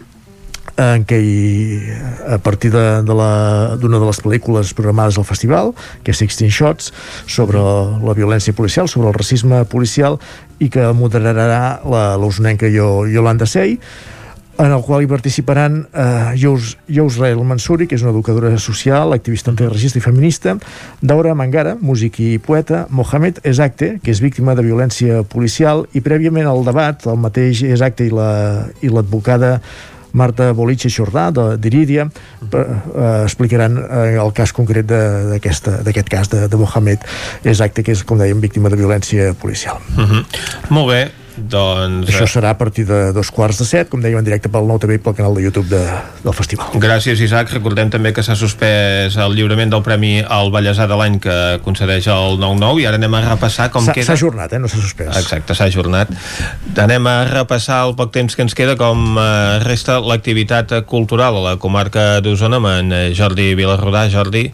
[0.77, 1.91] en què hi,
[2.27, 5.71] a partir d'una de, de, la, de les pel·lícules programades al festival,
[6.03, 6.91] que és Sixteen Shots,
[7.27, 7.61] sobre
[8.03, 10.19] la violència policial, sobre el racisme policial,
[10.59, 11.79] i que moderarà
[12.19, 13.79] l'usonenca Yolanda Sey,
[14.55, 19.11] en el qual hi participaran eh, Yous, Yous Rael Mansuri, que és una educadora social,
[19.11, 20.55] activista antiracista i feminista,
[21.01, 26.47] Daura Mangara, músic i poeta, Mohamed Esacte, que és víctima de violència policial, i prèviament
[26.47, 29.59] al debat, el mateix Esacte i l'advocada la,
[30.15, 31.27] Marta Boliche Xordà,
[31.59, 32.63] d'Irídia, eh,
[33.25, 37.03] explicaran eh, el cas concret d'aquest cas de, de Mohamed
[37.43, 39.81] Exacte, que és, com dèiem, víctima de violència policial.
[39.95, 40.11] Uh mhm.
[40.11, 40.25] -huh.
[40.69, 41.01] Molt bé,
[41.37, 42.09] doncs...
[42.09, 44.67] Això eh, serà a partir de dos quarts de set, com dèiem, en directe pel
[44.69, 45.81] Nou TV i pel canal de YouTube de,
[46.23, 46.71] del festival.
[46.81, 47.51] Gràcies, Isaac.
[47.55, 52.09] Recordem també que s'ha suspès el lliurament del Premi al Ballesà de l'any que concedeix
[52.13, 54.07] el 9-9 i ara anem a repassar com queda...
[54.07, 54.61] S'ha ajornat, eh?
[54.63, 55.11] No s'ha suspès.
[55.21, 56.11] Exacte, s'ha ajornat.
[56.85, 59.29] Anem a repassar el poc temps que ens queda com eh,
[59.65, 64.07] resta l'activitat cultural a la comarca d'Osona amb en Jordi Vilarrodà.
[64.11, 64.49] Jordi.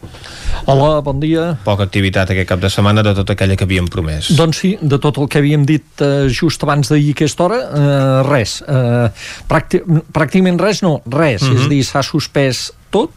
[0.66, 1.56] Hola, bon dia.
[1.66, 4.30] Poca activitat aquest cap de setmana de tota aquella que havíem promès.
[4.38, 8.20] Doncs sí, de tot el que havíem dit eh, just abans d'ahir aquesta hora, eh,
[8.30, 8.60] res.
[8.62, 9.08] Eh,
[9.50, 9.82] pràcti
[10.14, 11.42] pràcticament res, no, res.
[11.42, 11.56] Uh -huh.
[11.56, 11.70] És a mhm.
[11.70, 13.10] dir, s'ha suspès tot.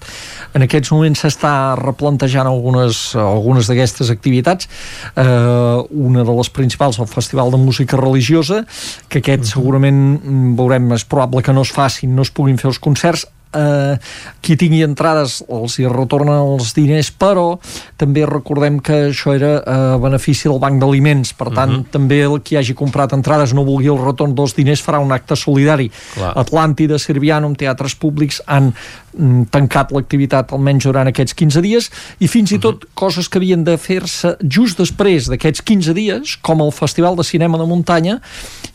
[0.54, 4.68] En aquests moments s'està replantejant algunes, algunes d'aquestes activitats.
[5.16, 8.64] Eh, una de les principals, el Festival de Música Religiosa,
[9.08, 9.52] que aquest -huh.
[9.52, 13.26] segurament mm, veurem, és probable que no es facin, no es puguin fer els concerts
[13.54, 13.98] eh,
[14.44, 17.58] qui tingui entrades els hi retornen els diners, però
[18.00, 21.84] també recordem que això era a eh, benefici del Banc d'Aliments, per tant, uh mhm.
[21.84, 21.90] -huh.
[21.90, 25.36] també el qui hagi comprat entrades no vulgui el retorn dels diners farà un acte
[25.36, 25.90] solidari.
[26.14, 26.34] Clar.
[26.36, 26.98] Atlàntida,
[27.34, 28.72] amb teatres públics han
[29.16, 32.60] mm, tancat l'activitat almenys durant aquests 15 dies i fins i mhm.
[32.60, 32.94] tot uh -huh.
[32.94, 37.58] coses que havien de fer-se just després d'aquests 15 dies, com el Festival de Cinema
[37.58, 38.20] de Muntanya,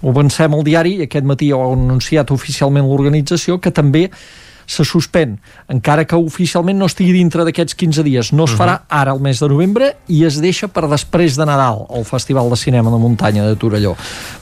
[0.02, 4.10] ho avancem al diari aquest matí ho ha anunciat oficialment l'organització, que també
[4.70, 5.38] se suspèn,
[5.72, 8.32] encara que oficialment no estigui dintre d'aquests 15 dies.
[8.38, 11.88] No es farà ara al mes de novembre i es deixa per després de Nadal
[11.90, 13.96] el Festival de Cinema de Muntanya de Torelló.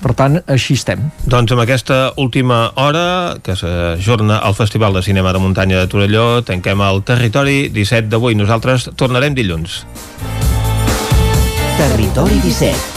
[0.03, 1.07] Per tant, així estem.
[1.23, 6.27] Doncs amb aquesta última hora, que s'ajorna al Festival de Cinema de Muntanya de Torelló,
[6.43, 8.35] tanquem el territori 17 d'avui.
[8.35, 9.85] Nosaltres tornarem dilluns.
[11.77, 12.96] Territori 17,